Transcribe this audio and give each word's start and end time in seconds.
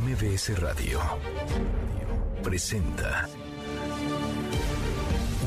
MBS 0.00 0.58
Radio 0.58 1.00
presenta 2.42 3.28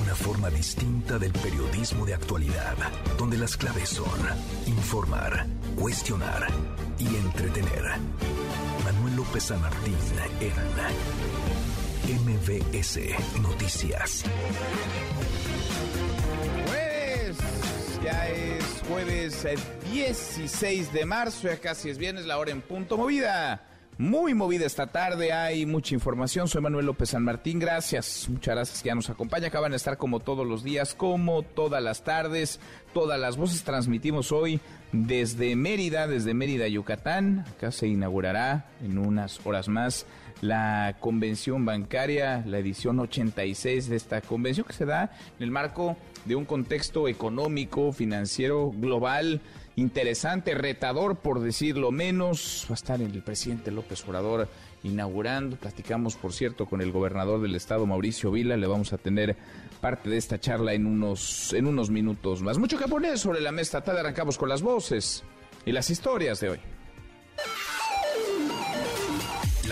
una 0.01 0.15
forma 0.15 0.49
distinta 0.49 1.19
del 1.19 1.33
periodismo 1.33 2.05
de 2.05 2.13
actualidad, 2.13 2.77
donde 3.17 3.37
las 3.37 3.57
claves 3.57 3.89
son 3.89 4.07
informar, 4.65 5.45
cuestionar 5.75 6.47
y 6.97 7.07
entretener. 7.07 7.83
Manuel 8.85 9.17
López 9.17 9.43
San 9.43 9.59
Martín 9.59 9.97
en 10.39 12.25
MBS 12.25 12.99
Noticias. 13.41 14.23
Jueves, 16.67 17.37
ya 18.01 18.27
es 18.29 18.63
jueves 18.87 19.45
16 19.91 20.93
de 20.93 21.05
marzo, 21.05 21.49
ya 21.49 21.59
casi 21.59 21.89
es 21.89 21.97
viernes, 21.97 22.25
la 22.25 22.37
hora 22.37 22.51
en 22.51 22.61
punto 22.61 22.95
movida. 22.95 23.66
Muy 23.99 24.35
movida 24.35 24.67
esta 24.67 24.85
tarde, 24.85 25.33
hay 25.33 25.65
mucha 25.65 25.95
información. 25.95 26.47
Soy 26.47 26.61
Manuel 26.61 26.85
López 26.85 27.09
San 27.09 27.23
Martín, 27.23 27.57
gracias. 27.57 28.29
Muchas 28.29 28.53
gracias 28.53 28.83
que 28.83 28.89
ya 28.89 28.95
nos 28.95 29.09
acompaña. 29.09 29.47
Acaban 29.47 29.71
de 29.71 29.77
estar 29.77 29.97
como 29.97 30.19
todos 30.19 30.45
los 30.45 30.63
días, 30.63 30.93
como 30.93 31.41
todas 31.41 31.81
las 31.81 32.03
tardes, 32.03 32.59
todas 32.93 33.19
las 33.19 33.37
voces. 33.37 33.63
Transmitimos 33.63 34.31
hoy 34.31 34.59
desde 34.91 35.55
Mérida, 35.55 36.05
desde 36.05 36.35
Mérida, 36.35 36.67
Yucatán. 36.67 37.43
Acá 37.55 37.71
se 37.71 37.87
inaugurará 37.87 38.67
en 38.83 38.99
unas 38.99 39.43
horas 39.43 39.67
más 39.67 40.05
la 40.41 40.97
convención 40.99 41.65
bancaria, 41.65 42.43
la 42.45 42.59
edición 42.59 42.99
86 42.99 43.89
de 43.89 43.95
esta 43.95 44.21
convención 44.21 44.67
que 44.67 44.73
se 44.73 44.85
da 44.85 45.11
en 45.39 45.43
el 45.43 45.49
marco 45.49 45.97
de 46.25 46.35
un 46.35 46.45
contexto 46.45 47.07
económico, 47.07 47.91
financiero, 47.91 48.69
global 48.75 49.41
interesante, 49.77 50.55
retador 50.55 51.17
por 51.17 51.39
decirlo 51.39 51.91
menos. 51.91 52.65
Va 52.69 52.73
a 52.73 52.75
estar 52.75 53.01
el 53.01 53.21
presidente 53.21 53.71
López 53.71 54.03
Obrador 54.05 54.49
inaugurando. 54.83 55.55
Platicamos, 55.55 56.15
por 56.15 56.33
cierto, 56.33 56.65
con 56.65 56.81
el 56.81 56.91
gobernador 56.91 57.41
del 57.41 57.55
estado, 57.55 57.85
Mauricio 57.85 58.31
Vila. 58.31 58.57
Le 58.57 58.67
vamos 58.67 58.91
a 58.91 58.97
tener 58.97 59.37
parte 59.79 60.09
de 60.09 60.17
esta 60.17 60.39
charla 60.39 60.73
en 60.73 60.85
unos, 60.85 61.53
en 61.53 61.67
unos 61.67 61.89
minutos 61.89 62.41
más. 62.41 62.57
Mucho 62.57 62.77
que 62.77 62.87
poner 62.87 63.17
sobre 63.17 63.39
la 63.39 63.53
mesa. 63.53 63.81
Tal 63.81 63.97
arrancamos 63.97 64.37
con 64.37 64.49
las 64.49 64.61
voces 64.61 65.23
y 65.65 65.71
las 65.71 65.89
historias 65.89 66.39
de 66.41 66.49
hoy. 66.49 66.59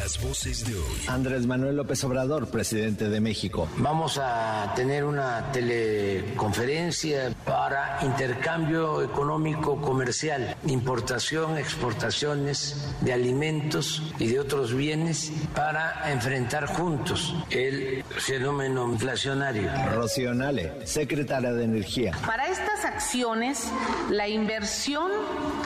Las 0.05 0.21
voces 0.21 0.63
de 0.67 0.75
hoy. 0.75 1.01
Andrés 1.07 1.47
Manuel 1.47 1.77
López 1.77 2.03
Obrador, 2.03 2.49
presidente 2.49 3.09
de 3.09 3.19
México. 3.19 3.67
Vamos 3.77 4.19
a 4.21 4.71
tener 4.75 5.03
una 5.03 5.51
teleconferencia 5.51 7.33
para 7.43 7.97
intercambio 8.03 9.01
económico 9.01 9.81
comercial, 9.81 10.55
importación, 10.67 11.57
exportaciones 11.57 12.93
de 13.01 13.13
alimentos 13.13 14.03
y 14.19 14.27
de 14.27 14.39
otros 14.39 14.75
bienes 14.75 15.31
para 15.55 16.11
enfrentar 16.11 16.67
juntos 16.67 17.33
el 17.49 18.03
fenómeno 18.03 18.87
inflacionario. 18.87 19.71
Rocío 19.91 20.35
Nale, 20.35 20.85
secretaria 20.85 21.51
de 21.51 21.63
Energía. 21.63 22.11
Para 22.27 22.45
estas 22.45 22.85
acciones, 22.85 23.71
la 24.11 24.27
inversión 24.27 25.11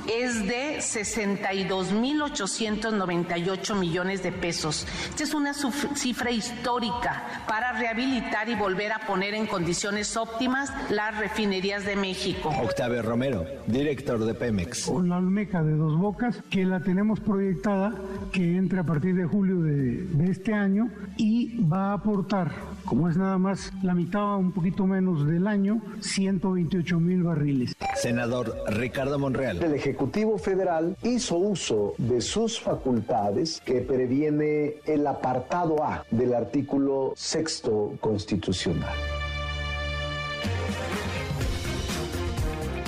es 0.07 0.47
de 0.47 0.77
62.898 0.77 3.75
millones 3.75 4.23
de 4.23 4.28
pesos. 4.31 4.85
Esta 5.09 5.23
es 5.23 5.33
una 5.33 5.53
cifra 5.53 6.31
histórica 6.31 7.43
para 7.47 7.73
rehabilitar 7.73 8.49
y 8.49 8.55
volver 8.55 8.91
a 8.91 8.99
poner 8.99 9.33
en 9.33 9.47
condiciones 9.47 10.15
óptimas 10.17 10.71
las 10.89 11.17
refinerías 11.17 11.85
de 11.85 11.95
México. 11.95 12.49
Octavio 12.63 13.01
Romero, 13.01 13.45
director 13.67 14.23
de 14.23 14.33
Pemex. 14.33 14.85
Con 14.85 15.09
la 15.09 15.17
almeca 15.17 15.63
de 15.63 15.75
dos 15.75 15.97
bocas, 15.97 16.41
que 16.49 16.65
la 16.65 16.79
tenemos 16.81 17.19
proyectada 17.19 17.93
que 18.31 18.57
entre 18.57 18.79
a 18.79 18.83
partir 18.83 19.15
de 19.15 19.25
julio 19.25 19.59
de, 19.61 20.03
de 20.03 20.31
este 20.31 20.53
año 20.53 20.89
y 21.17 21.61
va 21.65 21.91
a 21.91 21.93
aportar, 21.93 22.51
como 22.85 23.09
es 23.09 23.17
nada 23.17 23.37
más 23.37 23.71
la 23.83 23.93
mitad, 23.93 24.37
un 24.37 24.51
poquito 24.51 24.85
menos 24.85 25.27
del 25.27 25.47
año, 25.47 25.81
128 26.01 26.99
mil 26.99 27.23
barriles. 27.23 27.75
Senador 27.95 28.55
Ricardo 28.67 29.19
Monreal. 29.19 29.61
El 29.61 29.73
Ejecutivo 29.73 30.37
Federal 30.37 30.95
hizo 31.03 31.37
uso 31.37 31.93
de 31.97 32.21
sus 32.21 32.59
facultades 32.59 33.61
que 33.65 33.81
previene 34.19 34.75
el 34.85 35.07
apartado 35.07 35.81
A 35.81 36.05
del 36.11 36.33
artículo 36.33 37.13
sexto 37.15 37.93
constitucional. 38.01 38.93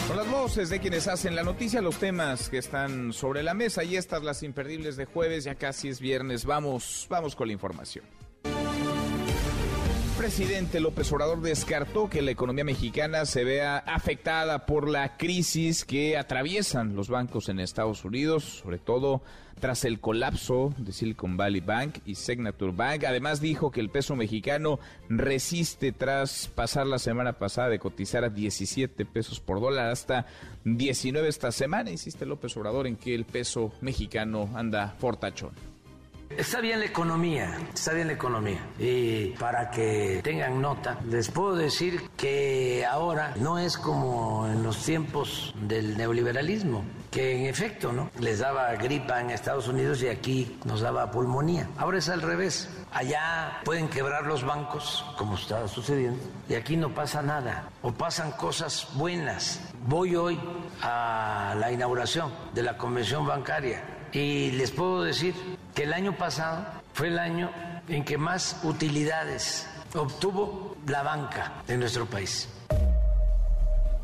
Con 0.08 0.18
las 0.18 0.30
voces 0.30 0.69
de 0.69 0.80
quienes 0.80 1.08
hacen 1.08 1.36
la 1.36 1.44
noticia, 1.44 1.81
los 1.81 1.97
temas 1.97 2.50
que 2.50 2.58
están 2.58 3.14
sobre 3.14 3.44
la 3.44 3.53
mesa 3.53 3.84
y 3.86 3.96
estas 3.96 4.24
las 4.24 4.44
imperdibles 4.44 4.97
de 4.97 5.06
jueves, 5.06 5.46
ya 5.46 5.56
casi 5.56 5.88
es 5.88 6.02
viernes. 6.02 6.46
Vamos, 6.46 7.08
vamos 7.09 7.36
con 7.36 7.48
la 7.48 7.53
información 7.53 8.20
presidente 10.21 10.79
López 10.79 11.11
Obrador 11.11 11.41
descartó 11.41 12.07
que 12.07 12.21
la 12.21 12.29
economía 12.29 12.63
mexicana 12.63 13.25
se 13.25 13.43
vea 13.43 13.77
afectada 13.79 14.67
por 14.67 14.87
la 14.87 15.17
crisis 15.17 15.83
que 15.83 16.15
atraviesan 16.15 16.95
los 16.95 17.09
bancos 17.09 17.49
en 17.49 17.59
Estados 17.59 18.05
Unidos, 18.05 18.43
sobre 18.43 18.77
todo 18.77 19.23
tras 19.59 19.83
el 19.83 19.99
colapso 19.99 20.75
de 20.77 20.93
Silicon 20.93 21.37
Valley 21.37 21.61
Bank 21.61 22.01
y 22.05 22.13
Signature 22.13 22.71
Bank. 22.71 23.05
Además 23.05 23.41
dijo 23.41 23.71
que 23.71 23.79
el 23.79 23.89
peso 23.89 24.15
mexicano 24.15 24.79
resiste 25.09 25.91
tras 25.91 26.47
pasar 26.53 26.85
la 26.85 26.99
semana 26.99 27.39
pasada 27.39 27.69
de 27.69 27.79
cotizar 27.79 28.23
a 28.23 28.29
17 28.29 29.07
pesos 29.07 29.39
por 29.39 29.59
dólar 29.59 29.89
hasta 29.89 30.27
19 30.65 31.27
esta 31.29 31.51
semana. 31.51 31.89
Insiste 31.89 32.27
López 32.27 32.55
Obrador 32.57 32.85
en 32.85 32.95
que 32.95 33.15
el 33.15 33.25
peso 33.25 33.71
mexicano 33.81 34.51
anda 34.53 34.93
fortachón. 34.99 35.70
Está 36.38 36.62
bien 36.62 36.80
la 36.80 36.86
economía, 36.86 37.58
está 37.74 37.94
bien 37.94 38.08
la 38.08 38.14
economía. 38.14 38.59
Y 38.80 39.28
para 39.31 39.69
que 39.69 40.22
tengan 40.24 40.62
nota, 40.62 40.97
les 41.08 41.30
puedo 41.30 41.56
decir 41.56 42.09
que 42.18 42.86
ahora 42.90 43.34
no 43.38 43.59
es 43.59 43.78
como 43.78 44.47
en 44.47 44.64
los 44.64 44.84
tiempos 44.84 45.53
del 45.62 45.97
neoliberalismo, 45.97 46.84
que 47.12 47.38
en 47.38 47.46
efecto 47.46 47.92
no 47.92 48.09
les 48.19 48.40
daba 48.40 48.74
gripa 48.75 49.22
en 49.22 49.30
Estados 49.31 49.68
Unidos 49.68 50.02
y 50.02 50.08
aquí 50.08 50.58
nos 50.66 50.81
daba 50.81 51.12
pulmonía. 51.12 51.68
Ahora 51.78 52.00
es 52.00 52.09
al 52.09 52.22
revés. 52.22 52.69
Allá 52.92 53.59
pueden 53.63 53.88
quebrar 53.88 54.25
los 54.25 54.44
bancos, 54.44 55.06
como 55.18 55.36
está 55.36 55.68
sucediendo, 55.68 56.19
y 56.50 56.56
aquí 56.56 56.75
no 56.75 56.94
pasa 56.94 57.22
nada, 57.22 57.69
o 57.81 57.92
pasan 57.92 58.31
cosas 58.31 58.88
buenas. 58.96 59.62
Voy 59.88 60.16
hoy 60.16 60.40
a 60.81 61.56
la 61.58 61.72
inauguración 61.72 62.31
de 62.53 62.63
la 62.63 62.78
convención 62.78 63.25
bancaria 63.25 63.84
y 64.12 64.52
les 64.52 64.72
puedo 64.72 65.03
decir 65.03 65.34
que 65.73 65.83
el 65.83 65.93
año 65.93 66.17
pasado 66.17 66.65
fue 66.93 67.07
el 67.07 67.19
año 67.19 67.51
en 67.87 68.03
que 68.03 68.17
más 68.17 68.59
utilidades 68.63 69.67
obtuvo 69.95 70.77
la 70.87 71.03
banca 71.03 71.63
en 71.67 71.79
nuestro 71.79 72.05
país. 72.05 72.49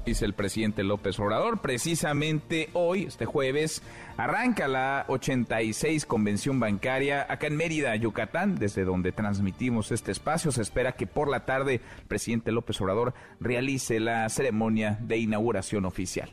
Dice 0.05 0.23
el 0.23 0.33
presidente 0.33 0.83
López 0.83 1.19
Obrador, 1.19 1.59
precisamente 1.59 2.69
hoy, 2.71 3.03
este 3.03 3.25
jueves, 3.25 3.81
arranca 4.15 4.69
la 4.69 5.03
86 5.09 6.05
Convención 6.05 6.61
Bancaria 6.61 7.25
acá 7.27 7.47
en 7.47 7.57
Mérida, 7.57 7.93
Yucatán, 7.97 8.55
desde 8.55 8.85
donde 8.85 9.11
transmitimos 9.11 9.91
este 9.91 10.13
espacio. 10.13 10.53
Se 10.53 10.61
espera 10.61 10.93
que 10.93 11.07
por 11.07 11.27
la 11.27 11.45
tarde 11.45 11.81
el 11.99 12.07
presidente 12.07 12.53
López 12.53 12.79
Obrador 12.79 13.15
realice 13.41 13.99
la 13.99 14.29
ceremonia 14.29 14.97
de 15.01 15.17
inauguración 15.17 15.83
oficial. 15.83 16.31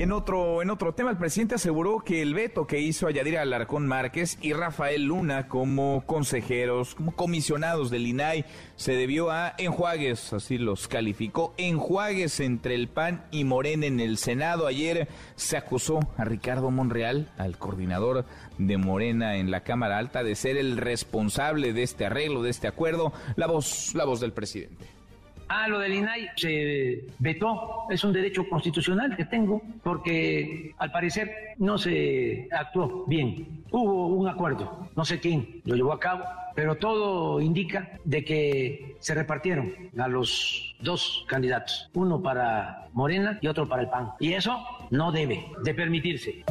En 0.00 0.12
otro, 0.12 0.62
en 0.62 0.70
otro 0.70 0.94
tema, 0.94 1.10
el 1.10 1.18
presidente 1.18 1.56
aseguró 1.56 1.98
que 1.98 2.22
el 2.22 2.32
veto 2.32 2.66
que 2.66 2.80
hizo 2.80 3.06
a 3.06 3.10
Alarcón 3.10 3.86
Márquez 3.86 4.38
y 4.40 4.54
Rafael 4.54 5.04
Luna 5.04 5.46
como 5.46 6.04
consejeros, 6.06 6.94
como 6.94 7.14
comisionados 7.14 7.90
del 7.90 8.06
INAI, 8.06 8.46
se 8.76 8.94
debió 8.94 9.30
a 9.30 9.52
enjuagues, 9.58 10.32
así 10.32 10.56
los 10.56 10.88
calificó, 10.88 11.52
enjuagues 11.58 12.40
entre 12.40 12.76
el 12.76 12.88
PAN 12.88 13.26
y 13.30 13.44
Morena 13.44 13.84
en 13.84 14.00
el 14.00 14.16
Senado. 14.16 14.66
Ayer 14.66 15.06
se 15.36 15.58
acusó 15.58 16.00
a 16.16 16.24
Ricardo 16.24 16.70
Monreal, 16.70 17.30
al 17.36 17.58
coordinador 17.58 18.24
de 18.56 18.78
Morena 18.78 19.36
en 19.36 19.50
la 19.50 19.64
Cámara 19.64 19.98
Alta, 19.98 20.22
de 20.22 20.34
ser 20.34 20.56
el 20.56 20.78
responsable 20.78 21.74
de 21.74 21.82
este 21.82 22.06
arreglo, 22.06 22.40
de 22.40 22.48
este 22.48 22.68
acuerdo. 22.68 23.12
La 23.36 23.48
voz, 23.48 23.94
la 23.94 24.06
voz 24.06 24.20
del 24.20 24.32
presidente. 24.32 24.99
Ah, 25.52 25.66
lo 25.66 25.80
del 25.80 25.94
INAI 25.94 26.30
se 26.36 27.06
vetó, 27.18 27.86
es 27.90 28.04
un 28.04 28.12
derecho 28.12 28.48
constitucional 28.48 29.16
que 29.16 29.24
tengo, 29.24 29.60
porque 29.82 30.72
al 30.78 30.92
parecer 30.92 31.28
no 31.58 31.76
se 31.76 32.46
actuó 32.52 33.04
bien. 33.08 33.64
Hubo 33.72 34.06
un 34.06 34.28
acuerdo, 34.28 34.88
no 34.94 35.04
sé 35.04 35.18
quién 35.18 35.60
lo 35.64 35.74
llevó 35.74 35.92
a 35.92 35.98
cabo, 35.98 36.22
pero 36.54 36.76
todo 36.76 37.40
indica 37.40 37.98
de 38.04 38.24
que 38.24 38.94
se 39.00 39.12
repartieron 39.12 39.74
a 39.98 40.06
los 40.06 40.76
dos 40.82 41.24
candidatos, 41.26 41.90
uno 41.94 42.22
para 42.22 42.86
Morena 42.92 43.36
y 43.42 43.48
otro 43.48 43.68
para 43.68 43.82
el 43.82 43.88
PAN. 43.88 44.12
Y 44.20 44.34
eso 44.34 44.56
no 44.90 45.10
debe 45.10 45.46
de 45.64 45.74
permitirse 45.74 46.44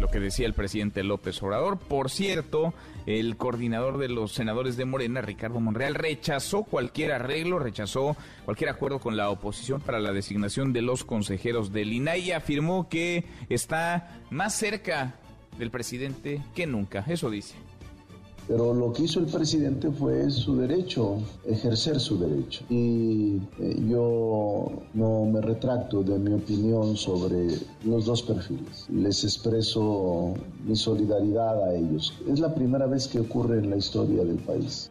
lo 0.00 0.08
que 0.08 0.18
decía 0.18 0.46
el 0.46 0.54
presidente 0.54 1.04
López 1.04 1.40
Obrador. 1.44 1.78
Por 1.78 2.10
cierto, 2.10 2.74
el 3.06 3.36
coordinador 3.36 3.98
de 3.98 4.08
los 4.08 4.32
senadores 4.32 4.76
de 4.76 4.84
Morena, 4.84 5.20
Ricardo 5.20 5.60
Monreal, 5.60 5.94
rechazó 5.94 6.64
cualquier 6.64 7.12
arreglo, 7.12 7.58
rechazó 7.58 8.16
cualquier 8.44 8.70
acuerdo 8.70 8.98
con 8.98 9.16
la 9.16 9.30
oposición 9.30 9.80
para 9.80 10.00
la 10.00 10.12
designación 10.12 10.72
de 10.72 10.82
los 10.82 11.04
consejeros 11.04 11.72
del 11.72 11.92
INAI 11.92 12.20
y 12.20 12.32
afirmó 12.32 12.88
que 12.88 13.24
está 13.48 14.20
más 14.30 14.54
cerca 14.54 15.14
del 15.58 15.70
presidente 15.70 16.42
que 16.54 16.66
nunca. 16.66 17.04
Eso 17.06 17.30
dice. 17.30 17.54
Pero 18.46 18.74
lo 18.74 18.92
que 18.92 19.04
hizo 19.04 19.20
el 19.20 19.26
presidente 19.26 19.90
fue 19.90 20.30
su 20.30 20.56
derecho, 20.56 21.18
ejercer 21.46 21.98
su 21.98 22.18
derecho. 22.18 22.64
Y 22.68 23.38
eh, 23.58 23.76
yo 23.88 24.70
no 24.92 25.24
me 25.24 25.40
retracto 25.40 26.02
de 26.02 26.18
mi 26.18 26.34
opinión 26.34 26.96
sobre 26.96 27.46
los 27.84 28.04
dos 28.04 28.22
perfiles. 28.22 28.86
Les 28.90 29.24
expreso 29.24 30.34
mi 30.66 30.76
solidaridad 30.76 31.64
a 31.64 31.74
ellos. 31.74 32.12
Es 32.28 32.38
la 32.38 32.54
primera 32.54 32.86
vez 32.86 33.08
que 33.08 33.20
ocurre 33.20 33.58
en 33.58 33.70
la 33.70 33.76
historia 33.76 34.24
del 34.24 34.38
país. 34.38 34.90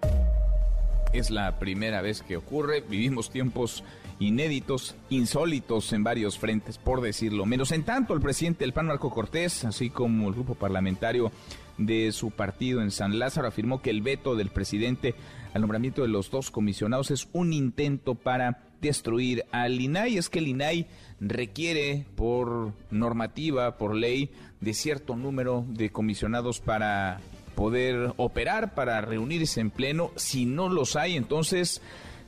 Es 1.13 1.29
la 1.29 1.59
primera 1.59 2.01
vez 2.01 2.23
que 2.23 2.38
ocurre. 2.38 2.81
Vivimos 2.81 3.29
tiempos 3.29 3.83
inéditos, 4.19 4.95
insólitos 5.09 5.94
en 5.94 6.03
varios 6.03 6.39
frentes, 6.39 6.79
por 6.79 7.01
decirlo 7.01 7.45
menos. 7.45 7.71
En 7.71 7.83
tanto, 7.83 8.15
el 8.15 8.21
presidente 8.21 8.63
del 8.63 8.73
PAN, 8.73 8.88
Marco 8.88 9.11
Cortés, 9.11 9.63
así 9.65 9.91
como 9.91 10.27
el 10.27 10.33
grupo 10.33 10.55
parlamentario 10.55 11.31
de 11.78 12.12
su 12.12 12.31
partido 12.31 12.81
en 12.81 12.92
San 12.92 13.20
Lázaro, 13.20 13.48
afirmó 13.48 13.81
que 13.81 13.90
el 13.90 14.02
veto 14.02 14.36
del 14.36 14.50
presidente 14.50 15.16
al 15.54 15.62
nombramiento 15.62 16.02
de 16.02 16.08
los 16.08 16.31
dos 16.31 16.52
comisionados 16.52 17.12
es 17.12 17.28
un 17.34 17.54
intento 17.54 18.16
para 18.16 18.64
destruir 18.81 19.46
al 19.52 19.80
INAI. 19.80 20.18
Es 20.18 20.30
que 20.30 20.40
el 20.40 20.48
INAI 20.48 20.88
requiere 21.20 22.06
por 22.16 22.74
normativa, 22.92 23.78
por 23.78 23.96
ley, 23.96 24.31
de 24.62 24.74
cierto 24.74 25.16
número 25.16 25.66
de 25.68 25.92
comisionados 25.92 26.60
para 26.60 27.20
poder 27.56 28.14
operar, 28.18 28.74
para 28.74 29.02
reunirse 29.02 29.62
en 29.62 29.70
pleno. 29.70 30.12
Si 30.16 30.46
no 30.46 30.70
los 30.70 30.96
hay, 30.96 31.16
entonces 31.16 31.81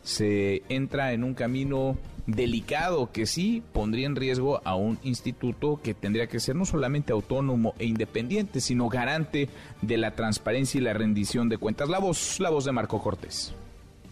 se 0.03 0.63
entra 0.69 1.13
en 1.13 1.23
un 1.23 1.33
camino 1.33 1.97
delicado 2.27 3.11
que 3.11 3.25
sí 3.25 3.63
pondría 3.73 4.07
en 4.07 4.15
riesgo 4.15 4.61
a 4.65 4.75
un 4.75 4.99
instituto 5.03 5.79
que 5.81 5.93
tendría 5.93 6.27
que 6.27 6.39
ser 6.39 6.55
no 6.55 6.65
solamente 6.65 7.13
autónomo 7.13 7.75
e 7.79 7.85
independiente, 7.85 8.61
sino 8.61 8.89
garante 8.89 9.49
de 9.81 9.97
la 9.97 10.11
transparencia 10.11 10.79
y 10.79 10.83
la 10.83 10.93
rendición 10.93 11.49
de 11.49 11.57
cuentas. 11.57 11.89
La 11.89 11.99
voz, 11.99 12.39
la 12.39 12.49
voz 12.49 12.65
de 12.65 12.71
Marco 12.71 13.01
Cortés. 13.01 13.53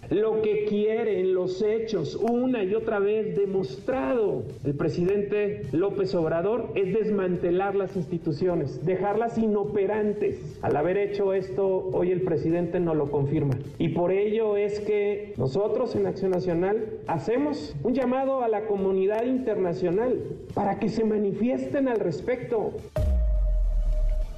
Lo 0.10 0.42
que 0.42 0.66
quiere 0.66 1.20
en 1.20 1.34
los 1.34 1.62
hechos, 1.62 2.16
una 2.16 2.64
y 2.64 2.76
otra 2.76 3.00
vez 3.00 3.36
demostrado 3.36 4.44
el 4.64 4.76
presidente 4.76 5.64
López 5.72 6.14
Obrador, 6.16 6.70
es 6.76 6.94
desmantelar 6.94 7.76
las 7.76 7.96
instituciones, 7.96 8.86
dejarlas 8.86 9.38
inoperantes. 9.38 10.60
Al 10.62 10.76
haber 10.76 10.98
hecho 10.98 11.34
esto, 11.34 11.90
hoy 11.94 12.12
el 12.12 12.22
presidente 12.22 12.80
no 12.80 12.94
lo 12.94 13.12
confirma. 13.12 13.58
Y 13.78 13.90
por 13.90 14.12
ello 14.12 14.58
es 14.58 14.80
que 14.82 15.34
nosotros 15.38 15.96
en 15.96 16.06
Acción 16.06 16.32
Nacional 16.32 17.00
hacemos 17.08 17.76
un 17.84 17.94
llamado 17.94 18.44
a 18.44 18.48
la 18.48 18.66
comunidad 18.66 19.26
internacional 19.26 20.20
para 20.54 20.80
que 20.80 20.90
se 20.90 21.04
manifiesten 21.04 21.88
al 21.88 22.00
respecto. 22.00 22.74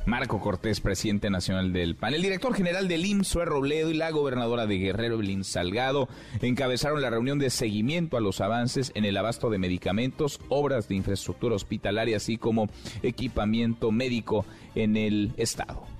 Marco 0.06 0.40
Cortés, 0.40 0.82
presidente 0.82 1.32
nacional 1.32 1.74
del 1.74 1.96
PAN. 1.96 2.14
El 2.14 2.22
director 2.22 2.54
general 2.54 2.88
del 2.88 3.06
IMSS, 3.06 3.46
Robledo, 3.46 3.90
y 3.90 3.96
la 3.96 4.12
gobernadora 4.12 4.68
de 4.68 4.78
Guerrero, 4.78 5.16
Evelyn 5.16 5.44
Salgado, 5.44 6.08
encabezaron 6.42 7.02
la 7.02 7.10
reunión 7.10 7.40
de 7.40 7.50
seguimiento 7.50 8.16
a 8.16 8.22
los 8.22 8.40
avances 8.40 8.92
en 8.94 9.06
el 9.06 9.18
abasto 9.18 9.50
de 9.50 9.58
medicamentos, 9.58 10.40
obras 10.48 10.88
de 10.88 10.96
infraestructura 10.96 11.56
hospitalaria, 11.56 12.18
así 12.18 12.38
como 12.38 12.70
equipamiento 13.02 13.92
médico 13.92 14.46
en 14.76 14.96
el 14.96 15.34
estado. 15.38 15.95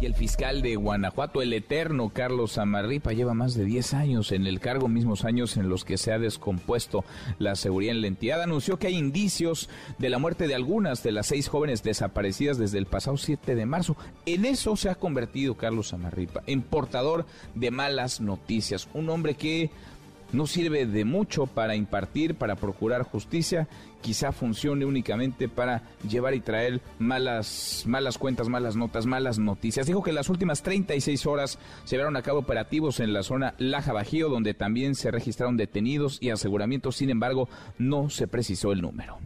Y 0.00 0.06
el 0.06 0.14
fiscal 0.14 0.62
de 0.62 0.76
Guanajuato, 0.76 1.42
el 1.42 1.52
eterno 1.52 2.10
Carlos 2.10 2.56
Amarripa, 2.56 3.12
lleva 3.12 3.34
más 3.34 3.54
de 3.54 3.64
10 3.64 3.94
años 3.94 4.30
en 4.30 4.46
el 4.46 4.60
cargo, 4.60 4.86
mismos 4.86 5.24
años 5.24 5.56
en 5.56 5.68
los 5.68 5.84
que 5.84 5.98
se 5.98 6.12
ha 6.12 6.20
descompuesto 6.20 7.04
la 7.40 7.56
seguridad 7.56 7.96
en 7.96 8.02
la 8.02 8.06
entidad. 8.06 8.40
Anunció 8.40 8.78
que 8.78 8.86
hay 8.86 8.96
indicios 8.96 9.68
de 9.98 10.08
la 10.08 10.18
muerte 10.18 10.46
de 10.46 10.54
algunas 10.54 11.02
de 11.02 11.10
las 11.10 11.26
seis 11.26 11.48
jóvenes 11.48 11.82
desaparecidas 11.82 12.58
desde 12.58 12.78
el 12.78 12.86
pasado 12.86 13.16
7 13.16 13.56
de 13.56 13.66
marzo. 13.66 13.96
En 14.24 14.44
eso 14.44 14.76
se 14.76 14.88
ha 14.88 14.94
convertido 14.94 15.56
Carlos 15.56 15.92
Amarripa, 15.92 16.44
en 16.46 16.62
portador 16.62 17.26
de 17.56 17.72
malas 17.72 18.20
noticias. 18.20 18.88
Un 18.94 19.10
hombre 19.10 19.34
que 19.34 19.68
no 20.32 20.46
sirve 20.46 20.86
de 20.86 21.04
mucho 21.04 21.46
para 21.46 21.74
impartir, 21.74 22.34
para 22.34 22.56
procurar 22.56 23.02
justicia, 23.02 23.68
quizá 24.00 24.32
funcione 24.32 24.84
únicamente 24.84 25.48
para 25.48 25.82
llevar 26.08 26.34
y 26.34 26.40
traer 26.40 26.80
malas, 26.98 27.84
malas 27.86 28.18
cuentas, 28.18 28.48
malas 28.48 28.76
notas, 28.76 29.06
malas 29.06 29.38
noticias. 29.38 29.86
Dijo 29.86 30.02
que 30.02 30.10
en 30.10 30.16
las 30.16 30.28
últimas 30.28 30.62
36 30.62 31.26
horas 31.26 31.58
se 31.84 31.96
llevaron 31.96 32.16
a 32.16 32.22
cabo 32.22 32.40
operativos 32.40 33.00
en 33.00 33.12
la 33.12 33.22
zona 33.22 33.54
Laja 33.58 33.92
Bajío, 33.92 34.28
donde 34.28 34.54
también 34.54 34.94
se 34.94 35.10
registraron 35.10 35.56
detenidos 35.56 36.18
y 36.20 36.30
aseguramientos, 36.30 36.96
sin 36.96 37.10
embargo, 37.10 37.48
no 37.78 38.10
se 38.10 38.28
precisó 38.28 38.72
el 38.72 38.82
número. 38.82 39.18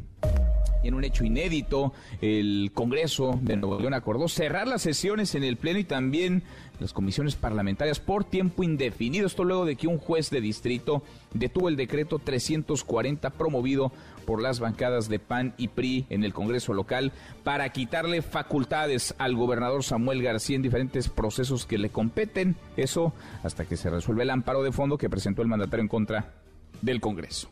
En 0.83 0.95
un 0.95 1.05
hecho 1.05 1.25
inédito, 1.25 1.93
el 2.21 2.71
Congreso 2.75 3.39
de 3.43 3.57
Nuevo 3.57 3.79
León 3.79 3.95
acordó 3.95 4.29
cerrar 4.29 4.67
las 4.67 4.83
sesiones 4.83 5.35
en 5.35 5.45
el 5.45 5.57
Pleno 5.57 5.79
y 5.79 5.85
también 5.85 6.43
las 6.81 6.93
comisiones 6.93 7.37
parlamentarias 7.37 8.01
por 8.01 8.25
tiempo 8.25 8.63
indefinido. 8.63 9.27
Esto 9.27 9.45
luego 9.45 9.65
de 9.65 9.77
que 9.77 9.87
un 9.87 9.99
juez 9.99 10.31
de 10.31 10.41
distrito 10.41 11.03
detuvo 11.33 11.69
el 11.69 11.77
decreto 11.77 12.19
340 12.19 13.31
promovido 13.31 13.93
por 14.27 14.43
las 14.43 14.61
bancadas 14.61 15.09
de 15.09 15.19
PAN 15.19 15.55
y 15.57 15.69
PRI 15.69 16.07
en 16.11 16.25
el 16.25 16.33
Congreso 16.33 16.75
local 16.75 17.13
para 17.45 17.69
quitarle 17.71 18.23
facultades 18.23 19.15
al 19.19 19.35
gobernador 19.35 19.85
Samuel 19.85 20.23
García 20.23 20.57
en 20.57 20.63
diferentes 20.63 21.09
procesos 21.09 21.67
que 21.67 21.79
le 21.79 21.91
competen. 21.91 22.57
Eso 22.77 23.13
hasta 23.43 23.65
que 23.65 23.77
se 23.77 23.91
resuelve 23.91 24.25
el 24.25 24.31
amparo 24.31 24.63
de 24.63 24.73
fondo 24.73 24.99
que 24.99 25.11
presentó 25.11 25.43
el 25.43 25.49
mandatario 25.49 25.83
en 25.83 25.89
contra 25.89 26.35
del 26.81 27.01
Congreso. 27.01 27.49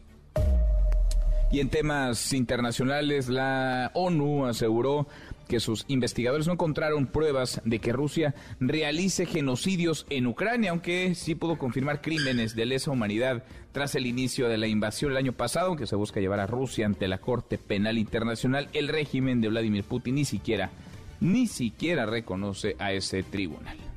Y 1.52 1.58
en 1.58 1.69
temas 1.69 2.32
internacionales, 2.32 3.29
la 3.29 3.91
ONU 3.94 4.47
aseguró 4.47 5.08
que 5.49 5.58
sus 5.58 5.85
investigadores 5.88 6.47
no 6.47 6.52
encontraron 6.52 7.08
pruebas 7.08 7.61
de 7.64 7.81
que 7.81 7.93
Rusia 7.93 8.37
realice 8.61 9.26
genocidios 9.26 10.06
en 10.11 10.29
Ucrania, 10.29 10.70
aunque 10.70 11.17
sí 11.17 11.35
pudo 11.35 11.58
confirmar 11.58 12.02
crímenes 12.02 12.55
de 12.55 12.67
lesa 12.67 12.93
humanidad 12.93 13.43
tras 13.73 13.97
el 13.97 14.06
inicio 14.06 14.49
de 14.49 14.58
la 14.58 14.69
invasión 14.69 15.11
el 15.11 15.17
año 15.17 15.32
pasado, 15.32 15.69
aunque 15.69 15.88
se 15.88 15.97
busca 15.97 16.20
llevar 16.20 16.38
a 16.38 16.47
Rusia 16.47 16.87
ante 16.87 17.08
la 17.08 17.19
Corte 17.19 17.58
Penal 17.58 17.99
Internacional. 17.99 18.69
El 18.73 18.87
régimen 18.87 19.41
de 19.41 19.49
Vladimir 19.49 19.82
Putin 19.82 20.14
ni 20.14 20.25
siquiera, 20.25 20.70
ni 21.20 21.49
siquiera 21.49 22.06
reconoce 22.06 22.76
a 22.79 22.93
ese 22.93 23.25
tribunal. 23.25 23.90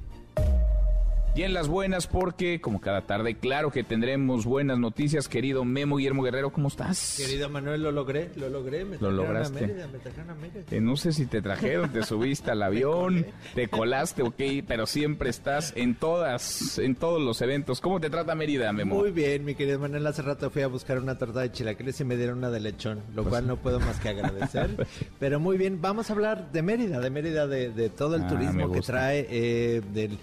Y 1.36 1.42
en 1.42 1.54
las 1.56 1.68
buenas, 1.68 2.06
porque 2.06 2.62
como 2.62 2.80
cada 2.80 3.08
tarde, 3.08 3.34
claro 3.34 3.72
que 3.72 3.84
tendremos 3.84 4.46
buenas 4.46 4.78
noticias, 4.78 5.28
querido 5.28 5.66
Memo 5.66 5.96
Guillermo 5.96 6.22
Guerrero, 6.22 6.54
¿cómo 6.54 6.68
estás? 6.68 7.16
Querido 7.18 7.50
Manuel, 7.50 7.82
lo 7.82 7.92
logré, 7.92 8.30
lo 8.36 8.50
logré, 8.50 8.86
me 8.86 9.00
lo 9.00 9.10
lograste. 9.10 9.58
A 9.58 9.68
Mérida, 9.68 9.88
me 9.88 9.98
trajeron 9.98 10.30
a 10.30 10.36
Mérida. 10.36 10.64
Eh, 10.70 10.80
no 10.80 10.96
sé 10.96 11.12
si 11.12 11.26
te 11.26 11.42
trajeron, 11.42 11.92
te 11.92 12.04
subiste 12.04 12.52
al 12.52 12.62
avión, 12.62 13.26
te 13.56 13.68
colaste, 13.68 14.22
ok, 14.22 14.64
pero 14.68 14.86
siempre 14.86 15.32
estás 15.32 15.74
en 15.76 15.96
todas, 15.96 16.78
en 16.78 16.94
todos 16.94 17.20
los 17.20 17.42
eventos. 17.42 17.82
¿Cómo 17.82 18.00
te 18.00 18.12
trata 18.12 18.36
Mérida, 18.36 18.72
Memo? 18.72 18.94
Muy 18.94 19.10
bien, 19.10 19.44
mi 19.44 19.56
querido 19.56 19.80
Manuel, 19.80 20.06
hace 20.06 20.22
rato 20.22 20.52
fui 20.52 20.62
a 20.62 20.68
buscar 20.68 21.00
una 21.00 21.18
torta 21.18 21.40
de 21.40 21.52
chilaquiles 21.52 22.00
y 22.00 22.04
me 22.04 22.16
dieron 22.16 22.38
una 22.38 22.52
de 22.52 22.60
lechón, 22.60 23.00
lo 23.16 23.24
pues 23.24 23.30
cual 23.30 23.48
no 23.48 23.58
puedo 23.58 23.80
más 23.80 24.00
que 24.00 24.10
agradecer. 24.10 24.86
pero 25.20 25.40
muy 25.40 25.58
bien, 25.58 25.82
vamos 25.82 26.12
a 26.12 26.14
hablar 26.14 26.52
de 26.52 26.62
Mérida, 26.62 27.00
de 27.00 27.10
Mérida, 27.10 27.48
de, 27.48 27.90
todo 27.90 28.18
el 28.18 28.22
ah, 28.22 28.28
turismo 28.28 28.72
que 28.72 28.82
trae, 28.82 29.26
eh, 29.32 29.82
del 29.94 30.20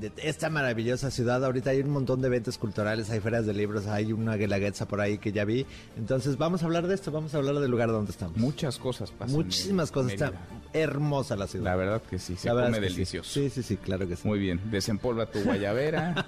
de 0.00 0.12
esta 0.22 0.50
maravillosa 0.50 1.10
ciudad. 1.10 1.44
Ahorita 1.44 1.70
hay 1.70 1.80
un 1.80 1.90
montón 1.90 2.20
de 2.20 2.28
eventos 2.28 2.58
culturales, 2.58 3.10
hay 3.10 3.20
ferias 3.20 3.46
de 3.46 3.54
libros, 3.54 3.86
hay 3.86 4.12
una 4.12 4.36
guelaguetza 4.36 4.86
por 4.86 5.00
ahí 5.00 5.18
que 5.18 5.32
ya 5.32 5.44
vi. 5.44 5.66
Entonces 5.96 6.36
vamos 6.36 6.62
a 6.62 6.66
hablar 6.66 6.86
de 6.86 6.94
esto, 6.94 7.10
vamos 7.10 7.34
a 7.34 7.38
hablar 7.38 7.56
del 7.56 7.70
lugar 7.70 7.88
donde 7.88 8.10
estamos. 8.10 8.36
Muchas 8.36 8.78
cosas 8.78 9.10
pasan. 9.10 9.36
Muchísimas 9.36 9.90
cosas. 9.90 10.12
Está 10.12 10.32
hermosa 10.72 11.36
la 11.36 11.46
ciudad. 11.46 11.64
La 11.64 11.76
verdad 11.76 12.02
que 12.02 12.18
sí, 12.18 12.36
se 12.36 12.48
come 12.48 12.80
delicioso. 12.80 13.28
Sí. 13.28 13.50
sí, 13.50 13.62
sí, 13.62 13.76
claro 13.76 14.06
que 14.06 14.16
sí. 14.16 14.26
Muy 14.26 14.38
bien, 14.38 14.60
desempolva 14.70 15.26
tu 15.26 15.40
guayabera. 15.44 16.26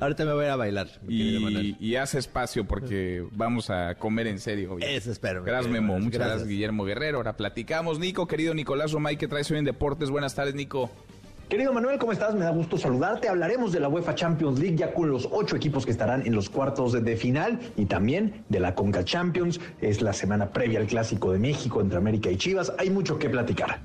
Ahorita 0.00 0.24
me 0.24 0.32
voy 0.32 0.44
a, 0.44 0.48
ir 0.48 0.52
a 0.52 0.56
bailar. 0.56 0.88
Y, 1.08 1.76
y 1.80 1.96
haz 1.96 2.14
espacio 2.14 2.66
porque 2.66 3.26
vamos 3.32 3.70
a 3.70 3.94
comer 3.96 4.26
en 4.26 4.38
serio. 4.38 4.76
Eso 4.80 5.10
espero. 5.10 5.44
Gracias, 5.44 5.72
Memo. 5.72 5.98
Muchas 5.98 6.20
gracias. 6.20 6.48
Guillermo 6.48 6.84
Guerrero. 6.84 7.18
Ahora 7.18 7.36
platicamos. 7.36 7.98
Nico, 7.98 8.26
querido 8.26 8.54
Nicolás 8.54 8.92
Romay, 8.92 9.16
que 9.16 9.28
traes 9.28 9.50
hoy 9.50 9.58
en 9.58 9.64
Deportes. 9.64 10.10
Buenas 10.10 10.34
tardes, 10.34 10.54
Nico. 10.54 10.90
Querido 11.48 11.72
Manuel, 11.72 11.96
¿cómo 12.00 12.10
estás? 12.10 12.34
Me 12.34 12.40
da 12.40 12.50
gusto 12.50 12.76
saludarte. 12.76 13.28
Hablaremos 13.28 13.70
de 13.70 13.78
la 13.78 13.88
UEFA 13.88 14.16
Champions 14.16 14.58
League 14.58 14.76
ya 14.76 14.92
con 14.92 15.10
los 15.10 15.28
ocho 15.30 15.54
equipos 15.54 15.84
que 15.84 15.92
estarán 15.92 16.26
en 16.26 16.34
los 16.34 16.50
cuartos 16.50 16.92
de 16.92 17.16
final 17.16 17.60
y 17.76 17.84
también 17.84 18.44
de 18.48 18.58
la 18.58 18.74
Conca 18.74 19.04
Champions. 19.04 19.60
Es 19.80 20.02
la 20.02 20.12
semana 20.12 20.50
previa 20.50 20.80
al 20.80 20.88
Clásico 20.88 21.30
de 21.30 21.38
México 21.38 21.80
entre 21.80 21.98
América 21.98 22.32
y 22.32 22.36
Chivas. 22.36 22.72
Hay 22.78 22.90
mucho 22.90 23.16
que 23.16 23.30
platicar. 23.30 23.78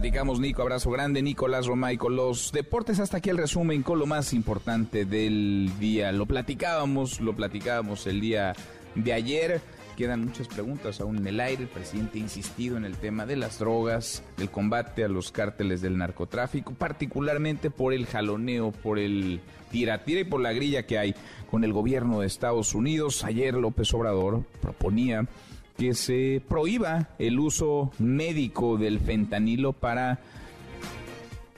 Digamos, 0.00 0.38
Nico, 0.38 0.62
abrazo 0.62 0.92
grande, 0.92 1.22
Nicolás 1.22 1.66
Romay 1.66 1.96
con 1.96 2.14
los 2.14 2.52
deportes. 2.52 3.00
Hasta 3.00 3.16
aquí 3.16 3.30
el 3.30 3.38
resumen 3.38 3.82
con 3.82 3.98
lo 3.98 4.06
más 4.06 4.32
importante 4.32 5.04
del 5.04 5.72
día. 5.80 6.12
Lo 6.12 6.26
platicábamos, 6.26 7.20
lo 7.20 7.34
platicábamos 7.34 8.06
el 8.06 8.20
día 8.20 8.54
de 8.94 9.12
ayer. 9.12 9.60
Quedan 9.96 10.24
muchas 10.24 10.48
preguntas 10.48 11.00
aún 11.00 11.18
en 11.18 11.26
el 11.28 11.40
aire. 11.40 11.62
El 11.62 11.68
presidente 11.68 12.18
ha 12.18 12.22
insistido 12.22 12.76
en 12.76 12.84
el 12.84 12.96
tema 12.96 13.26
de 13.26 13.36
las 13.36 13.60
drogas, 13.60 14.24
del 14.36 14.50
combate 14.50 15.04
a 15.04 15.08
los 15.08 15.30
cárteles 15.30 15.80
del 15.80 15.96
narcotráfico, 15.96 16.74
particularmente 16.74 17.70
por 17.70 17.92
el 17.92 18.06
jaloneo, 18.06 18.72
por 18.72 18.98
el 18.98 19.40
tira-tira 19.70 20.20
y 20.20 20.24
por 20.24 20.40
la 20.40 20.52
grilla 20.52 20.84
que 20.84 20.98
hay 20.98 21.14
con 21.50 21.62
el 21.62 21.72
gobierno 21.72 22.20
de 22.20 22.26
Estados 22.26 22.74
Unidos. 22.74 23.22
Ayer 23.24 23.54
López 23.54 23.94
Obrador 23.94 24.44
proponía 24.60 25.28
que 25.76 25.94
se 25.94 26.42
prohíba 26.48 27.10
el 27.18 27.38
uso 27.38 27.92
médico 27.98 28.76
del 28.76 29.00
fentanilo 29.00 29.72
para 29.72 30.20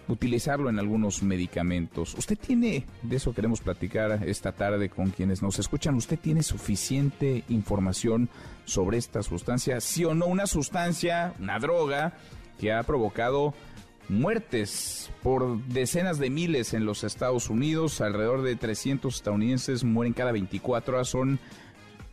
utilizarlo 0.08 0.70
en 0.70 0.78
algunos 0.78 1.22
medicamentos. 1.22 2.14
Usted 2.14 2.38
tiene, 2.38 2.86
de 3.02 3.16
eso 3.16 3.34
queremos 3.34 3.60
platicar 3.60 4.22
esta 4.26 4.52
tarde 4.52 4.88
con 4.88 5.10
quienes 5.10 5.42
nos 5.42 5.58
escuchan, 5.58 5.94
usted 5.94 6.18
tiene 6.18 6.42
suficiente 6.42 7.44
información 7.48 8.28
sobre 8.64 8.98
esta 8.98 9.22
sustancia, 9.22 9.80
sí 9.80 10.04
o 10.04 10.14
no, 10.14 10.26
una 10.26 10.46
sustancia, 10.46 11.34
una 11.40 11.58
droga 11.58 12.14
que 12.58 12.72
ha 12.72 12.82
provocado 12.82 13.54
muertes 14.08 15.10
por 15.22 15.60
decenas 15.64 16.18
de 16.18 16.30
miles 16.30 16.75
en 16.75 16.84
los 16.84 17.02
Estados 17.04 17.50
Unidos, 17.50 18.00
alrededor 18.00 18.42
de 18.42 18.56
300 18.56 19.14
estadounidenses 19.14 19.84
mueren 19.84 20.12
cada 20.12 20.32
24 20.32 20.94
horas, 20.94 21.08
son 21.08 21.40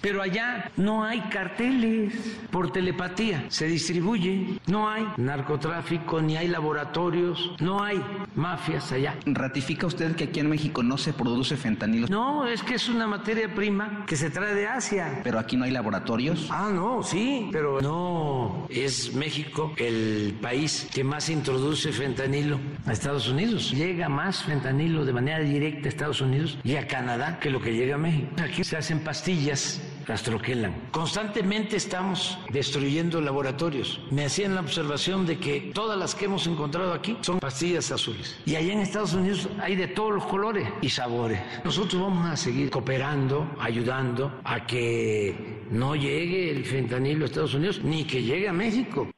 Pero 0.00 0.22
allá 0.22 0.70
no 0.76 1.04
hay 1.04 1.20
carteles 1.28 2.14
por 2.50 2.72
telepatía, 2.72 3.44
se 3.48 3.66
distribuye, 3.66 4.58
no 4.66 4.88
hay 4.88 5.06
narcotráfico, 5.16 6.22
ni 6.22 6.36
hay 6.36 6.48
laboratorios, 6.48 7.54
no 7.60 7.82
hay 7.82 8.02
mafias 8.34 8.92
allá. 8.92 9.16
¿Ratifica 9.26 9.86
usted 9.86 10.16
que 10.16 10.24
aquí 10.24 10.40
en 10.40 10.48
México 10.48 10.82
no 10.82 10.96
se 10.96 11.12
produce 11.12 11.56
fentanilo? 11.56 12.06
No, 12.08 12.46
es 12.46 12.62
que 12.62 12.74
es 12.74 12.88
una 12.88 13.06
materia 13.06 13.54
prima 13.54 14.04
que 14.06 14.16
se 14.16 14.30
trae 14.30 14.54
de 14.54 14.66
Asia. 14.66 15.20
¿Pero 15.22 15.38
aquí 15.38 15.56
no 15.56 15.64
hay 15.64 15.70
laboratorios? 15.70 16.48
Ah, 16.50 16.70
no, 16.72 17.02
sí, 17.02 17.48
pero 17.52 17.80
no 17.80 18.66
es 18.70 19.14
México 19.14 19.72
el 19.76 20.34
país 20.40 20.88
que 20.92 21.04
más 21.04 21.28
introduce 21.28 21.92
fentanilo 21.92 22.58
a 22.86 22.92
Estados 22.92 23.28
Unidos. 23.28 23.72
Llega 23.72 24.08
más 24.08 24.44
fentanilo 24.44 25.04
de 25.04 25.12
manera 25.12 25.40
directa 25.40 25.86
a 25.86 25.90
Estados 25.90 26.20
Unidos 26.20 26.58
y 26.64 26.76
a 26.76 26.86
Canadá 26.86 27.38
que 27.38 27.50
lo 27.50 27.60
que 27.60 27.74
llega 27.74 27.96
a 27.96 27.98
México. 27.98 28.28
Aquí 28.42 28.64
se 28.64 28.76
hacen 28.76 29.00
pastillas 29.00 29.80
las 30.06 30.22
troquelan. 30.22 30.74
Constantemente 30.90 31.76
estamos 31.76 32.38
destruyendo 32.50 33.20
laboratorios. 33.20 34.00
Me 34.10 34.24
hacían 34.24 34.54
la 34.54 34.60
observación 34.60 35.26
de 35.26 35.38
que 35.38 35.70
todas 35.74 35.98
las 35.98 36.14
que 36.14 36.26
hemos 36.26 36.46
encontrado 36.46 36.92
aquí 36.92 37.16
son 37.20 37.38
pastillas 37.38 37.90
azules. 37.92 38.40
Y 38.46 38.56
allá 38.56 38.72
en 38.72 38.80
Estados 38.80 39.14
Unidos 39.14 39.48
hay 39.60 39.76
de 39.76 39.88
todos 39.88 40.12
los 40.12 40.26
colores 40.26 40.68
y 40.80 40.88
sabores. 40.88 41.40
Nosotros 41.64 42.00
vamos 42.00 42.26
a 42.30 42.36
seguir 42.36 42.70
cooperando, 42.70 43.50
ayudando 43.60 44.40
a 44.44 44.66
que 44.66 45.60
no 45.70 45.94
llegue 45.94 46.50
el 46.50 46.64
fentanilo 46.64 47.24
a 47.24 47.26
Estados 47.26 47.54
Unidos 47.54 47.82
ni 47.84 48.04
que 48.04 48.22
llegue 48.22 48.48
a 48.48 48.52
México. 48.52 49.08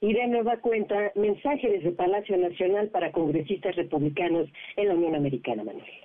Y 0.00 0.12
de 0.12 0.26
nueva 0.26 0.58
cuenta, 0.58 1.12
mensaje 1.14 1.66
desde 1.66 1.92
Palacio 1.92 2.36
Nacional 2.36 2.88
para 2.88 3.10
congresistas 3.10 3.74
republicanos 3.76 4.48
en 4.76 4.88
la 4.88 4.94
Unión 4.94 5.14
Americana, 5.14 5.64
Manuel. 5.64 6.03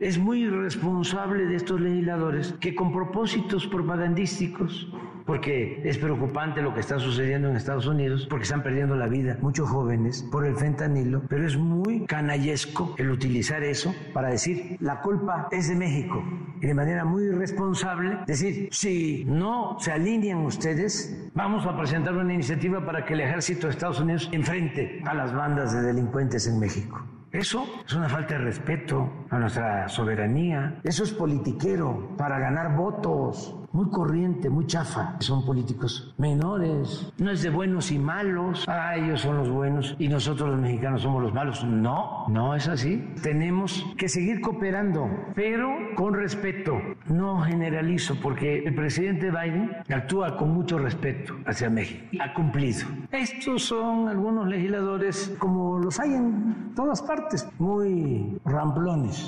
Es 0.00 0.18
muy 0.18 0.42
irresponsable 0.42 1.46
de 1.46 1.54
estos 1.54 1.80
legisladores 1.80 2.52
que 2.58 2.74
con 2.74 2.92
propósitos 2.92 3.68
propagandísticos, 3.68 4.92
porque 5.24 5.80
es 5.84 5.98
preocupante 5.98 6.62
lo 6.62 6.74
que 6.74 6.80
está 6.80 6.98
sucediendo 6.98 7.48
en 7.48 7.54
Estados 7.54 7.86
Unidos, 7.86 8.26
porque 8.28 8.42
están 8.42 8.64
perdiendo 8.64 8.96
la 8.96 9.06
vida 9.06 9.38
muchos 9.40 9.68
jóvenes 9.68 10.24
por 10.32 10.44
el 10.46 10.56
fentanilo, 10.56 11.22
pero 11.28 11.46
es 11.46 11.56
muy 11.56 12.06
canallesco 12.06 12.96
el 12.98 13.12
utilizar 13.12 13.62
eso 13.62 13.94
para 14.12 14.30
decir 14.30 14.76
la 14.80 15.00
culpa 15.00 15.46
es 15.52 15.68
de 15.68 15.76
México 15.76 16.24
y 16.60 16.66
de 16.66 16.74
manera 16.74 17.04
muy 17.04 17.26
irresponsable 17.26 18.18
decir 18.26 18.68
si 18.72 19.24
no 19.26 19.76
se 19.78 19.92
alinean 19.92 20.38
ustedes, 20.38 21.30
vamos 21.34 21.66
a 21.66 21.76
presentar 21.76 22.16
una 22.16 22.34
iniciativa 22.34 22.84
para 22.84 23.04
que 23.04 23.14
el 23.14 23.20
ejército 23.20 23.68
de 23.68 23.74
Estados 23.74 24.00
Unidos 24.00 24.28
enfrente 24.32 25.00
a 25.06 25.14
las 25.14 25.32
bandas 25.32 25.72
de 25.72 25.82
delincuentes 25.82 26.48
en 26.48 26.58
México. 26.58 27.00
Eso 27.34 27.66
es 27.84 27.92
una 27.94 28.08
falta 28.08 28.34
de 28.34 28.44
respeto 28.44 29.23
a 29.34 29.40
nuestra 29.40 29.88
soberanía. 29.88 30.80
Eso 30.84 31.04
es 31.04 31.12
politiquero 31.12 32.14
para 32.16 32.38
ganar 32.38 32.76
votos 32.76 33.54
muy 33.74 33.90
corriente, 33.90 34.48
muy 34.48 34.66
chafa. 34.66 35.16
Son 35.18 35.44
políticos 35.44 36.14
menores. 36.16 37.12
No 37.18 37.32
es 37.32 37.42
de 37.42 37.50
buenos 37.50 37.90
y 37.90 37.98
malos. 37.98 38.64
Ah, 38.68 38.94
ellos 38.96 39.20
son 39.20 39.36
los 39.36 39.50
buenos 39.50 39.96
y 39.98 40.06
nosotros 40.06 40.50
los 40.50 40.60
mexicanos 40.60 41.02
somos 41.02 41.20
los 41.20 41.34
malos. 41.34 41.64
No, 41.64 42.24
no 42.28 42.54
es 42.54 42.68
así. 42.68 43.04
Tenemos 43.22 43.84
que 43.98 44.08
seguir 44.08 44.40
cooperando, 44.40 45.10
pero 45.34 45.68
con 45.96 46.14
respeto. 46.14 46.78
No 47.08 47.40
generalizo 47.40 48.14
porque 48.22 48.58
el 48.58 48.74
presidente 48.76 49.30
Biden 49.30 49.72
actúa 49.92 50.36
con 50.36 50.54
mucho 50.54 50.78
respeto 50.78 51.34
hacia 51.44 51.68
México. 51.68 52.04
Ha 52.20 52.32
cumplido. 52.32 52.86
Estos 53.10 53.64
son 53.64 54.08
algunos 54.08 54.46
legisladores 54.46 55.34
como 55.40 55.80
los 55.80 55.98
hay 55.98 56.14
en 56.14 56.72
todas 56.76 57.02
partes, 57.02 57.48
muy 57.58 58.38
ramplones 58.44 59.23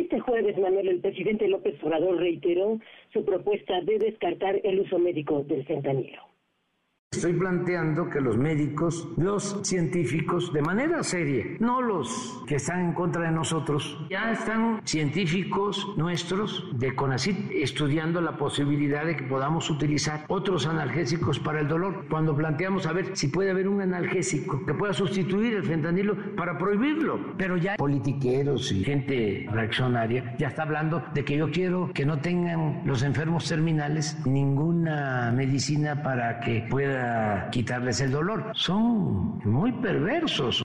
este 0.00 0.20
jueves, 0.20 0.56
Manuel, 0.58 0.88
el 0.88 1.00
presidente 1.00 1.46
López 1.48 1.74
Obrador 1.82 2.16
reiteró 2.18 2.78
su 3.12 3.24
propuesta 3.24 3.80
de 3.82 3.98
descartar 3.98 4.60
el 4.64 4.80
uso 4.80 4.98
médico 4.98 5.42
del 5.44 5.64
fentanilo. 5.66 6.29
Estoy 7.12 7.32
planteando 7.32 8.08
que 8.08 8.20
los 8.20 8.38
médicos, 8.38 9.08
los 9.16 9.58
científicos, 9.64 10.52
de 10.52 10.62
manera 10.62 11.02
seria, 11.02 11.44
no 11.58 11.82
los 11.82 12.40
que 12.46 12.54
están 12.54 12.84
en 12.84 12.92
contra 12.92 13.22
de 13.22 13.32
nosotros, 13.32 13.98
ya 14.08 14.30
están 14.30 14.80
científicos 14.84 15.88
nuestros 15.96 16.70
de 16.78 16.94
CONACIT 16.94 17.50
estudiando 17.50 18.20
la 18.20 18.36
posibilidad 18.36 19.04
de 19.04 19.16
que 19.16 19.24
podamos 19.24 19.68
utilizar 19.70 20.24
otros 20.28 20.68
analgésicos 20.68 21.40
para 21.40 21.58
el 21.58 21.66
dolor. 21.66 22.06
Cuando 22.08 22.36
planteamos 22.36 22.86
a 22.86 22.92
ver 22.92 23.16
si 23.16 23.26
puede 23.26 23.50
haber 23.50 23.66
un 23.66 23.80
analgésico 23.80 24.64
que 24.64 24.74
pueda 24.74 24.92
sustituir 24.92 25.54
el 25.54 25.64
fentanilo 25.64 26.16
para 26.36 26.56
prohibirlo, 26.58 27.34
pero 27.36 27.56
ya 27.56 27.74
politiqueros 27.74 28.70
y 28.70 28.84
gente 28.84 29.48
reaccionaria 29.50 30.36
ya 30.38 30.46
está 30.46 30.62
hablando 30.62 31.02
de 31.12 31.24
que 31.24 31.36
yo 31.36 31.50
quiero 31.50 31.90
que 31.92 32.06
no 32.06 32.20
tengan 32.20 32.82
los 32.84 33.02
enfermos 33.02 33.48
terminales 33.48 34.16
ninguna 34.24 35.32
medicina 35.36 36.04
para 36.04 36.38
que 36.38 36.64
pueda 36.70 36.99
quitarles 37.50 38.00
el 38.00 38.10
dolor. 38.10 38.52
Son 38.54 39.38
muy 39.44 39.72
perversos. 39.72 40.62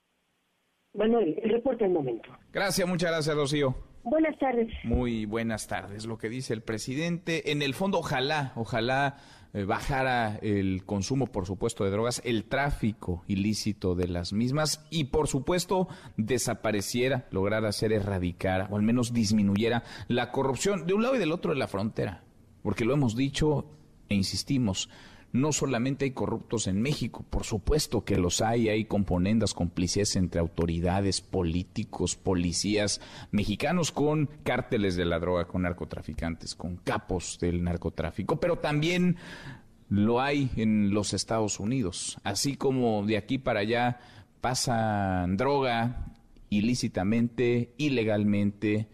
Manuel, 0.94 1.38
el 1.44 1.50
reporte 1.52 1.86
al 1.86 1.92
momento. 1.92 2.30
Gracias, 2.54 2.88
muchas 2.88 3.12
gracias, 3.12 3.36
Rocío. 3.36 3.76
Buenas 4.04 4.38
tardes. 4.38 4.72
Muy 4.84 5.26
buenas 5.26 5.68
tardes. 5.68 6.06
Lo 6.06 6.18
que 6.18 6.30
dice 6.30 6.54
el 6.54 6.62
presidente, 6.62 7.52
en 7.52 7.62
el 7.62 7.74
fondo, 7.74 7.98
ojalá, 7.98 8.54
ojalá 8.56 9.18
eh, 9.56 9.64
bajara 9.64 10.38
el 10.42 10.86
consumo, 10.86 11.28
por 11.28 11.46
supuesto, 11.46 11.86
de 11.86 11.90
drogas, 11.92 12.22
el 12.24 12.44
tráfico 12.44 13.24
ilícito 13.28 13.96
de 13.96 14.08
las 14.08 14.32
mismas 14.32 14.86
y, 14.92 15.06
por 15.06 15.28
supuesto, 15.28 15.88
desapareciera, 16.18 17.26
lograra 17.32 17.70
hacer 17.70 17.94
erradicar 17.94 18.68
o 18.70 18.76
al 18.76 18.84
menos 18.84 19.12
disminuyera 19.12 19.84
la 20.08 20.32
corrupción 20.32 20.86
de 20.86 20.94
un 20.94 21.02
lado 21.02 21.16
y 21.16 21.20
del 21.20 21.32
otro 21.32 21.54
de 21.54 21.58
la 21.58 21.68
frontera. 21.68 22.24
Porque 22.62 22.86
lo 22.86 22.94
hemos 22.94 23.16
dicho 23.16 23.66
e 24.10 24.16
insistimos, 24.16 24.90
no 25.36 25.52
solamente 25.52 26.06
hay 26.06 26.12
corruptos 26.12 26.68
en 26.68 26.82
México, 26.82 27.26
por 27.30 27.44
supuesto 27.44 28.06
que 28.06 28.16
los 28.16 28.40
hay, 28.40 28.70
hay 28.70 28.86
componendas, 28.86 29.54
complicidades 29.54 30.16
entre 30.16 30.40
autoridades, 30.40 31.20
políticos, 31.20 32.16
policías 32.16 33.02
mexicanos 33.32 33.92
con 33.92 34.30
cárteles 34.44 34.96
de 34.96 35.04
la 35.04 35.20
droga, 35.20 35.46
con 35.46 35.64
narcotraficantes, 35.64 36.56
con 36.56 36.78
capos 36.78 37.38
del 37.42 37.64
narcotráfico, 37.64 38.40
pero 38.40 38.60
también 38.60 39.18
lo 39.90 40.22
hay 40.22 40.50
en 40.56 40.94
los 40.94 41.14
Estados 41.14 41.60
Unidos, 41.60 42.18
así 42.24 42.56
como 42.56 43.06
de 43.06 43.18
aquí 43.18 43.38
para 43.38 43.60
allá 43.60 44.00
pasan 44.40 45.36
droga 45.36 46.14
ilícitamente, 46.50 47.74
ilegalmente, 47.78 48.88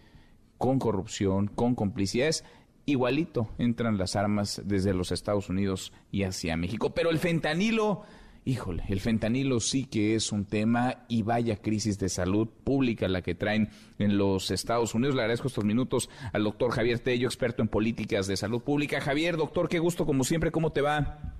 con 0.58 0.80
corrupción, 0.80 1.48
con 1.48 1.76
complicidades 1.76 2.44
igualito 2.92 3.50
entran 3.58 3.98
las 3.98 4.16
armas 4.16 4.62
desde 4.66 4.94
los 4.94 5.12
Estados 5.12 5.50
Unidos 5.50 5.94
y 6.12 6.24
hacia 6.24 6.58
México. 6.58 6.92
Pero 6.94 7.10
el 7.10 7.18
fentanilo, 7.18 8.04
híjole, 8.46 8.84
el 8.90 9.00
fentanilo 9.00 9.60
sí 9.60 9.86
que 9.86 10.16
es 10.16 10.32
un 10.32 10.46
tema 10.46 11.06
y 11.08 11.24
vaya 11.24 11.58
crisis 11.58 11.98
de 12.00 12.10
salud 12.10 12.48
pública 12.64 13.08
la 13.08 13.22
que 13.22 13.36
traen 13.36 13.70
en 14.00 14.18
los 14.18 14.52
Estados 14.52 14.94
Unidos. 14.94 15.16
Le 15.16 15.22
agradezco 15.22 15.48
estos 15.48 15.66
minutos 15.66 16.10
al 16.34 16.44
doctor 16.44 16.72
Javier 16.72 17.00
Tello, 17.00 17.28
experto 17.28 17.62
en 17.62 17.68
políticas 17.68 18.28
de 18.28 18.38
salud 18.38 18.62
pública. 18.62 19.02
Javier, 19.02 19.38
doctor, 19.38 19.70
qué 19.70 19.80
gusto 19.80 20.06
como 20.06 20.24
siempre, 20.24 20.52
¿cómo 20.52 20.72
te 20.72 20.82
va? 20.82 21.34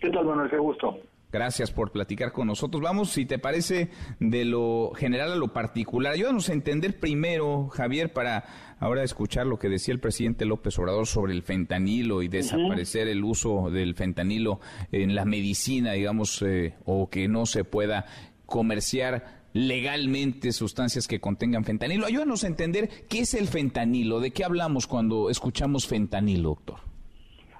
¿Qué 0.00 0.10
tal, 0.10 0.26
Manuel? 0.26 0.50
Qué 0.50 0.58
gusto. 0.58 0.98
Gracias 1.34 1.72
por 1.72 1.90
platicar 1.90 2.30
con 2.30 2.46
nosotros. 2.46 2.80
Vamos, 2.80 3.10
si 3.10 3.26
te 3.26 3.40
parece, 3.40 3.88
de 4.20 4.44
lo 4.44 4.92
general 4.94 5.32
a 5.32 5.34
lo 5.34 5.52
particular. 5.52 6.12
Ayúdanos 6.12 6.48
a 6.48 6.52
entender 6.52 7.00
primero, 7.00 7.66
Javier, 7.70 8.12
para 8.12 8.44
ahora 8.78 9.02
escuchar 9.02 9.44
lo 9.44 9.58
que 9.58 9.68
decía 9.68 9.92
el 9.94 9.98
presidente 9.98 10.44
López 10.44 10.78
Obrador 10.78 11.08
sobre 11.08 11.32
el 11.32 11.42
fentanilo 11.42 12.22
y 12.22 12.28
desaparecer 12.28 13.08
el 13.08 13.24
uso 13.24 13.68
del 13.68 13.96
fentanilo 13.96 14.60
en 14.92 15.16
la 15.16 15.24
medicina, 15.24 15.94
digamos, 15.94 16.40
eh, 16.42 16.76
o 16.84 17.10
que 17.10 17.26
no 17.26 17.46
se 17.46 17.64
pueda 17.64 18.06
comerciar 18.46 19.42
legalmente 19.54 20.52
sustancias 20.52 21.08
que 21.08 21.18
contengan 21.18 21.64
fentanilo. 21.64 22.06
Ayúdanos 22.06 22.44
a 22.44 22.46
entender 22.46 22.88
qué 23.08 23.22
es 23.22 23.34
el 23.34 23.48
fentanilo, 23.48 24.20
de 24.20 24.30
qué 24.30 24.44
hablamos 24.44 24.86
cuando 24.86 25.30
escuchamos 25.30 25.88
fentanilo, 25.88 26.50
doctor. 26.50 26.93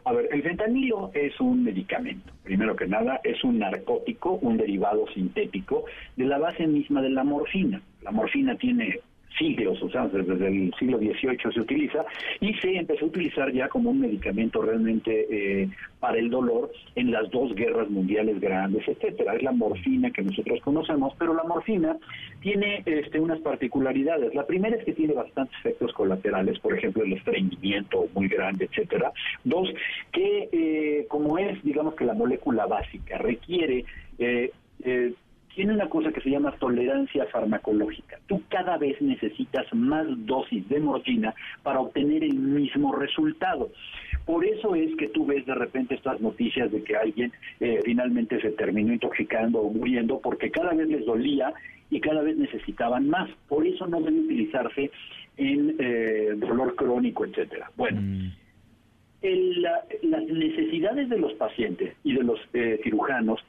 A 0.07 0.13
ver, 0.13 0.29
el 0.33 0.43
fentanilo 0.43 1.11
es 1.15 1.41
un 1.41 1.65
medicamento. 1.65 2.33
Primero 2.43 2.77
que 2.77 2.87
nada, 2.87 3.21
es 3.25 3.43
un 3.43 3.59
narcótico, 3.59 4.33
un 4.43 4.59
derivado 4.59 5.07
sintético 5.15 5.85
de 6.17 6.27
la 6.27 6.39
base 6.39 6.67
misma 6.67 7.01
de 7.01 7.09
la 7.11 7.25
morfina. 7.25 7.81
La 8.03 8.11
morfina 8.11 8.55
tiene 8.57 9.01
siglos, 9.38 9.83
o 9.83 9.91
sea, 9.91 10.07
desde 10.07 10.47
el 10.47 10.73
siglo 10.79 10.99
XVIII 10.99 11.53
se 11.53 11.61
utiliza 11.61 12.05
y 12.41 12.55
se 12.55 12.76
empezó 12.76 13.05
a 13.05 13.09
utilizar 13.09 13.53
ya 13.53 13.69
como 13.69 13.91
un 13.91 14.00
medicamento 14.00 14.62
realmente 14.62 15.26
eh, 15.31 15.69
para 16.00 16.19
el 16.19 16.31
dolor 16.31 16.71
en 16.95 17.11
las 17.11 17.31
dos 17.31 17.55
guerras 17.55 17.91
mundiales 17.91 18.41
grandes, 18.41 18.87
etcétera. 18.87 19.35
Es 19.35 19.43
la 19.43 19.53
morfina 19.53 20.11
que 20.11 20.23
nosotros 20.23 20.61
conocemos, 20.62 21.14
pero 21.19 21.35
la 21.35 21.45
morfina 21.45 21.97
tiene 22.41 22.83
este, 22.87 23.21
unas 23.21 23.41
particularidades. 23.41 24.35
La 24.35 24.47
primera 24.47 24.76
es 24.76 24.85
que 24.85 24.93
tiene 24.93 25.14
bastantes 25.14 25.57
efectos 25.61 25.93
colaterales, 25.93 26.59
por 26.61 26.76
ejemplo, 26.76 27.03
el 27.03 27.14
estreñimiento 27.14 28.07
muy 28.14 28.29
grande, 28.29 28.67
etcétera. 28.67 29.12
Dos, 29.45 29.69
que 30.12 30.49
eh, 30.53 31.07
como 31.09 31.38
es, 31.38 31.62
digamos 31.62 31.95
que 31.95 32.05
la 32.05 32.14
molécula 32.14 32.67
básica 32.67 33.19
requiere 33.19 33.85
eh, 34.19 34.50
eh 34.85 35.14
tiene 35.55 35.73
una 35.73 35.89
cosa 35.89 36.13
que 36.13 36.21
se 36.21 36.31
llama 36.31 36.53
tolerancia 36.59 37.27
farmacológica. 37.27 38.19
Tú 38.27 38.43
cada 38.49 38.77
vez 38.77 39.01
necesitas 39.01 39.67
más 39.73 40.07
dosis 40.27 40.69
de 40.69 40.81
morfina 40.81 41.35
para 41.63 41.81
obtener 41.81 42.25
el 42.25 42.35
mismo 42.35 42.93
resultado. 42.95 43.71
Por 44.27 44.45
eso 44.45 44.75
es 44.75 44.95
que 44.97 45.09
tú 45.09 45.27
ves 45.27 45.47
de 45.47 45.55
repente 45.55 45.95
estas 45.95 46.21
noticias 46.21 46.71
de 46.73 46.83
que 46.83 46.97
alguien 46.97 47.33
eh, 47.61 47.81
finalmente 47.85 48.41
se 48.41 48.51
terminó 48.51 48.93
intoxicando 48.93 49.61
o 49.61 49.73
muriendo 49.73 50.21
porque 50.21 50.51
cada 50.51 50.73
vez 50.75 50.89
les 50.89 51.05
dolía 51.05 51.53
y 51.91 52.01
cada 52.01 52.23
vez 52.23 52.37
necesitaban 52.37 53.09
más. 53.09 53.31
Por 53.49 53.67
eso 53.67 53.87
no 53.87 54.01
debe 54.01 54.19
utilizarse 54.19 54.91
en 55.37 55.77
eh, 55.79 56.33
dolor 56.37 56.75
crónico, 56.75 57.25
etcétera. 57.25 57.71
Bueno. 57.77 58.01
Mm. 58.01 58.33
las 60.03 60.25
necesidades 60.27 61.09
de 61.09 61.19
los 61.19 61.33
pacientes 61.35 61.95
y 62.03 62.15
de 62.15 62.23
los 62.23 62.39
eh, 62.53 62.79
cirujanos 62.83 63.41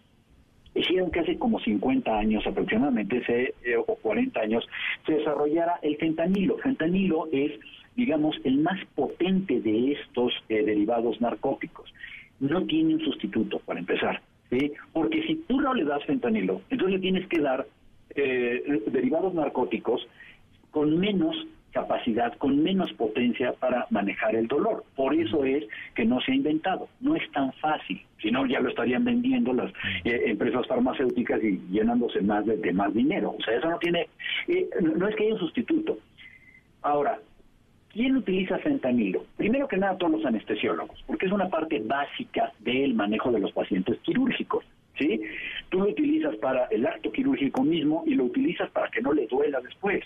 hicieron 0.75 1.11
que 1.11 1.21
hace 1.21 1.37
como 1.37 1.59
50 1.59 2.17
años 2.17 2.45
aproximadamente, 2.45 3.23
eh, 3.27 3.77
o 3.77 3.95
40 3.95 4.39
años, 4.39 4.67
se 5.05 5.13
desarrollara 5.13 5.79
el 5.81 5.97
fentanilo. 5.97 6.57
Fentanilo 6.57 7.27
es, 7.31 7.51
digamos, 7.95 8.35
el 8.43 8.59
más 8.59 8.79
potente 8.93 9.61
de 9.61 9.93
estos 9.93 10.33
eh, 10.49 10.63
derivados 10.63 11.19
narcóticos. 11.21 11.93
No 12.39 12.65
tiene 12.65 12.95
un 12.95 13.01
sustituto, 13.01 13.59
para 13.59 13.79
empezar. 13.79 14.21
Porque 14.93 15.23
si 15.23 15.35
tú 15.47 15.59
no 15.59 15.73
le 15.73 15.83
das 15.83 16.03
fentanilo, 16.05 16.61
entonces 16.69 16.95
le 16.95 17.01
tienes 17.01 17.27
que 17.27 17.41
dar 17.41 17.65
eh, 18.15 18.83
derivados 18.87 19.33
narcóticos 19.33 20.07
con 20.71 20.97
menos 20.99 21.35
capacidad, 21.75 22.33
con 22.37 22.63
menos 22.63 22.91
potencia 22.93 23.51
para 23.51 23.85
manejar 23.89 24.33
el 24.33 24.47
dolor. 24.47 24.85
Por 24.95 25.13
eso 25.13 25.43
es 25.43 25.65
que 25.93 26.05
no 26.05 26.21
se 26.21 26.31
ha 26.31 26.35
inventado. 26.35 26.87
No 27.01 27.17
es 27.17 27.31
tan 27.31 27.51
fácil. 27.53 28.01
Si 28.21 28.31
no, 28.31 28.45
ya 28.45 28.61
lo 28.61 28.69
estarían 28.69 29.03
vendiendo 29.03 29.53
las 29.53 29.71
eh, 30.05 30.21
empresas 30.27 30.65
farmacéuticas 30.67 31.43
y 31.43 31.59
llenándose 31.69 32.21
más 32.21 32.45
de, 32.45 32.71
más 32.71 32.93
dinero. 32.93 33.35
O 33.37 33.43
sea, 33.43 33.57
eso 33.57 33.69
no 33.69 33.77
tiene, 33.77 34.07
eh, 34.47 34.69
no 34.81 35.05
es 35.09 35.15
que 35.17 35.25
haya 35.25 35.33
un 35.33 35.39
sustituto. 35.39 35.97
Ahora, 36.81 37.19
¿Quién 37.91 38.17
utiliza 38.17 38.57
fentanilo? 38.57 39.23
Primero 39.37 39.69
que 39.69 39.77
nada, 39.77 39.97
todos 39.97 40.11
los 40.11 40.25
anestesiólogos, 40.25 41.01
porque 41.07 41.27
es 41.27 41.31
una 41.31 41.47
parte 41.47 41.79
básica 41.79 42.51
del 42.59 42.93
manejo 42.93 43.31
de 43.31 43.39
los 43.39 43.53
pacientes 43.53 43.97
quirúrgicos. 43.99 44.65
¿sí? 44.99 45.21
Tú 45.69 45.79
lo 45.79 45.85
utilizas 45.91 46.35
para 46.35 46.65
el 46.65 46.85
acto 46.85 47.09
quirúrgico 47.09 47.63
mismo 47.63 48.03
y 48.05 48.15
lo 48.15 48.25
utilizas 48.25 48.69
para 48.71 48.91
que 48.91 48.99
no 48.99 49.13
le 49.13 49.27
duela 49.27 49.61
después 49.61 50.03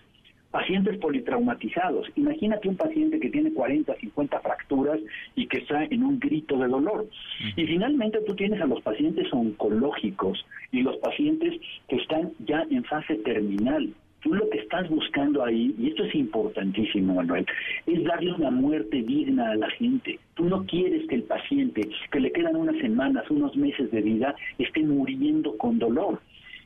pacientes 0.52 0.98
politraumatizados. 0.98 2.08
Imagínate 2.16 2.68
un 2.70 2.76
paciente 2.76 3.20
que 3.20 3.30
tiene 3.30 3.54
40, 3.54 3.94
50 3.96 4.40
fracturas 4.40 5.00
y 5.36 5.48
que 5.48 5.60
está 5.60 5.84
en 5.84 6.04
un 6.04 6.20
grito 6.20 6.58
de 6.58 6.68
dolor. 6.68 7.08
Y 7.56 7.66
finalmente 7.66 8.20
tú 8.26 8.36
tienes 8.36 8.62
a 8.62 8.66
los 8.66 8.82
pacientes 8.82 9.32
oncológicos 9.32 10.46
y 10.72 10.82
los 10.82 10.98
pacientes 10.98 11.60
que 11.88 11.98
están 11.98 12.32
ya 12.46 12.66
en 12.70 12.84
fase 12.84 13.16
terminal. 13.16 13.90
Tú 14.22 14.34
lo 14.34 14.50
que 14.50 14.60
estás 14.60 14.90
buscando 14.90 15.46
ahí, 15.46 15.74
y 15.78 15.88
esto 15.88 16.04
es 16.04 16.14
importantísimo, 16.14 17.16
Manuel, 17.16 17.46
es 17.86 18.04
darle 18.04 18.34
una 18.34 18.52
muerte 18.52 19.02
digna 19.02 19.52
a 19.52 19.56
la 19.56 19.70
gente. 19.70 20.20
Tú 20.34 20.44
no 20.46 20.66
quieres 20.66 21.08
que 21.08 21.16
el 21.16 21.24
paciente, 21.24 21.90
que 22.12 22.20
le 22.20 22.32
quedan 22.34 22.58
unas 22.58 22.76
semanas, 22.82 23.30
unos 23.30 23.56
meses 23.56 23.90
de 23.92 24.02
vida, 24.02 24.36
esté 24.58 24.84
muriendo 24.84 25.58
con 25.58 25.80
dolor. 25.80 26.20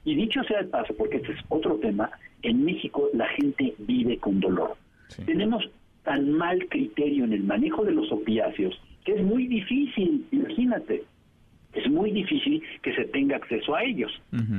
Y 0.05 0.15
dicho 0.15 0.43
sea 0.43 0.59
el 0.59 0.67
paso, 0.67 0.93
porque 0.97 1.17
este 1.17 1.31
es 1.33 1.39
otro 1.49 1.75
tema, 1.75 2.11
en 2.41 2.65
México 2.65 3.09
la 3.13 3.27
gente 3.29 3.73
vive 3.79 4.17
con 4.17 4.39
dolor. 4.39 4.75
Tenemos 5.25 5.69
tan 6.03 6.31
mal 6.31 6.67
criterio 6.69 7.23
en 7.23 7.33
el 7.33 7.43
manejo 7.43 7.85
de 7.85 7.93
los 7.93 8.11
opiáceos 8.11 8.79
que 9.05 9.13
es 9.13 9.21
muy 9.21 9.47
difícil, 9.47 10.25
imagínate, 10.31 11.03
es 11.73 11.89
muy 11.89 12.11
difícil 12.11 12.63
que 12.81 12.93
se 12.95 13.05
tenga 13.05 13.37
acceso 13.37 13.75
a 13.75 13.83
ellos. 13.83 14.11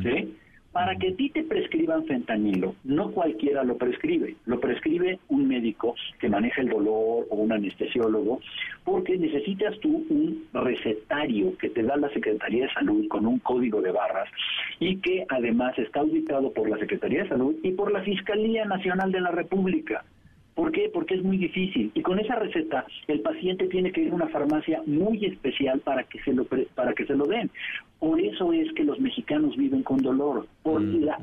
¿sí? 0.03 0.35
Para 0.75 0.97
que 0.97 1.11
a 1.11 1.15
ti 1.15 1.31
te 1.31 1.45
prescriban 1.45 2.05
fentanilo, 2.05 2.75
no 2.83 3.13
cualquiera 3.13 3.63
lo 3.63 3.79
prescribe, 3.79 4.35
lo 4.45 4.59
prescribe 4.59 5.21
un 5.29 5.47
médico 5.47 5.95
que 6.19 6.29
maneja 6.29 6.63
el 6.63 6.69
dolor 6.69 7.29
o 7.31 7.37
un 7.37 7.53
anestesiólogo, 7.53 8.41
porque 8.83 9.17
necesitas 9.17 9.79
tú 9.79 10.05
un 10.11 10.49
recetario 10.53 11.57
que 11.59 11.71
te 11.71 11.85
da 11.85 11.97
la 11.97 12.09
Secretaría 12.09 12.65
de 12.67 12.73
Salud 12.73 13.07
con 13.07 13.25
un 13.25 13.39
código 13.39 13.81
de 13.81 13.93
barras 13.93 14.29
y 14.81 14.97
que 14.97 15.25
además 15.29 15.79
está 15.79 16.01
auditado 16.01 16.53
por 16.53 16.69
la 16.69 16.77
Secretaría 16.79 17.23
de 17.23 17.29
Salud 17.29 17.55
y 17.63 17.71
por 17.71 17.93
la 17.93 18.03
Fiscalía 18.03 18.65
Nacional 18.65 19.13
de 19.13 19.21
la 19.21 19.31
República. 19.31 20.05
¿Por 20.55 20.71
qué? 20.71 20.89
Porque 20.93 21.15
es 21.15 21.23
muy 21.23 21.37
difícil. 21.37 21.91
Y 21.95 22.03
con 22.03 22.19
esa 22.19 22.37
receta, 22.37 22.87
el 23.09 23.21
paciente 23.21 23.67
tiene 23.67 23.91
que 23.91 24.03
ir 24.03 24.13
a 24.13 24.15
una 24.15 24.29
farmacia 24.29 24.83
muy 24.87 25.25
especial 25.25 25.81
para 25.81 26.05
que 26.05 26.21
se 26.23 26.33
lo, 26.33 26.47
para 26.75 26.93
que 26.93 27.07
se 27.07 27.15
lo 27.15 27.27
den. 27.27 27.51
Por 27.99 28.21
eso 28.21 28.53
es 28.53 28.73
que 28.75 28.85
los 28.85 29.01
mexicanos 29.01 29.57
viven 29.57 29.83
con 29.83 29.99
dolor, 29.99 30.47
por 30.63 30.81
mm, 30.81 31.03
la, 31.03 31.19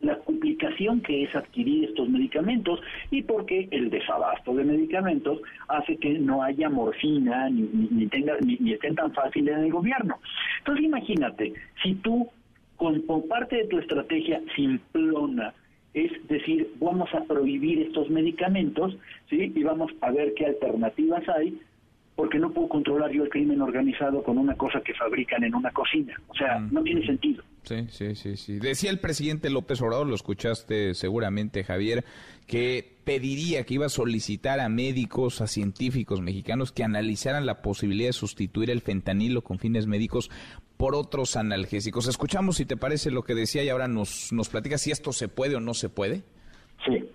la, 0.00 0.16
complicación 0.24 1.00
que 1.02 1.24
es 1.24 1.34
adquirir 1.36 1.84
estos 1.84 2.08
medicamentos 2.08 2.80
y 3.10 3.22
porque 3.22 3.68
el 3.70 3.90
desabasto 3.90 4.54
de 4.54 4.64
medicamentos 4.64 5.40
hace 5.68 5.96
que 5.96 6.18
no 6.18 6.42
haya 6.42 6.70
morfina 6.70 7.50
ni, 7.50 7.68
ni, 7.90 8.06
tenga, 8.06 8.34
ni, 8.40 8.56
ni 8.60 8.72
estén 8.72 8.94
tan 8.94 9.12
fáciles 9.12 9.54
en 9.54 9.64
el 9.64 9.72
gobierno. 9.72 10.18
Entonces 10.58 10.84
imagínate, 10.86 11.52
si 11.82 11.94
tú 11.96 12.28
con, 12.76 13.02
con 13.02 13.28
parte 13.28 13.56
de 13.56 13.66
tu 13.66 13.78
estrategia 13.78 14.40
simplona 14.56 15.52
es 15.94 16.12
decir, 16.28 16.72
vamos 16.80 17.08
a 17.14 17.24
prohibir 17.24 17.80
estos 17.82 18.08
medicamentos, 18.10 18.96
¿sí? 19.28 19.52
Y 19.54 19.62
vamos 19.62 19.90
a 20.00 20.10
ver 20.10 20.34
qué 20.34 20.46
alternativas 20.46 21.28
hay, 21.28 21.60
porque 22.14 22.38
no 22.38 22.52
puedo 22.52 22.68
controlar 22.68 23.10
yo 23.10 23.24
el 23.24 23.30
crimen 23.30 23.60
organizado 23.60 24.22
con 24.22 24.38
una 24.38 24.54
cosa 24.54 24.80
que 24.82 24.94
fabrican 24.94 25.42
en 25.42 25.54
una 25.54 25.70
cocina. 25.70 26.14
O 26.28 26.34
sea, 26.34 26.58
mm. 26.58 26.72
no 26.72 26.82
tiene 26.82 27.04
sentido. 27.06 27.42
Sí, 27.62 27.86
sí, 27.90 28.14
sí, 28.14 28.36
sí. 28.36 28.58
Decía 28.58 28.90
el 28.90 29.00
presidente 29.00 29.50
López 29.50 29.80
Obrador, 29.82 30.06
lo 30.06 30.14
escuchaste 30.14 30.94
seguramente, 30.94 31.64
Javier, 31.64 32.04
que 32.46 32.96
pediría, 33.04 33.64
que 33.64 33.74
iba 33.74 33.86
a 33.86 33.90
solicitar 33.90 34.60
a 34.60 34.68
médicos, 34.68 35.40
a 35.40 35.46
científicos 35.46 36.20
mexicanos 36.20 36.72
que 36.72 36.84
analizaran 36.84 37.46
la 37.46 37.62
posibilidad 37.62 38.08
de 38.08 38.14
sustituir 38.14 38.70
el 38.70 38.80
fentanilo 38.80 39.42
con 39.42 39.58
fines 39.58 39.86
médicos 39.86 40.30
por 40.80 40.94
otros 40.94 41.36
analgésicos. 41.36 42.06
Escuchamos 42.06 42.56
si 42.56 42.64
te 42.64 42.74
parece 42.74 43.10
lo 43.10 43.22
que 43.22 43.34
decía 43.34 43.62
y 43.62 43.68
ahora 43.68 43.86
nos, 43.86 44.32
nos 44.32 44.48
platica 44.48 44.78
si 44.78 44.90
esto 44.90 45.12
se 45.12 45.28
puede 45.28 45.56
o 45.56 45.60
no 45.60 45.74
se 45.74 45.90
puede. 45.90 46.22
Sí. 46.86 47.06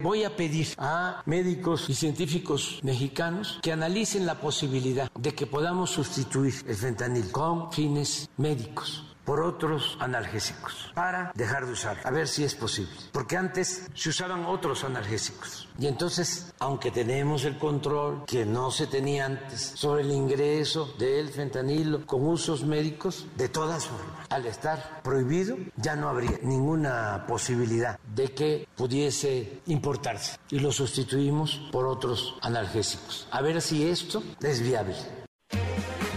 Voy 0.00 0.24
a 0.24 0.34
pedir 0.34 0.66
a 0.78 1.22
médicos 1.26 1.88
y 1.88 1.94
científicos 1.94 2.80
mexicanos 2.82 3.60
que 3.62 3.70
analicen 3.70 4.26
la 4.26 4.40
posibilidad 4.40 5.08
de 5.16 5.32
que 5.32 5.46
podamos 5.46 5.90
sustituir 5.90 6.54
el 6.66 6.74
fentanil 6.74 7.30
con 7.30 7.70
fines 7.70 8.28
médicos 8.36 9.13
por 9.24 9.40
otros 9.40 9.96
analgésicos 10.00 10.92
para 10.94 11.32
dejar 11.34 11.66
de 11.66 11.72
usar, 11.72 11.98
a 12.04 12.10
ver 12.10 12.28
si 12.28 12.44
es 12.44 12.54
posible. 12.54 12.92
Porque 13.12 13.36
antes 13.36 13.88
se 13.94 14.08
usaban 14.08 14.44
otros 14.44 14.84
analgésicos. 14.84 15.68
Y 15.78 15.86
entonces, 15.86 16.52
aunque 16.58 16.90
tenemos 16.90 17.44
el 17.44 17.58
control 17.58 18.24
que 18.26 18.44
no 18.44 18.70
se 18.70 18.86
tenía 18.86 19.26
antes 19.26 19.60
sobre 19.74 20.02
el 20.02 20.10
ingreso 20.10 20.94
del 20.98 21.30
fentanilo 21.30 22.06
con 22.06 22.26
usos 22.26 22.64
médicos, 22.64 23.26
de 23.36 23.48
todas 23.48 23.86
formas, 23.86 24.26
al 24.30 24.46
estar 24.46 25.02
prohibido, 25.02 25.56
ya 25.76 25.96
no 25.96 26.08
habría 26.08 26.38
ninguna 26.42 27.24
posibilidad 27.26 27.98
de 28.14 28.32
que 28.32 28.68
pudiese 28.76 29.60
importarse. 29.66 30.38
Y 30.50 30.60
lo 30.60 30.72
sustituimos 30.72 31.60
por 31.72 31.86
otros 31.86 32.36
analgésicos. 32.42 33.26
A 33.30 33.40
ver 33.40 33.60
si 33.60 33.88
esto 33.88 34.22
es 34.40 34.60
viable. 34.60 35.23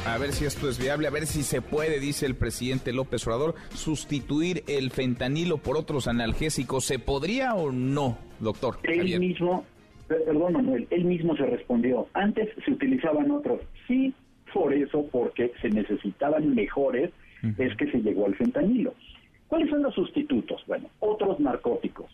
A 0.07 0.17
ver 0.17 0.31
si 0.31 0.45
esto 0.45 0.69
es 0.69 0.79
viable, 0.79 1.05
a 1.07 1.11
ver 1.11 1.25
si 1.25 1.43
se 1.43 1.61
puede, 1.61 1.99
dice 1.99 2.25
el 2.25 2.35
presidente 2.35 2.93
López 2.93 3.27
Obrador, 3.27 3.55
sustituir 3.73 4.63
el 4.67 4.89
fentanilo 4.89 5.57
por 5.57 5.75
otros 5.75 6.07
analgésicos. 6.07 6.85
¿Se 6.85 6.97
podría 6.97 7.55
o 7.55 7.73
no, 7.73 8.17
doctor? 8.39 8.77
Él 8.83 9.19
mismo, 9.19 9.65
perdón 10.07 10.53
Manuel, 10.53 10.87
él 10.91 11.03
mismo 11.03 11.35
se 11.35 11.45
respondió. 11.45 12.07
Antes 12.13 12.49
se 12.63 12.71
utilizaban 12.71 13.29
otros. 13.31 13.59
Sí, 13.85 14.13
por 14.53 14.73
eso, 14.73 15.05
porque 15.11 15.51
se 15.61 15.69
necesitaban 15.69 16.55
mejores, 16.55 17.11
es 17.57 17.75
que 17.75 17.91
se 17.91 17.99
llegó 17.99 18.27
al 18.27 18.35
fentanilo. 18.35 18.93
¿Cuáles 19.49 19.69
son 19.69 19.83
los 19.83 19.93
sustitutos? 19.93 20.63
Bueno, 20.67 20.89
otros 20.99 21.37
narcóticos. 21.41 22.07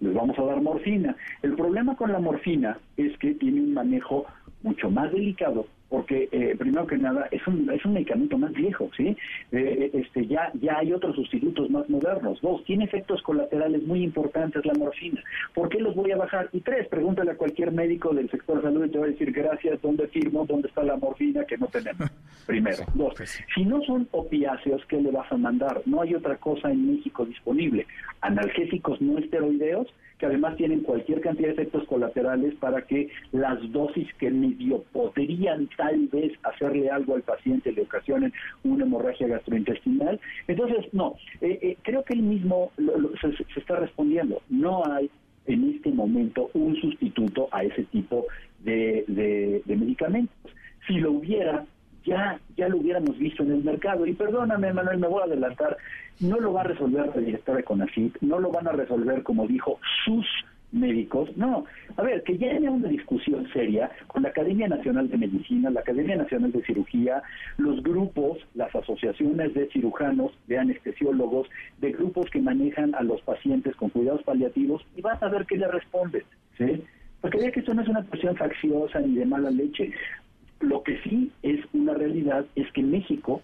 Les 0.00 0.14
vamos 0.14 0.38
a 0.38 0.42
dar 0.44 0.60
morfina. 0.62 1.16
El 1.42 1.54
problema 1.56 1.96
con 1.96 2.12
la 2.12 2.20
morfina 2.20 2.78
es 2.96 3.18
que 3.18 3.34
tiene 3.34 3.60
un 3.60 3.74
manejo 3.74 4.26
mucho 4.62 4.90
más 4.90 5.12
delicado 5.12 5.66
porque 5.92 6.26
eh, 6.32 6.56
primero 6.58 6.86
que 6.86 6.96
nada 6.96 7.28
es 7.30 7.46
un, 7.46 7.70
es 7.70 7.84
un 7.84 7.92
medicamento 7.92 8.38
más 8.38 8.50
viejo, 8.52 8.90
¿sí? 8.96 9.08
Eh, 9.08 9.14
eh, 9.52 9.90
este, 9.92 10.26
ya, 10.26 10.50
ya 10.54 10.78
hay 10.78 10.90
otros 10.90 11.14
sustitutos 11.14 11.68
más 11.68 11.86
modernos. 11.90 12.40
Dos, 12.40 12.64
tiene 12.64 12.84
efectos 12.84 13.20
colaterales 13.20 13.82
muy 13.82 14.02
importantes 14.02 14.64
la 14.64 14.72
morfina. 14.72 15.22
¿Por 15.52 15.68
qué 15.68 15.80
los 15.80 15.94
voy 15.94 16.10
a 16.12 16.16
bajar? 16.16 16.48
Y 16.54 16.60
tres, 16.60 16.88
pregúntale 16.88 17.32
a 17.32 17.36
cualquier 17.36 17.72
médico 17.72 18.14
del 18.14 18.30
sector 18.30 18.62
salud 18.62 18.86
y 18.86 18.88
te 18.88 18.98
va 18.98 19.04
a 19.04 19.08
decir 19.08 19.32
gracias, 19.32 19.82
¿dónde 19.82 20.08
firmo? 20.08 20.46
¿Dónde 20.46 20.68
está 20.68 20.82
la 20.82 20.96
morfina 20.96 21.44
que 21.44 21.58
no 21.58 21.66
tenemos? 21.66 22.10
Primero. 22.46 22.84
Dos, 22.94 23.12
pues 23.14 23.44
si 23.54 23.62
no 23.62 23.82
son 23.82 24.08
opiáceos, 24.12 24.82
¿qué 24.86 24.98
le 24.98 25.10
vas 25.10 25.30
a 25.30 25.36
mandar? 25.36 25.82
No 25.84 26.00
hay 26.00 26.14
otra 26.14 26.38
cosa 26.38 26.70
en 26.70 26.90
México 26.90 27.26
disponible. 27.26 27.86
Analgésicos 28.22 28.98
no 29.02 29.18
esteroideos, 29.18 29.88
que 30.22 30.26
además 30.26 30.56
tienen 30.56 30.84
cualquier 30.84 31.20
cantidad 31.20 31.48
de 31.48 31.54
efectos 31.54 31.82
colaterales 31.88 32.54
para 32.60 32.82
que 32.82 33.08
las 33.32 33.58
dosis 33.72 34.06
que 34.20 34.30
medio 34.30 34.84
podrían 34.92 35.68
tal 35.76 36.06
vez 36.12 36.32
hacerle 36.44 36.88
algo 36.90 37.16
al 37.16 37.22
paciente 37.22 37.72
le 37.72 37.82
ocasionen 37.82 38.32
una 38.62 38.84
hemorragia 38.84 39.26
gastrointestinal. 39.26 40.20
Entonces, 40.46 40.86
no, 40.94 41.16
eh, 41.40 41.58
eh, 41.60 41.76
creo 41.82 42.04
que 42.04 42.14
él 42.14 42.22
mismo 42.22 42.70
se, 43.20 43.58
está 43.58 43.80
respondiendo. 43.80 44.40
No 44.48 44.84
hay 44.88 45.10
en 45.46 45.70
este 45.74 45.90
momento 45.90 46.50
un 46.54 46.76
sustituto 46.76 47.48
a 47.50 47.64
ese 47.64 47.82
tipo 47.86 48.26
de 48.60 49.60
medicamentos. 49.66 50.52
Si 50.86 51.00
lo 51.00 51.10
hubiera, 51.10 51.66
ya, 52.04 52.40
ya 52.56 52.68
lo 52.68 52.78
hubiéramos 52.78 53.18
visto 53.18 53.42
en 53.42 53.52
el 53.52 53.64
mercado. 53.64 54.06
Y 54.06 54.14
perdóname, 54.14 54.72
Manuel, 54.72 54.98
me 54.98 55.08
voy 55.08 55.22
a 55.22 55.24
adelantar, 55.24 55.76
no 56.20 56.38
lo 56.40 56.52
va 56.52 56.62
a 56.62 56.64
resolver 56.64 57.10
el 57.14 57.26
director 57.26 57.56
de 57.56 57.64
CONACYT, 57.64 58.18
no 58.20 58.38
lo 58.38 58.50
van 58.50 58.68
a 58.68 58.72
resolver, 58.72 59.22
como 59.22 59.46
dijo, 59.46 59.78
sus 60.04 60.26
médicos. 60.72 61.34
No, 61.36 61.64
a 61.96 62.02
ver, 62.02 62.22
que 62.22 62.36
ya 62.36 62.50
haya 62.50 62.70
una 62.70 62.88
discusión 62.88 63.46
seria 63.52 63.90
con 64.08 64.22
la 64.22 64.30
Academia 64.30 64.68
Nacional 64.68 65.08
de 65.08 65.18
Medicina, 65.18 65.70
la 65.70 65.80
Academia 65.80 66.16
Nacional 66.16 66.50
de 66.50 66.64
Cirugía, 66.64 67.22
los 67.58 67.82
grupos, 67.82 68.38
las 68.54 68.74
asociaciones 68.74 69.54
de 69.54 69.68
cirujanos, 69.68 70.32
de 70.46 70.58
anestesiólogos, 70.58 71.48
de 71.78 71.92
grupos 71.92 72.30
que 72.30 72.40
manejan 72.40 72.94
a 72.94 73.02
los 73.02 73.20
pacientes 73.22 73.76
con 73.76 73.90
cuidados 73.90 74.22
paliativos 74.22 74.84
y 74.96 75.02
vas 75.02 75.22
a 75.22 75.28
ver 75.28 75.46
qué 75.46 75.56
le 75.56 75.68
responden, 75.68 76.24
¿sí? 76.58 76.82
Porque 77.20 77.38
ya 77.38 77.52
que 77.52 77.60
esto 77.60 77.72
no 77.72 77.82
es 77.82 77.88
una 77.88 78.02
cuestión 78.02 78.34
facciosa 78.36 78.98
ni 79.00 79.14
de 79.14 79.26
mala 79.26 79.50
leche. 79.50 79.92
Lo 80.62 80.82
que 80.82 80.98
sí 81.02 81.30
es 81.42 81.60
una 81.72 81.92
realidad 81.94 82.46
es 82.56 82.70
que 82.72 82.82
México 82.82 83.42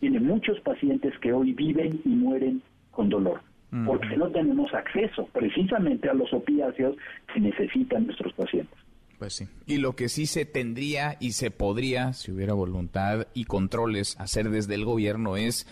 tiene 0.00 0.20
muchos 0.20 0.58
pacientes 0.60 1.12
que 1.18 1.32
hoy 1.32 1.52
viven 1.52 2.00
y 2.04 2.08
mueren 2.08 2.62
con 2.90 3.08
dolor, 3.08 3.40
porque 3.86 4.16
no 4.16 4.28
tenemos 4.30 4.72
acceso 4.72 5.28
precisamente 5.32 6.08
a 6.08 6.14
los 6.14 6.32
opiáceos 6.32 6.96
que 7.32 7.40
necesitan 7.40 8.06
nuestros 8.06 8.32
pacientes. 8.34 8.78
Pues 9.18 9.34
sí. 9.34 9.48
Y 9.66 9.76
lo 9.76 9.94
que 9.94 10.08
sí 10.08 10.26
se 10.26 10.44
tendría 10.44 11.16
y 11.20 11.32
se 11.32 11.50
podría, 11.50 12.12
si 12.12 12.32
hubiera 12.32 12.54
voluntad 12.54 13.28
y 13.34 13.44
controles, 13.44 14.16
hacer 14.18 14.50
desde 14.50 14.74
el 14.74 14.84
gobierno 14.84 15.36
es 15.36 15.66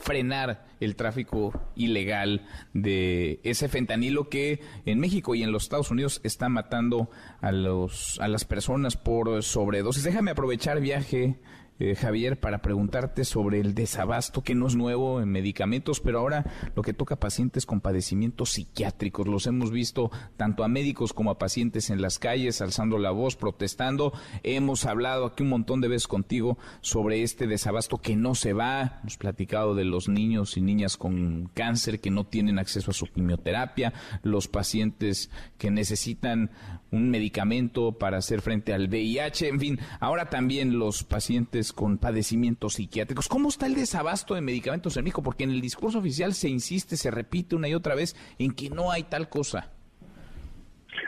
frenar 0.00 0.66
el 0.80 0.96
tráfico 0.96 1.52
ilegal 1.76 2.46
de 2.72 3.40
ese 3.44 3.68
fentanilo 3.68 4.28
que 4.28 4.60
en 4.86 4.98
México 4.98 5.34
y 5.34 5.42
en 5.42 5.52
los 5.52 5.64
Estados 5.64 5.90
Unidos 5.90 6.20
está 6.24 6.48
matando 6.48 7.10
a 7.40 7.52
los 7.52 8.18
a 8.20 8.28
las 8.28 8.44
personas 8.44 8.96
por 8.96 9.42
sobredosis. 9.42 10.02
Déjame 10.02 10.32
aprovechar 10.32 10.80
viaje 10.80 11.38
eh, 11.80 11.96
Javier, 11.96 12.38
para 12.38 12.60
preguntarte 12.60 13.24
sobre 13.24 13.58
el 13.58 13.74
desabasto, 13.74 14.42
que 14.42 14.54
no 14.54 14.66
es 14.66 14.76
nuevo 14.76 15.22
en 15.22 15.30
medicamentos, 15.30 16.00
pero 16.00 16.18
ahora 16.18 16.44
lo 16.76 16.82
que 16.82 16.92
toca 16.92 17.14
a 17.14 17.20
pacientes 17.20 17.64
con 17.64 17.80
padecimientos 17.80 18.50
psiquiátricos. 18.50 19.26
Los 19.26 19.46
hemos 19.46 19.70
visto 19.70 20.10
tanto 20.36 20.62
a 20.62 20.68
médicos 20.68 21.14
como 21.14 21.30
a 21.30 21.38
pacientes 21.38 21.88
en 21.88 22.02
las 22.02 22.18
calles, 22.18 22.60
alzando 22.60 22.98
la 22.98 23.12
voz, 23.12 23.34
protestando. 23.34 24.12
Hemos 24.42 24.84
hablado 24.84 25.24
aquí 25.24 25.42
un 25.42 25.48
montón 25.48 25.80
de 25.80 25.88
veces 25.88 26.06
contigo 26.06 26.58
sobre 26.82 27.22
este 27.22 27.46
desabasto 27.46 27.96
que 27.96 28.14
no 28.14 28.34
se 28.34 28.52
va. 28.52 29.00
Hemos 29.00 29.16
platicado 29.16 29.74
de 29.74 29.86
los 29.86 30.10
niños 30.10 30.58
y 30.58 30.60
niñas 30.60 30.98
con 30.98 31.50
cáncer 31.54 32.00
que 32.00 32.10
no 32.10 32.24
tienen 32.24 32.58
acceso 32.58 32.90
a 32.90 32.94
su 32.94 33.06
quimioterapia, 33.06 33.94
los 34.22 34.48
pacientes 34.48 35.30
que 35.56 35.70
necesitan 35.70 36.50
un 36.90 37.10
medicamento 37.10 37.92
para 37.92 38.18
hacer 38.18 38.40
frente 38.42 38.74
al 38.74 38.88
VIH, 38.88 39.48
en 39.48 39.60
fin, 39.60 39.78
ahora 40.00 40.28
también 40.28 40.78
los 40.78 41.04
pacientes 41.04 41.69
con 41.72 41.98
padecimientos 41.98 42.74
psiquiátricos. 42.74 43.28
¿Cómo 43.28 43.48
está 43.48 43.66
el 43.66 43.74
desabasto 43.74 44.34
de 44.34 44.40
medicamentos 44.40 44.96
en 44.96 45.04
México? 45.04 45.22
Porque 45.22 45.44
en 45.44 45.50
el 45.50 45.60
discurso 45.60 45.98
oficial 45.98 46.34
se 46.34 46.48
insiste, 46.48 46.96
se 46.96 47.10
repite 47.10 47.56
una 47.56 47.68
y 47.68 47.74
otra 47.74 47.94
vez 47.94 48.16
en 48.38 48.52
que 48.52 48.70
no 48.70 48.90
hay 48.90 49.04
tal 49.04 49.28
cosa. 49.28 49.70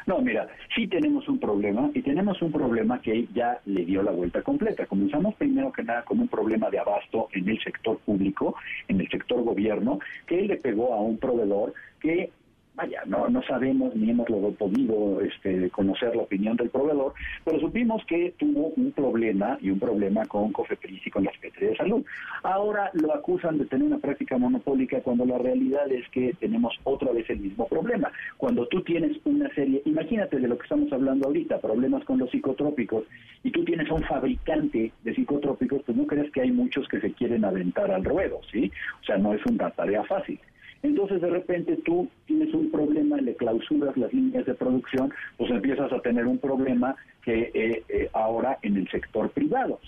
No, 0.06 0.20
mira, 0.20 0.48
sí 0.74 0.86
tenemos 0.86 1.28
un 1.28 1.38
problema 1.38 1.90
y 1.94 2.02
tenemos 2.02 2.40
un 2.42 2.50
problema 2.50 3.00
que 3.00 3.26
ya 3.34 3.60
le 3.66 3.84
dio 3.84 4.02
la 4.02 4.10
vuelta 4.10 4.42
completa. 4.42 4.86
Comenzamos 4.86 5.34
primero 5.34 5.72
que 5.72 5.82
nada 5.82 6.02
con 6.02 6.18
un 6.20 6.28
problema 6.28 6.70
de 6.70 6.78
abasto 6.78 7.28
en 7.32 7.48
el 7.48 7.62
sector 7.62 7.98
público, 7.98 8.56
en 8.88 9.00
el 9.00 9.08
sector 9.08 9.42
gobierno, 9.42 10.00
que 10.26 10.42
le 10.42 10.56
pegó 10.56 10.94
a 10.94 11.00
un 11.00 11.18
proveedor 11.18 11.74
que 12.00 12.30
vaya, 12.74 13.02
no, 13.06 13.28
no 13.28 13.42
sabemos 13.42 13.94
ni 13.94 14.10
hemos 14.10 14.26
podido 14.58 15.20
este, 15.20 15.70
conocer 15.70 16.16
la 16.16 16.22
opinión 16.22 16.56
del 16.56 16.70
proveedor, 16.70 17.12
pero 17.44 17.60
supimos 17.60 18.04
que 18.06 18.34
tuvo 18.38 18.72
un 18.76 18.92
problema 18.92 19.58
y 19.60 19.70
un 19.70 19.78
problema 19.78 20.24
con 20.26 20.52
Cofepris 20.52 21.06
y 21.06 21.10
con 21.10 21.24
la 21.24 21.32
Secretaría 21.32 21.70
de 21.70 21.76
Salud. 21.76 22.04
Ahora 22.42 22.90
lo 22.94 23.14
acusan 23.14 23.58
de 23.58 23.66
tener 23.66 23.86
una 23.86 23.98
práctica 23.98 24.38
monopólica 24.38 25.00
cuando 25.00 25.26
la 25.26 25.38
realidad 25.38 25.90
es 25.90 26.08
que 26.08 26.34
tenemos 26.40 26.74
otra 26.84 27.12
vez 27.12 27.28
el 27.30 27.40
mismo 27.40 27.66
problema. 27.66 28.10
Cuando 28.36 28.66
tú 28.68 28.82
tienes 28.82 29.18
una 29.24 29.52
serie, 29.54 29.82
imagínate 29.84 30.38
de 30.38 30.48
lo 30.48 30.56
que 30.56 30.64
estamos 30.64 30.92
hablando 30.92 31.26
ahorita, 31.26 31.60
problemas 31.60 32.04
con 32.04 32.18
los 32.18 32.30
psicotrópicos, 32.30 33.04
y 33.44 33.50
tú 33.50 33.64
tienes 33.64 33.90
a 33.90 33.94
un 33.94 34.02
fabricante 34.04 34.92
de 35.02 35.14
psicotrópicos, 35.14 35.82
pues 35.84 35.96
no 35.96 36.06
crees 36.06 36.30
que 36.32 36.42
hay 36.42 36.52
muchos 36.52 36.88
que 36.88 37.00
se 37.00 37.12
quieren 37.12 37.44
aventar 37.44 37.90
al 37.90 38.04
ruedo, 38.04 38.40
¿sí? 38.50 38.70
O 39.02 39.04
sea, 39.04 39.18
no 39.18 39.34
es 39.34 39.44
una 39.46 39.70
tarea 39.70 40.04
fácil. 40.04 40.38
Entonces 40.82 41.20
de 41.20 41.30
repente 41.30 41.76
tú 41.84 42.08
tienes 42.26 42.52
un 42.54 42.70
problema, 42.70 43.16
le 43.18 43.34
clausuras 43.36 43.96
las 43.96 44.12
líneas 44.12 44.44
de 44.46 44.54
producción, 44.54 45.12
pues 45.36 45.50
empiezas 45.50 45.92
a 45.92 46.00
tener 46.00 46.26
un 46.26 46.38
problema 46.38 46.96
que 47.24 47.50
eh, 47.54 47.84
eh, 47.88 48.10
ahora 48.12 48.58
en 48.62 48.76
el 48.76 48.88
sector 48.90 49.30
privado. 49.30 49.78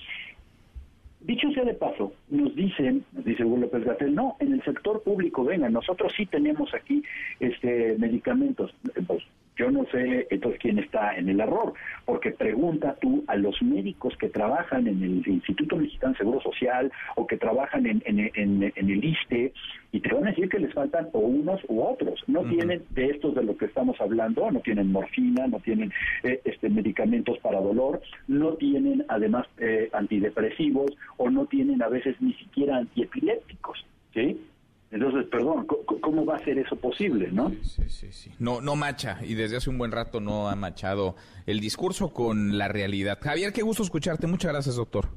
Dicho 1.21 1.51
sea 1.53 1.65
de 1.65 1.75
paso, 1.75 2.13
nos 2.29 2.55
dicen, 2.55 3.03
nos 3.13 3.25
dice 3.25 3.45
Hugo 3.45 3.57
López 3.57 3.83
Gatel, 3.83 4.15
no, 4.15 4.37
en 4.41 4.53
el 4.53 4.63
sector 4.63 5.03
público, 5.03 5.43
venga, 5.43 5.71
nosotros 5.71 6.13
sí 6.15 6.27
tenemos 6.27 6.73
aquí 6.75 7.03
este 7.41 7.97
medicamentos. 7.99 8.75
Pues, 9.07 9.23
yo 9.57 9.71
no 9.71 9.85
sé 9.87 10.27
entonces 10.31 10.61
quién 10.61 10.79
está 10.79 11.17
en 11.17 11.29
el 11.29 11.41
error, 11.41 11.75
porque 12.05 12.33
pregunta 12.33 12.97
tú 13.01 13.25
a 13.29 13.37
los 13.37 13.61
médicos 13.63 14.17
que 14.19 14.29
trabajan 14.29 14.87
en 14.87 15.03
el 15.03 15.27
Instituto 15.27 15.77
Mexicano 15.77 16.13
de 16.13 16.19
Seguro 16.19 16.41
Social 16.41 16.91
o 17.17 17.27
que 17.27 17.37
trabajan 17.37 17.87
en, 17.87 18.03
el 18.05 19.05
ISTE 19.05 19.53
y 19.93 20.01
te 20.01 20.13
van 20.13 20.27
a 20.27 20.31
decir 20.31 20.49
que 20.49 20.59
les 20.59 20.73
faltan 20.75 21.09
o 21.13 21.21
unos 21.21 21.61
u 21.69 21.83
otros. 21.83 22.23
No 22.27 22.43
tienen 22.45 22.83
de 22.91 23.07
estos 23.11 23.35
de 23.35 23.45
lo 23.45 23.57
que 23.57 23.67
estamos 23.67 24.01
hablando, 24.01 24.51
no 24.51 24.61
tienen 24.61 24.91
morfina, 24.91 25.47
no 25.47 25.61
tienen 25.61 25.93
eh, 26.25 26.41
este 26.45 26.69
medicamentos 26.69 27.39
para 27.39 27.61
dolor, 27.61 28.01
no 28.27 28.55
tienen 28.55 29.05
además 29.09 29.47
eh, 29.59 29.89
antidepresivos 29.93 30.91
o 31.17 31.31
no 31.31 31.47
tienen 31.47 31.81
a 31.83 31.89
veces 31.89 32.17
ni 32.21 32.33
siquiera 32.35 32.79
antiepilépticos. 32.79 33.87
¿sí? 34.13 34.41
Entonces, 34.91 35.27
perdón, 35.31 35.67
¿cómo 36.01 36.25
va 36.25 36.37
a 36.37 36.45
ser 36.45 36.59
eso 36.59 36.77
posible, 36.77 37.31
no? 37.33 37.51
Sí, 37.63 37.83
sí, 37.89 38.13
sí. 38.13 38.31
No, 38.39 38.61
no 38.61 38.77
macha, 38.77 39.19
y 39.25 39.35
desde 39.35 39.57
hace 39.57 39.69
un 39.69 39.79
buen 39.79 39.91
rato 39.91 40.21
no 40.21 40.49
ha 40.49 40.55
machado 40.55 41.17
el 41.47 41.59
discurso 41.59 42.13
con 42.13 42.59
la 42.59 42.69
realidad. 42.69 43.19
Javier, 43.21 43.53
qué 43.53 43.63
gusto 43.63 43.83
escucharte. 43.83 44.29
Muchas 44.29 44.53
gracias, 44.53 44.77
doctor. 44.77 45.09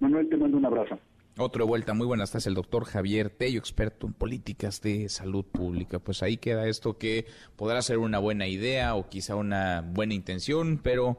Manuel, 0.00 0.28
te 0.28 0.36
mando 0.36 0.56
un 0.56 0.66
abrazo. 0.66 0.98
Otro 1.38 1.64
de 1.64 1.68
vuelta, 1.68 1.94
muy 1.94 2.06
buenas 2.06 2.30
tardes, 2.30 2.46
el 2.46 2.54
doctor 2.54 2.84
Javier 2.84 3.30
Tello, 3.30 3.58
experto 3.58 4.06
en 4.06 4.12
políticas 4.12 4.82
de 4.82 5.08
salud 5.08 5.44
pública. 5.46 5.98
Pues 5.98 6.22
ahí 6.22 6.36
queda 6.36 6.66
esto 6.66 6.98
que 6.98 7.24
podrá 7.56 7.80
ser 7.80 7.98
una 7.98 8.18
buena 8.18 8.48
idea 8.48 8.94
o 8.96 9.08
quizá 9.08 9.34
una 9.36 9.80
buena 9.80 10.12
intención, 10.12 10.78
pero 10.82 11.16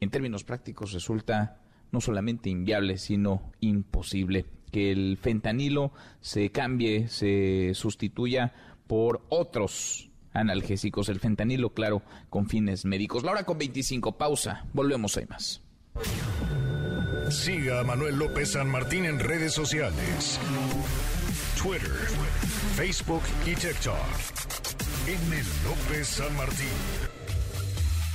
en 0.00 0.10
términos 0.10 0.44
prácticos 0.44 0.92
resulta 0.92 1.60
no 1.92 2.00
solamente 2.00 2.48
inviable, 2.48 2.96
sino 2.96 3.52
imposible 3.60 4.46
que 4.74 4.90
el 4.90 5.18
fentanilo 5.22 5.92
se 6.20 6.50
cambie, 6.50 7.06
se 7.06 7.70
sustituya 7.74 8.52
por 8.88 9.22
otros 9.28 10.10
analgésicos. 10.32 11.08
El 11.08 11.20
fentanilo, 11.20 11.70
claro, 11.70 12.02
con 12.28 12.48
fines 12.48 12.84
médicos. 12.84 13.22
La 13.22 13.30
hora 13.30 13.44
con 13.44 13.56
25, 13.56 14.18
pausa. 14.18 14.66
Volvemos, 14.72 15.16
hay 15.16 15.26
más. 15.26 15.62
Siga 17.30 17.78
a 17.78 17.84
Manuel 17.84 18.16
López 18.16 18.50
San 18.50 18.68
Martín 18.68 19.04
en 19.04 19.20
redes 19.20 19.52
sociales. 19.52 20.40
Twitter, 21.62 21.92
Facebook 22.74 23.22
y 23.46 23.54
TikTok. 23.54 23.94
M. 25.06 25.36
López 25.68 26.08
San 26.08 26.36
Martín. 26.36 27.13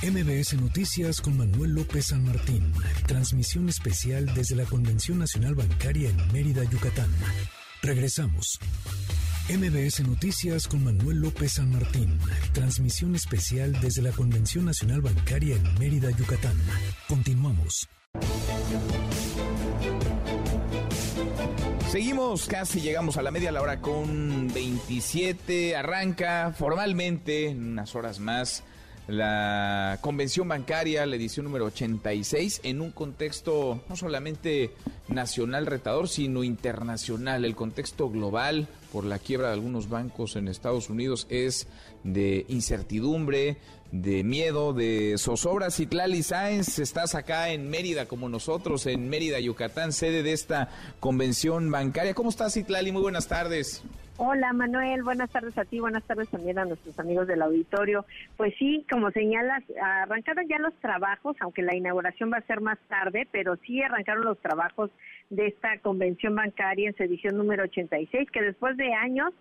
MBS 0.02 0.54
Noticias 0.54 1.20
con 1.20 1.36
Manuel 1.36 1.74
López 1.74 2.06
San 2.06 2.24
Martín. 2.24 2.72
Transmisión 3.06 3.68
especial 3.68 4.32
desde 4.34 4.56
la 4.56 4.64
Convención 4.64 5.18
Nacional 5.18 5.54
Bancaria 5.54 6.08
en 6.08 6.32
Mérida, 6.32 6.64
Yucatán. 6.64 7.10
Regresamos. 7.82 8.58
MBS 9.50 10.00
Noticias 10.00 10.68
con 10.68 10.84
Manuel 10.84 11.18
López 11.18 11.52
San 11.52 11.70
Martín. 11.70 12.18
Transmisión 12.54 13.14
especial 13.14 13.78
desde 13.82 14.00
la 14.00 14.12
Convención 14.12 14.64
Nacional 14.64 15.02
Bancaria 15.02 15.56
en 15.56 15.78
Mérida, 15.78 16.10
Yucatán. 16.12 16.56
Continuamos. 17.06 17.86
Seguimos, 21.90 22.46
casi 22.46 22.80
llegamos 22.80 23.18
a 23.18 23.22
la 23.22 23.30
media 23.30 23.52
la 23.52 23.60
hora 23.60 23.82
con 23.82 24.48
27. 24.48 25.76
Arranca 25.76 26.54
formalmente 26.56 27.48
en 27.48 27.72
unas 27.72 27.94
horas 27.94 28.18
más 28.18 28.64
la 29.10 29.98
convención 30.00 30.46
bancaria, 30.46 31.04
la 31.04 31.16
edición 31.16 31.44
número 31.44 31.64
86, 31.66 32.60
en 32.62 32.80
un 32.80 32.92
contexto 32.92 33.82
no 33.88 33.96
solamente 33.96 34.70
nacional 35.08 35.66
retador, 35.66 36.08
sino 36.08 36.44
internacional. 36.44 37.44
El 37.44 37.56
contexto 37.56 38.08
global 38.08 38.68
por 38.92 39.04
la 39.04 39.18
quiebra 39.18 39.48
de 39.48 39.54
algunos 39.54 39.88
bancos 39.88 40.36
en 40.36 40.46
Estados 40.46 40.90
Unidos 40.90 41.26
es 41.28 41.66
de 42.04 42.46
incertidumbre, 42.48 43.58
de 43.90 44.22
miedo, 44.22 44.72
de 44.72 45.16
zozobra. 45.18 45.70
Citlali 45.70 46.22
Sáenz, 46.22 46.78
estás 46.78 47.16
acá 47.16 47.50
en 47.50 47.68
Mérida 47.68 48.06
como 48.06 48.28
nosotros, 48.28 48.86
en 48.86 49.08
Mérida, 49.08 49.40
Yucatán, 49.40 49.92
sede 49.92 50.22
de 50.22 50.32
esta 50.32 50.70
convención 51.00 51.70
bancaria. 51.70 52.14
¿Cómo 52.14 52.30
estás, 52.30 52.54
Citlali? 52.54 52.92
Muy 52.92 53.02
buenas 53.02 53.26
tardes. 53.26 53.82
Hola 54.22 54.52
Manuel, 54.52 55.02
buenas 55.02 55.30
tardes 55.30 55.56
a 55.56 55.64
ti, 55.64 55.80
buenas 55.80 56.02
tardes 56.04 56.28
también 56.28 56.58
a 56.58 56.66
nuestros 56.66 56.98
amigos 56.98 57.26
del 57.26 57.40
auditorio. 57.40 58.04
Pues 58.36 58.52
sí, 58.58 58.84
como 58.90 59.10
señalas, 59.12 59.62
arrancaron 59.82 60.46
ya 60.46 60.58
los 60.58 60.74
trabajos, 60.74 61.38
aunque 61.40 61.62
la 61.62 61.74
inauguración 61.74 62.30
va 62.30 62.36
a 62.36 62.46
ser 62.46 62.60
más 62.60 62.78
tarde, 62.86 63.26
pero 63.32 63.56
sí 63.64 63.82
arrancaron 63.82 64.26
los 64.26 64.38
trabajos 64.38 64.90
de 65.30 65.46
esta 65.46 65.78
convención 65.78 66.34
bancaria 66.34 66.90
en 66.90 66.96
su 66.98 67.02
edición 67.02 67.38
número 67.38 67.62
86, 67.62 68.30
que 68.30 68.42
después 68.42 68.76
de 68.76 68.92
años 68.92 69.32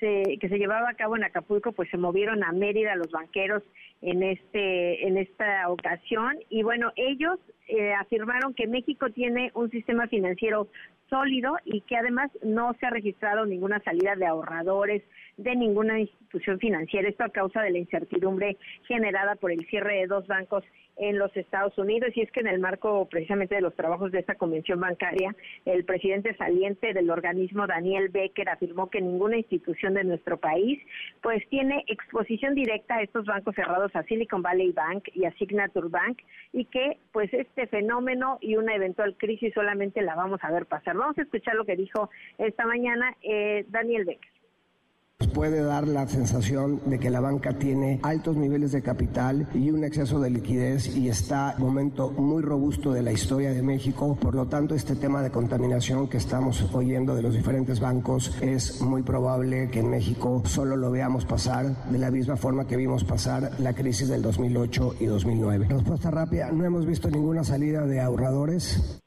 se, 0.00 0.38
que 0.40 0.48
se 0.48 0.58
llevaba 0.58 0.90
a 0.90 0.94
cabo 0.94 1.16
en 1.16 1.24
Acapulco, 1.24 1.72
pues 1.72 1.88
se 1.90 1.96
movieron 1.96 2.44
a 2.44 2.52
Mérida 2.52 2.96
los 2.96 3.10
banqueros 3.10 3.62
en 4.02 4.22
este 4.22 5.06
en 5.06 5.16
esta 5.16 5.68
ocasión 5.70 6.36
y 6.50 6.62
bueno 6.62 6.92
ellos 6.96 7.38
eh, 7.68 7.94
afirmaron 7.94 8.52
que 8.54 8.66
México 8.66 9.08
tiene 9.10 9.50
un 9.54 9.70
sistema 9.70 10.06
financiero 10.06 10.68
sólido 11.08 11.56
y 11.64 11.80
que 11.82 11.96
además 11.96 12.30
no 12.42 12.74
se 12.74 12.86
ha 12.86 12.90
registrado 12.90 13.46
ninguna 13.46 13.80
salida 13.80 14.16
de 14.16 14.26
ahorradores 14.26 15.02
de 15.36 15.54
ninguna 15.54 16.00
institución 16.00 16.58
financiera. 16.58 17.08
Esto 17.08 17.24
a 17.24 17.28
causa 17.28 17.62
de 17.62 17.70
la 17.70 17.78
incertidumbre 17.78 18.56
generada 18.86 19.36
por 19.36 19.52
el 19.52 19.66
cierre 19.66 20.00
de 20.00 20.06
dos 20.06 20.26
bancos 20.26 20.64
en 20.96 21.18
los 21.18 21.34
Estados 21.36 21.76
Unidos 21.78 22.10
y 22.14 22.22
es 22.22 22.30
que 22.32 22.40
en 22.40 22.46
el 22.46 22.58
marco 22.58 23.06
precisamente 23.08 23.54
de 23.54 23.60
los 23.60 23.74
trabajos 23.74 24.12
de 24.12 24.20
esta 24.20 24.34
convención 24.34 24.80
bancaria, 24.80 25.34
el 25.64 25.84
presidente 25.84 26.34
saliente 26.36 26.92
del 26.94 27.10
organismo, 27.10 27.66
Daniel 27.66 28.08
Becker, 28.08 28.48
afirmó 28.48 28.88
que 28.90 29.00
ninguna 29.00 29.36
institución 29.36 29.94
de 29.94 30.04
nuestro 30.04 30.38
país 30.38 30.80
pues 31.22 31.46
tiene 31.48 31.84
exposición 31.86 32.54
directa 32.54 32.96
a 32.96 33.02
estos 33.02 33.26
bancos 33.26 33.54
cerrados 33.54 33.94
a 33.94 34.02
Silicon 34.04 34.42
Valley 34.42 34.72
Bank 34.72 35.08
y 35.14 35.24
a 35.24 35.32
Signature 35.32 35.88
Bank 35.88 36.18
y 36.52 36.64
que 36.66 36.98
pues 37.12 37.32
este 37.32 37.66
fenómeno 37.66 38.38
y 38.40 38.56
una 38.56 38.74
eventual 38.74 39.16
crisis 39.16 39.52
solamente 39.54 40.02
la 40.02 40.14
vamos 40.14 40.40
a 40.42 40.50
ver 40.50 40.66
pasar. 40.66 40.96
Vamos 40.96 41.18
a 41.18 41.22
escuchar 41.22 41.54
lo 41.54 41.64
que 41.64 41.76
dijo 41.76 42.10
esta 42.38 42.66
mañana 42.66 43.14
eh, 43.22 43.64
Daniel 43.68 44.04
Becker 44.04 44.35
puede 45.36 45.62
dar 45.62 45.86
la 45.86 46.08
sensación 46.08 46.80
de 46.86 46.98
que 46.98 47.10
la 47.10 47.20
banca 47.20 47.58
tiene 47.58 48.00
altos 48.02 48.38
niveles 48.38 48.72
de 48.72 48.80
capital 48.80 49.46
y 49.52 49.70
un 49.70 49.84
exceso 49.84 50.18
de 50.18 50.30
liquidez 50.30 50.96
y 50.96 51.10
está 51.10 51.52
en 51.52 51.62
un 51.62 51.68
momento 51.68 52.10
muy 52.10 52.42
robusto 52.42 52.90
de 52.90 53.02
la 53.02 53.12
historia 53.12 53.52
de 53.52 53.60
México. 53.60 54.16
Por 54.18 54.34
lo 54.34 54.46
tanto, 54.46 54.74
este 54.74 54.96
tema 54.96 55.20
de 55.20 55.30
contaminación 55.30 56.08
que 56.08 56.16
estamos 56.16 56.66
oyendo 56.72 57.14
de 57.14 57.20
los 57.20 57.34
diferentes 57.34 57.80
bancos 57.80 58.34
es 58.40 58.80
muy 58.80 59.02
probable 59.02 59.68
que 59.70 59.80
en 59.80 59.90
México 59.90 60.42
solo 60.46 60.74
lo 60.74 60.90
veamos 60.90 61.26
pasar 61.26 61.84
de 61.90 61.98
la 61.98 62.10
misma 62.10 62.38
forma 62.38 62.66
que 62.66 62.76
vimos 62.76 63.04
pasar 63.04 63.52
la 63.58 63.74
crisis 63.74 64.08
del 64.08 64.22
2008 64.22 64.96
y 65.00 65.04
2009. 65.04 65.66
Respuesta 65.68 66.10
rápida, 66.10 66.50
no 66.50 66.64
hemos 66.64 66.86
visto 66.86 67.10
ninguna 67.10 67.44
salida 67.44 67.84
de 67.84 68.00
ahorradores. 68.00 69.02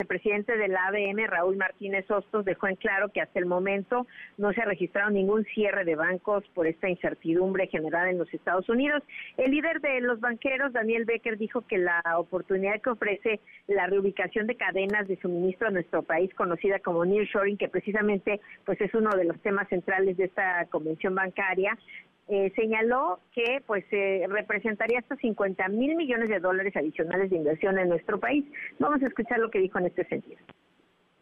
El 0.00 0.06
presidente 0.06 0.56
de 0.56 0.68
la 0.68 0.86
ABM, 0.86 1.26
Raúl 1.26 1.56
Martínez 1.56 2.08
Hostos, 2.08 2.44
dejó 2.44 2.68
en 2.68 2.76
claro 2.76 3.08
que 3.08 3.20
hasta 3.20 3.40
el 3.40 3.46
momento 3.46 4.06
no 4.36 4.52
se 4.52 4.60
ha 4.60 4.64
registrado 4.64 5.10
ningún 5.10 5.44
cierre 5.46 5.84
de 5.84 5.96
bancos 5.96 6.44
por 6.54 6.68
esta 6.68 6.88
incertidumbre 6.88 7.66
generada 7.66 8.08
en 8.08 8.18
los 8.18 8.32
Estados 8.32 8.68
Unidos. 8.68 9.02
El 9.36 9.50
líder 9.50 9.80
de 9.80 10.00
los 10.00 10.20
banqueros, 10.20 10.72
Daniel 10.72 11.04
Becker, 11.04 11.36
dijo 11.36 11.62
que 11.62 11.78
la 11.78 12.00
oportunidad 12.16 12.80
que 12.80 12.90
ofrece 12.90 13.40
la 13.66 13.88
reubicación 13.88 14.46
de 14.46 14.54
cadenas 14.54 15.08
de 15.08 15.16
suministro 15.16 15.66
a 15.66 15.72
nuestro 15.72 16.04
país, 16.04 16.32
conocida 16.32 16.78
como 16.78 17.04
nearshoring, 17.04 17.58
que 17.58 17.68
precisamente 17.68 18.40
pues 18.64 18.80
es 18.80 18.94
uno 18.94 19.10
de 19.16 19.24
los 19.24 19.40
temas 19.40 19.68
centrales 19.68 20.16
de 20.16 20.26
esta 20.26 20.64
convención 20.66 21.16
bancaria, 21.16 21.76
eh, 22.28 22.52
señaló 22.54 23.20
que 23.32 23.62
pues 23.66 23.84
eh, 23.90 24.26
representaría 24.28 24.98
hasta 24.98 25.16
50 25.16 25.68
mil 25.68 25.96
millones 25.96 26.28
de 26.28 26.40
dólares 26.40 26.76
adicionales 26.76 27.30
de 27.30 27.36
inversión 27.36 27.78
en 27.78 27.88
nuestro 27.88 28.20
país. 28.20 28.44
Vamos 28.78 29.02
a 29.02 29.06
escuchar 29.06 29.38
lo 29.38 29.50
que 29.50 29.60
dijo 29.60 29.78
en 29.78 29.86
este 29.86 30.04
sentido. 30.04 30.38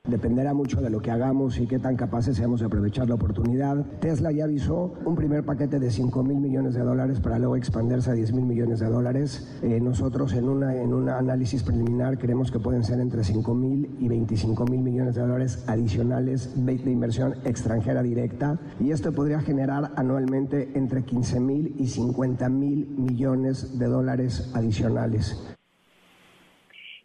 Dependerá 0.06 0.54
mucho 0.54 0.80
de 0.80 0.90
lo 0.90 1.00
que 1.00 1.10
hagamos 1.10 1.58
y 1.58 1.66
qué 1.66 1.78
tan 1.78 1.96
capaces 1.96 2.36
seamos 2.36 2.60
de 2.60 2.66
aprovechar 2.66 3.08
la 3.08 3.16
oportunidad. 3.16 3.84
Tesla 4.00 4.30
ya 4.30 4.44
avisó 4.44 4.94
un 5.04 5.16
primer 5.16 5.44
paquete 5.44 5.78
de 5.78 5.90
5 5.90 6.22
mil 6.22 6.38
millones 6.38 6.74
de 6.74 6.80
dólares 6.80 7.20
para 7.20 7.38
luego 7.38 7.56
expandirse 7.56 8.10
a 8.10 8.14
10 8.14 8.32
mil 8.32 8.44
millones 8.44 8.80
de 8.80 8.86
dólares. 8.86 9.58
Eh, 9.62 9.80
nosotros 9.80 10.32
en, 10.34 10.48
una, 10.48 10.76
en 10.76 10.94
un 10.94 11.08
análisis 11.08 11.62
preliminar 11.62 12.18
creemos 12.18 12.50
que 12.50 12.58
pueden 12.58 12.84
ser 12.84 13.00
entre 13.00 13.24
5 13.24 13.54
mil 13.54 13.96
y 13.98 14.08
25 14.08 14.64
mil 14.66 14.80
millones 14.80 15.14
de 15.14 15.22
dólares 15.22 15.64
adicionales 15.66 16.52
de, 16.54 16.72
inversión 16.72 17.34
extranjera 17.44 18.02
directa 18.02 18.58
y 18.80 18.90
esto 18.90 19.12
podría 19.12 19.40
generar 19.40 19.92
anualmente 19.96 20.70
entre 20.74 21.02
15 21.02 21.40
mil 21.40 21.74
y 21.78 21.88
50 21.88 22.48
mil 22.48 22.88
millones 22.96 23.78
de 23.78 23.86
dólares 23.86 24.50
adicionales. 24.54 25.55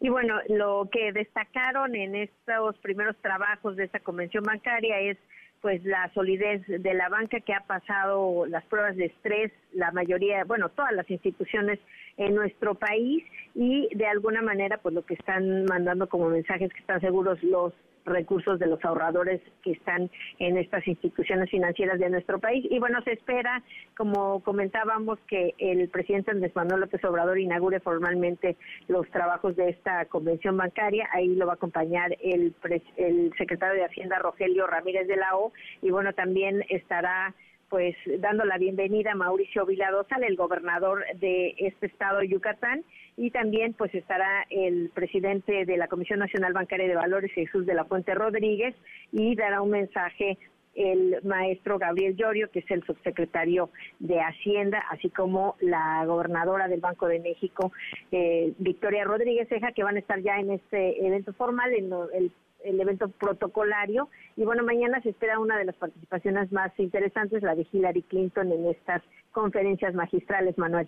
Y 0.02 0.10
bueno, 0.10 0.40
lo 0.50 0.90
que 0.92 1.12
destacaron 1.12 1.96
en 1.96 2.16
estos 2.16 2.76
primeros 2.80 3.16
trabajos 3.18 3.76
de 3.76 3.84
esta 3.84 4.00
convención 4.00 4.44
bancaria 4.44 5.00
es 5.00 5.18
pues 5.62 5.84
la 5.86 6.12
solidez 6.16 6.64
de 6.68 6.94
la 6.96 7.08
banca 7.08 7.40
que 7.40 7.54
ha 7.54 7.62
pasado 7.68 8.48
las 8.48 8.66
pruebas 8.66 8.96
de 8.96 9.06
estrés, 9.06 9.52
la 9.74 9.92
mayoría, 9.92 10.44
bueno, 10.44 10.70
todas 10.70 10.92
las 10.94 11.08
instituciones 11.12 11.80
en 12.18 12.34
nuestro 12.34 12.74
país 12.74 13.24
y 13.54 13.90
de 13.96 14.08
alguna 14.08 14.42
manera 14.42 14.80
pues 14.80 14.96
lo 14.96 15.06
que 15.06 15.14
están 15.14 15.66
mandando 15.66 16.10
como 16.10 16.30
mensajes 16.30 16.74
que 16.74 16.80
están 16.80 17.00
seguros 17.00 17.42
los 17.44 17.72
recursos 18.06 18.60
de 18.60 18.68
los 18.68 18.84
ahorradores 18.84 19.42
que 19.64 19.72
están 19.72 20.10
en 20.40 20.58
estas 20.58 20.88
instituciones 20.88 21.50
financieras 21.50 22.00
de 22.00 22.10
nuestro 22.10 22.40
país. 22.40 22.66
Y 22.70 22.80
bueno, 22.80 23.02
se 23.04 23.14
espera, 23.14 23.64
como 23.96 24.42
comentábamos, 24.42 25.20
que 25.28 25.54
el 25.58 25.88
presidente 25.90 26.32
Andrés 26.32 26.56
Manuel 26.56 26.82
López 26.82 27.04
Obrador 27.04 27.40
inaugure 27.40 27.80
formalmente 27.80 28.58
los 28.88 29.08
trabajos 29.10 29.56
de 29.56 29.70
esta 29.70 30.06
convención 30.06 30.58
bancaria. 30.58 31.08
Ahí 31.12 31.36
lo 31.36 31.46
va 31.46 31.54
a 31.54 31.56
acompañar 31.56 32.16
el, 32.22 32.54
el 32.98 33.32
secretario 33.38 33.76
de 33.76 33.86
Hacienda, 33.86 34.20
Rogelio 34.20 34.68
Ramírez 34.68 35.08
de 35.08 35.18
la 35.18 35.36
O, 35.36 35.52
y 35.82 35.92
bueno, 35.92 36.14
también 36.14 36.64
estará 36.70 37.34
pues 37.70 37.96
dando 38.20 38.44
la 38.44 38.58
bienvenida 38.58 39.14
a 39.14 39.16
Mauricio 39.16 39.66
Viladosal, 39.66 40.26
el 40.26 40.36
gobernador 40.36 41.06
de 41.16 41.56
este 41.58 41.86
estado 41.86 42.22
Yucatán, 42.22 42.84
y 43.18 43.32
también 43.32 43.74
pues 43.74 43.94
estará 43.94 44.46
el 44.50 44.90
presidente 44.94 45.66
de 45.66 45.78
la 45.78 45.88
Comisión 45.88 46.20
Nacional 46.20 46.54
Bancaria 46.54 46.88
de 46.88 46.96
Valores, 46.96 47.32
Jesús 47.34 47.66
de 47.66 47.74
la 47.74 47.86
Fuente 47.86 48.14
Rodríguez, 48.16 48.76
y 49.12 49.36
dará 49.36 49.62
un 49.62 49.72
mensaje 49.72 50.38
el 50.74 51.20
maestro 51.24 51.78
Gabriel 51.78 52.16
Llorio, 52.16 52.50
que 52.50 52.60
es 52.60 52.72
el 52.72 52.82
subsecretario 52.84 53.70
de 54.00 54.22
Hacienda, 54.22 54.82
así 54.90 55.10
como 55.10 55.56
la 55.60 56.06
gobernadora 56.06 56.70
del 56.70 56.80
Banco 56.80 57.08
de 57.08 57.20
México, 57.20 57.74
eh, 58.12 58.54
Victoria 58.58 59.04
Rodríguez 59.04 59.50
Ceja, 59.50 59.74
que 59.74 59.84
van 59.84 59.98
a 59.98 60.00
estar 60.00 60.22
ya 60.22 60.38
en 60.38 60.52
este 60.52 61.06
evento 61.06 61.34
formal, 61.34 61.74
en 61.74 61.92
el 62.14 62.32
el 62.64 62.80
evento 62.80 63.10
protocolario. 63.10 64.10
Y 64.36 64.44
bueno, 64.44 64.64
mañana 64.64 65.02
se 65.02 65.10
espera 65.10 65.40
una 65.40 65.58
de 65.58 65.66
las 65.66 65.76
participaciones 65.76 66.52
más 66.52 66.72
interesantes, 66.78 67.44
la 67.44 67.56
de 67.56 67.68
Hillary 67.72 68.04
Clinton 68.04 68.52
en 68.52 68.68
estas 68.68 69.02
conferencias 69.32 69.94
magistrales, 69.94 70.58
Manuel. 70.58 70.88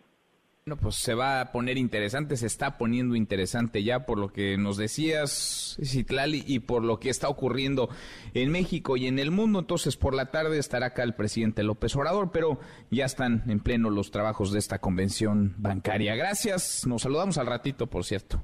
Bueno, 0.66 0.80
pues 0.82 0.96
se 0.96 1.14
va 1.14 1.42
a 1.42 1.52
poner 1.52 1.78
interesante, 1.78 2.38
se 2.38 2.48
está 2.48 2.78
poniendo 2.78 3.18
interesante 3.18 3.84
ya 3.84 4.06
por 4.06 4.18
lo 4.18 4.32
que 4.32 4.58
nos 4.58 4.78
decías, 4.78 5.78
Citlali, 5.84 6.42
y 6.48 6.60
por 6.60 6.86
lo 6.86 7.02
que 7.02 7.10
está 7.10 7.28
ocurriendo 7.28 7.90
en 8.34 8.50
México 8.50 8.96
y 8.96 9.08
en 9.08 9.20
el 9.20 9.30
mundo. 9.30 9.60
Entonces, 9.60 9.98
por 9.98 10.16
la 10.16 10.32
tarde 10.32 10.58
estará 10.60 10.86
acá 10.86 11.04
el 11.04 11.16
presidente 11.16 11.64
López 11.64 11.94
Obrador, 11.98 12.32
pero 12.32 12.62
ya 12.92 13.04
están 13.04 13.44
en 13.50 13.60
pleno 13.60 13.90
los 13.90 14.10
trabajos 14.10 14.54
de 14.54 14.60
esta 14.60 14.80
convención 14.80 15.54
bancaria. 15.58 16.16
Gracias, 16.16 16.88
nos 16.88 17.02
saludamos 17.02 17.38
al 17.38 17.48
ratito, 17.48 17.88
por 17.88 18.06
cierto. 18.06 18.42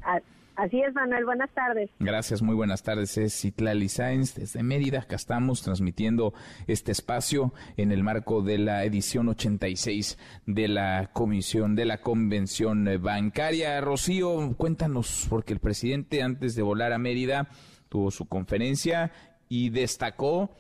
Así 0.60 0.82
es, 0.82 0.94
Manuel. 0.94 1.24
Buenas 1.24 1.50
tardes. 1.52 1.90
Gracias, 2.00 2.42
muy 2.42 2.54
buenas 2.54 2.84
tardes. 2.84 3.18
Es 3.18 3.34
Citlali 3.34 3.88
Sáenz 3.88 4.36
desde 4.36 4.62
Mérida. 4.62 5.00
Acá 5.00 5.16
estamos 5.16 5.62
transmitiendo 5.62 6.34
este 6.68 6.92
espacio 6.92 7.54
en 7.78 7.94
el 7.94 8.04
marco 8.04 8.42
de 8.42 8.58
la 8.58 8.84
edición 8.84 9.30
86 9.30 10.18
de 10.48 10.68
la 10.68 11.12
Comisión 11.14 11.78
de 11.78 11.86
la 11.86 12.02
Convención 12.02 12.90
Bancaria. 13.02 13.80
Rocío, 13.80 14.54
cuéntanos, 14.58 15.28
porque 15.30 15.54
el 15.54 15.60
presidente 15.60 16.24
antes 16.24 16.56
de 16.56 16.62
volar 16.62 16.92
a 16.92 16.98
Mérida 16.98 17.48
tuvo 17.88 18.12
su 18.12 18.28
conferencia 18.28 19.14
y 19.48 19.70
destacó 19.70 20.52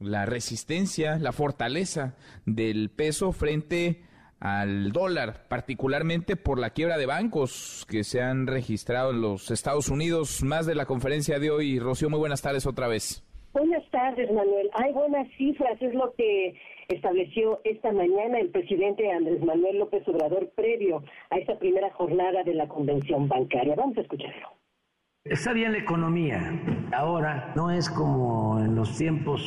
la 0.00 0.26
resistencia, 0.26 1.16
la 1.18 1.32
fortaleza 1.32 2.14
del 2.44 2.90
peso 2.90 3.32
frente 3.32 4.02
a 4.02 4.15
al 4.40 4.92
dólar, 4.92 5.46
particularmente 5.48 6.36
por 6.36 6.58
la 6.58 6.70
quiebra 6.70 6.98
de 6.98 7.06
bancos 7.06 7.86
que 7.88 8.04
se 8.04 8.20
han 8.20 8.46
registrado 8.46 9.10
en 9.10 9.20
los 9.20 9.50
Estados 9.50 9.88
Unidos. 9.88 10.42
Más 10.42 10.66
de 10.66 10.74
la 10.74 10.86
conferencia 10.86 11.38
de 11.38 11.50
hoy. 11.50 11.78
Rocío, 11.78 12.10
muy 12.10 12.18
buenas 12.18 12.42
tardes 12.42 12.66
otra 12.66 12.88
vez. 12.88 13.22
Buenas 13.52 13.88
tardes, 13.90 14.30
Manuel. 14.30 14.68
Hay 14.74 14.92
buenas 14.92 15.26
cifras, 15.38 15.80
es 15.80 15.94
lo 15.94 16.12
que 16.14 16.54
estableció 16.88 17.60
esta 17.64 17.90
mañana 17.90 18.38
el 18.38 18.50
presidente 18.50 19.10
Andrés 19.10 19.42
Manuel 19.42 19.78
López 19.78 20.06
Obrador 20.06 20.50
previo 20.54 21.02
a 21.30 21.38
esta 21.38 21.58
primera 21.58 21.90
jornada 21.94 22.42
de 22.44 22.54
la 22.54 22.68
convención 22.68 23.28
bancaria. 23.28 23.74
Vamos 23.74 23.96
a 23.96 24.02
escucharlo. 24.02 24.50
Está 25.24 25.54
bien 25.54 25.72
la 25.72 25.78
economía. 25.78 26.38
Ahora 26.92 27.52
no 27.56 27.70
es 27.70 27.88
como 27.90 28.60
en 28.60 28.76
los 28.76 28.96
tiempos 28.96 29.42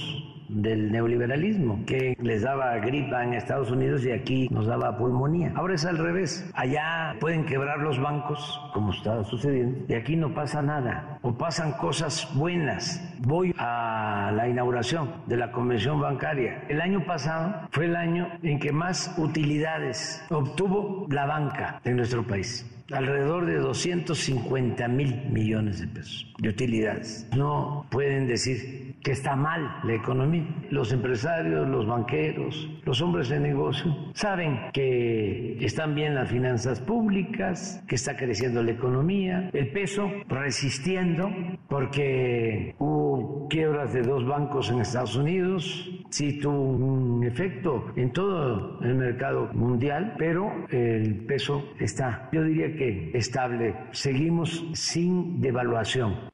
del 0.50 0.92
neoliberalismo, 0.92 1.84
que 1.86 2.18
les 2.22 2.42
daba 2.42 2.78
gripa 2.78 3.24
en 3.24 3.34
Estados 3.34 3.72
Unidos 3.72 4.06
y 4.06 4.12
aquí 4.12 4.48
nos 4.50 4.66
daba 4.66 4.98
pulmonía. 4.98 5.54
Ahora 5.56 5.76
es 5.76 5.86
al 5.86 5.98
revés. 5.98 6.50
Allá 6.54 7.16
pueden 7.20 7.46
quebrar 7.46 7.80
los 7.80 8.00
bancos, 8.00 8.60
como 8.74 8.92
está 8.92 9.24
sucediendo, 9.24 9.86
y 9.88 9.94
aquí 9.94 10.16
no 10.16 10.34
pasa 10.34 10.62
nada, 10.62 11.20
o 11.22 11.38
pasan 11.38 11.74
cosas 11.74 12.28
buenas. 12.36 13.02
Voy 13.20 13.54
a 13.58 14.32
la 14.36 14.48
inauguración 14.48 15.12
de 15.28 15.38
la 15.38 15.52
convención 15.52 16.02
bancaria. 16.02 16.64
El 16.68 16.82
año 16.82 17.06
pasado 17.06 17.68
fue 17.72 17.86
el 17.86 17.96
año 17.96 18.28
en 18.44 18.60
que 18.60 18.72
más 18.72 19.16
utilidades 19.18 20.26
obtuvo 20.30 21.08
la 21.10 21.26
banca 21.26 21.82
en 21.84 21.98
nuestro 21.98 22.26
país 22.26 22.66
alrededor 22.92 23.46
de 23.46 23.58
250 23.58 24.88
mil 24.88 25.30
millones 25.30 25.80
de 25.80 25.88
pesos 25.88 26.34
de 26.40 26.50
utilidades. 26.50 27.28
No 27.36 27.86
pueden 27.90 28.28
decir 28.28 28.89
que 29.04 29.12
está 29.12 29.36
mal 29.36 29.80
la 29.84 29.94
economía. 29.94 30.46
Los 30.70 30.92
empresarios, 30.92 31.68
los 31.68 31.88
banqueros, 31.88 32.70
los 32.84 33.02
hombres 33.02 33.30
de 33.30 33.40
negocio 33.40 33.96
saben 34.14 34.72
que 34.74 35.58
están 35.64 35.96
bien 35.96 36.16
las 36.16 36.30
finanzas 36.30 36.82
públicas, 36.82 37.84
que 37.88 37.96
está 37.96 38.16
creciendo 38.16 38.62
la 38.64 38.72
economía, 38.72 39.50
el 39.54 39.72
peso 39.72 40.10
resistiendo 40.28 41.30
porque 41.68 42.76
hubo 42.80 43.48
quiebras 43.50 43.94
de 43.94 44.02
dos 44.02 44.26
bancos 44.26 44.70
en 44.72 44.80
Estados 44.80 45.16
Unidos, 45.16 45.90
sí 46.10 46.40
tuvo 46.40 46.62
un 46.62 47.24
efecto 47.24 47.86
en 47.96 48.12
todo 48.12 48.80
el 48.82 48.96
mercado 48.96 49.50
mundial, 49.54 50.16
pero 50.18 50.52
el 50.70 51.26
peso 51.26 51.64
está, 51.80 52.30
yo 52.32 52.44
diría 52.44 52.76
que 52.76 53.12
estable. 53.14 53.76
Seguimos 53.92 54.66
sin 54.74 55.42
devaluación. 55.42 56.30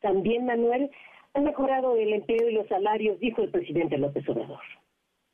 También, 0.00 0.44
Manuel, 0.46 0.90
han 1.34 1.44
mejorado 1.44 1.96
el 1.96 2.12
empleo 2.12 2.48
y 2.48 2.54
los 2.54 2.66
salarios, 2.68 3.18
dijo 3.20 3.42
el 3.42 3.50
presidente 3.50 3.98
López 3.98 4.28
Obrador. 4.28 4.60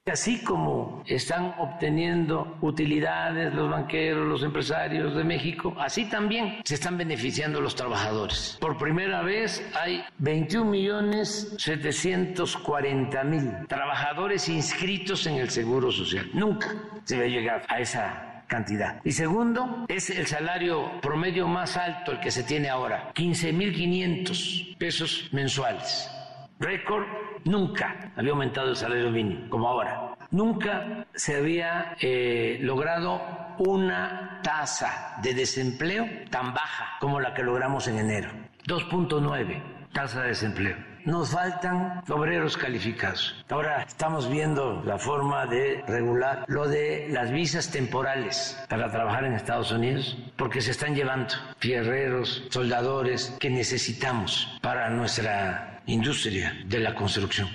Así 0.06 0.42
como 0.42 1.04
están 1.06 1.54
obteniendo 1.58 2.56
utilidades 2.62 3.54
los 3.54 3.70
banqueros, 3.70 4.26
los 4.26 4.42
empresarios 4.42 5.14
de 5.14 5.22
México, 5.22 5.74
así 5.78 6.08
también 6.08 6.56
se 6.64 6.76
están 6.76 6.96
beneficiando 6.96 7.60
los 7.60 7.76
trabajadores. 7.76 8.56
Por 8.60 8.78
primera 8.78 9.22
vez 9.22 9.62
hay 9.78 10.02
21 10.18 10.70
millones 10.70 11.54
740 11.58 13.24
mil 13.24 13.66
trabajadores 13.68 14.48
inscritos 14.48 15.26
en 15.26 15.34
el 15.34 15.50
Seguro 15.50 15.92
Social. 15.92 16.30
Nunca 16.32 16.68
se 17.04 17.18
va 17.18 17.24
a 17.24 17.28
llegar 17.28 17.62
a 17.68 17.78
esa 17.78 18.30
cantidad. 18.50 19.00
Y 19.04 19.12
segundo, 19.12 19.86
es 19.88 20.10
el 20.10 20.26
salario 20.26 21.00
promedio 21.00 21.48
más 21.48 21.78
alto 21.78 22.12
el 22.12 22.20
que 22.20 22.30
se 22.30 22.42
tiene 22.42 22.68
ahora, 22.68 23.12
15.500 23.14 24.76
pesos 24.76 25.30
mensuales. 25.32 26.10
Récord, 26.58 27.06
nunca 27.44 28.12
había 28.16 28.32
aumentado 28.32 28.68
el 28.68 28.76
salario 28.76 29.10
mínimo 29.10 29.48
como 29.48 29.68
ahora. 29.68 30.16
Nunca 30.32 31.06
se 31.14 31.36
había 31.36 31.96
eh, 32.00 32.58
logrado 32.60 33.22
una 33.58 34.40
tasa 34.42 35.16
de 35.22 35.32
desempleo 35.32 36.06
tan 36.30 36.52
baja 36.52 36.98
como 37.00 37.20
la 37.20 37.32
que 37.32 37.42
logramos 37.42 37.88
en 37.88 37.98
enero. 37.98 38.30
2.9 38.66 39.62
tasa 39.92 40.22
de 40.22 40.28
desempleo 40.28 40.89
nos 41.04 41.30
faltan 41.30 42.02
obreros 42.08 42.56
calificados. 42.56 43.44
Ahora 43.48 43.82
estamos 43.82 44.30
viendo 44.30 44.82
la 44.84 44.98
forma 44.98 45.46
de 45.46 45.82
regular 45.86 46.44
lo 46.48 46.68
de 46.68 47.08
las 47.10 47.30
visas 47.30 47.70
temporales 47.70 48.58
para 48.68 48.90
trabajar 48.90 49.24
en 49.24 49.34
Estados 49.34 49.72
Unidos, 49.72 50.16
porque 50.36 50.60
se 50.60 50.70
están 50.70 50.94
llevando 50.94 51.34
fierreros, 51.58 52.44
soldadores 52.50 53.36
que 53.40 53.50
necesitamos 53.50 54.58
para 54.62 54.90
nuestra 54.90 55.82
industria 55.86 56.52
de 56.66 56.78
la 56.78 56.94
construcción. 56.94 57.48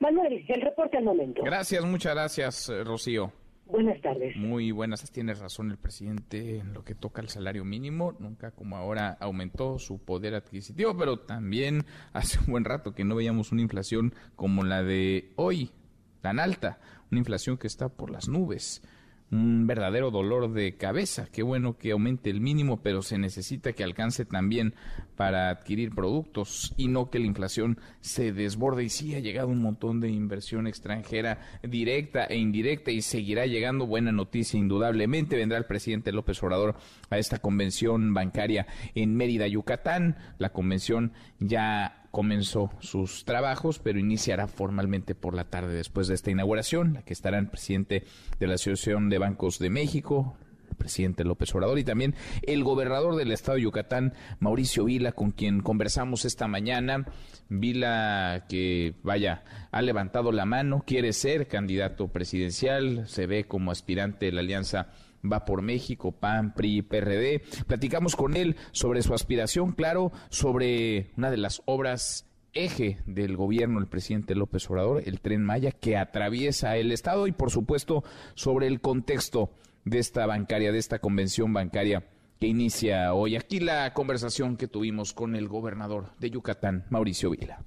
Manuel, 0.00 0.44
el 0.48 0.60
reporte 0.60 0.98
al 0.98 1.04
momento. 1.04 1.42
Gracias, 1.42 1.84
muchas 1.84 2.14
gracias, 2.14 2.72
Rocío. 2.84 3.32
Buenas 3.66 4.00
tardes. 4.00 4.36
Muy 4.36 4.70
buenas, 4.70 5.10
tienes 5.10 5.40
razón 5.40 5.72
el 5.72 5.76
presidente 5.76 6.58
en 6.58 6.72
lo 6.72 6.84
que 6.84 6.94
toca 6.94 7.20
el 7.20 7.28
salario 7.28 7.64
mínimo. 7.64 8.14
Nunca 8.20 8.52
como 8.52 8.76
ahora 8.76 9.16
aumentó 9.20 9.78
su 9.80 9.98
poder 9.98 10.36
adquisitivo, 10.36 10.96
pero 10.96 11.18
también 11.18 11.84
hace 12.12 12.38
un 12.38 12.46
buen 12.46 12.64
rato 12.64 12.94
que 12.94 13.04
no 13.04 13.16
veíamos 13.16 13.50
una 13.50 13.62
inflación 13.62 14.14
como 14.36 14.62
la 14.62 14.84
de 14.84 15.32
hoy, 15.34 15.72
tan 16.20 16.38
alta, 16.38 16.78
una 17.10 17.18
inflación 17.18 17.58
que 17.58 17.66
está 17.66 17.88
por 17.88 18.10
las 18.10 18.28
nubes 18.28 18.82
un 19.30 19.66
verdadero 19.66 20.10
dolor 20.10 20.52
de 20.52 20.76
cabeza. 20.76 21.26
Qué 21.32 21.42
bueno 21.42 21.76
que 21.76 21.92
aumente 21.92 22.30
el 22.30 22.40
mínimo, 22.40 22.80
pero 22.82 23.02
se 23.02 23.18
necesita 23.18 23.72
que 23.72 23.82
alcance 23.82 24.24
también 24.24 24.74
para 25.16 25.50
adquirir 25.50 25.94
productos 25.94 26.72
y 26.76 26.88
no 26.88 27.10
que 27.10 27.18
la 27.18 27.26
inflación 27.26 27.78
se 28.00 28.32
desborde. 28.32 28.84
Y 28.84 28.88
sí 28.88 29.14
ha 29.14 29.20
llegado 29.20 29.48
un 29.48 29.62
montón 29.62 30.00
de 30.00 30.10
inversión 30.10 30.66
extranjera 30.66 31.40
directa 31.62 32.24
e 32.24 32.36
indirecta 32.36 32.90
y 32.90 33.02
seguirá 33.02 33.46
llegando. 33.46 33.86
Buena 33.86 34.12
noticia, 34.12 34.58
indudablemente. 34.58 35.36
Vendrá 35.36 35.58
el 35.58 35.66
presidente 35.66 36.12
López 36.12 36.42
Obrador 36.42 36.76
a 37.10 37.18
esta 37.18 37.38
convención 37.38 38.14
bancaria 38.14 38.66
en 38.94 39.16
Mérida, 39.16 39.48
Yucatán. 39.48 40.16
La 40.38 40.50
convención 40.50 41.12
ya 41.40 42.05
comenzó 42.16 42.70
sus 42.80 43.26
trabajos, 43.26 43.78
pero 43.78 43.98
iniciará 43.98 44.46
formalmente 44.46 45.14
por 45.14 45.34
la 45.34 45.44
tarde 45.44 45.74
después 45.74 46.08
de 46.08 46.14
esta 46.14 46.30
inauguración, 46.30 46.94
la 46.94 47.02
que 47.02 47.12
estará 47.12 47.38
el 47.38 47.48
presidente 47.48 48.04
de 48.40 48.46
la 48.46 48.54
Asociación 48.54 49.10
de 49.10 49.18
Bancos 49.18 49.58
de 49.58 49.68
México, 49.68 50.34
el 50.70 50.76
presidente 50.76 51.24
López 51.24 51.54
Obrador 51.54 51.78
y 51.78 51.84
también 51.84 52.14
el 52.40 52.64
gobernador 52.64 53.16
del 53.16 53.32
estado 53.32 53.56
de 53.56 53.64
Yucatán, 53.64 54.14
Mauricio 54.40 54.86
Vila, 54.86 55.12
con 55.12 55.30
quien 55.30 55.60
conversamos 55.60 56.24
esta 56.24 56.48
mañana. 56.48 57.04
Vila 57.50 58.46
que, 58.48 58.94
vaya, 59.02 59.44
ha 59.70 59.82
levantado 59.82 60.32
la 60.32 60.46
mano, 60.46 60.84
quiere 60.86 61.12
ser 61.12 61.48
candidato 61.48 62.08
presidencial, 62.08 63.06
se 63.08 63.26
ve 63.26 63.44
como 63.44 63.72
aspirante 63.72 64.24
de 64.24 64.32
la 64.32 64.40
Alianza 64.40 64.88
va 65.32 65.44
por 65.44 65.62
México, 65.62 66.12
PAN, 66.12 66.54
PRI, 66.54 66.82
PRD. 66.82 67.42
Platicamos 67.66 68.16
con 68.16 68.36
él 68.36 68.56
sobre 68.72 69.02
su 69.02 69.14
aspiración, 69.14 69.72
claro, 69.72 70.12
sobre 70.28 71.10
una 71.16 71.30
de 71.30 71.36
las 71.36 71.62
obras 71.64 72.26
eje 72.52 72.98
del 73.06 73.36
gobierno 73.36 73.80
del 73.80 73.88
presidente 73.88 74.34
López 74.34 74.68
Obrador, 74.70 75.02
el 75.04 75.20
tren 75.20 75.44
Maya, 75.44 75.72
que 75.72 75.96
atraviesa 75.96 76.76
el 76.76 76.92
Estado 76.92 77.26
y, 77.26 77.32
por 77.32 77.50
supuesto, 77.50 78.02
sobre 78.34 78.66
el 78.66 78.80
contexto 78.80 79.50
de 79.84 79.98
esta 79.98 80.26
bancaria, 80.26 80.72
de 80.72 80.78
esta 80.78 80.98
convención 80.98 81.52
bancaria 81.52 82.04
que 82.40 82.46
inicia 82.46 83.14
hoy. 83.14 83.36
Aquí 83.36 83.60
la 83.60 83.92
conversación 83.94 84.56
que 84.56 84.68
tuvimos 84.68 85.12
con 85.12 85.36
el 85.36 85.48
gobernador 85.48 86.10
de 86.18 86.30
Yucatán, 86.30 86.84
Mauricio 86.90 87.30
Vila. 87.30 87.64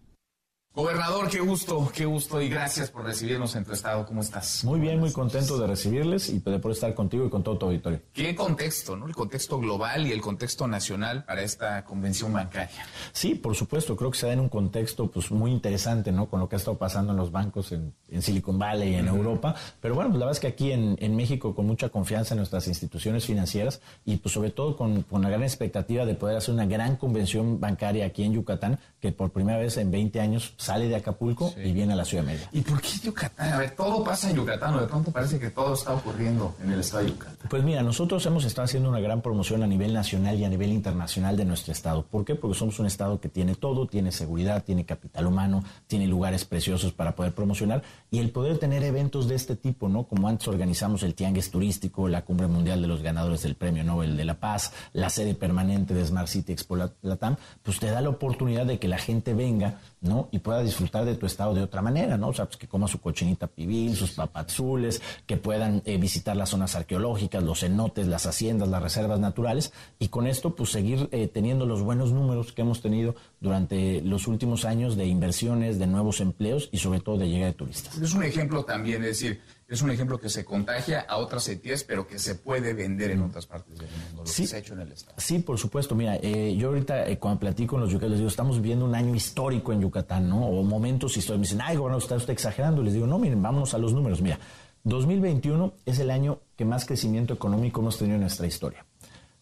Gobernador, 0.79 1.27
qué 1.29 1.41
gusto, 1.41 1.91
qué 1.93 2.05
gusto 2.05 2.41
y 2.41 2.47
gracias 2.47 2.89
por 2.89 3.03
recibirnos 3.03 3.53
en 3.57 3.65
tu 3.65 3.73
estado. 3.73 4.05
¿Cómo 4.05 4.21
estás? 4.21 4.63
Muy 4.63 4.79
bien, 4.79 4.97
muy 4.97 5.11
contento 5.11 5.59
de 5.59 5.67
recibirles 5.67 6.29
y 6.29 6.39
de 6.39 6.57
poder 6.57 6.71
estar 6.71 6.93
contigo 6.93 7.25
y 7.25 7.29
con 7.29 7.43
todo 7.43 7.57
tu 7.57 7.65
auditorio. 7.65 7.99
¿Qué 8.13 8.33
contexto, 8.33 8.95
no? 8.95 9.05
El 9.05 9.13
contexto 9.13 9.59
global 9.59 10.07
y 10.07 10.13
el 10.13 10.21
contexto 10.21 10.69
nacional 10.69 11.25
para 11.25 11.41
esta 11.41 11.83
convención 11.83 12.31
bancaria. 12.31 12.87
Sí, 13.11 13.35
por 13.35 13.55
supuesto, 13.55 13.97
creo 13.97 14.09
que 14.09 14.19
se 14.19 14.27
da 14.27 14.31
en 14.31 14.39
un 14.39 14.47
contexto 14.47 15.11
pues 15.11 15.29
muy 15.31 15.51
interesante, 15.51 16.13
¿no? 16.13 16.29
Con 16.29 16.39
lo 16.39 16.47
que 16.47 16.55
ha 16.55 16.59
estado 16.59 16.77
pasando 16.77 17.11
en 17.11 17.17
los 17.17 17.29
bancos 17.29 17.73
en, 17.73 17.93
Silicon 18.21 18.57
Valley 18.57 18.93
y 18.93 18.95
en 18.95 19.09
Europa. 19.09 19.55
Pero 19.81 19.95
bueno, 19.95 20.11
pues 20.11 20.19
la 20.21 20.27
verdad 20.27 20.37
es 20.37 20.39
que 20.39 20.47
aquí 20.47 20.71
en, 20.71 21.15
México 21.17 21.53
con 21.53 21.67
mucha 21.67 21.89
confianza 21.89 22.35
en 22.35 22.37
nuestras 22.37 22.69
instituciones 22.69 23.25
financieras 23.25 23.81
y 24.05 24.15
pues 24.15 24.33
sobre 24.33 24.51
todo 24.51 24.77
con, 24.77 25.01
con 25.03 25.23
la 25.23 25.29
gran 25.29 25.43
expectativa 25.43 26.05
de 26.05 26.15
poder 26.15 26.37
hacer 26.37 26.53
una 26.53 26.65
gran 26.65 26.95
convención 26.95 27.59
bancaria 27.59 28.05
aquí 28.05 28.23
en 28.23 28.31
Yucatán, 28.31 28.79
que 29.01 29.11
por 29.11 29.31
primera 29.31 29.57
vez 29.57 29.75
en 29.75 29.91
20 29.91 30.21
años 30.21 30.53
sale 30.69 30.87
de 30.87 30.97
Acapulco 30.97 31.51
y 31.57 31.71
viene 31.71 31.93
a 31.93 31.95
la 31.95 32.05
Ciudad 32.05 32.23
de 32.23 32.27
Mérida. 32.27 32.49
¿Y 32.51 32.61
por 32.61 32.79
qué 32.79 32.89
Yucatán? 33.03 33.53
A 33.53 33.57
ver, 33.57 33.71
todo 33.71 34.03
pasa 34.03 34.29
en 34.29 34.35
Yucatán, 34.35 34.75
o 34.75 34.81
de 34.81 34.85
pronto 34.85 35.11
parece 35.11 35.39
que 35.39 35.49
todo 35.49 35.73
está 35.73 35.95
ocurriendo 35.95 36.53
en 36.63 36.71
el 36.71 36.81
estado 36.81 37.05
de 37.05 37.09
Yucatán. 37.09 37.49
Pues 37.49 37.63
mira, 37.63 37.81
nosotros 37.81 38.23
hemos 38.27 38.45
estado 38.45 38.65
haciendo 38.65 38.87
una 38.87 38.99
gran 38.99 39.23
promoción 39.23 39.63
a 39.63 39.67
nivel 39.67 39.93
nacional 39.93 40.37
y 40.37 40.45
a 40.45 40.49
nivel 40.49 40.71
internacional 40.71 41.35
de 41.35 41.45
nuestro 41.45 41.71
estado. 41.71 42.03
¿Por 42.03 42.23
qué? 42.23 42.35
Porque 42.35 42.55
somos 42.55 42.77
un 42.77 42.85
estado 42.85 43.19
que 43.19 43.29
tiene 43.29 43.55
todo, 43.55 43.87
tiene 43.87 44.11
seguridad, 44.11 44.63
tiene 44.63 44.85
capital 44.85 45.25
humano, 45.25 45.63
tiene 45.87 46.05
lugares 46.05 46.45
preciosos 46.45 46.93
para 46.93 47.15
poder 47.15 47.33
promocionar 47.33 47.81
y 48.11 48.19
el 48.19 48.29
poder 48.29 48.59
tener 48.59 48.83
eventos 48.83 49.27
de 49.27 49.33
este 49.33 49.55
tipo, 49.55 49.89
¿no? 49.89 50.03
Como 50.03 50.27
antes 50.27 50.47
organizamos 50.47 51.01
el 51.01 51.15
Tianguis 51.15 51.49
Turístico, 51.49 52.07
la 52.07 52.21
Cumbre 52.25 52.45
Mundial 52.45 52.79
de 52.79 52.87
los 52.87 53.01
Ganadores 53.01 53.41
del 53.41 53.55
Premio 53.55 53.83
Nobel 53.83 54.15
de 54.15 54.25
la 54.25 54.35
Paz, 54.35 54.71
la 54.93 55.09
sede 55.09 55.33
permanente 55.33 55.95
de 55.95 56.05
Smart 56.05 56.27
City 56.27 56.51
Expo 56.51 56.75
Latam, 57.01 57.37
pues 57.63 57.79
te 57.79 57.89
da 57.89 58.01
la 58.01 58.09
oportunidad 58.09 58.67
de 58.67 58.77
que 58.77 58.87
la 58.87 58.99
gente 58.99 59.33
venga 59.33 59.79
¿no? 60.01 60.29
Y 60.31 60.39
pueda 60.49 60.63
disfrutar 60.63 61.05
de 61.05 61.13
tu 61.13 61.27
estado 61.27 61.53
de 61.53 61.61
otra 61.61 61.83
manera, 61.83 62.17
¿no? 62.17 62.29
O 62.29 62.33
sea, 62.33 62.45
pues 62.45 62.57
que 62.57 62.67
coma 62.67 62.87
su 62.87 62.99
cochinita 62.99 63.45
pibil, 63.45 63.95
sus 63.95 64.13
papazules, 64.13 64.99
que 65.27 65.37
puedan 65.37 65.83
eh, 65.85 65.97
visitar 65.97 66.35
las 66.35 66.49
zonas 66.49 66.75
arqueológicas, 66.75 67.43
los 67.43 67.59
cenotes, 67.59 68.07
las 68.07 68.25
haciendas, 68.25 68.67
las 68.67 68.81
reservas 68.81 69.19
naturales, 69.19 69.71
y 69.99 70.07
con 70.07 70.25
esto, 70.25 70.55
pues 70.55 70.71
seguir 70.71 71.07
eh, 71.11 71.27
teniendo 71.27 71.67
los 71.67 71.83
buenos 71.83 72.13
números 72.13 72.51
que 72.51 72.63
hemos 72.63 72.81
tenido 72.81 73.13
durante 73.39 74.01
los 74.01 74.25
últimos 74.25 74.65
años 74.65 74.97
de 74.97 75.05
inversiones, 75.05 75.77
de 75.77 75.85
nuevos 75.85 76.19
empleos 76.19 76.69
y 76.71 76.79
sobre 76.79 76.99
todo 76.99 77.19
de 77.19 77.29
llegada 77.29 77.51
de 77.51 77.57
turistas. 77.57 77.95
Es 77.99 78.15
un 78.15 78.23
ejemplo 78.23 78.65
también, 78.65 79.03
es 79.03 79.19
decir, 79.19 79.41
es 79.69 79.83
un 79.83 79.91
ejemplo 79.91 80.19
que 80.19 80.29
se 80.29 80.43
contagia 80.43 81.01
a 81.01 81.17
otras 81.17 81.47
entidades, 81.47 81.83
pero 81.83 82.07
que 82.07 82.17
se 82.17 82.33
puede 82.35 82.73
vender 82.73 83.11
en 83.11 83.21
otras 83.21 83.45
partes 83.45 83.77
del 83.77 83.87
mundo, 83.87 84.23
lo 84.23 84.27
sí, 84.27 84.41
que 84.41 84.47
se 84.47 84.55
ha 84.55 84.59
hecho 84.59 84.73
en 84.73 84.81
el 84.81 84.91
Estado. 84.91 85.15
Sí, 85.19 85.39
por 85.39 85.59
supuesto. 85.59 85.93
Mira, 85.93 86.15
eh, 86.15 86.55
yo 86.57 86.69
ahorita 86.69 87.07
eh, 87.07 87.19
cuando 87.19 87.39
platico 87.39 87.75
con 87.75 87.81
los 87.81 87.91
yucatecos, 87.91 88.11
les 88.11 88.19
digo, 88.19 88.29
estamos 88.29 88.59
viviendo 88.59 88.85
un 88.85 88.95
año 88.95 89.13
histórico 89.13 89.71
en 89.71 89.81
Yucatán, 89.81 90.27
¿no? 90.27 90.43
O 90.43 90.63
momentos 90.63 91.15
históricos. 91.17 91.39
Me 91.39 91.45
dicen, 91.45 91.61
ay, 91.61 91.77
gobernador, 91.77 92.01
está 92.01 92.15
usted 92.15 92.33
exagerando. 92.33 92.81
Les 92.81 92.95
digo, 92.95 93.05
no, 93.05 93.19
miren, 93.19 93.41
vámonos 93.43 93.75
a 93.75 93.77
los 93.77 93.93
números. 93.93 94.21
Mira, 94.21 94.39
2021 94.83 95.73
es 95.85 95.99
el 95.99 96.09
año 96.09 96.39
que 96.55 96.65
más 96.65 96.85
crecimiento 96.85 97.35
económico 97.35 97.81
hemos 97.81 97.99
tenido 97.99 98.15
en 98.15 98.21
nuestra 98.21 98.47
historia. 98.47 98.87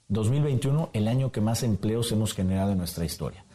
2021, 0.09 0.89
el 0.91 1.07
año 1.07 1.31
que 1.31 1.39
más 1.39 1.63
empleos 1.63 2.11
hemos 2.11 2.33
generado 2.33 2.73
en 2.73 2.79
nuestra 2.79 3.05
historia. 3.05 3.45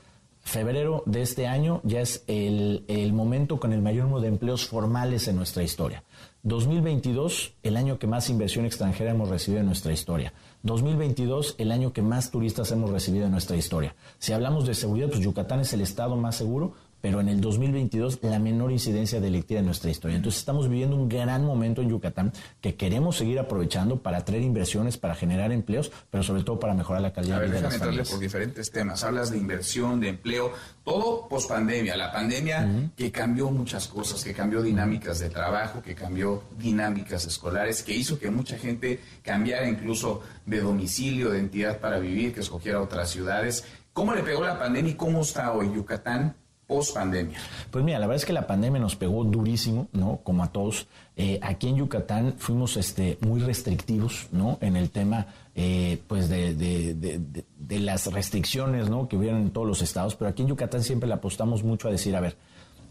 Febrero 0.40 1.02
de 1.06 1.22
este 1.22 1.46
año 1.46 1.80
ya 1.84 2.00
es 2.00 2.24
el, 2.26 2.84
el 2.88 3.12
momento 3.12 3.60
con 3.60 3.72
el 3.72 3.80
mayor 3.80 4.04
número 4.04 4.22
de 4.22 4.28
empleos 4.28 4.66
formales 4.66 5.28
en 5.28 5.36
nuestra 5.36 5.62
historia. 5.62 6.02
2022, 6.44 7.54
el 7.62 7.76
año 7.76 8.00
que 8.00 8.08
más 8.08 8.28
inversión 8.28 8.64
extranjera 8.64 9.12
hemos 9.12 9.28
recibido 9.28 9.60
en 9.60 9.66
nuestra 9.66 9.92
historia. 9.92 10.32
2022, 10.64 11.54
el 11.58 11.70
año 11.70 11.92
que 11.92 12.02
más 12.02 12.32
turistas 12.32 12.72
hemos 12.72 12.90
recibido 12.90 13.26
en 13.26 13.30
nuestra 13.30 13.56
historia. 13.56 13.94
Si 14.18 14.32
hablamos 14.32 14.66
de 14.66 14.74
seguridad, 14.74 15.08
pues 15.08 15.20
Yucatán 15.20 15.60
es 15.60 15.72
el 15.72 15.82
estado 15.82 16.16
más 16.16 16.34
seguro, 16.34 16.74
pero 17.02 17.20
en 17.20 17.28
el 17.28 17.40
2022 17.40 18.20
la 18.22 18.38
menor 18.38 18.72
incidencia 18.72 19.20
delictiva 19.20 19.60
en 19.60 19.66
nuestra 19.66 19.90
historia. 19.90 20.16
Entonces 20.16 20.38
estamos 20.38 20.68
viviendo 20.68 20.96
un 20.96 21.08
gran 21.08 21.44
momento 21.44 21.82
en 21.82 21.90
Yucatán 21.90 22.32
que 22.60 22.76
queremos 22.76 23.16
seguir 23.16 23.40
aprovechando 23.40 24.00
para 24.00 24.18
atraer 24.18 24.42
inversiones, 24.42 24.96
para 24.96 25.16
generar 25.16 25.52
empleos, 25.52 25.90
pero 26.10 26.22
sobre 26.22 26.44
todo 26.44 26.60
para 26.60 26.74
mejorar 26.74 27.02
la 27.02 27.12
calidad 27.12 27.40
de 27.40 27.46
vida 27.46 27.56
de 27.56 27.62
las 27.62 27.76
familias. 27.76 28.08
por 28.08 28.20
diferentes 28.20 28.70
temas. 28.70 29.02
Hablas 29.02 29.32
de 29.32 29.38
inversión, 29.38 30.00
de 30.00 30.10
empleo, 30.10 30.52
todo 30.84 31.28
post 31.28 31.48
pandemia. 31.48 31.96
La 31.96 32.12
pandemia 32.12 32.90
que 32.96 33.10
cambió 33.10 33.50
muchas 33.50 33.88
cosas, 33.88 34.22
que 34.22 34.32
cambió 34.32 34.62
dinámicas 34.62 35.18
de 35.18 35.28
trabajo, 35.28 35.82
que 35.82 35.96
cambió 35.96 36.44
dinámicas 36.56 37.26
escolares, 37.26 37.82
que 37.82 37.94
hizo 37.94 38.18
que 38.20 38.30
mucha 38.30 38.56
gente 38.56 39.00
cambiara 39.22 39.68
incluso 39.68 40.22
de 40.46 40.60
domicilio, 40.60 41.30
de 41.30 41.40
entidad 41.40 41.80
para 41.80 41.98
vivir, 41.98 42.32
que 42.32 42.40
escogiera 42.40 42.80
otras 42.80 43.10
ciudades. 43.10 43.64
¿Cómo 43.92 44.14
le 44.14 44.22
pegó 44.22 44.44
la 44.44 44.58
pandemia 44.58 44.92
y 44.92 44.94
cómo 44.94 45.20
está 45.22 45.52
hoy 45.52 45.70
Yucatán 45.74 46.36
post 46.66 46.94
pandemia? 46.94 47.38
Pues 47.70 47.84
mira, 47.84 47.98
la 47.98 48.06
verdad 48.06 48.22
es 48.22 48.26
que 48.26 48.32
la 48.32 48.46
pandemia 48.46 48.80
nos 48.80 48.96
pegó 48.96 49.24
durísimo, 49.24 49.88
¿no? 49.92 50.20
Como 50.22 50.44
a 50.44 50.52
todos. 50.52 50.86
Eh, 51.16 51.38
aquí 51.42 51.68
en 51.68 51.76
Yucatán 51.76 52.34
fuimos 52.38 52.76
este, 52.76 53.18
muy 53.20 53.40
restrictivos, 53.40 54.28
¿no? 54.32 54.58
En 54.60 54.76
el 54.76 54.90
tema, 54.90 55.26
eh, 55.54 56.00
pues, 56.06 56.28
de, 56.28 56.54
de, 56.54 57.78
las 57.80 58.12
restricciones, 58.12 58.88
¿no? 58.88 59.08
Que 59.08 59.16
hubieron 59.16 59.42
en 59.42 59.50
todos 59.50 59.66
los 59.66 59.82
estados, 59.82 60.14
pero 60.14 60.30
aquí 60.30 60.42
en 60.42 60.48
Yucatán 60.48 60.82
siempre 60.82 61.08
le 61.08 61.14
apostamos 61.14 61.64
mucho 61.64 61.88
a 61.88 61.90
decir, 61.90 62.14
a 62.16 62.20
ver, 62.20 62.36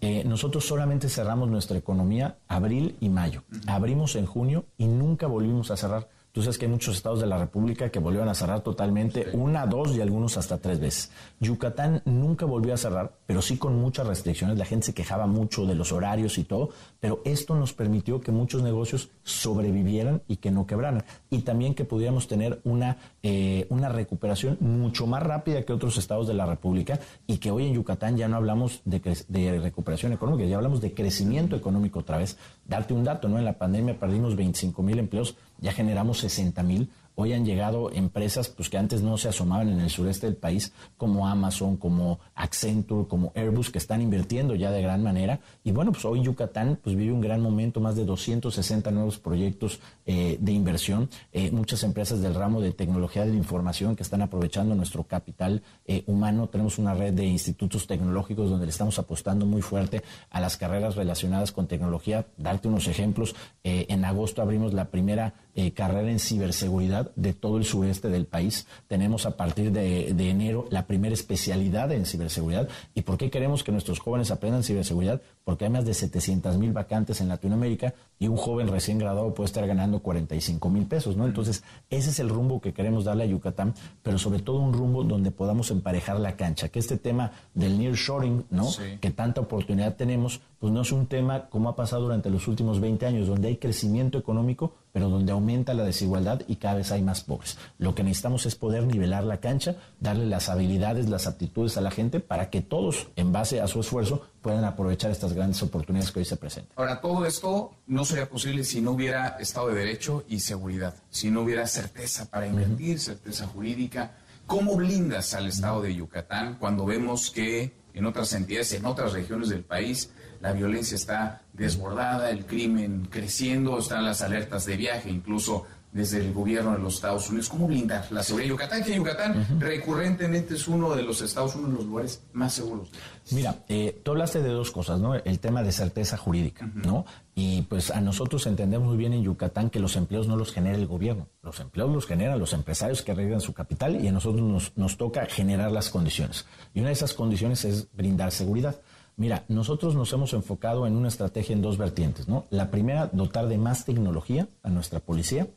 eh, 0.02 0.24
nosotros 0.26 0.66
solamente 0.66 1.10
cerramos 1.10 1.50
nuestra 1.50 1.78
economía 1.78 2.38
abril 2.48 2.96
y 3.00 3.10
mayo. 3.10 3.44
Abrimos 3.68 4.16
en 4.16 4.26
junio 4.26 4.66
y 4.78 4.88
nunca 4.88 5.28
volvimos 5.28 5.70
a 5.70 5.78
cerrar 5.78 6.10
Tú 6.32 6.42
sabes 6.42 6.58
que 6.58 6.66
hay 6.66 6.72
muchos 6.72 6.96
estados 6.96 7.20
de 7.20 7.28
la 7.28 7.38
República 7.38 7.90
que 7.90 8.00
volvieron 8.00 8.30
a 8.30 8.34
cerrar 8.34 8.62
totalmente, 8.62 9.28
una, 9.34 9.66
dos 9.66 9.94
y 9.96 10.00
algunos 10.00 10.38
hasta 10.38 10.60
tres 10.60 10.80
veces. 10.80 11.12
Yucatán 11.42 12.02
nunca 12.06 12.46
volvió 12.46 12.74
a 12.74 12.78
cerrar, 12.78 13.12
pero 13.26 13.42
sí 13.42 13.58
con 13.58 13.76
muchas 13.82 14.08
restricciones. 14.08 14.58
La 14.58 14.64
gente 14.64 14.86
se 14.86 14.94
quejaba 14.94 15.28
mucho 15.28 15.66
de 15.66 15.76
los 15.76 15.92
horarios 15.92 16.38
y 16.38 16.46
todo, 16.46 16.70
pero 17.02 17.22
esto 17.26 17.56
nos 17.56 17.74
permitió 17.74 18.22
que 18.22 18.32
muchos 18.32 18.64
negocios 18.64 19.10
sobrevivieran 19.24 20.22
y 20.30 20.38
que 20.38 20.52
no 20.52 20.66
quebraran. 20.66 21.04
Y 21.30 21.40
también 21.40 21.76
que 21.76 21.84
pudiéramos 21.84 22.30
tener 22.30 22.62
una, 22.64 22.98
eh, 23.24 23.68
una 23.70 23.90
recuperación 23.90 24.58
mucho 24.62 25.08
más 25.08 25.24
rápida 25.24 25.64
que 25.64 25.74
otros 25.74 25.98
estados 25.98 26.30
de 26.30 26.34
la 26.34 26.46
República 26.46 27.00
y 27.28 27.40
que 27.40 27.52
hoy 27.52 27.68
en 27.68 27.74
Yucatán 27.74 28.16
ya 28.16 28.30
no 28.30 28.38
hablamos 28.38 28.82
de, 28.86 29.02
de 29.28 29.60
recuperación 29.60 30.14
económica, 30.14 30.48
ya 30.48 30.56
hablamos 30.56 30.80
de 30.80 30.94
crecimiento 30.94 31.58
económico 31.58 32.00
otra 32.00 32.18
vez. 32.18 32.38
Darte 32.66 32.94
un 32.94 33.04
dato, 33.04 33.28
¿no? 33.28 33.38
En 33.38 33.44
la 33.44 33.58
pandemia 33.58 34.00
perdimos 34.00 34.38
25 34.38 34.82
mil 34.82 34.98
empleos 34.98 35.36
ya 35.62 35.72
generamos 35.72 36.20
60 36.20 36.62
mil 36.64 36.89
Hoy 37.16 37.34
han 37.34 37.45
llegado 37.45 37.91
empresas 37.91 38.47
pues, 38.49 38.70
que 38.70 38.78
antes 38.78 39.01
no 39.01 39.18
se 39.18 39.28
asomaban 39.28 39.70
en 39.70 39.82
el 39.82 39.89
sureste 39.89 40.28
del 40.28 40.38
país, 40.38 40.72
como 40.97 41.28
Amazon, 41.28 41.76
como 41.76 42.20
Accenture, 42.36 43.07
como 43.07 43.34
Airbus, 43.36 43.70
que 43.70 43.80
están 43.80 44.01
invirtiendo 44.01 44.55
ya 44.55 44.72
de 44.72 44.82
gran 44.82 45.03
manera. 45.03 45.39
Y 45.64 45.72
bueno, 45.72 45.91
pues 45.91 46.05
hoy 46.05 46.24
Yucatán 46.24 46.80
pues, 46.82 46.95
vive 46.95 47.12
un 47.12 47.22
gran 47.22 47.41
momento, 47.41 47.82
más 47.82 47.95
de 47.95 48.05
260 48.05 48.89
nuevos 48.91 49.20
proyectos 49.20 49.80
eh, 50.14 50.36
de 50.41 50.51
inversión, 50.51 51.09
eh, 51.32 51.51
muchas 51.51 51.84
empresas 51.84 52.22
del 52.22 52.36
ramo 52.36 52.59
de 52.59 52.74
tecnología 52.74 53.24
de 53.24 53.32
la 53.32 53.38
información 53.38 53.95
que 53.95 54.03
están 54.03 54.22
aprovechando 54.22 54.76
nuestro 54.76 55.05
capital 55.05 55.62
eh, 55.86 56.03
humano. 56.05 56.49
Tenemos 56.49 56.78
una 56.80 56.93
red 56.93 57.14
de 57.14 57.26
institutos 57.26 57.88
tecnológicos 57.88 58.49
donde 58.49 58.66
le 58.66 58.72
estamos 58.72 58.99
apostando 58.99 59.45
muy 59.45 59.62
fuerte 59.62 60.03
a 60.30 60.41
las 60.41 60.57
carreras 60.57 60.97
relacionadas 60.97 61.53
con 61.53 61.68
tecnología. 61.68 62.26
Darte 62.36 62.68
unos 62.68 62.89
ejemplos, 62.89 63.36
en 63.64 64.03
agosto 64.03 64.41
abrimos 64.41 64.74
la 64.74 64.89
primera 64.89 65.34
carrera 65.76 66.09
en 66.09 66.20
ciberseguridad 66.20 67.12
de 67.16 67.34
todo 67.34 67.57
el 67.57 67.64
sureste 67.64 68.09
del 68.09 68.26
país. 68.26 68.68
Tenemos 68.88 69.26
a 69.26 69.38
partir 69.38 69.72
de, 69.72 70.09
enero 70.09 70.66
la 70.72 70.88
primera 70.88 71.14
especialidad 71.14 71.91
en 71.93 72.05
ciberseguridad. 72.05 72.68
¿Y 72.95 73.03
por 73.03 73.18
qué 73.18 73.30
queremos 73.30 73.64
que 73.64 73.72
nuestros 73.72 73.99
jóvenes 73.99 74.32
aprendan 74.32 74.64
ciberseguridad? 74.64 75.22
Porque 75.44 75.66
hay 75.66 75.72
más 75.72 75.86
de 75.86 75.94
700 75.94 76.58
mil 76.58 76.72
vacantes 76.72 77.20
en 77.22 77.28
Latinoamérica 77.28 77.94
y 78.20 78.28
un 78.28 78.38
joven 78.38 78.68
recién 78.68 79.00
graduado 79.00 79.34
puede 79.34 79.48
estar 79.48 79.66
ganando 79.66 80.00
45 80.00 80.70
mil 80.70 80.86
pesos, 80.86 81.18
¿no? 81.18 81.26
Entonces, 81.26 81.64
ese 81.89 82.12
es 82.12 82.20
el 82.20 82.30
rumbo 82.30 82.62
que 82.62 82.74
queremos 82.74 83.06
darle 83.06 83.24
a 83.24 83.28
Yucatán, 83.28 83.74
pero 84.04 84.18
sobre 84.18 84.39
todo 84.39 84.60
un 84.60 84.74
rumbo 84.74 85.04
donde 85.04 85.32
podamos 85.32 85.72
emparejar 85.72 86.20
la 86.20 86.36
cancha, 86.36 86.70
que 86.70 86.80
este 86.80 86.98
tema 86.98 87.32
del 87.54 87.80
nearshoring, 87.80 88.46
¿no? 88.50 88.68
Que 89.00 89.10
tanta 89.12 89.42
oportunidad 89.42 89.96
tenemos, 89.96 90.42
pues 90.62 90.72
no 90.72 90.84
es 90.84 90.91
un 90.91 91.07
tema 91.07 91.49
como 91.49 91.70
ha 91.70 91.76
pasado 91.76 92.03
durante 92.03 92.30
los 92.30 92.47
últimos 92.47 92.80
20 92.80 93.07
años, 93.07 93.28
donde 93.28 93.47
hay 93.47 93.57
crecimiento 93.57 94.20
económico, 94.20 94.76
pero 94.93 95.09
donde 95.09 95.32
aumenta 95.32 95.74
la 95.74 95.84
desigualdad 95.84 96.43
y 96.47 96.57
cada 96.57 96.76
vez 96.76 96.91
hay 96.91 97.01
más 97.01 97.22
pobres. 97.22 97.57
Lo 97.80 97.95
que 97.95 98.03
necesitamos 98.03 98.45
es 98.45 98.55
poder 98.55 98.86
nivelar 98.86 99.24
la 99.24 99.38
cancha, 99.38 99.78
darle 99.99 100.28
las 100.28 100.49
habilidades, 100.49 101.09
las 101.09 101.26
aptitudes 101.26 101.78
a 101.78 101.82
la 101.82 101.89
gente 101.89 102.20
para 102.20 102.51
que 102.51 102.62
todos, 102.62 103.07
en 103.16 103.32
base 103.32 103.59
a 103.59 103.68
su 103.68 103.80
esfuerzo, 103.80 104.22
puedan 104.43 104.64
aprovechar 104.64 105.09
estas 105.09 105.34
grandes 105.34 105.64
oportunidades 105.64 106.12
que 106.12 106.20
hoy 106.20 106.26
se 106.26 106.38
presentan. 106.38 106.74
Ahora, 106.76 107.01
todo 107.01 107.26
esto 107.26 107.72
no 107.88 108.05
sería 108.05 108.30
posible 108.30 108.64
si 108.64 108.82
no 108.82 108.91
hubiera 108.91 109.38
Estado 109.39 109.70
de 109.70 109.80
Derecho 109.80 110.26
y 110.30 110.41
seguridad, 110.41 110.93
si 111.09 111.32
no 111.32 111.41
hubiera 111.41 111.66
certeza 111.66 112.30
para 112.30 112.45
invertir, 112.45 112.99
certeza 112.99 113.47
jurídica. 113.47 114.16
¿Cómo 114.45 114.76
blindas 114.76 115.34
al 115.34 115.47
Estado 115.47 115.82
de 115.82 115.95
Yucatán 115.95 116.57
cuando 116.59 116.86
vemos 116.86 117.32
que 117.32 117.82
en 117.93 118.05
otras 118.05 118.34
entidades, 118.34 118.74
en 118.74 118.86
otras 118.86 119.14
regiones 119.14 119.49
del 119.49 119.64
país, 119.64 120.12
la 120.42 120.54
violencia 120.54 120.96
está 120.96 121.42
desbordada, 121.54 122.30
el 122.30 122.46
crimen 122.46 123.08
creciendo, 123.10 123.78
están 123.78 124.04
las 124.04 124.22
alertas 124.22 124.66
de 124.66 124.78
viaje, 124.78 125.10
incluso 125.10 125.68
desde 125.92 126.20
el 126.20 126.32
gobierno 126.34 126.72
de 126.72 126.80
los 126.80 126.96
Estados 126.96 127.30
Unidos. 127.30 127.50
¿Cómo 127.50 127.68
blindar 127.68 128.10
la 128.12 128.24
seguridad 128.24 128.50
Yucatán? 128.50 128.84
Que 128.84 128.96
Yucatán 128.96 129.60
recurrentemente 129.60 130.54
es 130.56 130.68
uno 130.68 130.96
de 130.96 131.04
los 131.04 131.22
estados, 131.22 131.56
uno 131.56 131.68
de 131.68 131.74
los 131.74 131.86
lugares 131.86 132.24
más 132.34 132.54
seguros. 132.54 132.89
Mira, 133.32 133.58
eh, 133.68 134.00
tú 134.04 134.12
hablaste 134.12 134.42
de 134.42 134.50
dos 134.50 134.72
cosas, 134.72 135.00
¿no? 135.00 135.16
El 135.16 135.39
tema 135.39 135.64
de 135.64 135.72
certeza 135.72 136.18
jurídica, 136.18 136.66
¿no? 136.74 137.06
Y 137.36 137.64
pues 137.64 137.92
a 137.92 138.02
nosotros 138.02 138.48
entendemos 138.48 138.88
muy 138.88 138.98
bien 138.98 139.14
en 139.14 139.24
Yucatán 139.24 139.70
que 139.70 139.80
los 139.80 139.96
empleos 139.96 140.28
no 140.28 140.38
los 140.38 140.54
genera 140.54 140.78
el 140.78 140.88
gobierno. 140.88 141.28
Los 141.44 141.60
empleos 141.60 141.92
los 141.92 142.08
generan 142.08 142.39
los 142.39 142.54
empresarios 142.54 143.02
que 143.02 143.12
arriesgan 143.12 143.42
su 143.42 143.54
capital 143.54 144.04
y 144.04 144.08
a 144.08 144.12
nosotros 144.12 144.42
nos, 144.42 144.78
nos 144.78 144.98
toca 144.98 145.26
generar 145.26 145.72
las 145.72 145.89
condiciones. 145.89 146.46
Y 146.74 146.80
una 146.80 146.88
de 146.88 146.94
esas 146.94 147.14
condiciones 147.14 147.66
es 147.66 147.88
brindar 147.94 148.32
seguridad. 148.32 148.80
Mira, 149.22 149.46
nosotros 149.50 149.94
nos 149.94 150.12
hemos 150.14 150.34
enfocado 150.34 150.88
en 150.88 150.96
una 150.96 151.08
estrategia 151.08 151.54
en 151.54 151.62
dos 151.62 151.78
vertientes, 151.78 152.28
¿no? 152.28 152.46
La 152.50 152.72
primera, 152.72 153.06
dotar 153.14 153.48
de 153.48 153.60
más 153.60 153.86
tecnología 153.86 154.48
a 154.64 154.72
nuestra 154.72 155.00
policía. 155.00 155.48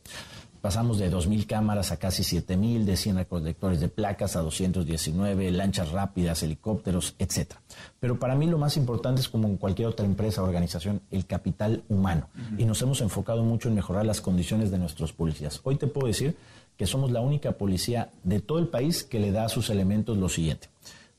Pasamos 0.61 0.99
de 0.99 1.11
2.000 1.11 1.47
cámaras 1.47 1.91
a 1.91 1.97
casi 1.97 2.21
7.000, 2.21 2.83
de 2.83 2.95
100 2.95 3.15
recolectores 3.17 3.79
de 3.79 3.87
placas 3.87 4.35
a 4.35 4.41
219, 4.41 5.49
lanchas 5.49 5.91
rápidas, 5.91 6.43
helicópteros, 6.43 7.15
etc. 7.17 7.53
Pero 7.99 8.19
para 8.19 8.35
mí 8.35 8.45
lo 8.45 8.59
más 8.59 8.77
importante 8.77 9.21
es 9.21 9.29
como 9.29 9.47
en 9.47 9.57
cualquier 9.57 9.87
otra 9.87 10.05
empresa 10.05 10.43
o 10.43 10.45
organización, 10.45 11.01
el 11.09 11.25
capital 11.25 11.83
humano. 11.89 12.29
Y 12.59 12.65
nos 12.65 12.83
hemos 12.83 13.01
enfocado 13.01 13.41
mucho 13.41 13.69
en 13.69 13.73
mejorar 13.73 14.05
las 14.05 14.21
condiciones 14.21 14.69
de 14.69 14.77
nuestros 14.77 15.11
policías. 15.11 15.59
Hoy 15.63 15.77
te 15.77 15.87
puedo 15.87 16.05
decir 16.05 16.37
que 16.77 16.85
somos 16.85 17.11
la 17.11 17.21
única 17.21 17.53
policía 17.53 18.11
de 18.23 18.41
todo 18.41 18.59
el 18.59 18.67
país 18.67 19.03
que 19.03 19.19
le 19.19 19.31
da 19.31 19.45
a 19.45 19.49
sus 19.49 19.71
elementos 19.71 20.19
lo 20.19 20.29
siguiente 20.29 20.74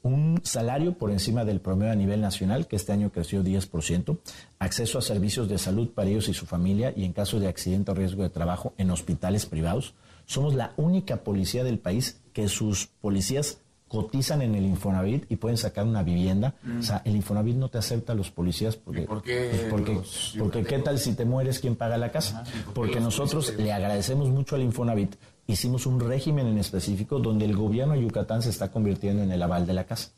un 0.07 0.41
salario 0.45 0.95
por 0.95 1.11
encima 1.11 1.45
del 1.45 1.61
promedio 1.61 1.93
a 1.93 1.97
nivel 1.97 2.21
nacional, 2.21 2.67
que 2.67 2.77
este 2.77 2.93
año 2.93 3.11
creció 3.11 3.43
10%, 3.43 4.19
acceso 4.59 4.99
a 4.99 5.03
servicios 5.03 5.49
de 5.49 5.59
salud 5.59 5.91
para 5.91 6.09
ellos 6.09 6.29
y 6.29 6.35
su 6.35 6.47
familia 6.47 6.93
y 6.97 7.05
en 7.05 7.13
caso 7.13 7.41
de 7.41 7.49
accidente 7.49 7.91
o 7.91 7.95
riesgo 7.95 8.23
de 8.23 8.31
trabajo 8.31 8.75
en 8.79 8.91
hospitales 8.91 9.47
privados. 9.47 9.95
Somos 10.27 10.55
la 10.55 10.73
única 10.77 11.19
policía 11.19 11.65
del 11.65 11.79
país 11.79 12.21
que 12.33 12.49
sus 12.49 12.87
policías 12.87 13.59
cotizan 13.89 14.43
en 14.43 14.55
el 14.55 14.67
Infonavit 14.67 15.31
y 15.31 15.37
pueden 15.37 15.57
sacar 15.57 15.85
una 15.85 16.03
vivienda. 16.03 16.55
O 16.79 16.83
sea, 16.83 17.03
el 17.05 17.15
Infonavit 17.15 17.57
no 17.57 17.69
te 17.69 17.79
acepta 17.79 18.13
a 18.13 18.17
los 18.17 18.31
policías 18.31 18.77
porque, 18.77 19.03
¿Por 19.03 19.23
qué 19.23 19.49
pues 19.51 19.63
porque, 19.71 20.01
porque 20.39 20.65
qué 20.65 20.79
tal 20.81 20.99
si 20.99 21.15
te 21.15 21.25
mueres, 21.25 21.61
¿quién 21.61 21.77
paga 21.77 21.97
la 21.97 22.11
casa? 22.11 22.45
porque 22.75 23.01
nosotros 23.01 23.55
le 23.57 23.73
agradecemos 23.73 24.29
mucho 24.29 24.57
al 24.57 24.63
Infonavit 24.63 25.15
hicimos 25.47 25.87
un 25.87 26.01
régimen 26.01 26.47
en 26.47 26.59
específico 26.59 27.19
donde 27.19 27.45
el 27.45 27.57
gobierno 27.57 27.95
de 27.95 28.03
Yucatán 28.03 28.43
se 28.43 28.51
está 28.51 28.71
convirtiendo 28.71 29.23
en 29.23 29.31
el 29.31 29.43
aval 29.43 29.67
de 29.67 29.75
la 29.75 29.85
casa. 29.85 30.11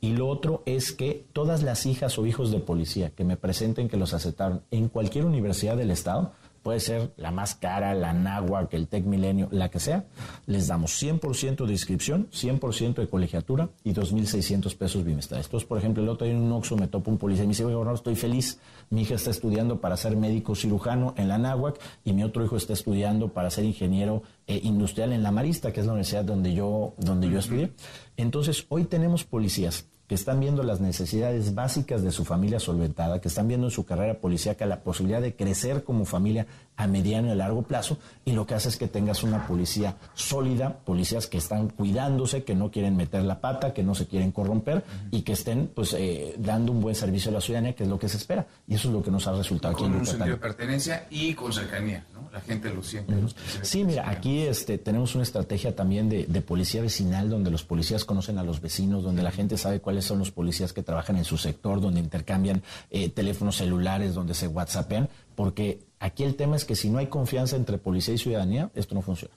Y 0.00 0.12
lo 0.12 0.28
otro 0.28 0.62
es 0.66 0.92
que 0.92 1.24
todas 1.32 1.62
las 1.62 1.86
hijas 1.86 2.18
o 2.18 2.26
hijos 2.26 2.50
de 2.50 2.60
policía 2.60 3.10
que 3.10 3.24
me 3.24 3.36
presenten 3.36 3.88
que 3.88 3.96
los 3.96 4.14
aceptaron 4.14 4.62
en 4.70 4.88
cualquier 4.88 5.24
universidad 5.24 5.76
del 5.76 5.90
Estado, 5.90 6.32
puede 6.66 6.80
ser 6.80 7.12
la 7.16 7.30
más 7.30 7.54
cara, 7.54 7.94
la 7.94 8.12
Náhuac, 8.12 8.74
el 8.74 8.88
Tec 8.88 9.04
Milenio, 9.04 9.46
la 9.52 9.68
que 9.68 9.78
sea, 9.78 10.04
les 10.46 10.66
damos 10.66 11.00
100% 11.00 11.64
de 11.64 11.70
inscripción, 11.70 12.28
100% 12.32 12.94
de 12.94 13.08
colegiatura 13.08 13.68
y 13.84 13.92
2.600 13.92 14.76
pesos 14.76 15.04
bimestrales. 15.04 15.46
Entonces, 15.46 15.68
por 15.68 15.78
ejemplo, 15.78 16.02
el 16.02 16.08
otro 16.08 16.26
día 16.26 16.34
en 16.34 16.42
un 16.42 16.50
Oxxo 16.50 16.76
me 16.76 16.88
topo 16.88 17.12
un 17.12 17.18
policía 17.18 17.44
y 17.44 17.46
me 17.46 17.52
dice, 17.52 17.64
oye, 17.64 17.74
gobernador, 17.74 17.98
estoy 17.98 18.16
feliz, 18.16 18.58
mi 18.90 19.02
hija 19.02 19.14
está 19.14 19.30
estudiando 19.30 19.80
para 19.80 19.96
ser 19.96 20.16
médico 20.16 20.56
cirujano 20.56 21.14
en 21.16 21.28
la 21.28 21.38
Náhuac 21.38 21.78
y 22.04 22.12
mi 22.12 22.24
otro 22.24 22.44
hijo 22.44 22.56
está 22.56 22.72
estudiando 22.72 23.28
para 23.28 23.48
ser 23.52 23.64
ingeniero 23.64 24.24
eh, 24.46 24.60
industrial 24.62 25.12
en 25.12 25.22
la 25.22 25.30
Marista, 25.30 25.72
que 25.72 25.80
es 25.80 25.86
la 25.86 25.92
universidad 25.92 26.24
donde 26.24 26.54
yo, 26.54 26.94
donde 26.98 27.28
yo 27.28 27.38
estudié. 27.38 27.72
Entonces, 28.16 28.66
hoy 28.68 28.84
tenemos 28.84 29.24
policías 29.24 29.88
que 30.06 30.14
están 30.14 30.40
viendo 30.40 30.62
las 30.62 30.80
necesidades 30.80 31.54
básicas 31.54 32.02
de 32.02 32.12
su 32.12 32.24
familia 32.24 32.60
solventada, 32.60 33.20
que 33.20 33.28
están 33.28 33.48
viendo 33.48 33.66
en 33.66 33.70
su 33.70 33.84
carrera 33.84 34.14
policíaca 34.14 34.66
la 34.66 34.80
posibilidad 34.80 35.20
de 35.20 35.34
crecer 35.34 35.84
como 35.84 36.04
familia 36.04 36.46
a 36.76 36.86
mediano 36.86 37.28
y 37.28 37.30
a 37.30 37.34
largo 37.34 37.62
plazo, 37.62 37.98
y 38.24 38.32
lo 38.32 38.46
que 38.46 38.54
hace 38.54 38.68
es 38.68 38.76
que 38.76 38.86
tengas 38.86 39.22
una 39.22 39.46
policía 39.46 39.96
sólida, 40.14 40.78
policías 40.84 41.26
que 41.26 41.38
están 41.38 41.70
cuidándose, 41.70 42.44
que 42.44 42.54
no 42.54 42.70
quieren 42.70 42.96
meter 42.96 43.22
la 43.22 43.40
pata, 43.40 43.72
que 43.72 43.82
no 43.82 43.94
se 43.94 44.06
quieren 44.06 44.30
corromper 44.30 44.84
y 45.10 45.22
que 45.22 45.32
estén 45.32 45.70
pues 45.74 45.94
eh, 45.94 46.34
dando 46.38 46.72
un 46.72 46.80
buen 46.80 46.94
servicio 46.94 47.30
a 47.30 47.34
la 47.34 47.40
ciudadanía, 47.40 47.74
que 47.74 47.84
es 47.84 47.88
lo 47.88 47.98
que 47.98 48.08
se 48.08 48.18
espera. 48.18 48.46
Y 48.68 48.74
eso 48.74 48.88
es 48.88 48.94
lo 48.94 49.02
que 49.02 49.10
nos 49.10 49.26
ha 49.26 49.32
resultado 49.32 49.74
aquí 49.74 49.84
en 49.84 49.92
Yucatán. 49.92 50.04
Con 50.04 50.14
un 50.14 50.18
sentido 50.18 50.36
de 50.36 50.42
pertenencia 50.42 51.06
y 51.10 51.34
con 51.34 51.52
cercanía, 51.52 52.04
¿no? 52.12 52.28
La 52.30 52.40
gente 52.42 52.72
lo 52.72 52.82
siente. 52.82 53.14
Sí, 53.62 53.82
mira, 53.82 54.10
aquí 54.10 54.42
este, 54.42 54.76
tenemos 54.76 55.14
una 55.14 55.24
estrategia 55.24 55.74
también 55.74 56.10
de, 56.10 56.26
de 56.26 56.40
policía 56.42 56.82
vecinal, 56.82 57.30
donde 57.30 57.50
los 57.50 57.64
policías 57.64 58.04
conocen 58.04 58.36
a 58.36 58.42
los 58.42 58.60
vecinos, 58.60 59.02
donde 59.02 59.22
la 59.22 59.30
gente 59.30 59.56
sabe 59.56 59.80
cuáles 59.96 60.08
son 60.08 60.18
los 60.18 60.30
policías 60.30 60.74
que 60.74 60.82
trabajan 60.82 61.16
en 61.16 61.24
su 61.24 61.38
sector, 61.38 61.80
donde 61.80 62.00
intercambian 62.00 62.62
eh, 62.90 63.08
teléfonos 63.08 63.56
celulares, 63.56 64.12
donde 64.12 64.34
se 64.34 64.46
whatsappean, 64.46 65.08
porque 65.34 65.86
aquí 66.00 66.22
el 66.22 66.36
tema 66.36 66.54
es 66.56 66.66
que 66.66 66.76
si 66.76 66.90
no 66.90 66.98
hay 66.98 67.06
confianza 67.06 67.56
entre 67.56 67.78
policía 67.78 68.12
y 68.12 68.18
ciudadanía, 68.18 68.70
esto 68.74 68.94
no 68.94 69.00
funciona. 69.00 69.32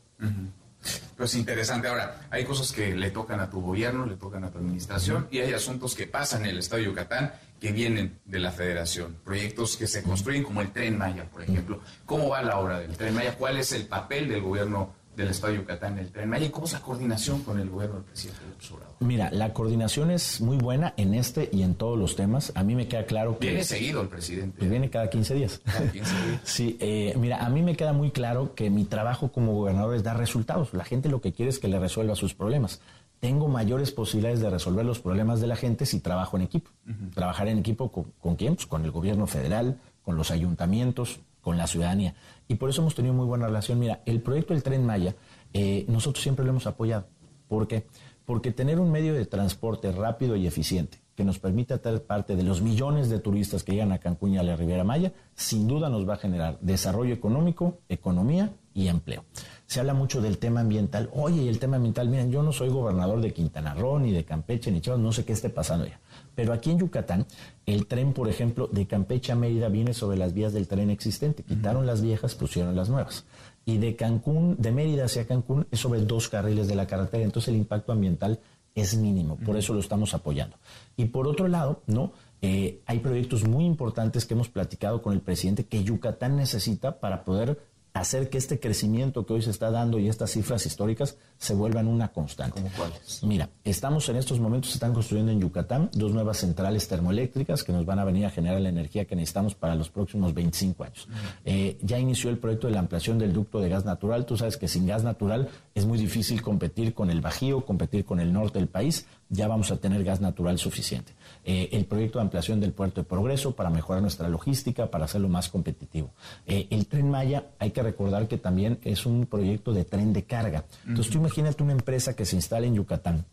Pues 1.16 1.34
interesante. 1.36 1.88
Ahora, 1.88 2.28
hay 2.30 2.43
cosas 2.43 2.74
que 2.74 2.93
le 2.93 3.10
tocan 3.12 3.39
a 3.39 3.49
tu 3.49 3.62
gobierno, 3.62 4.05
le 4.05 4.16
tocan 4.16 4.43
a 4.43 4.51
tu 4.51 4.57
administración, 4.57 5.30
y 5.32 5.39
hay 5.39 5.53
asuntos 5.53 5.95
que 5.95 6.07
pasan 6.07 6.43
en 6.43 6.49
el 6.49 6.57
Estado 6.57 6.82
de 6.82 6.89
Yucatán 6.89 7.32
que 7.62 7.72
vienen 7.72 8.20
de 8.26 8.39
la 8.39 8.51
federación. 8.51 9.16
Proyectos 9.24 9.78
que 9.78 9.88
se 9.88 10.03
construyen 10.03 10.43
como 10.43 10.60
el 10.60 10.72
Tren 10.74 10.97
Maya, 10.97 11.24
por 11.32 11.41
ejemplo. 11.41 11.80
¿Cómo 12.05 12.28
va 12.28 12.41
la 12.41 12.60
obra 12.60 12.82
del 12.82 12.97
Tren 12.97 13.16
Maya? 13.16 13.36
¿Cuál 13.38 13.57
es 13.60 13.72
el 13.72 13.86
papel 13.86 14.28
del 14.28 14.41
gobierno 14.41 14.93
del 15.20 15.30
Estado 15.32 15.53
de 15.53 15.59
Yucatán 15.59 15.99
el 15.99 16.11
Tren 16.11 16.32
cómo 16.49 16.65
es 16.65 16.74
la 16.74 16.80
coordinación 16.80 17.43
con 17.43 17.59
el 17.59 17.70
gobierno 17.70 17.95
del 17.95 18.05
presidente 18.05 18.41
López 18.49 18.72
Obrador? 18.72 18.95
Mira, 18.99 19.30
la 19.32 19.53
coordinación 19.53 20.11
es 20.11 20.39
muy 20.39 20.57
buena 20.57 20.93
en 20.97 21.13
este 21.13 21.49
y 21.51 21.63
en 21.63 21.76
todos 21.76 21.99
los 21.99 22.15
temas. 22.15 22.53
A 22.55 22.63
mí 22.63 22.74
me 22.76 22.88
queda 22.88 23.05
claro 23.05 23.38
que... 23.38 23.47
Viene 23.47 23.63
seguido 23.63 24.01
el 24.01 24.07
presidente. 24.07 24.57
Pues 24.57 24.70
viene 24.70 24.89
cada 24.89 25.09
15 25.09 25.34
días. 25.34 25.61
Cada 25.65 25.91
15 25.91 25.99
días. 25.99 26.41
sí, 26.43 26.78
eh, 26.80 27.13
mira, 27.17 27.45
a 27.45 27.49
mí 27.49 27.61
me 27.61 27.76
queda 27.76 27.91
muy 27.91 28.11
claro 28.11 28.55
que 28.55 28.70
mi 28.70 28.86
trabajo 28.86 29.32
como 29.32 29.53
gobernador 29.53 29.95
es 29.95 30.03
dar 30.03 30.17
resultados. 30.17 30.74
La 30.74 30.86
gente 30.86 31.09
lo 31.09 31.20
que 31.20 31.34
quiere 31.34 31.49
es 31.49 31.59
que 31.59 31.67
le 31.67 31.80
resuelva 31.80 32.15
sus 32.15 32.34
problemas. 32.34 32.80
Tengo 33.20 33.49
mayores 33.49 33.91
posibilidades 33.91 34.39
de 34.39 34.49
resolver 34.49 34.86
los 34.86 34.99
problemas 34.99 35.41
de 35.41 35.47
la 35.47 35.57
gente 35.57 35.86
si 35.86 35.99
trabajo 35.99 36.38
en 36.38 36.43
equipo. 36.43 36.72
Trabajar 37.13 37.49
en 37.49 37.59
equipo 37.59 37.91
con, 37.91 38.05
con 38.20 38.38
quién? 38.38 38.55
Pues 38.55 38.67
con 38.67 38.86
el 38.86 38.91
gobierno 38.91 39.28
federal, 39.28 39.78
con 40.01 40.15
los 40.15 40.32
ayuntamientos, 40.32 41.20
con 41.41 41.57
la 41.57 41.67
ciudadanía. 41.67 42.15
Y 42.50 42.56
por 42.56 42.70
eso 42.70 42.82
hemos 42.82 42.95
tenido 42.95 43.14
muy 43.14 43.28
buena 43.28 43.45
relación. 43.45 43.80
Mira, 43.80 44.02
el 44.08 44.22
proyecto 44.22 44.54
del 44.56 44.64
Tren 44.64 44.84
Maya, 44.84 45.16
eh, 45.54 45.86
nosotros 45.88 46.24
siempre 46.24 46.43
lo 46.43 46.50
hemos 46.50 46.66
apoyado. 46.66 47.06
¿Por 47.47 47.68
qué? 47.68 47.86
Porque 48.26 48.52
tener 48.52 48.80
un 48.80 48.91
medio 48.91 49.14
de 49.14 49.26
transporte 49.28 49.91
rápido 49.91 50.36
y 50.36 50.47
eficiente 50.47 51.00
que 51.16 51.24
nos 51.24 51.38
permita 51.38 51.78
ser 51.78 52.04
parte 52.06 52.36
de 52.36 52.43
los 52.43 52.62
millones 52.62 53.10
de 53.10 53.20
turistas 53.20 53.64
que 53.64 53.74
llegan 53.74 53.91
a 53.91 54.00
Cancún 54.00 54.34
y 54.34 54.38
a 54.38 54.43
la 54.43 54.56
Riviera 54.56 54.84
Maya, 54.84 55.14
sin 55.36 55.68
duda 55.68 55.89
nos 55.89 56.08
va 56.08 56.14
a 56.14 56.18
generar 56.18 56.58
desarrollo 56.62 57.14
económico, 57.14 57.80
economía 57.88 58.54
y 58.74 58.88
empleo. 58.88 59.26
Se 59.68 59.80
habla 59.80 59.93
mucho 59.93 60.22
del 60.22 60.39
tema 60.39 60.62
ambiental. 60.62 61.10
Oye, 61.14 61.50
el 61.50 61.60
tema 61.60 61.76
ambiental, 61.76 62.10
miren, 62.10 62.32
yo 62.32 62.41
no 62.41 62.52
soy 62.52 62.70
gobernador 62.70 63.22
de 63.22 63.34
Quintana 63.34 63.76
Roo, 63.76 64.00
ni 64.00 64.12
de 64.12 64.24
Campeche, 64.24 64.72
ni 64.72 64.82
Chiapas, 64.82 65.02
no 65.02 65.12
sé 65.12 65.26
qué 65.26 65.34
esté 65.34 65.50
pasando 65.50 65.86
ya. 65.86 66.00
Pero 66.40 66.54
aquí 66.54 66.72
en 66.72 66.80
Yucatán, 66.80 67.26
el 67.66 67.86
tren, 67.86 68.14
por 68.14 68.30
ejemplo, 68.30 68.68
de 68.72 68.88
Campeche 68.88 69.34
a 69.34 69.36
Mérida 69.36 69.68
viene 69.68 69.94
sobre 69.94 70.18
las 70.18 70.34
vías 70.34 70.54
del 70.54 70.70
tren 70.70 70.90
existente. 70.90 71.44
Quitaron 71.44 71.86
las 71.86 72.02
viejas, 72.02 72.34
pusieron 72.34 72.78
las 72.78 72.88
nuevas. 72.88 73.26
Y 73.66 73.78
de 73.78 73.98
Cancún, 73.98 74.56
de 74.58 74.72
Mérida 74.72 75.04
hacia 75.04 75.28
Cancún, 75.28 75.68
es 75.70 75.82
sobre 75.82 76.00
dos 76.00 76.30
carriles 76.30 76.70
de 76.70 76.76
la 76.76 76.88
carretera. 76.88 77.26
Entonces 77.26 77.50
el 77.50 77.58
impacto 77.58 77.92
ambiental 77.92 78.40
es 78.74 78.96
mínimo. 78.96 79.36
Por 79.36 79.58
eso 79.58 79.74
lo 79.74 79.82
estamos 79.82 80.14
apoyando. 80.14 80.56
Y 80.96 81.08
por 81.08 81.28
otro 81.28 81.50
lado, 81.50 81.82
¿no? 81.88 82.14
Eh, 82.42 82.80
hay 82.86 83.00
proyectos 83.00 83.46
muy 83.46 83.66
importantes 83.66 84.26
que 84.26 84.34
hemos 84.34 84.48
platicado 84.48 85.02
con 85.02 85.12
el 85.12 85.20
presidente 85.20 85.66
que 85.66 85.84
Yucatán 85.84 86.38
necesita 86.38 87.02
para 87.02 87.26
poder 87.26 87.60
hacer 87.94 88.30
que 88.30 88.38
este 88.38 88.60
crecimiento 88.60 89.26
que 89.26 89.34
hoy 89.34 89.42
se 89.42 89.50
está 89.50 89.72
dando 89.72 90.00
y 90.00 90.08
estas 90.08 90.32
cifras 90.32 90.66
históricas 90.66 91.18
se 91.38 91.54
vuelvan 91.54 91.88
una 91.88 92.10
constante. 92.10 92.62
¿Cómo 92.62 92.70
cuáles? 92.76 93.24
Mira, 93.24 93.50
estamos 93.64 94.08
en 94.10 94.18
estos 94.18 94.40
momentos, 94.40 94.72
se 94.72 94.76
están 94.76 94.94
construyendo 94.94 95.32
en 95.32 95.42
Yucatán 95.42 95.90
dos 95.94 96.12
nuevas 96.14 96.38
centrales 96.38 96.88
termoeléctricas 96.88 97.64
que 97.64 97.72
nos 97.72 97.86
van 97.86 98.00
a 98.00 98.04
venir 98.04 98.26
a 98.26 98.30
generar 98.30 98.62
la 98.62 98.70
energía 98.70 99.06
que 99.06 99.16
necesitamos 99.16 99.56
para 99.56 99.76
los 99.76 99.90
próximos 99.90 100.34
25 100.34 100.84
años. 100.84 101.08
Eh, 101.46 101.78
ya 101.82 101.98
inició 101.98 102.30
el 102.30 102.38
proyecto 102.38 102.68
de 102.68 102.74
la 102.74 102.80
ampliación 102.80 103.18
del 103.18 103.34
ducto 103.34 103.60
de 103.60 103.70
gas 103.70 103.86
natural. 103.86 104.26
Tú 104.26 104.38
sabes 104.38 104.58
que 104.58 104.68
sin 104.68 104.86
gas 104.86 105.04
natural 105.04 105.50
es 105.74 105.86
muy 105.86 105.98
difícil 105.98 106.42
competir 106.42 106.94
con 106.94 107.10
el 107.10 107.22
Bajío, 107.22 107.66
competir 107.66 108.06
con 108.06 108.20
el 108.20 108.32
norte 108.32 108.60
del 108.60 108.68
país. 108.68 109.06
Ya 109.30 109.48
vamos 109.48 109.72
a 109.72 109.78
tener 109.78 110.04
gas 110.04 110.22
natural 110.22 110.58
suficiente. 110.58 111.14
Eh, 111.52 111.76
el 111.76 111.86
proyecto 111.86 112.20
de 112.20 112.26
ampliación 112.26 112.60
del 112.60 112.74
puerto 112.74 113.02
de 113.02 113.06
Progreso 113.06 113.56
para 113.56 113.72
mejorar 113.72 114.04
nuestra 114.04 114.30
logística, 114.30 114.91
para 114.91 115.06
hacerlo 115.06 115.30
más 115.30 115.50
competitivo. 115.50 116.12
Eh, 116.45 116.68
el 116.70 116.86
tren 116.86 117.10
Maya, 117.10 117.45
hay 117.58 117.72
que 117.72 117.82
recordar 117.82 118.28
que 118.28 118.38
también 118.38 118.78
es 118.84 119.08
un 119.08 119.26
proyecto 119.26 119.74
de 119.74 119.84
tren 119.84 120.14
de 120.14 120.26
carga. 120.26 120.66
Entonces, 120.86 121.12
tú 121.12 121.18
imagínate 121.18 121.64
una 121.64 121.72
empresa 121.72 122.16
que 122.16 122.24
se 122.26 122.36
instala 122.36 122.68
en 122.68 122.76
Yucatán, 122.76 123.26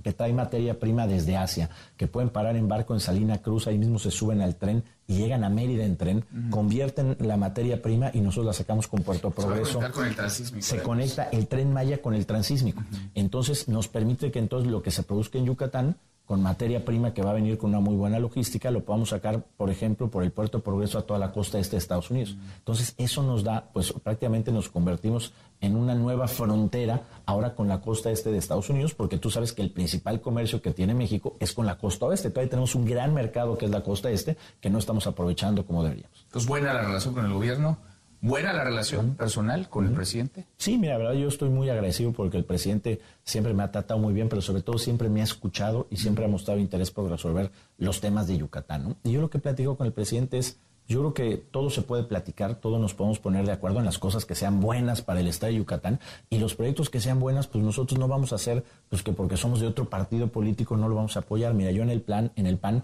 que 0.00 0.12
trae 0.12 0.32
materia 0.32 0.78
prima 0.78 1.08
desde 1.08 1.36
Asia, 1.36 1.68
que 1.96 2.06
pueden 2.06 2.30
parar 2.30 2.54
en 2.54 2.68
barco 2.68 2.94
en 2.94 3.00
Salina 3.00 3.38
Cruz, 3.38 3.66
ahí 3.66 3.78
mismo 3.78 3.98
se 3.98 4.12
suben 4.12 4.42
al 4.42 4.54
tren 4.54 4.84
y 5.08 5.16
llegan 5.16 5.42
a 5.42 5.48
Mérida 5.48 5.84
en 5.84 5.96
tren, 5.96 6.24
convierten 6.50 7.16
la 7.18 7.36
materia 7.36 7.82
prima 7.82 8.12
y 8.14 8.20
nosotros 8.20 8.46
la 8.46 8.52
sacamos 8.52 8.86
con 8.86 9.02
Puerto 9.02 9.32
Progreso. 9.32 9.82
Se, 9.82 9.90
con 9.90 10.06
el 10.06 10.14
transísmico, 10.14 10.64
se 10.64 10.82
conecta 10.82 11.24
el 11.32 11.48
tren 11.48 11.72
Maya 11.72 12.00
con 12.00 12.14
el 12.14 12.26
transísmico. 12.26 12.84
Entonces 13.16 13.66
nos 13.66 13.88
permite 13.88 14.30
que 14.30 14.38
entonces 14.38 14.70
lo 14.70 14.82
que 14.82 14.92
se 14.92 15.02
produzca 15.02 15.36
en 15.38 15.46
Yucatán 15.46 15.96
con 16.26 16.42
materia 16.42 16.84
prima 16.84 17.14
que 17.14 17.22
va 17.22 17.30
a 17.30 17.34
venir 17.34 17.56
con 17.56 17.70
una 17.70 17.80
muy 17.80 17.94
buena 17.94 18.18
logística, 18.18 18.70
lo 18.72 18.84
podamos 18.84 19.10
sacar, 19.10 19.44
por 19.56 19.70
ejemplo, 19.70 20.10
por 20.10 20.24
el 20.24 20.32
puerto 20.32 20.58
de 20.58 20.64
Progreso 20.64 20.98
a 20.98 21.02
toda 21.02 21.20
la 21.20 21.32
costa 21.32 21.58
este 21.60 21.76
de 21.76 21.78
Estados 21.78 22.10
Unidos. 22.10 22.36
Entonces, 22.58 22.94
eso 22.98 23.22
nos 23.22 23.44
da, 23.44 23.70
pues 23.72 23.92
prácticamente 23.92 24.50
nos 24.50 24.68
convertimos 24.68 25.32
en 25.60 25.76
una 25.76 25.94
nueva 25.94 26.26
frontera 26.26 27.02
ahora 27.24 27.54
con 27.54 27.68
la 27.68 27.80
costa 27.80 28.10
este 28.10 28.32
de 28.32 28.38
Estados 28.38 28.68
Unidos, 28.68 28.94
porque 28.94 29.18
tú 29.18 29.30
sabes 29.30 29.52
que 29.52 29.62
el 29.62 29.70
principal 29.70 30.20
comercio 30.20 30.60
que 30.60 30.72
tiene 30.72 30.94
México 30.94 31.36
es 31.38 31.52
con 31.52 31.64
la 31.64 31.78
costa 31.78 32.06
oeste. 32.06 32.30
Todavía 32.30 32.50
tenemos 32.50 32.74
un 32.74 32.84
gran 32.84 33.14
mercado 33.14 33.56
que 33.56 33.66
es 33.66 33.70
la 33.70 33.82
costa 33.82 34.10
este, 34.10 34.36
que 34.60 34.68
no 34.68 34.78
estamos 34.78 35.06
aprovechando 35.06 35.64
como 35.64 35.84
deberíamos. 35.84 36.24
Entonces, 36.24 36.48
buena 36.48 36.74
la 36.74 36.82
relación 36.82 37.14
con 37.14 37.24
el 37.24 37.32
gobierno. 37.32 37.78
¿Buena 38.26 38.52
la 38.52 38.64
relación 38.64 39.14
personal 39.14 39.68
con 39.68 39.86
el 39.86 39.92
presidente? 39.92 40.46
Sí, 40.56 40.78
mira, 40.78 40.94
la 40.94 40.98
verdad 40.98 41.12
yo 41.14 41.28
estoy 41.28 41.48
muy 41.48 41.70
agradecido 41.70 42.10
porque 42.10 42.36
el 42.36 42.44
presidente 42.44 43.00
siempre 43.22 43.54
me 43.54 43.62
ha 43.62 43.70
tratado 43.70 44.00
muy 44.00 44.12
bien, 44.12 44.28
pero 44.28 44.42
sobre 44.42 44.62
todo 44.62 44.78
siempre 44.78 45.08
me 45.08 45.20
ha 45.20 45.24
escuchado 45.24 45.86
y 45.90 45.98
siempre 45.98 46.24
ha 46.24 46.28
mostrado 46.28 46.58
interés 46.58 46.90
por 46.90 47.08
resolver 47.08 47.52
los 47.78 48.00
temas 48.00 48.26
de 48.26 48.36
Yucatán. 48.36 48.82
¿no? 48.82 48.96
Y 49.04 49.12
yo 49.12 49.20
lo 49.20 49.30
que 49.30 49.38
platico 49.38 49.76
con 49.76 49.86
el 49.86 49.92
presidente 49.92 50.38
es, 50.38 50.58
yo 50.88 50.98
creo 50.98 51.14
que 51.14 51.36
todo 51.36 51.70
se 51.70 51.82
puede 51.82 52.02
platicar, 52.02 52.56
todos 52.56 52.80
nos 52.80 52.94
podemos 52.94 53.20
poner 53.20 53.46
de 53.46 53.52
acuerdo 53.52 53.78
en 53.78 53.84
las 53.84 54.00
cosas 54.00 54.24
que 54.24 54.34
sean 54.34 54.58
buenas 54.58 55.02
para 55.02 55.20
el 55.20 55.28
Estado 55.28 55.52
de 55.52 55.58
Yucatán 55.58 56.00
y 56.28 56.40
los 56.40 56.56
proyectos 56.56 56.90
que 56.90 56.98
sean 56.98 57.20
buenas, 57.20 57.46
pues 57.46 57.62
nosotros 57.62 57.96
no 57.96 58.08
vamos 58.08 58.32
a 58.32 58.36
hacer, 58.36 58.64
pues 58.88 59.04
que 59.04 59.12
porque 59.12 59.36
somos 59.36 59.60
de 59.60 59.68
otro 59.68 59.88
partido 59.88 60.26
político 60.26 60.76
no 60.76 60.88
lo 60.88 60.96
vamos 60.96 61.16
a 61.16 61.20
apoyar. 61.20 61.54
Mira, 61.54 61.70
yo 61.70 61.84
en 61.84 61.90
el 61.90 62.00
plan, 62.00 62.32
en 62.34 62.46
el 62.46 62.58
PAN, 62.58 62.82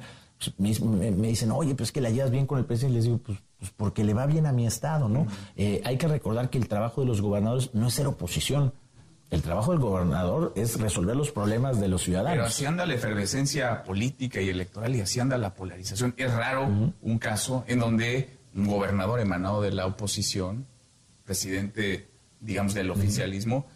pues, 0.56 0.80
me, 0.80 1.26
dicen, 1.26 1.50
oye, 1.50 1.74
pues 1.74 1.90
que 1.90 2.00
la 2.00 2.10
llevas 2.10 2.30
bien 2.30 2.46
con 2.46 2.60
el 2.60 2.64
presidente, 2.64 2.92
y 2.92 2.96
les 2.96 3.04
digo, 3.06 3.18
pues, 3.18 3.38
pues 3.62 3.72
porque 3.76 4.02
le 4.02 4.12
va 4.12 4.26
bien 4.26 4.46
a 4.46 4.52
mi 4.52 4.66
estado, 4.66 5.08
¿no? 5.08 5.28
Eh, 5.54 5.80
hay 5.84 5.96
que 5.96 6.08
recordar 6.08 6.50
que 6.50 6.58
el 6.58 6.66
trabajo 6.66 7.02
de 7.02 7.06
los 7.06 7.20
gobernadores 7.20 7.70
no 7.74 7.86
es 7.86 7.94
ser 7.94 8.08
oposición. 8.08 8.72
El 9.30 9.40
trabajo 9.40 9.70
del 9.70 9.78
gobernador 9.78 10.52
es 10.56 10.80
resolver 10.80 11.14
los 11.14 11.30
problemas 11.30 11.78
de 11.78 11.86
los 11.86 12.02
ciudadanos. 12.02 12.32
Pero 12.32 12.44
así 12.46 12.66
anda 12.66 12.84
la 12.86 12.94
efervescencia 12.94 13.84
política 13.84 14.40
y 14.40 14.48
electoral 14.48 14.96
y 14.96 15.00
así 15.00 15.20
anda 15.20 15.38
la 15.38 15.54
polarización. 15.54 16.12
Es 16.16 16.34
raro 16.34 16.66
un 17.02 17.18
caso 17.20 17.62
en 17.68 17.78
donde 17.78 18.36
un 18.52 18.66
gobernador 18.66 19.20
emanado 19.20 19.62
de 19.62 19.70
la 19.70 19.86
oposición, 19.86 20.66
presidente, 21.24 22.08
digamos, 22.40 22.74
del 22.74 22.90
oficialismo, 22.90 23.68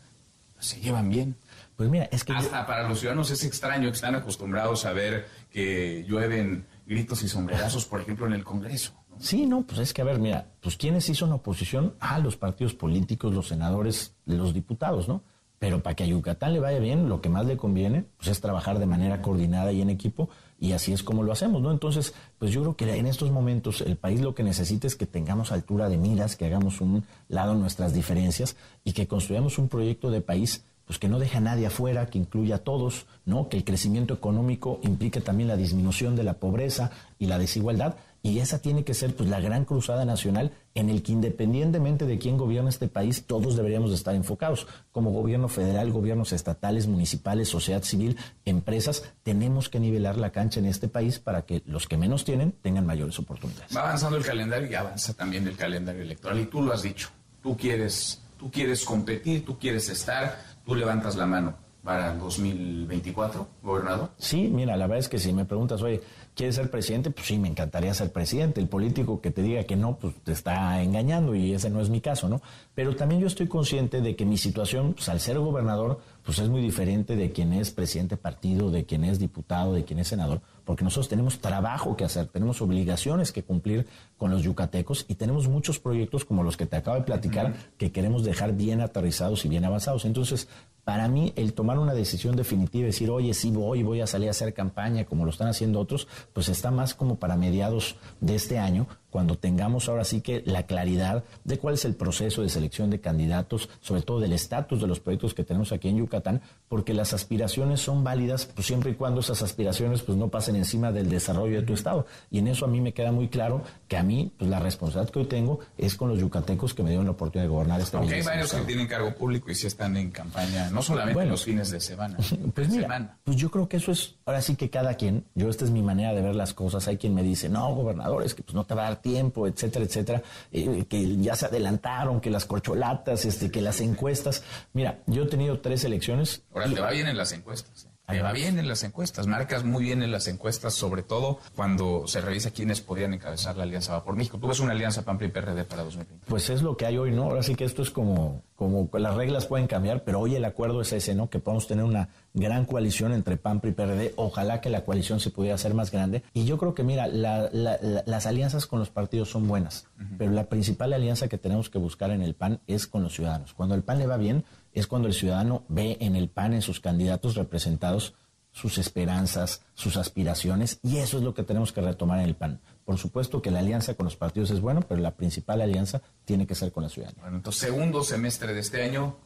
se 0.58 0.80
llevan 0.80 1.10
bien. 1.10 1.36
Pues 1.76 1.88
mira, 1.88 2.08
es 2.10 2.24
que... 2.24 2.32
Hasta 2.32 2.66
para 2.66 2.88
los 2.88 2.98
ciudadanos 2.98 3.30
es 3.30 3.44
extraño 3.44 3.88
que 3.88 3.94
están 3.94 4.16
acostumbrados 4.16 4.84
a 4.84 4.92
ver 4.92 5.28
que 5.48 6.04
llueven 6.08 6.66
gritos 6.86 7.22
y 7.22 7.28
sombrerazos, 7.28 7.86
por 7.86 8.00
ejemplo, 8.00 8.26
en 8.26 8.32
el 8.32 8.42
Congreso. 8.42 8.92
Sí, 9.18 9.46
no, 9.46 9.62
pues 9.62 9.80
es 9.80 9.94
que 9.94 10.02
a 10.02 10.04
ver, 10.04 10.18
mira, 10.18 10.46
pues 10.60 10.76
¿quiénes 10.76 11.08
hizo 11.08 11.24
una 11.24 11.36
oposición? 11.36 11.94
a 12.00 12.18
los 12.18 12.36
partidos 12.36 12.74
políticos, 12.74 13.34
los 13.34 13.48
senadores, 13.48 14.14
los 14.26 14.54
diputados, 14.54 15.08
¿no? 15.08 15.22
Pero 15.58 15.82
para 15.82 15.96
que 15.96 16.04
a 16.04 16.06
Yucatán 16.06 16.52
le 16.52 16.60
vaya 16.60 16.78
bien, 16.78 17.08
lo 17.08 17.20
que 17.22 17.30
más 17.30 17.46
le 17.46 17.56
conviene 17.56 18.04
pues 18.18 18.28
es 18.28 18.40
trabajar 18.40 18.78
de 18.78 18.86
manera 18.86 19.22
coordinada 19.22 19.72
y 19.72 19.80
en 19.80 19.88
equipo, 19.88 20.28
y 20.60 20.72
así 20.72 20.92
es 20.92 21.02
como 21.02 21.22
lo 21.22 21.32
hacemos, 21.32 21.62
¿no? 21.62 21.70
Entonces, 21.70 22.14
pues 22.38 22.50
yo 22.50 22.60
creo 22.60 22.76
que 22.76 22.96
en 22.96 23.06
estos 23.06 23.30
momentos 23.30 23.80
el 23.80 23.96
país 23.96 24.20
lo 24.20 24.34
que 24.34 24.42
necesita 24.42 24.86
es 24.86 24.96
que 24.96 25.06
tengamos 25.06 25.52
altura 25.52 25.88
de 25.88 25.96
miras, 25.96 26.36
que 26.36 26.44
hagamos 26.44 26.80
un 26.80 27.04
lado 27.28 27.54
nuestras 27.54 27.94
diferencias 27.94 28.56
y 28.84 28.92
que 28.92 29.06
construyamos 29.06 29.58
un 29.58 29.68
proyecto 29.68 30.10
de 30.10 30.20
país 30.20 30.64
pues 30.86 31.00
que 31.00 31.08
no 31.08 31.18
deje 31.18 31.38
a 31.38 31.40
nadie 31.40 31.66
afuera, 31.66 32.06
que 32.06 32.18
incluya 32.18 32.56
a 32.56 32.58
todos, 32.58 33.06
¿no? 33.24 33.48
Que 33.48 33.56
el 33.56 33.64
crecimiento 33.64 34.14
económico 34.14 34.78
implique 34.82 35.20
también 35.20 35.48
la 35.48 35.56
disminución 35.56 36.14
de 36.14 36.22
la 36.22 36.34
pobreza 36.34 36.92
y 37.18 37.26
la 37.26 37.38
desigualdad. 37.38 37.96
Y 38.26 38.40
esa 38.40 38.58
tiene 38.58 38.82
que 38.82 38.92
ser 38.92 39.14
pues 39.14 39.28
la 39.28 39.38
gran 39.38 39.64
cruzada 39.64 40.04
nacional 40.04 40.50
en 40.74 40.90
el 40.90 41.04
que 41.04 41.12
independientemente 41.12 42.06
de 42.06 42.18
quién 42.18 42.36
gobierna 42.36 42.70
este 42.70 42.88
país, 42.88 43.24
todos 43.24 43.56
deberíamos 43.56 43.90
de 43.90 43.94
estar 43.94 44.16
enfocados. 44.16 44.66
Como 44.90 45.12
gobierno 45.12 45.46
federal, 45.46 45.92
gobiernos 45.92 46.32
estatales, 46.32 46.88
municipales, 46.88 47.48
sociedad 47.48 47.84
civil, 47.84 48.16
empresas, 48.44 49.04
tenemos 49.22 49.68
que 49.68 49.78
nivelar 49.78 50.16
la 50.16 50.30
cancha 50.30 50.58
en 50.58 50.66
este 50.66 50.88
país 50.88 51.20
para 51.20 51.42
que 51.42 51.62
los 51.66 51.86
que 51.86 51.96
menos 51.96 52.24
tienen 52.24 52.50
tengan 52.50 52.84
mayores 52.84 53.16
oportunidades. 53.20 53.76
Va 53.76 53.82
avanzando 53.82 54.16
el 54.16 54.24
calendario 54.24 54.68
y 54.68 54.74
avanza 54.74 55.14
también 55.14 55.46
el 55.46 55.56
calendario 55.56 56.02
electoral. 56.02 56.40
Y 56.40 56.46
tú 56.46 56.62
lo 56.62 56.72
has 56.72 56.82
dicho, 56.82 57.10
tú 57.40 57.56
quieres, 57.56 58.20
tú 58.40 58.50
quieres 58.50 58.84
competir, 58.84 59.44
tú 59.44 59.56
quieres 59.56 59.88
estar, 59.88 60.36
tú 60.64 60.74
levantas 60.74 61.14
la 61.14 61.26
mano 61.26 61.54
para 61.86 62.12
el 62.12 62.18
2024, 62.18 63.48
gobernador? 63.62 64.10
Sí, 64.18 64.50
mira, 64.52 64.76
la 64.76 64.88
verdad 64.88 64.98
es 64.98 65.08
que 65.08 65.20
si 65.20 65.32
me 65.32 65.44
preguntas, 65.44 65.80
oye, 65.82 66.02
¿quieres 66.36 66.54
ser 66.54 66.70
presidente? 66.70 67.10
Pues 67.10 67.26
sí, 67.26 67.38
me 67.38 67.48
encantaría 67.48 67.92
ser 67.94 68.12
presidente. 68.12 68.60
El 68.60 68.68
político 68.68 69.20
que 69.20 69.32
te 69.32 69.42
diga 69.42 69.64
que 69.64 69.74
no, 69.74 69.96
pues 69.96 70.14
te 70.22 70.32
está 70.32 70.80
engañando 70.82 71.34
y 71.34 71.54
ese 71.54 71.70
no 71.70 71.80
es 71.80 71.88
mi 71.88 72.00
caso, 72.00 72.28
¿no? 72.28 72.42
Pero 72.74 72.94
también 72.94 73.20
yo 73.20 73.26
estoy 73.26 73.48
consciente 73.48 74.00
de 74.02 74.14
que 74.14 74.26
mi 74.26 74.36
situación, 74.36 74.92
pues 74.92 75.08
al 75.08 75.18
ser 75.18 75.38
gobernador, 75.38 75.98
pues 76.22 76.38
es 76.38 76.48
muy 76.48 76.60
diferente 76.60 77.16
de 77.16 77.32
quien 77.32 77.52
es 77.54 77.70
presidente 77.70 78.16
de 78.16 78.22
partido, 78.22 78.70
de 78.70 78.84
quien 78.84 79.02
es 79.04 79.18
diputado, 79.18 79.72
de 79.72 79.84
quien 79.84 79.98
es 79.98 80.08
senador, 80.08 80.42
porque 80.66 80.84
nosotros 80.84 81.08
tenemos 81.08 81.38
trabajo 81.38 81.96
que 81.96 82.04
hacer, 82.04 82.26
tenemos 82.26 82.60
obligaciones 82.60 83.32
que 83.32 83.44
cumplir 83.44 83.86
con 84.18 84.32
los 84.32 84.42
yucatecos 84.42 85.06
y 85.08 85.14
tenemos 85.14 85.48
muchos 85.48 85.78
proyectos 85.78 86.24
como 86.24 86.42
los 86.42 86.56
que 86.56 86.66
te 86.66 86.76
acabo 86.76 86.96
de 86.96 87.04
platicar 87.04 87.54
que 87.78 87.92
queremos 87.92 88.24
dejar 88.24 88.52
bien 88.52 88.80
aterrizados 88.80 89.44
y 89.44 89.48
bien 89.48 89.64
avanzados. 89.64 90.04
Entonces, 90.04 90.48
para 90.82 91.08
mí, 91.08 91.32
el 91.36 91.52
tomar 91.52 91.78
una 91.78 91.94
decisión 91.94 92.36
definitiva 92.36 92.86
decir, 92.86 93.10
oye, 93.10 93.32
sí 93.34 93.50
voy, 93.50 93.82
voy 93.82 94.00
a 94.00 94.06
salir 94.06 94.28
a 94.28 94.32
hacer 94.32 94.54
campaña 94.54 95.04
como 95.04 95.24
lo 95.24 95.30
están 95.30 95.48
haciendo 95.48 95.80
otros, 95.80 96.06
pues 96.32 96.48
está 96.48 96.70
más 96.70 96.94
como 96.94 97.16
para 97.16 97.36
mediados 97.36 97.96
de 98.20 98.34
este 98.34 98.58
año, 98.58 98.86
cuando 99.10 99.38
tengamos 99.38 99.88
ahora 99.88 100.04
sí 100.04 100.20
que 100.20 100.42
la 100.44 100.64
claridad 100.64 101.24
de 101.44 101.58
cuál 101.58 101.74
es 101.74 101.86
el 101.86 101.94
proceso 101.94 102.42
de 102.42 102.50
selección 102.50 102.90
de 102.90 103.00
candidatos, 103.00 103.70
sobre 103.80 104.02
todo 104.02 104.20
del 104.20 104.34
estatus 104.34 104.80
de 104.80 104.86
los 104.86 105.00
proyectos 105.00 105.32
que 105.32 105.42
tenemos 105.42 105.72
aquí 105.72 105.88
en 105.88 105.96
Yucatán, 105.96 106.42
porque 106.68 106.92
las 106.92 107.14
aspiraciones 107.14 107.80
son 107.80 108.04
válidas 108.04 108.44
pues 108.54 108.66
siempre 108.66 108.90
y 108.90 108.94
cuando 108.94 109.20
esas 109.20 109.42
aspiraciones 109.42 110.02
pues 110.02 110.18
no 110.18 110.28
pasen 110.28 110.55
encima 110.56 110.92
del 110.92 111.08
desarrollo 111.08 111.60
de 111.60 111.66
tu 111.66 111.74
estado. 111.74 112.06
Y 112.30 112.38
en 112.38 112.48
eso 112.48 112.64
a 112.64 112.68
mí 112.68 112.80
me 112.80 112.92
queda 112.92 113.12
muy 113.12 113.28
claro 113.28 113.62
que 113.88 113.96
a 113.96 114.02
mí 114.02 114.32
pues 114.36 114.50
la 114.50 114.58
responsabilidad 114.58 115.12
que 115.12 115.18
hoy 115.20 115.26
tengo 115.26 115.60
es 115.78 115.94
con 115.94 116.08
los 116.08 116.18
yucatecos 116.18 116.74
que 116.74 116.82
me 116.82 116.90
dieron 116.90 117.06
la 117.06 117.12
oportunidad 117.12 117.48
de 117.48 117.54
gobernar 117.54 117.80
este 117.80 117.96
país. 117.98 118.12
hay 118.12 118.22
varios 118.22 118.52
que 118.52 118.62
tienen 118.62 118.86
cargo 118.86 119.14
público 119.14 119.50
y 119.50 119.54
sí 119.54 119.66
están 119.66 119.96
en 119.96 120.10
campaña, 120.10 120.70
no 120.70 120.82
solamente 120.82 121.22
en 121.22 121.30
los 121.30 121.44
fines 121.44 121.70
de 121.70 121.80
semana. 121.80 122.16
Pues 122.54 122.68
mira, 122.68 123.16
pues 123.24 123.36
yo 123.36 123.50
creo 123.50 123.68
que 123.68 123.76
eso 123.76 123.92
es, 123.92 124.14
ahora 124.24 124.40
sí 124.40 124.56
que 124.56 124.70
cada 124.70 124.94
quien, 124.94 125.24
yo 125.34 125.48
esta 125.48 125.64
es 125.64 125.70
mi 125.70 125.82
manera 125.82 126.14
de 126.14 126.22
ver 126.22 126.34
las 126.34 126.54
cosas, 126.54 126.86
hay 126.88 126.96
quien 126.96 127.14
me 127.14 127.22
dice, 127.22 127.48
no, 127.48 127.74
gobernador, 127.74 128.22
es 128.22 128.34
que 128.34 128.42
pues 128.42 128.54
no 128.54 128.64
te 128.64 128.74
va 128.74 128.86
a 128.86 128.90
dar 128.90 129.02
tiempo, 129.02 129.46
etcétera, 129.46 129.84
etcétera, 129.84 130.22
eh, 130.52 130.84
que 130.88 131.16
ya 131.18 131.34
se 131.34 131.46
adelantaron, 131.46 132.20
que 132.20 132.30
las 132.30 132.44
corcholatas, 132.44 133.24
este, 133.24 133.50
que 133.50 133.60
las 133.60 133.80
encuestas. 133.80 134.42
Mira, 134.72 134.98
yo 135.06 135.24
he 135.24 135.26
tenido 135.26 135.60
tres 135.60 135.84
elecciones. 135.84 136.42
Ahora 136.52 136.72
te 136.72 136.80
va 136.80 136.90
bien 136.90 137.08
en 137.08 137.16
las 137.16 137.32
encuestas. 137.32 137.84
¿eh? 137.84 137.95
Te 138.06 138.22
va 138.22 138.32
bien 138.32 138.58
en 138.58 138.68
las 138.68 138.84
encuestas, 138.84 139.26
marcas 139.26 139.64
muy 139.64 139.82
bien 139.82 140.02
en 140.02 140.12
las 140.12 140.28
encuestas, 140.28 140.74
sobre 140.74 141.02
todo 141.02 141.40
cuando 141.56 142.06
se 142.06 142.20
revisa 142.20 142.52
quiénes 142.52 142.80
podrían 142.80 143.14
encabezar 143.14 143.56
la 143.56 143.64
alianza 143.64 143.94
Va 143.94 144.04
por 144.04 144.14
México. 144.14 144.38
¿Tú 144.38 144.46
ves 144.46 144.60
una 144.60 144.72
alianza 144.72 145.04
PAN-PRI 145.04 145.28
PRD 145.28 145.64
para 145.64 145.82
2020? 145.82 146.26
Pues 146.26 146.48
es 146.48 146.62
lo 146.62 146.76
que 146.76 146.86
hay 146.86 146.98
hoy, 146.98 147.10
¿no? 147.10 147.24
Ahora 147.24 147.42
sí 147.42 147.56
que 147.56 147.64
esto 147.64 147.82
es 147.82 147.90
como, 147.90 148.44
como 148.54 148.88
las 148.94 149.16
reglas 149.16 149.46
pueden 149.46 149.66
cambiar, 149.66 150.04
pero 150.04 150.20
hoy 150.20 150.36
el 150.36 150.44
acuerdo 150.44 150.80
es 150.82 150.92
ese, 150.92 151.14
¿no? 151.16 151.28
Que 151.28 151.40
podemos 151.40 151.66
tener 151.66 151.84
una 151.84 152.08
gran 152.32 152.64
coalición 152.64 153.12
entre 153.12 153.36
PAN-PRI 153.36 153.72
PRD. 153.72 154.14
Ojalá 154.16 154.60
que 154.60 154.70
la 154.70 154.84
coalición 154.84 155.18
se 155.18 155.30
pudiera 155.30 155.56
hacer 155.56 155.74
más 155.74 155.90
grande. 155.90 156.22
Y 156.32 156.44
yo 156.44 156.58
creo 156.58 156.74
que, 156.74 156.84
mira, 156.84 157.08
las 157.08 158.26
alianzas 158.26 158.66
con 158.66 158.78
los 158.78 158.90
partidos 158.90 159.30
son 159.30 159.48
buenas, 159.48 159.88
pero 160.16 160.30
la 160.30 160.44
principal 160.44 160.92
alianza 160.92 161.26
que 161.26 161.38
tenemos 161.38 161.70
que 161.70 161.78
buscar 161.78 162.10
en 162.12 162.22
el 162.22 162.34
PAN 162.34 162.60
es 162.68 162.86
con 162.86 163.02
los 163.02 163.14
ciudadanos. 163.14 163.52
Cuando 163.52 163.74
el 163.74 163.82
PAN 163.82 163.98
le 163.98 164.06
va 164.06 164.16
bien, 164.16 164.44
es 164.76 164.86
cuando 164.86 165.08
el 165.08 165.14
ciudadano 165.14 165.64
ve 165.68 165.96
en 166.00 166.16
el 166.16 166.28
PAN, 166.28 166.52
en 166.52 166.60
sus 166.60 166.80
candidatos 166.80 167.34
representados, 167.34 168.14
sus 168.52 168.76
esperanzas, 168.76 169.62
sus 169.72 169.96
aspiraciones, 169.96 170.80
y 170.82 170.98
eso 170.98 171.16
es 171.16 171.24
lo 171.24 171.32
que 171.32 171.42
tenemos 171.42 171.72
que 171.72 171.80
retomar 171.80 172.18
en 172.18 172.26
el 172.26 172.34
PAN. 172.34 172.60
Por 172.84 172.98
supuesto 172.98 173.40
que 173.40 173.50
la 173.50 173.60
alianza 173.60 173.94
con 173.94 174.04
los 174.04 174.16
partidos 174.16 174.50
es 174.50 174.60
bueno, 174.60 174.82
pero 174.82 175.00
la 175.00 175.12
principal 175.12 175.62
alianza 175.62 176.02
tiene 176.26 176.46
que 176.46 176.54
ser 176.54 176.72
con 176.72 176.82
la 176.82 176.90
ciudadanía. 176.90 177.22
Bueno, 177.22 177.38
entonces, 177.38 177.60
segundo 177.60 178.02
semestre 178.02 178.52
de 178.52 178.60
este 178.60 178.82
año, 178.82 179.16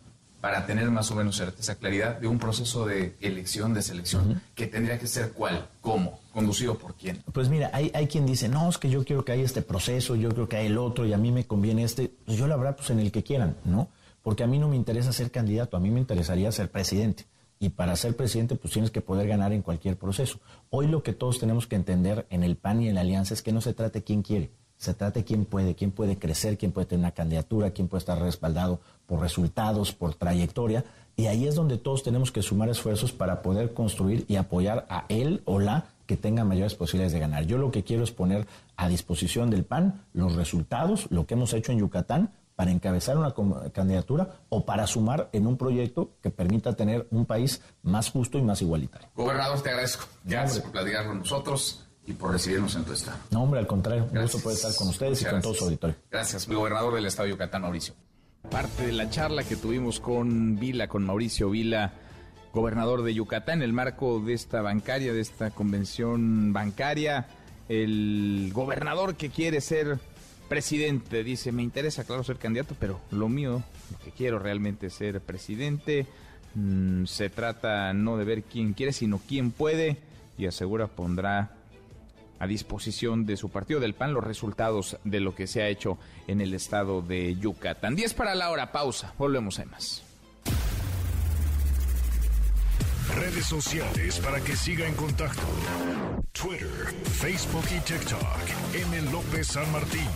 para 0.40 0.66
tener 0.66 0.88
más 0.90 1.10
o 1.10 1.16
menos 1.16 1.36
certeza, 1.36 1.74
claridad 1.74 2.20
de 2.20 2.28
un 2.28 2.38
proceso 2.38 2.86
de 2.86 3.16
elección, 3.20 3.74
de 3.74 3.82
selección, 3.82 4.40
que 4.54 4.68
tendría 4.68 5.00
que 5.00 5.08
ser 5.08 5.32
cuál, 5.32 5.68
cómo, 5.80 6.20
conducido 6.32 6.78
por 6.78 6.94
quién. 6.94 7.24
Pues 7.32 7.48
mira, 7.48 7.70
hay, 7.72 7.90
hay 7.92 8.06
quien 8.06 8.24
dice, 8.24 8.48
no, 8.48 8.68
es 8.68 8.78
que 8.78 8.88
yo 8.88 9.04
quiero 9.04 9.24
que 9.24 9.32
haya 9.32 9.44
este 9.44 9.62
proceso, 9.62 10.14
yo 10.14 10.28
creo 10.30 10.48
que 10.48 10.58
hay 10.58 10.66
el 10.66 10.78
otro 10.78 11.06
y 11.06 11.12
a 11.12 11.18
mí 11.18 11.32
me 11.32 11.44
conviene 11.44 11.82
este. 11.82 12.08
Pues 12.24 12.38
yo 12.38 12.46
la 12.46 12.56
verdad, 12.56 12.76
pues 12.76 12.90
en 12.90 13.00
el 13.00 13.10
que 13.10 13.24
quieran, 13.24 13.56
¿no? 13.64 13.88
Porque 14.22 14.44
a 14.44 14.46
mí 14.46 14.58
no 14.58 14.68
me 14.68 14.76
interesa 14.76 15.12
ser 15.12 15.30
candidato, 15.30 15.76
a 15.76 15.80
mí 15.80 15.90
me 15.90 16.00
interesaría 16.00 16.52
ser 16.52 16.70
presidente. 16.70 17.26
Y 17.58 17.70
para 17.70 17.94
ser 17.96 18.16
presidente, 18.16 18.56
pues 18.56 18.72
tienes 18.72 18.90
que 18.90 19.02
poder 19.02 19.28
ganar 19.28 19.52
en 19.52 19.60
cualquier 19.60 19.96
proceso. 19.96 20.38
Hoy 20.70 20.86
lo 20.86 21.02
que 21.02 21.12
todos 21.12 21.38
tenemos 21.38 21.66
que 21.66 21.76
entender 21.76 22.26
en 22.30 22.42
el 22.42 22.56
PAN 22.56 22.80
y 22.80 22.88
en 22.88 22.94
la 22.94 23.02
alianza 23.02 23.34
es 23.34 23.42
que 23.42 23.52
no 23.52 23.60
se 23.60 23.74
trate 23.74 24.02
quién 24.02 24.22
quiere, 24.22 24.50
se 24.78 24.94
trate 24.94 25.24
quién 25.24 25.44
puede, 25.44 25.74
quién 25.74 25.90
puede 25.90 26.18
crecer, 26.18 26.56
quién 26.56 26.72
puede 26.72 26.86
tener 26.86 27.04
una 27.04 27.10
candidatura, 27.10 27.72
quién 27.72 27.86
puede 27.86 27.98
estar 27.98 28.18
respaldado 28.18 28.80
por 29.06 29.20
resultados, 29.20 29.92
por 29.92 30.14
trayectoria. 30.14 30.86
Y 31.16 31.26
ahí 31.26 31.46
es 31.46 31.54
donde 31.54 31.76
todos 31.76 32.02
tenemos 32.02 32.32
que 32.32 32.40
sumar 32.40 32.70
esfuerzos 32.70 33.12
para 33.12 33.42
poder 33.42 33.74
construir 33.74 34.24
y 34.26 34.36
apoyar 34.36 34.86
a 34.88 35.04
él 35.10 35.42
o 35.44 35.58
la 35.58 35.84
que 36.06 36.16
tenga 36.16 36.44
mayores 36.44 36.74
posibilidades 36.74 37.12
de 37.12 37.20
ganar. 37.20 37.44
Yo 37.44 37.58
lo 37.58 37.70
que 37.70 37.84
quiero 37.84 38.04
es 38.04 38.10
poner 38.10 38.46
a 38.76 38.88
disposición 38.88 39.50
del 39.50 39.64
PAN 39.64 40.02
los 40.14 40.34
resultados, 40.34 41.08
lo 41.10 41.26
que 41.26 41.34
hemos 41.34 41.52
hecho 41.52 41.72
en 41.72 41.78
Yucatán, 41.78 42.30
para 42.60 42.72
encabezar 42.72 43.16
una 43.16 43.32
candidatura 43.72 44.42
o 44.50 44.66
para 44.66 44.86
sumar 44.86 45.30
en 45.32 45.46
un 45.46 45.56
proyecto 45.56 46.10
que 46.22 46.28
permita 46.28 46.74
tener 46.74 47.06
un 47.10 47.24
país 47.24 47.62
más 47.82 48.10
justo 48.10 48.36
y 48.36 48.42
más 48.42 48.60
igualitario. 48.60 49.08
Gobernador, 49.16 49.62
te 49.62 49.70
agradezco. 49.70 50.04
Gracias 50.24 50.60
por 50.60 50.72
platicar 50.72 51.06
con 51.06 51.20
nosotros 51.20 51.86
y 52.06 52.12
por 52.12 52.32
recibirnos 52.32 52.76
en 52.76 52.84
tu 52.84 52.92
estado. 52.92 53.16
No, 53.30 53.44
hombre, 53.44 53.60
al 53.60 53.66
contrario, 53.66 54.06
un 54.12 54.20
gusto 54.20 54.40
poder 54.40 54.56
estar 54.56 54.74
con 54.74 54.88
ustedes 54.88 55.22
y 55.22 55.24
con 55.24 55.40
todo 55.40 55.54
su 55.54 55.64
auditorio. 55.64 55.96
Gracias, 56.10 56.48
mi 56.48 56.54
gobernador 56.54 56.96
del 56.96 57.06
estado 57.06 57.28
de 57.28 57.30
Yucatán, 57.30 57.62
Mauricio. 57.62 57.94
Parte 58.50 58.88
de 58.88 58.92
la 58.92 59.08
charla 59.08 59.42
que 59.42 59.56
tuvimos 59.56 59.98
con 59.98 60.58
Vila, 60.58 60.86
con 60.86 61.06
Mauricio 61.06 61.48
Vila, 61.48 61.94
gobernador 62.52 63.04
de 63.04 63.14
Yucatán, 63.14 63.60
en 63.60 63.62
el 63.62 63.72
marco 63.72 64.20
de 64.20 64.34
esta 64.34 64.60
bancaria, 64.60 65.14
de 65.14 65.20
esta 65.22 65.50
convención 65.50 66.52
bancaria, 66.52 67.26
el 67.70 68.50
gobernador 68.52 69.14
que 69.14 69.30
quiere 69.30 69.62
ser 69.62 69.98
presidente 70.50 71.22
dice, 71.22 71.52
me 71.52 71.62
interesa, 71.62 72.02
claro, 72.02 72.24
ser 72.24 72.36
candidato, 72.36 72.74
pero 72.78 73.00
lo 73.12 73.28
mío, 73.28 73.62
que 74.04 74.10
quiero 74.10 74.40
realmente 74.40 74.90
ser 74.90 75.20
presidente. 75.20 76.06
Mm, 76.56 77.04
se 77.04 77.30
trata 77.30 77.92
no 77.92 78.16
de 78.16 78.24
ver 78.24 78.42
quién 78.42 78.74
quiere, 78.74 78.92
sino 78.92 79.20
quién 79.28 79.52
puede, 79.52 79.98
y 80.36 80.46
asegura 80.46 80.88
pondrá 80.88 81.52
a 82.40 82.46
disposición 82.48 83.26
de 83.26 83.36
su 83.36 83.50
partido 83.50 83.78
del 83.78 83.94
PAN 83.94 84.12
los 84.12 84.24
resultados 84.24 84.98
de 85.04 85.20
lo 85.20 85.36
que 85.36 85.46
se 85.46 85.62
ha 85.62 85.68
hecho 85.68 85.98
en 86.26 86.40
el 86.40 86.52
estado 86.52 87.00
de 87.00 87.36
Yucatán. 87.36 87.94
10 87.94 88.14
para 88.14 88.34
la 88.34 88.50
hora, 88.50 88.72
pausa, 88.72 89.14
volvemos 89.18 89.60
a 89.60 89.66
más. 89.66 90.09
Redes 93.16 93.46
sociales 93.46 94.18
para 94.20 94.40
que 94.40 94.56
siga 94.56 94.86
en 94.86 94.94
contacto: 94.94 95.42
Twitter, 96.32 96.94
Facebook 97.18 97.64
y 97.76 97.80
TikTok. 97.80 98.20
M. 98.74 99.10
López 99.10 99.48
San 99.48 99.70
Martín. 99.72 100.08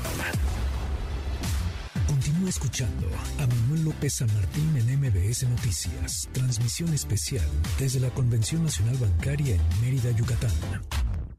Continúa 2.07 2.49
escuchando 2.49 3.09
a 3.39 3.47
Manuel 3.47 3.85
López 3.85 4.15
San 4.15 4.33
Martín 4.35 4.77
en 4.77 5.01
MBS 5.01 5.49
Noticias. 5.49 6.29
Transmisión 6.33 6.93
especial 6.95 7.47
desde 7.79 8.01
la 8.01 8.11
Convención 8.11 8.63
Nacional 8.63 8.97
Bancaria 8.97 9.57
en 9.57 9.81
Mérida, 9.81 10.11
Yucatán. 10.13 10.53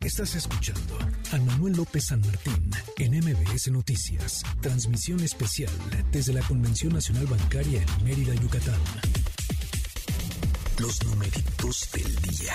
Estás 0.01 0.35
escuchando 0.35 0.99
a 1.31 1.37
Manuel 1.37 1.73
López 1.73 2.05
San 2.05 2.21
Martín 2.21 2.69
en 2.97 3.17
MBS 3.19 3.71
Noticias. 3.71 4.43
Transmisión 4.61 5.19
especial 5.21 5.71
desde 6.11 6.33
la 6.33 6.41
Convención 6.41 6.93
Nacional 6.93 7.25
Bancaria 7.25 7.81
en 7.81 8.03
Mérida, 8.03 8.35
Yucatán. 8.35 8.79
Los 10.79 11.03
numeritos 11.05 11.89
del 11.93 12.15
día. 12.17 12.53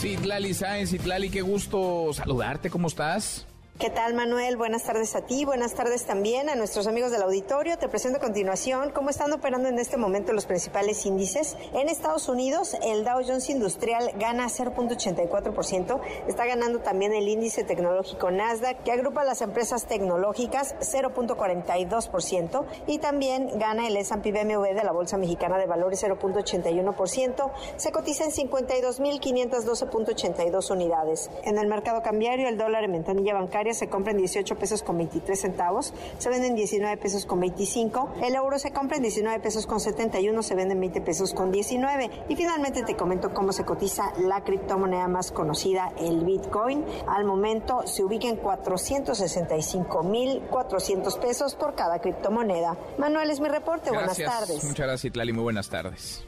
Sí, 0.00 0.16
Tlali 0.16 0.54
Sáenz, 0.54 0.96
Tlali, 0.98 1.28
qué 1.28 1.42
gusto 1.42 2.10
saludarte. 2.12 2.70
¿Cómo 2.70 2.88
estás? 2.88 3.46
¿Qué 3.78 3.90
tal, 3.90 4.14
Manuel? 4.14 4.56
Buenas 4.56 4.82
tardes 4.82 5.14
a 5.14 5.20
ti, 5.20 5.44
buenas 5.44 5.74
tardes 5.74 6.04
también 6.04 6.48
a 6.48 6.56
nuestros 6.56 6.88
amigos 6.88 7.12
del 7.12 7.22
auditorio. 7.22 7.78
Te 7.78 7.88
presento 7.88 8.18
a 8.18 8.20
continuación 8.20 8.90
cómo 8.90 9.08
están 9.08 9.32
operando 9.32 9.68
en 9.68 9.78
este 9.78 9.96
momento 9.96 10.32
los 10.32 10.46
principales 10.46 11.06
índices. 11.06 11.56
En 11.74 11.88
Estados 11.88 12.28
Unidos, 12.28 12.74
el 12.82 13.04
Dow 13.04 13.22
Jones 13.24 13.48
Industrial 13.48 14.10
gana 14.18 14.48
0.84%. 14.48 16.00
Está 16.26 16.44
ganando 16.44 16.80
también 16.80 17.12
el 17.12 17.28
índice 17.28 17.62
tecnológico 17.62 18.32
Nasdaq, 18.32 18.82
que 18.82 18.90
agrupa 18.90 19.22
las 19.22 19.42
empresas 19.42 19.86
tecnológicas, 19.86 20.74
0.42%. 20.80 22.64
Y 22.88 22.98
también 22.98 23.60
gana 23.60 23.86
el 23.86 23.96
S&P 23.96 24.32
BMW 24.32 24.74
de 24.74 24.82
la 24.82 24.90
Bolsa 24.90 25.18
Mexicana 25.18 25.56
de 25.56 25.66
Valores, 25.66 26.02
0.81%. 26.02 27.52
Se 27.76 27.92
cotiza 27.92 28.24
en 28.24 28.32
52.512.82 28.32 30.72
unidades. 30.72 31.30
En 31.44 31.58
el 31.58 31.68
mercado 31.68 32.02
cambiario, 32.02 32.48
el 32.48 32.58
dólar 32.58 32.82
en 32.82 32.90
ventanilla 32.90 33.34
bancaria 33.34 33.67
se 33.74 33.88
compra 33.88 34.12
en 34.12 34.18
18 34.18 34.56
pesos 34.56 34.82
con 34.82 34.96
23 34.98 35.40
centavos, 35.40 35.92
se 36.18 36.28
venden 36.28 36.54
19 36.54 36.96
pesos 36.96 37.26
con 37.26 37.40
25, 37.40 38.14
el 38.22 38.34
euro 38.34 38.58
se 38.58 38.72
compra 38.72 38.96
en 38.96 39.02
19 39.02 39.40
pesos 39.40 39.66
con 39.66 39.80
71, 39.80 40.42
se 40.42 40.54
vende 40.54 40.74
en 40.74 40.80
20 40.80 41.00
pesos 41.00 41.34
con 41.34 41.50
19 41.50 42.10
y 42.28 42.36
finalmente 42.36 42.82
te 42.82 42.96
comento 42.96 43.32
cómo 43.32 43.52
se 43.52 43.64
cotiza 43.64 44.12
la 44.18 44.42
criptomoneda 44.44 45.08
más 45.08 45.32
conocida, 45.32 45.92
el 45.98 46.24
Bitcoin. 46.24 46.84
Al 47.06 47.24
momento 47.24 47.86
se 47.86 48.04
ubica 48.04 48.28
en 48.28 48.36
465 48.36 50.02
mil 50.02 50.42
400 50.50 51.16
pesos 51.18 51.54
por 51.54 51.74
cada 51.74 52.00
criptomoneda. 52.00 52.76
Manuel 52.98 53.30
es 53.30 53.40
mi 53.40 53.48
reporte, 53.48 53.90
buenas 53.90 54.18
tardes. 54.18 54.64
Muchas 54.64 54.86
gracias, 54.86 55.04
Itlali, 55.06 55.32
muy 55.32 55.44
buenas 55.44 55.68
tardes. 55.68 56.24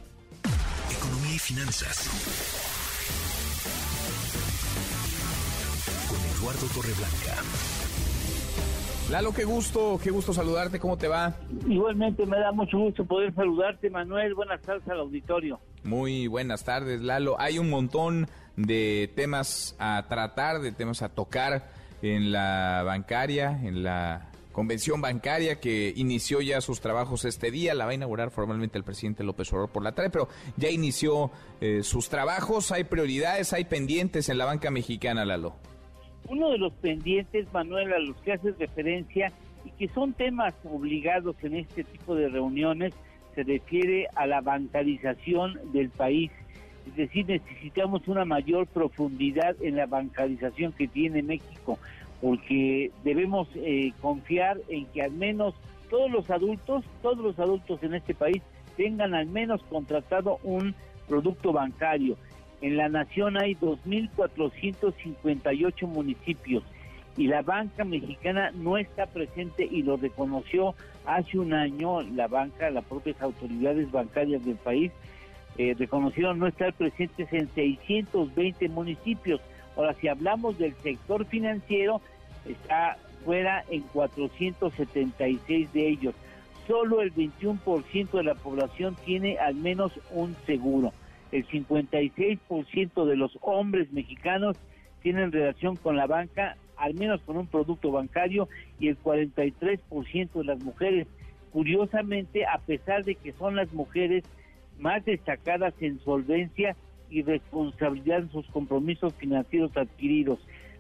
Economía 0.91 1.35
y 1.35 1.39
finanzas. 1.39 2.70
Eduardo 6.51 6.67
Torreblanca. 6.75 7.43
Lalo, 9.09 9.33
qué 9.33 9.45
gusto, 9.45 10.01
qué 10.03 10.11
gusto 10.11 10.33
saludarte, 10.33 10.81
¿cómo 10.81 10.97
te 10.97 11.07
va? 11.07 11.37
Igualmente 11.69 12.27
me 12.27 12.39
da 12.39 12.51
mucho 12.53 12.79
gusto 12.79 13.05
poder 13.05 13.35
saludarte, 13.35 13.91
Manuel. 13.91 14.35
Buenas 14.35 14.61
tardes 14.63 14.87
al 14.89 15.01
auditorio. 15.01 15.61
Muy 15.85 16.27
buenas 16.27 16.65
tardes, 16.65 17.01
Lalo. 17.03 17.41
Hay 17.41 17.59
un 17.59 17.71
montón 17.71 18.29
de 18.57 19.13
temas 19.15 19.77
a 19.79 20.07
tratar, 20.09 20.61
de 20.61 20.73
temas 20.73 21.03
a 21.03 21.09
tocar 21.11 21.71
en 22.03 22.33
la 22.33 22.83
bancaria, 22.85 23.61
en 23.63 23.85
la 23.85 24.31
convención 24.53 25.01
bancaria 25.01 25.61
que 25.61 25.93
inició 25.97 26.41
ya 26.41 26.61
sus 26.61 26.81
trabajos 26.81 27.25
este 27.25 27.53
día. 27.53 27.75
La 27.75 27.85
va 27.85 27.93
a 27.93 27.95
inaugurar 27.95 28.31
formalmente 28.31 28.77
el 28.77 28.85
presidente 28.85 29.23
López 29.23 29.53
Obrador 29.53 29.71
por 29.71 29.85
la 29.85 29.93
tarde, 29.93 30.11
pero 30.11 30.29
ya 30.57 30.69
inició 30.69 31.31
eh, 31.61 31.83
sus 31.85 32.09
trabajos. 32.09 32.73
Hay 32.73 32.85
prioridades, 32.85 33.53
hay 33.53 33.65
pendientes 33.65 34.29
en 34.29 34.39
la 34.39 34.47
banca 34.47 34.71
mexicana, 34.71 35.25
Lalo. 35.25 35.55
Uno 36.31 36.51
de 36.51 36.59
los 36.59 36.73
pendientes, 36.75 37.53
Manuel, 37.53 37.93
a 37.93 37.99
los 37.99 38.17
que 38.19 38.35
haces 38.35 38.57
referencia 38.57 39.33
y 39.65 39.71
que 39.71 39.93
son 39.93 40.13
temas 40.13 40.55
obligados 40.63 41.35
en 41.43 41.57
este 41.57 41.83
tipo 41.83 42.15
de 42.15 42.29
reuniones, 42.29 42.95
se 43.35 43.43
refiere 43.43 44.07
a 44.15 44.29
la 44.29 44.41
bancarización 44.41 45.59
del 45.73 45.91
país. 45.91 46.31
Es 46.87 46.95
decir, 46.95 47.27
necesitamos 47.27 48.07
una 48.07 48.25
mayor 48.25 48.69
profundidad 48.69 49.57
en 49.61 49.75
la 49.75 49.87
bancarización 49.87 50.73
que 50.73 50.87
tiene 50.87 51.21
México, 51.25 51.81
porque 52.21 52.93
debemos 53.03 53.49
eh, 53.57 53.93
confiar 54.01 54.59
en 54.69 54.87
que 54.87 55.03
al 55.03 55.13
menos 55.13 55.55
todos 55.91 56.13
los 56.13 56.31
adultos, 56.31 56.85
todos 57.03 57.19
los 57.19 57.41
adultos 57.41 57.83
en 57.83 57.95
este 57.95 58.15
país 58.15 58.41
tengan 58.77 59.15
al 59.15 59.27
menos 59.27 59.65
contratado 59.65 60.39
un 60.45 60.77
producto 61.09 61.53
bancario. 61.53 62.17
En 62.61 62.77
la 62.77 62.89
nación 62.89 63.37
hay 63.39 63.55
2.458 63.55 65.87
municipios 65.87 66.65
y 67.17 67.27
la 67.27 67.43
banca 67.43 67.85
mexicana 67.85 68.53
no 68.55 68.77
está 68.77 69.07
presente 69.07 69.69
y 69.71 69.83
lo 69.83 69.97
reconoció 69.97 70.75
hace 71.07 71.39
un 71.39 71.55
año 71.55 72.03
la 72.03 72.29
banca, 72.29 72.69
las 72.71 72.85
propias 72.85 73.21
autoridades 73.23 73.91
bancarias 73.91 74.45
del 74.45 74.57
país 74.57 74.93
eh, 75.59 75.75
reconocieron 75.79 76.39
no 76.39 76.47
estar 76.47 76.75
presentes 76.75 77.33
en 77.33 77.49
620 77.55 78.69
municipios. 78.69 79.41
Ahora, 79.77 79.95
si 79.95 80.09
hablamos 80.09 80.59
del 80.59 80.75
sector 80.83 81.25
financiero, 81.27 82.03
está 82.47 82.99
fuera 83.25 83.65
en 83.71 83.81
476 83.83 85.73
de 85.73 85.89
ellos. 85.89 86.15
Solo 86.67 87.01
el 87.01 87.15
21% 87.15 88.11
de 88.11 88.23
la 88.23 88.35
población 88.35 88.97
tiene 89.05 89.39
al 89.39 89.55
menos 89.55 89.93
un 90.13 90.37
seguro 90.47 90.93
el 91.33 91.47
56% 91.47 93.05
de 93.05 93.17
los 93.17 93.39
hombres 93.43 93.93
mexicanos 93.93 94.57
tienen 95.03 95.33
relación 95.33 95.77
con 95.77 95.97
la 95.97 96.07
banca, 96.07 96.57
al 96.77 96.95
menos 96.95 97.21
con 97.23 97.37
un 97.37 97.47
producto 97.47 97.91
bancario, 97.91 98.49
y 98.79 98.89
el 98.89 98.99
43% 98.99 100.33
de 100.33 100.45
las 100.45 100.63
mujeres. 100.63 101.07
Curiosamente, 101.53 102.47
a 102.47 102.59
pesar 102.59 103.05
de 103.05 103.15
que 103.15 103.33
son 103.33 103.57
las 103.57 103.73
mujeres 103.73 104.25
más 104.79 105.05
destacadas 105.05 105.75
en 105.81 105.99
solvencia 106.01 106.77
y 107.11 107.23
responsabilidad 107.23 108.21
en 108.21 108.31
sus 108.31 108.47
compromisos 108.47 109.15
financieros 109.15 109.77
adquiridos. 109.77 110.39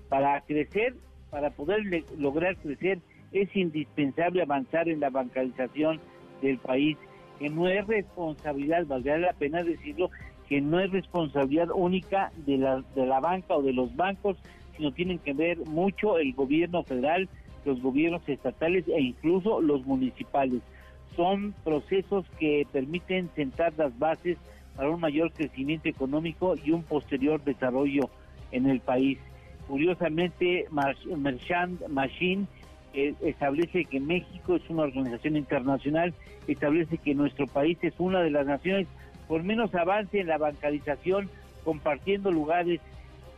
Para 0.08 0.40
crecer, 0.42 0.94
para 1.30 1.50
poder 1.50 1.80
lograr 2.18 2.56
crecer, 2.56 2.98
es 3.32 3.54
indispensable 3.54 4.42
avanzar 4.42 4.88
en 4.88 5.00
la 5.00 5.10
bancarización 5.10 6.00
del 6.42 6.58
país, 6.58 6.96
que 7.38 7.48
no 7.48 7.68
es 7.68 7.86
responsabilidad, 7.86 8.86
valdría 8.86 9.18
la 9.18 9.32
pena 9.32 9.62
decirlo, 9.62 10.10
que 10.50 10.60
no 10.60 10.80
es 10.80 10.90
responsabilidad 10.90 11.68
única 11.72 12.32
de 12.44 12.58
la, 12.58 12.82
de 12.96 13.06
la 13.06 13.20
banca 13.20 13.54
o 13.54 13.62
de 13.62 13.72
los 13.72 13.94
bancos, 13.94 14.36
sino 14.76 14.90
tienen 14.92 15.20
que 15.20 15.32
ver 15.32 15.58
mucho 15.58 16.18
el 16.18 16.34
gobierno 16.34 16.82
federal, 16.82 17.28
los 17.64 17.80
gobiernos 17.80 18.28
estatales 18.28 18.84
e 18.88 19.00
incluso 19.00 19.60
los 19.60 19.86
municipales. 19.86 20.60
Son 21.14 21.54
procesos 21.62 22.26
que 22.40 22.66
permiten 22.72 23.30
sentar 23.36 23.72
las 23.76 23.96
bases 23.96 24.38
para 24.74 24.90
un 24.90 25.00
mayor 25.00 25.30
crecimiento 25.30 25.88
económico 25.88 26.56
y 26.64 26.72
un 26.72 26.82
posterior 26.82 27.40
desarrollo 27.44 28.10
en 28.50 28.68
el 28.68 28.80
país. 28.80 29.18
Curiosamente, 29.68 30.66
Merchant 31.16 31.86
Machine 31.86 32.46
eh, 32.92 33.14
establece 33.20 33.84
que 33.84 34.00
México 34.00 34.56
es 34.56 34.68
una 34.68 34.82
organización 34.82 35.36
internacional, 35.36 36.12
establece 36.48 36.98
que 36.98 37.14
nuestro 37.14 37.46
país 37.46 37.78
es 37.82 37.94
una 37.98 38.20
de 38.20 38.30
las 38.30 38.46
naciones 38.46 38.88
por 39.30 39.44
menos 39.44 39.72
avance 39.76 40.18
en 40.18 40.26
la 40.26 40.38
bancarización, 40.38 41.30
compartiendo 41.62 42.32
lugares 42.32 42.80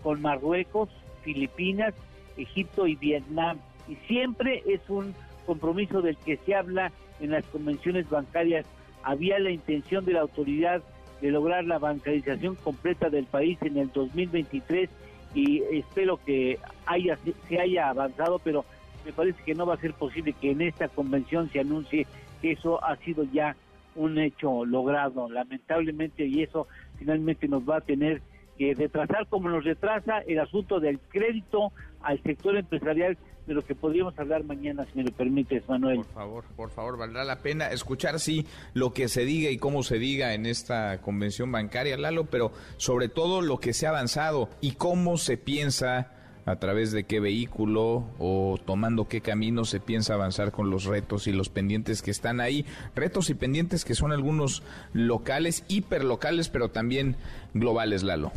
con 0.03 0.23
Marruecos, 0.23 0.89
Filipinas, 1.23 1.93
Egipto 2.39 2.87
y 2.87 2.97
Vietnam. 2.97 3.59
Y 3.87 3.97
siempre 4.07 4.63
es 4.67 4.81
un 4.89 5.15
compromiso 5.45 6.01
del 6.01 6.17
que 6.17 6.39
se 6.39 6.55
habla 6.55 6.93
en 7.21 7.33
las 7.33 7.45
convenciones 7.45 8.09
bancarias. 8.09 8.65
Había 9.03 9.39
la 9.39 9.51
intención 9.51 10.07
de 10.07 10.15
la 10.15 10.23
autoridad 10.23 10.83
de 11.21 11.31
lograr 11.31 11.67
la 11.67 11.79
bancarización 11.79 12.55
completa 12.55 13.11
del 13.11 13.27
país 13.27 13.59
en 13.61 13.77
el 13.77 13.93
2023 13.93 14.89
y 15.35 15.63
espero 15.73 16.17
que 16.25 16.59
haya 16.87 17.19
se 17.51 17.61
haya 17.61 17.91
avanzado, 17.91 18.39
pero 18.39 18.65
me 19.05 19.13
parece 19.13 19.43
que 19.43 19.55
no 19.55 19.67
va 19.67 19.75
a 19.75 19.81
ser 19.81 19.93
posible 19.93 20.33
que 20.33 20.53
en 20.53 20.63
esta 20.63 20.89
convención 20.89 21.51
se 21.51 21.61
anuncie 21.61 22.07
que 22.41 22.53
eso 22.53 22.83
ha 22.83 22.97
sido 22.97 23.25
ya 23.25 23.57
un 23.97 24.19
hecho 24.19 24.65
logrado, 24.65 25.29
lamentablemente, 25.31 26.27
y 26.27 26.43
eso 26.43 26.67
finalmente 26.99 27.49
nos 27.49 27.69
va 27.69 27.79
a 27.79 27.81
tener 27.81 28.23
que 28.59 28.75
retrasar 28.75 29.27
como 29.29 29.49
nos 29.49 29.65
retrasa 29.65 30.21
el 30.21 30.39
asunto 30.39 30.81
del 30.81 30.99
crédito 30.99 31.73
al 32.03 32.23
sector 32.23 32.57
empresarial 32.57 33.17
de 33.47 33.55
lo 33.55 33.63
que 33.63 33.75
podríamos 33.75 34.17
hablar 34.19 34.45
mañana, 34.45 34.87
si 34.87 34.99
me 34.99 35.05
lo 35.05 35.13
permites, 35.13 35.69
Manuel. 35.69 35.97
Por 35.97 36.07
favor, 36.07 36.45
por 36.57 36.71
favor, 36.71 36.99
valdrá 36.99 37.25
la 37.25 37.41
pena 37.41 37.71
escuchar, 37.71 38.21
sí, 38.21 38.47
lo 38.73 38.93
que 38.93 39.09
se 39.09 39.25
diga 39.25 39.51
y 39.51 39.59
cómo 39.59 39.83
se 39.83 39.99
diga 39.99 40.35
en 40.35 40.47
esta 40.47 41.01
convención 41.01 41.51
bancaria, 41.51 41.97
Lalo, 41.97 42.27
pero 42.27 42.53
sobre 42.77 43.09
todo 43.09 43.41
lo 43.41 43.59
que 43.59 43.73
se 43.73 43.87
ha 43.87 43.91
avanzado 43.91 44.49
y 44.61 44.73
cómo 44.73 45.17
se 45.17 45.37
piensa 45.37 46.22
a 46.45 46.57
través 46.57 46.93
de 46.93 47.05
qué 47.05 47.21
vehículo 47.21 48.05
o 48.19 48.59
tomando 48.65 49.09
qué 49.09 49.21
camino 49.21 49.65
se 49.65 49.81
piensa 49.81 50.15
avanzar 50.15 50.53
con 50.53 50.71
los 50.71 50.85
retos 50.85 51.27
y 51.27 51.33
los 51.33 51.49
pendientes 51.49 52.03
que 52.03 52.11
están 52.11 52.41
ahí. 52.41 52.65
Retos 52.95 53.31
y 53.31 53.35
pendientes 53.35 53.85
que 53.85 53.95
son 53.95 54.13
algunos 54.13 54.63
locales, 54.93 55.65
hiperlocales, 55.69 56.49
pero 56.49 56.69
también 56.71 57.17
globales, 57.55 58.03
Lalo. 58.03 58.33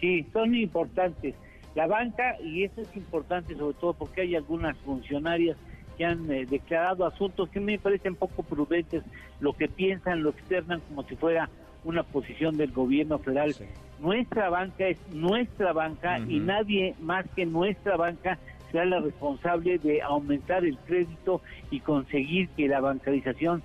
Sí, 0.00 0.26
son 0.32 0.54
importantes. 0.54 1.34
La 1.74 1.86
banca, 1.86 2.40
y 2.42 2.64
eso 2.64 2.80
es 2.80 2.96
importante 2.96 3.54
sobre 3.54 3.74
todo 3.74 3.94
porque 3.94 4.22
hay 4.22 4.34
algunas 4.34 4.76
funcionarias 4.78 5.56
que 5.96 6.04
han 6.04 6.30
eh, 6.30 6.46
declarado 6.46 7.04
asuntos 7.06 7.48
que 7.50 7.60
me 7.60 7.78
parecen 7.78 8.14
poco 8.14 8.42
prudentes, 8.42 9.02
lo 9.40 9.52
que 9.52 9.68
piensan, 9.68 10.22
lo 10.22 10.30
externan 10.30 10.80
como 10.88 11.02
si 11.04 11.16
fuera 11.16 11.50
una 11.88 12.02
posición 12.02 12.56
del 12.56 12.70
gobierno 12.70 13.18
federal. 13.18 13.54
Nuestra 13.98 14.50
banca 14.50 14.86
es 14.86 14.98
nuestra 15.10 15.72
banca 15.72 16.18
y 16.18 16.38
nadie 16.38 16.94
más 17.00 17.26
que 17.34 17.46
nuestra 17.46 17.96
banca 17.96 18.38
será 18.70 18.84
la 18.84 19.00
responsable 19.00 19.78
de 19.78 20.02
aumentar 20.02 20.64
el 20.64 20.76
crédito 20.78 21.40
y 21.70 21.80
conseguir 21.80 22.50
que 22.50 22.68
la 22.68 22.80
bancarización 22.80 23.62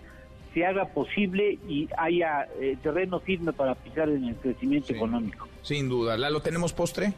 se 0.54 0.66
haga 0.66 0.86
posible 0.86 1.60
y 1.68 1.90
haya 1.98 2.48
eh, 2.62 2.78
terreno 2.82 3.20
firme 3.20 3.52
para 3.52 3.76
pisar 3.76 4.08
en 4.08 4.24
el 4.24 4.36
crecimiento 4.36 4.94
económico. 4.94 5.48
Sin 5.62 5.90
duda. 5.90 6.16
¿La 6.18 6.30
lo 6.30 6.42
tenemos 6.42 6.72
postre? 6.72 7.14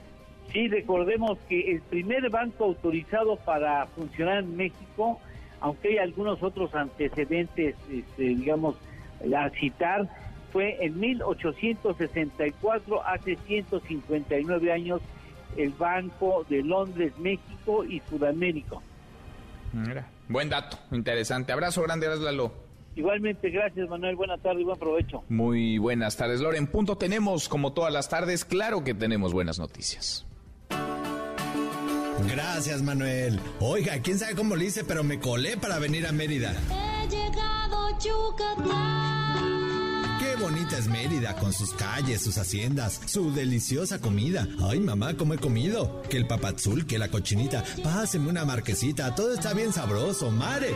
Sí, 0.51 0.67
recordemos 0.69 1.37
que 1.47 1.71
el 1.71 1.81
primer 1.81 2.29
banco 2.29 2.65
autorizado 2.65 3.35
para 3.35 3.85
funcionar 3.87 4.39
en 4.39 4.55
México, 4.55 5.19
aunque 5.59 5.89
hay 5.89 5.97
algunos 5.97 6.41
otros 6.41 6.73
antecedentes, 6.73 7.75
este, 7.91 8.23
digamos, 8.23 8.75
a 9.35 9.49
citar, 9.51 10.07
fue 10.55 10.77
en 10.79 10.97
1864, 10.97 13.05
hace 13.05 13.37
159 13.45 14.71
años, 14.71 15.01
el 15.57 15.71
Banco 15.71 16.45
de 16.47 16.63
Londres, 16.63 17.11
México 17.19 17.83
y 17.83 18.01
Sudamérica. 18.09 18.77
Mira, 19.73 20.09
buen 20.29 20.49
dato, 20.49 20.77
interesante. 20.91 21.51
Abrazo 21.51 21.81
grande, 21.81 22.07
Lalo. 22.07 22.53
Igualmente, 22.95 23.49
gracias 23.49 23.89
Manuel, 23.89 24.15
buena 24.15 24.37
tarde 24.37 24.61
y 24.61 24.63
buen 24.63 24.79
provecho. 24.79 25.25
Muy 25.27 25.77
buenas 25.77 26.15
tardes, 26.15 26.39
Loren. 26.39 26.67
Punto 26.67 26.97
tenemos, 26.97 27.49
como 27.49 27.73
todas 27.73 27.91
las 27.91 28.07
tardes, 28.07 28.45
claro 28.45 28.85
que 28.85 28.93
tenemos 28.93 29.33
buenas 29.33 29.59
noticias. 29.59 30.25
Gracias, 32.29 32.81
Manuel. 32.81 33.41
Oiga, 33.59 33.99
quién 34.01 34.17
sabe 34.17 34.35
cómo 34.35 34.55
lo 34.55 34.63
hice, 34.63 34.85
pero 34.85 35.03
me 35.03 35.19
colé 35.19 35.57
para 35.57 35.79
venir 35.79 36.07
a 36.07 36.13
Mérida. 36.13 36.53
He 36.71 37.09
llegado 37.09 37.89
Qué 40.25 40.41
bonita 40.41 40.75
es 40.79 40.87
Mérida, 40.87 41.35
con 41.35 41.53
sus 41.53 41.71
calles, 41.73 42.21
sus 42.23 42.39
haciendas, 42.39 42.99
su 43.05 43.31
deliciosa 43.31 43.99
comida. 43.99 44.47
Ay, 44.59 44.79
mamá, 44.79 45.15
¿cómo 45.15 45.35
he 45.35 45.37
comido? 45.37 46.01
Que 46.09 46.17
el 46.17 46.25
papazul, 46.25 46.87
que 46.87 46.97
la 46.97 47.09
cochinita. 47.09 47.63
Páseme 47.83 48.29
una 48.29 48.43
marquesita, 48.43 49.13
todo 49.13 49.35
está 49.35 49.53
bien 49.53 49.71
sabroso, 49.71 50.31
mare. 50.31 50.73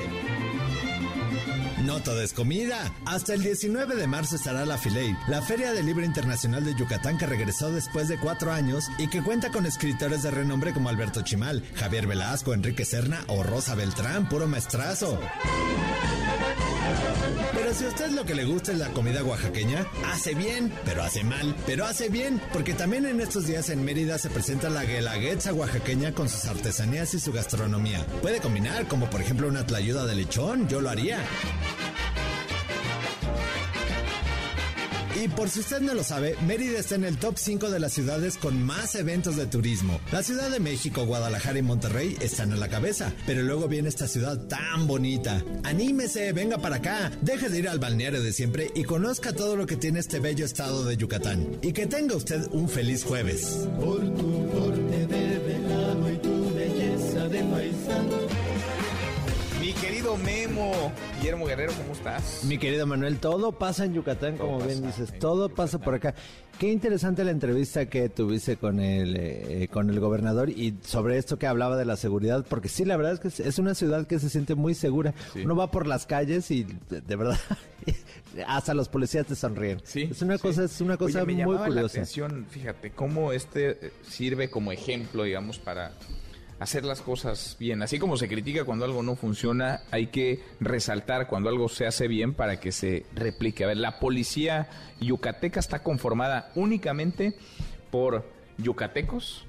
No 1.90 2.04
todo 2.04 2.22
es 2.22 2.34
comida. 2.34 2.94
Hasta 3.04 3.34
el 3.34 3.42
19 3.42 3.96
de 3.96 4.06
marzo 4.06 4.36
estará 4.36 4.64
la 4.64 4.78
Filey, 4.78 5.18
la 5.28 5.42
Feria 5.42 5.74
del 5.74 5.88
Libro 5.88 6.06
Internacional 6.06 6.64
de 6.64 6.76
Yucatán 6.76 7.18
que 7.18 7.26
regresó 7.26 7.72
después 7.72 8.08
de 8.08 8.20
cuatro 8.20 8.52
años 8.52 8.86
y 9.00 9.08
que 9.08 9.24
cuenta 9.24 9.50
con 9.50 9.66
escritores 9.66 10.22
de 10.22 10.30
renombre 10.30 10.72
como 10.72 10.90
Alberto 10.90 11.24
Chimal, 11.24 11.64
Javier 11.74 12.06
Velasco, 12.06 12.54
Enrique 12.54 12.86
Serna 12.86 13.24
o 13.26 13.42
Rosa 13.42 13.74
Beltrán, 13.74 14.30
puro 14.30 14.46
maestrazo. 14.46 15.20
Pero 17.54 17.74
si 17.74 17.86
a 17.86 17.88
usted 17.88 18.12
lo 18.12 18.24
que 18.24 18.36
le 18.36 18.46
gusta 18.46 18.72
es 18.72 18.78
la 18.78 18.90
comida 18.90 19.24
oaxaqueña, 19.24 19.88
hace 20.12 20.36
bien, 20.36 20.72
pero 20.86 21.02
hace 21.02 21.24
mal, 21.24 21.56
pero 21.66 21.86
hace 21.86 22.10
bien, 22.10 22.40
porque 22.54 22.74
también 22.74 23.08
en 23.08 23.20
estos 23.20 23.48
días 23.48 23.70
en 23.70 23.84
Mérida 23.84 24.20
se 24.20 24.30
presenta 24.30 24.70
la 24.70 24.86
guelaguetza 24.86 25.54
oaxaqueña 25.54 26.14
con 26.14 26.30
sus 26.30 26.46
artesanías 26.46 27.16
y 27.16 27.20
su 27.20 27.32
gastronomía. 27.32 28.06
Puede 28.22 28.40
combinar, 28.40 28.88
como 28.88 29.10
por 29.10 29.22
ejemplo 29.22 29.48
una 29.48 29.66
tlayuda 29.66 30.06
de 30.06 30.16
lechón, 30.16 30.68
yo 30.68 30.82
lo 30.82 30.90
haría. 30.90 31.20
Y 35.22 35.28
por 35.28 35.50
si 35.50 35.60
usted 35.60 35.82
no 35.82 35.94
lo 35.94 36.04
sabe, 36.04 36.38
Mérida 36.48 36.80
está 36.80 36.96
en 36.96 37.04
el 37.04 37.18
top 37.18 37.38
5 37.38 37.70
de 37.70 37.80
las 37.82 37.92
ciudades 37.92 38.38
con 38.38 38.64
más 38.64 38.96
eventos 38.96 39.36
de 39.36 39.48
turismo. 39.48 40.00
La 40.14 40.24
Ciudad 40.24 40.50
de 40.50 40.62
México, 40.62 41.06
Guadalajara 41.06 41.60
y 41.60 41.62
Monterrey 41.62 42.16
están 42.22 42.54
en 42.54 42.60
la 42.62 42.70
cabeza, 42.70 43.12
pero 43.26 43.42
luego 43.42 43.68
viene 43.68 43.90
esta 43.90 44.08
ciudad 44.08 44.38
tan 44.48 44.88
bonita. 44.88 45.44
Anímese, 45.66 46.32
venga 46.32 46.60
para 46.60 46.78
acá, 46.78 47.12
deje 47.22 47.50
de 47.50 47.60
ir 47.60 47.68
al 47.68 47.80
balneario 47.80 48.22
de 48.22 48.32
siempre 48.32 48.72
y 48.74 48.86
conozca 48.86 49.34
todo 49.34 49.58
lo 49.58 49.66
que 49.66 49.76
tiene 49.76 50.00
este 50.00 50.22
bello 50.22 50.46
estado 50.46 50.86
de 50.86 50.96
Yucatán. 50.96 51.58
Y 51.64 51.74
que 51.74 51.86
tenga 51.86 52.16
usted 52.16 52.48
un 52.52 52.70
feliz 52.70 53.04
jueves. 53.04 53.68
Por 53.78 54.00
tu 54.16 54.48
querido 60.10 60.18
Memo, 60.18 60.91
Guillermo 61.18 61.45
Guerrero, 61.45 61.74
¿cómo 61.74 61.93
estás? 61.93 62.43
Mi 62.43 62.57
querido 62.57 62.88
Manuel, 62.88 63.20
todo 63.20 63.51
pasa 63.51 63.86
en 63.86 63.93
Yucatán, 63.93 64.38
como 64.38 64.60
bien 64.60 64.82
dices, 64.82 65.14
todo 65.20 65.49
pasa 65.49 65.80
por 65.80 65.93
acá. 65.93 66.16
Qué 66.57 66.72
interesante 66.72 67.24
la 67.24 67.32
entrevista 67.32 67.86
que 67.86 68.10
tuviste 68.10 68.57
con 68.57 68.80
el, 68.80 69.16
eh, 69.18 69.68
con 69.72 69.89
el 69.89 69.99
gobernador 69.99 70.49
y 70.49 70.76
sobre 70.84 71.18
esto 71.18 71.38
que 71.38 71.47
hablaba 71.47 71.78
de 71.78 71.86
la 71.86 71.95
seguridad, 71.95 72.45
porque 72.47 72.70
sí, 72.70 72.86
la 72.86 72.97
verdad 72.97 73.14
es 73.14 73.20
que 73.20 73.47
es 73.47 73.60
una 73.60 73.76
ciudad 73.76 74.07
que 74.07 74.20
se 74.20 74.30
siente 74.30 74.55
muy 74.55 74.74
segura. 74.74 75.14
Uno 75.36 75.55
va 75.55 75.72
por 75.72 75.88
las 75.88 76.05
calles 76.05 76.49
y 76.51 76.66
de, 76.89 77.16
verdad 77.16 77.38
hasta 78.47 78.74
los 78.74 78.89
policías 78.89 79.28
te 79.28 79.36
sonríen. 79.36 79.80
Sí, 79.84 80.10
es 80.12 80.22
una 80.22 80.38
cosa, 80.38 80.64
es 80.64 80.82
una 80.82 80.97
cosa 80.97 81.24
muy 81.24 81.36
curiosa. 81.36 81.70
La 81.70 81.82
atención, 81.82 82.47
fíjate, 82.49 82.91
cómo 82.91 83.32
este 83.32 83.88
eh, 83.88 83.91
sirve 84.07 84.49
como 84.49 84.72
ejemplo, 84.72 85.24
digamos, 85.24 85.60
para 85.60 85.93
hacer 86.60 86.84
las 86.84 87.01
cosas 87.01 87.55
bien. 87.60 87.82
Así 87.82 87.99
como 87.99 88.18
se 88.18 88.28
critica 88.28 88.66
cuando 88.66 88.86
algo 88.86 89.01
no 89.01 89.16
funciona, 89.16 89.82
hay 89.91 90.07
que 90.07 90.43
resaltar 90.60 91.28
cuando 91.28 91.49
algo 91.49 91.70
se 91.70 91.88
hace 91.88 92.07
bien 92.07 92.34
para 92.34 92.60
que 92.60 92.72
se 92.72 93.05
replique. 93.16 93.64
A 93.64 93.68
ver, 93.68 93.78
la 93.78 93.99
policía 93.99 94.68
yucateca 94.99 95.60
está 95.60 95.82
conformada 95.82 96.51
únicamente 96.55 97.36
por 97.89 98.26
yucatecos, 98.57 99.45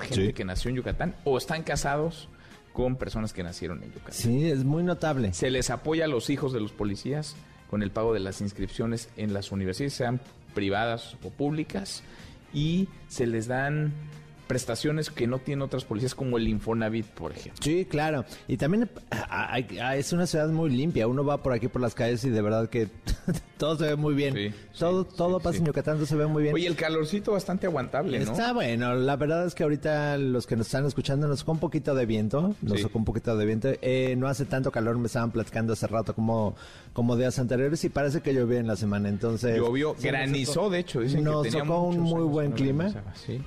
gente 0.00 0.32
que 0.32 0.44
nació 0.44 0.70
en 0.70 0.76
Yucatán, 0.76 1.14
o 1.24 1.38
están 1.38 1.62
casados 1.62 2.28
con 2.72 2.96
personas 2.96 3.32
que 3.32 3.42
nacieron 3.42 3.82
en 3.82 3.92
Yucatán. 3.92 4.14
Sí, 4.14 4.50
es 4.50 4.64
muy 4.64 4.82
notable. 4.82 5.32
Se 5.32 5.50
les 5.50 5.70
apoya 5.70 6.06
a 6.06 6.08
los 6.08 6.30
hijos 6.30 6.52
de 6.52 6.60
los 6.60 6.72
policías 6.72 7.36
con 7.70 7.82
el 7.82 7.90
pago 7.90 8.12
de 8.14 8.20
las 8.20 8.40
inscripciones 8.40 9.08
en 9.16 9.32
las 9.32 9.52
universidades, 9.52 9.94
sean 9.94 10.20
privadas 10.54 11.16
o 11.22 11.30
públicas, 11.30 12.02
y 12.52 12.88
se 13.08 13.26
les 13.26 13.46
dan 13.46 13.92
prestaciones 14.46 15.10
que 15.10 15.26
no 15.26 15.38
tienen 15.38 15.62
otras 15.62 15.84
policías 15.84 16.14
como 16.14 16.38
el 16.38 16.48
Infonavit, 16.48 17.06
por 17.06 17.32
ejemplo. 17.32 17.62
Sí, 17.62 17.84
claro. 17.84 18.24
Y 18.48 18.56
también 18.56 18.88
es 19.94 20.12
una 20.12 20.26
ciudad 20.26 20.48
muy 20.48 20.70
limpia. 20.70 21.06
Uno 21.06 21.24
va 21.24 21.42
por 21.42 21.52
aquí 21.52 21.68
por 21.68 21.80
las 21.82 21.94
calles 21.94 22.24
y 22.24 22.30
de 22.30 22.42
verdad 22.42 22.68
que 22.68 22.88
todo 23.58 23.76
se 23.76 23.86
ve 23.86 23.96
muy 23.96 24.14
bien. 24.14 24.54
todo 24.78 25.04
todo 25.04 25.40
pasa 25.40 25.58
en 25.58 25.66
Yucatán, 25.66 25.96
todo 25.96 26.06
se 26.06 26.16
ve 26.16 26.26
muy 26.26 26.42
bien. 26.42 26.54
Oye, 26.54 26.66
el 26.66 26.76
calorcito 26.76 27.32
bastante 27.32 27.66
aguantable, 27.66 28.20
¿no? 28.20 28.32
Está 28.32 28.52
bueno. 28.52 28.94
La 28.94 29.16
verdad 29.16 29.46
es 29.46 29.54
que 29.54 29.62
ahorita 29.62 30.18
los 30.18 30.46
que 30.46 30.56
nos 30.56 30.66
están 30.66 30.86
escuchando 30.86 31.26
nos 31.26 31.40
sacó 31.40 31.52
un 31.52 31.58
poquito 31.58 31.94
de 31.94 32.06
viento. 32.06 32.54
Nos 32.62 32.80
sacó 32.80 32.98
un 32.98 33.04
poquito 33.04 33.36
de 33.36 33.46
viento. 33.46 33.68
Eh, 33.82 34.14
no 34.16 34.28
hace 34.28 34.44
tanto 34.44 34.70
calor, 34.70 34.98
me 34.98 35.06
estaban 35.06 35.30
platicando 35.30 35.72
hace 35.72 35.86
rato 35.86 36.14
como, 36.14 36.54
como 36.92 37.16
días 37.16 37.38
anteriores 37.38 37.84
y 37.84 37.88
parece 37.88 38.20
que 38.20 38.34
llovió 38.34 38.58
en 38.58 38.66
la 38.66 38.76
semana. 38.76 39.08
Entonces... 39.08 39.56
Llovió, 39.56 39.94
granizó, 40.00 40.70
de 40.70 40.80
hecho. 40.80 41.00
Dicen 41.00 41.24
nos 41.24 41.44
que 41.44 41.52
tocó 41.52 41.82
un 41.82 42.00
muy 42.00 42.24
buen 42.24 42.52
clima. 42.52 42.92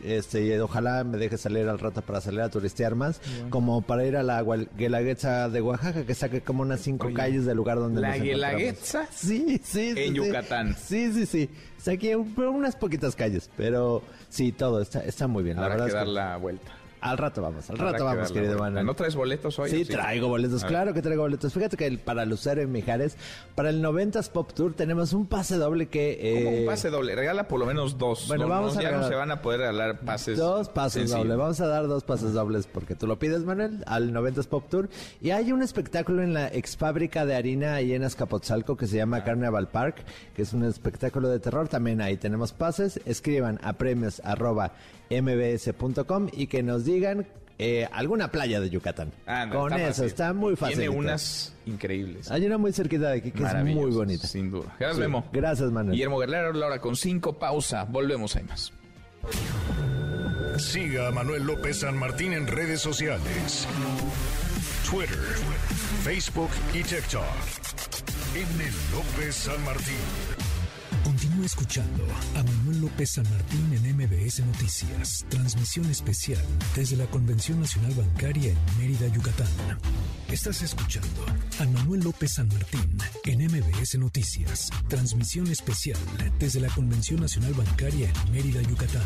Este, 0.03 0.45
y 0.45 0.57
ojalá 0.57 0.86
me 1.03 1.17
deje 1.17 1.37
salir 1.37 1.67
al 1.67 1.79
rato 1.79 2.01
para 2.01 2.21
salir 2.21 2.41
a 2.41 2.49
turistear 2.49 2.95
más, 2.95 3.21
como 3.49 3.81
para 3.81 4.05
ir 4.05 4.17
a 4.17 4.23
la 4.23 4.41
Guelaguetza 4.41 5.49
de 5.49 5.61
Oaxaca, 5.61 6.05
que 6.05 6.15
saque 6.15 6.41
como 6.41 6.61
unas 6.61 6.81
cinco 6.81 7.09
calles 7.13 7.45
del 7.45 7.57
lugar 7.57 7.77
donde 7.77 8.01
¿La 8.01 8.17
Guelaguetza? 8.17 9.07
Sí, 9.11 9.59
sí, 9.63 9.93
En 9.95 10.13
Yucatán. 10.13 10.75
Sí, 10.75 11.11
sí, 11.13 11.25
sí. 11.25 11.49
Saqué 11.77 12.15
unas 12.15 12.75
poquitas 12.75 13.15
calles, 13.15 13.49
pero 13.55 14.01
sí, 14.29 14.51
todo 14.51 14.81
está, 14.81 14.99
está 15.01 15.27
muy 15.27 15.43
bien. 15.43 15.57
Habrá 15.57 15.69
la 15.69 15.75
verdad 15.75 15.87
que 15.87 15.93
dar 15.93 16.07
la 16.07 16.37
vuelta. 16.37 16.71
Al 17.01 17.17
rato 17.17 17.41
vamos, 17.41 17.69
al 17.69 17.77
rato 17.77 18.05
vamos, 18.05 18.31
querido 18.31 18.57
Manuel. 18.57 18.85
¿No 18.85 18.95
traes 18.95 19.15
boletos 19.15 19.57
hoy? 19.59 19.69
Sí, 19.69 19.85
traigo 19.85 20.27
boletos, 20.27 20.63
claro 20.65 20.93
que 20.93 21.01
traigo 21.01 21.23
boletos. 21.23 21.53
Fíjate 21.53 21.77
que 21.77 21.97
para 21.97 22.25
Lucero 22.25 22.61
y 22.61 22.67
Mijares, 22.67 23.17
para 23.55 23.69
el 23.69 23.83
90s 23.83 24.29
Pop 24.29 24.51
Tour 24.53 24.73
tenemos 24.73 25.13
un 25.13 25.27
pase 25.27 25.57
doble 25.57 25.87
que... 25.87 26.41
¿Cómo 26.43 26.49
un 26.55 26.63
eh, 26.63 26.65
pase 26.65 26.89
doble? 26.89 27.15
Regala 27.15 27.47
por 27.47 27.59
lo 27.59 27.65
menos 27.65 27.97
dos. 27.97 28.27
Bueno, 28.27 28.47
vamos 28.47 28.77
a 28.77 28.81
Ya 28.81 28.91
no 28.91 29.07
se 29.07 29.15
van 29.15 29.31
a 29.31 29.41
poder 29.41 29.59
regalar 29.61 29.99
pases. 29.99 30.37
Dos 30.37 30.69
pases 30.69 31.11
dobles. 31.11 31.37
Vamos 31.37 31.61
a 31.61 31.67
dar 31.67 31.87
dos 31.87 32.03
pases 32.03 32.33
dobles 32.33 32.67
porque 32.67 32.95
tú 32.95 33.05
lo 33.07 33.19
pides, 33.19 33.43
Manuel, 33.43 33.83
al 33.85 34.11
90s 34.11 34.47
Pop 34.47 34.67
Tour. 34.69 34.89
Y 35.21 35.31
hay 35.31 35.51
un 35.51 35.61
espectáculo 35.61 36.23
en 36.23 36.33
la 36.33 36.47
ex 36.47 36.77
fábrica 36.77 37.25
de 37.25 37.35
harina 37.35 37.75
ahí 37.75 37.93
en 37.93 38.03
Azcapotzalco 38.03 38.75
que 38.75 38.87
se 38.87 38.97
llama 38.97 39.23
Carnival 39.23 39.67
Park, 39.69 40.03
que 40.35 40.41
es 40.41 40.53
un 40.53 40.63
espectáculo 40.63 41.29
de 41.29 41.39
terror. 41.39 41.67
También 41.67 42.01
ahí 42.01 42.17
tenemos 42.17 42.53
pases. 42.53 42.99
Escriban 43.05 43.59
a 43.63 43.73
premios 43.73 44.21
arroba 44.23 44.73
mbs.com 45.09 46.27
y 46.33 46.47
que 46.47 46.63
nos 46.63 46.85
digan 46.85 47.27
eh, 47.59 47.87
alguna 47.91 48.29
playa 48.31 48.59
de 48.59 48.69
Yucatán. 48.69 49.11
Ah, 49.25 49.47
Con 49.51 49.73
eso, 49.73 50.05
está 50.05 50.31
muy 50.33 50.55
fácil. 50.55 50.77
Tiene 50.77 50.95
unas 50.95 51.53
increíbles. 51.65 52.29
Hay 52.29 52.45
una 52.45 52.57
muy 52.57 52.71
cerquita 52.71 53.09
de 53.09 53.17
aquí 53.17 53.31
que 53.31 53.43
es 53.43 53.53
muy 53.63 53.91
bonita. 53.91 54.27
Sin 54.27 54.51
duda. 54.51 54.75
Gracias, 54.79 54.99
Memo. 54.99 55.25
Gracias, 55.31 55.71
Manuel. 55.71 55.93
Guillermo 55.93 56.19
Guerrero, 56.19 56.53
la 56.53 56.67
hora 56.67 56.79
con 56.79 56.95
cinco, 56.95 57.33
pausa. 57.39 57.83
Volvemos, 57.85 58.35
hay 58.35 58.43
más. 58.43 58.71
Siga 60.57 61.07
a 61.07 61.11
Manuel 61.11 61.43
López 61.43 61.79
San 61.79 61.97
Martín 61.97 62.33
en 62.33 62.47
redes 62.47 62.81
sociales. 62.81 63.67
Twitter, 64.89 65.17
Facebook 66.03 66.49
y 66.73 66.83
TikTok. 66.83 67.23
M. 68.35 68.63
López 68.93 69.35
San 69.35 69.63
Martín. 69.65 70.46
Continúa 71.03 71.45
escuchando 71.45 72.05
a 72.35 72.43
Manuel 72.43 72.81
López 72.81 73.11
San 73.11 73.29
Martín 73.29 73.73
en 73.73 73.95
MBS 73.95 74.39
Noticias. 74.45 75.25
Transmisión 75.29 75.89
especial 75.89 76.41
desde 76.75 76.97
la 76.97 77.05
Convención 77.07 77.59
Nacional 77.59 77.93
Bancaria 77.93 78.51
en 78.51 78.77
Mérida, 78.77 79.07
Yucatán. 79.07 79.47
Estás 80.29 80.61
escuchando 80.61 81.25
a 81.59 81.65
Manuel 81.65 82.01
López 82.01 82.33
San 82.33 82.47
Martín 82.49 82.97
en 83.25 83.45
MBS 83.45 83.97
Noticias. 83.97 84.69
Transmisión 84.87 85.47
especial 85.47 85.99
desde 86.39 86.59
la 86.59 86.69
Convención 86.69 87.21
Nacional 87.21 87.53
Bancaria 87.53 88.11
en 88.25 88.31
Mérida, 88.31 88.61
Yucatán. 88.61 89.03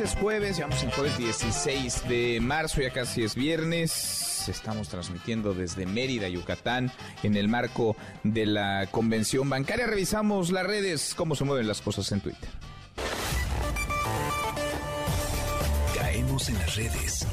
10 0.00 0.12
es 0.12 0.18
jueves, 0.18 0.58
vamos 0.58 0.82
el 0.82 0.90
jueves 0.92 1.18
16 1.18 2.08
de 2.08 2.38
marzo, 2.40 2.80
ya 2.80 2.90
casi 2.90 3.22
es 3.22 3.34
viernes. 3.34 4.48
Estamos 4.48 4.88
transmitiendo 4.88 5.52
desde 5.52 5.84
Mérida, 5.84 6.26
Yucatán, 6.26 6.90
en 7.22 7.36
el 7.36 7.48
marco 7.48 7.96
de 8.22 8.46
la 8.46 8.88
convención 8.90 9.50
bancaria. 9.50 9.86
Revisamos 9.86 10.52
las 10.52 10.66
redes, 10.66 11.14
cómo 11.14 11.34
se 11.34 11.44
mueven 11.44 11.68
las 11.68 11.82
cosas 11.82 12.10
en 12.12 12.22
Twitter. 12.22 12.48
Caemos 15.94 16.48
en 16.48 16.54
las 16.54 16.76
redes. 16.76 17.26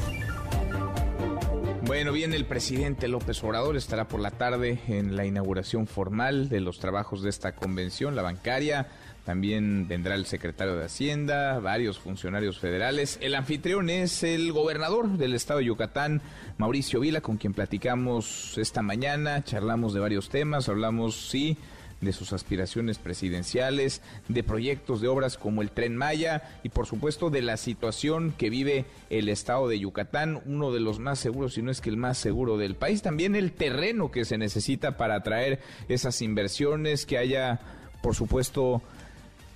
Bueno, 1.83 2.11
bien, 2.11 2.33
el 2.33 2.45
presidente 2.45 3.07
López 3.07 3.41
Obrador 3.45 3.77
estará 3.77 4.09
por 4.09 4.19
la 4.19 4.31
tarde 4.31 4.81
en 4.89 5.15
la 5.15 5.25
inauguración 5.25 5.87
formal 5.87 6.49
de 6.49 6.59
los 6.59 6.79
trabajos 6.79 7.23
de 7.23 7.29
esta 7.29 7.55
convención, 7.55 8.13
la 8.13 8.23
bancaria. 8.23 8.89
También 9.27 9.89
vendrá 9.89 10.15
el 10.15 10.25
secretario 10.25 10.77
de 10.77 10.85
Hacienda, 10.85 11.59
varios 11.59 11.99
funcionarios 11.99 12.59
federales. 12.59 13.19
El 13.21 13.35
anfitrión 13.35 13.89
es 13.89 14.23
el 14.23 14.53
gobernador 14.53 15.17
del 15.17 15.33
estado 15.33 15.59
de 15.59 15.65
Yucatán, 15.65 16.21
Mauricio 16.57 17.01
Vila, 17.01 17.19
con 17.19 17.35
quien 17.35 17.53
platicamos 17.53 18.57
esta 18.57 18.81
mañana. 18.81 19.43
Charlamos 19.43 19.93
de 19.93 19.99
varios 19.99 20.29
temas, 20.29 20.69
hablamos, 20.69 21.29
sí, 21.29 21.57
de 21.99 22.13
sus 22.13 22.31
aspiraciones 22.31 22.99
presidenciales, 22.99 24.01
de 24.29 24.43
proyectos 24.43 25.01
de 25.01 25.09
obras 25.09 25.37
como 25.37 25.61
el 25.61 25.71
tren 25.71 25.97
Maya 25.97 26.61
y 26.63 26.69
por 26.69 26.85
supuesto 26.85 27.29
de 27.29 27.41
la 27.41 27.57
situación 27.57 28.33
que 28.37 28.49
vive 28.49 28.85
el 29.09 29.27
estado 29.27 29.67
de 29.67 29.77
Yucatán, 29.77 30.41
uno 30.45 30.71
de 30.71 30.79
los 30.79 30.99
más 30.99 31.19
seguros, 31.19 31.55
si 31.55 31.61
no 31.61 31.69
es 31.69 31.81
que 31.81 31.89
el 31.89 31.97
más 31.97 32.17
seguro 32.17 32.55
del 32.55 32.75
país. 32.75 33.01
También 33.01 33.35
el 33.35 33.51
terreno 33.51 34.09
que 34.09 34.23
se 34.23 34.37
necesita 34.37 34.95
para 34.95 35.15
atraer 35.15 35.59
esas 35.89 36.21
inversiones, 36.21 37.05
que 37.05 37.17
haya, 37.17 37.59
por 38.01 38.15
supuesto, 38.15 38.81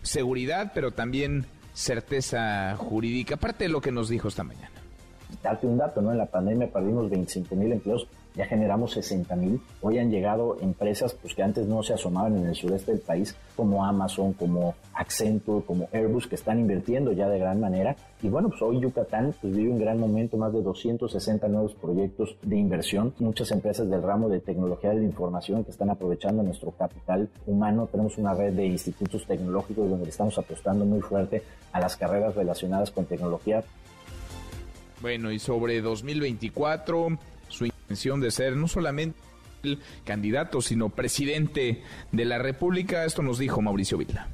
seguridad, 0.01 0.71
pero 0.73 0.91
también 0.91 1.45
certeza 1.73 2.75
jurídica, 2.77 3.35
aparte 3.35 3.65
de 3.65 3.69
lo 3.69 3.81
que 3.81 3.91
nos 3.91 4.09
dijo 4.09 4.27
esta 4.27 4.43
mañana. 4.43 4.71
Darte 5.41 5.65
un 5.67 5.77
dato, 5.77 6.01
¿no? 6.01 6.11
En 6.11 6.17
la 6.17 6.25
pandemia 6.25 6.71
perdimos 6.71 7.09
25 7.09 7.55
mil 7.55 7.71
empleos 7.71 8.07
ya 8.35 8.45
generamos 8.45 8.91
60 8.93 9.35
mil. 9.35 9.61
Hoy 9.81 9.99
han 9.99 10.09
llegado 10.09 10.57
empresas 10.61 11.13
pues, 11.13 11.33
que 11.33 11.43
antes 11.43 11.67
no 11.67 11.83
se 11.83 11.93
asomaban 11.93 12.37
en 12.37 12.47
el 12.47 12.55
sureste 12.55 12.91
del 12.91 13.01
país, 13.01 13.35
como 13.55 13.85
Amazon, 13.85 14.33
como 14.33 14.75
Accenture, 14.93 15.65
como 15.65 15.89
Airbus, 15.91 16.27
que 16.27 16.35
están 16.35 16.59
invirtiendo 16.59 17.11
ya 17.11 17.27
de 17.27 17.39
gran 17.39 17.59
manera. 17.59 17.95
Y 18.21 18.29
bueno, 18.29 18.49
pues 18.49 18.61
hoy 18.61 18.79
Yucatán 18.79 19.33
pues, 19.41 19.55
vive 19.55 19.71
un 19.71 19.79
gran 19.79 19.99
momento, 19.99 20.37
más 20.37 20.53
de 20.53 20.61
260 20.61 21.47
nuevos 21.47 21.73
proyectos 21.75 22.35
de 22.41 22.57
inversión, 22.57 23.13
muchas 23.19 23.51
empresas 23.51 23.89
del 23.89 24.01
ramo 24.01 24.29
de 24.29 24.39
tecnología 24.39 24.91
de 24.91 24.97
la 24.97 25.05
información 25.05 25.63
que 25.63 25.71
están 25.71 25.89
aprovechando 25.89 26.43
nuestro 26.43 26.71
capital 26.71 27.29
humano. 27.45 27.87
Tenemos 27.91 28.17
una 28.17 28.33
red 28.33 28.53
de 28.53 28.65
institutos 28.65 29.25
tecnológicos 29.25 29.89
donde 29.89 30.09
estamos 30.09 30.37
apostando 30.37 30.85
muy 30.85 31.01
fuerte 31.01 31.41
a 31.71 31.79
las 31.79 31.97
carreras 31.97 32.35
relacionadas 32.35 32.91
con 32.91 33.05
tecnología. 33.05 33.63
Bueno, 35.01 35.31
y 35.31 35.39
sobre 35.39 35.81
2024, 35.81 37.07
su 37.51 37.65
intención 37.65 38.19
de 38.19 38.31
ser 38.31 38.55
no 38.55 38.67
solamente 38.67 39.17
el 39.63 39.79
candidato, 40.03 40.61
sino 40.61 40.89
presidente 40.89 41.81
de 42.11 42.25
la 42.25 42.37
República. 42.39 43.05
Esto 43.05 43.21
nos 43.21 43.37
dijo 43.37 43.61
Mauricio 43.61 43.97
Vila. 43.97 44.27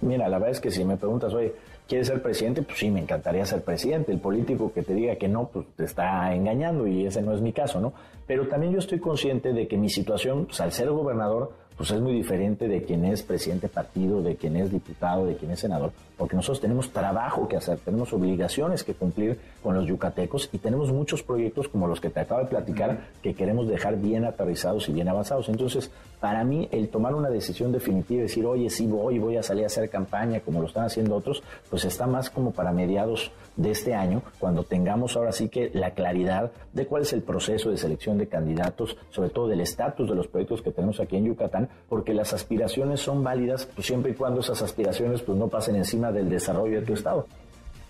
Mira, 0.00 0.28
la 0.28 0.38
verdad 0.38 0.56
es 0.56 0.60
que 0.60 0.70
si 0.70 0.84
me 0.84 0.96
preguntas, 0.96 1.32
oye, 1.32 1.54
¿quieres 1.88 2.08
ser 2.08 2.20
presidente? 2.22 2.62
Pues 2.62 2.78
sí, 2.78 2.90
me 2.90 3.00
encantaría 3.00 3.44
ser 3.46 3.62
presidente. 3.62 4.12
El 4.12 4.20
político 4.20 4.72
que 4.72 4.82
te 4.82 4.94
diga 4.94 5.16
que 5.16 5.28
no, 5.28 5.48
pues 5.48 5.66
te 5.76 5.84
está 5.84 6.34
engañando 6.34 6.86
y 6.86 7.06
ese 7.06 7.22
no 7.22 7.34
es 7.34 7.40
mi 7.40 7.52
caso, 7.52 7.80
¿no? 7.80 7.92
Pero 8.26 8.48
también 8.48 8.72
yo 8.72 8.78
estoy 8.78 8.98
consciente 8.98 9.52
de 9.52 9.68
que 9.68 9.76
mi 9.76 9.88
situación, 9.88 10.46
pues 10.46 10.60
al 10.60 10.72
ser 10.72 10.90
gobernador, 10.90 11.52
pues 11.76 11.90
es 11.90 12.00
muy 12.00 12.12
diferente 12.12 12.68
de 12.68 12.82
quien 12.82 13.04
es 13.04 13.22
presidente 13.22 13.68
partido, 13.68 14.22
de 14.22 14.36
quien 14.36 14.56
es 14.56 14.70
diputado, 14.70 15.26
de 15.26 15.36
quien 15.36 15.50
es 15.50 15.60
senador, 15.60 15.92
porque 16.16 16.36
nosotros 16.36 16.60
tenemos 16.60 16.90
trabajo 16.90 17.48
que 17.48 17.56
hacer, 17.56 17.78
tenemos 17.78 18.12
obligaciones 18.12 18.84
que 18.84 18.94
cumplir 18.94 19.38
con 19.62 19.74
los 19.74 19.86
yucatecos 19.86 20.48
y 20.52 20.58
tenemos 20.58 20.92
muchos 20.92 21.22
proyectos 21.22 21.68
como 21.68 21.86
los 21.86 22.00
que 22.00 22.10
te 22.10 22.20
acabo 22.20 22.40
de 22.40 22.46
platicar 22.46 23.08
que 23.22 23.34
queremos 23.34 23.68
dejar 23.68 23.96
bien 23.96 24.24
aterrizados 24.24 24.88
y 24.88 24.92
bien 24.92 25.08
avanzados. 25.08 25.48
Entonces, 25.48 25.90
para 26.20 26.44
mí, 26.44 26.68
el 26.72 26.88
tomar 26.88 27.14
una 27.14 27.28
decisión 27.28 27.72
definitiva 27.72 28.20
y 28.20 28.22
decir, 28.22 28.46
oye, 28.46 28.70
sí 28.70 28.86
voy, 28.86 29.18
voy 29.18 29.36
a 29.36 29.42
salir 29.42 29.64
a 29.64 29.66
hacer 29.66 29.90
campaña 29.90 30.40
como 30.40 30.60
lo 30.60 30.66
están 30.66 30.86
haciendo 30.86 31.14
otros, 31.16 31.42
pues 31.68 31.84
está 31.84 32.06
más 32.06 32.30
como 32.30 32.52
para 32.52 32.72
mediados 32.72 33.30
de 33.56 33.70
este 33.70 33.94
año, 33.94 34.22
cuando 34.38 34.64
tengamos 34.64 35.16
ahora 35.16 35.32
sí 35.32 35.48
que 35.48 35.70
la 35.72 35.92
claridad 35.92 36.52
de 36.72 36.86
cuál 36.86 37.02
es 37.02 37.12
el 37.12 37.22
proceso 37.22 37.70
de 37.70 37.78
selección 37.78 38.18
de 38.18 38.28
candidatos, 38.28 38.96
sobre 39.10 39.30
todo 39.30 39.48
del 39.48 39.60
estatus 39.60 40.08
de 40.08 40.14
los 40.14 40.28
proyectos 40.28 40.62
que 40.62 40.70
tenemos 40.70 41.00
aquí 41.00 41.16
en 41.16 41.24
Yucatán, 41.24 41.68
porque 41.88 42.12
las 42.12 42.32
aspiraciones 42.32 43.00
son 43.00 43.24
válidas 43.24 43.66
pues, 43.74 43.86
siempre 43.86 44.12
y 44.12 44.14
cuando 44.14 44.40
esas 44.40 44.60
aspiraciones 44.62 45.22
pues, 45.22 45.38
no 45.38 45.48
pasen 45.48 45.76
encima 45.76 46.05
del 46.12 46.28
desarrollo 46.28 46.80
de 46.80 46.86
tu 46.86 46.94
estado. 46.94 47.26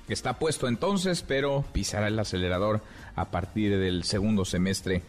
Está 0.08 0.38
puesto 0.38 0.68
entonces, 0.68 1.22
pero 1.22 1.64
pisará 1.72 2.08
el 2.08 2.18
acelerador 2.18 2.80
a 3.16 3.26
partir 3.26 3.76
del 3.78 4.04
segundo 4.04 4.44
semestre 4.44 5.02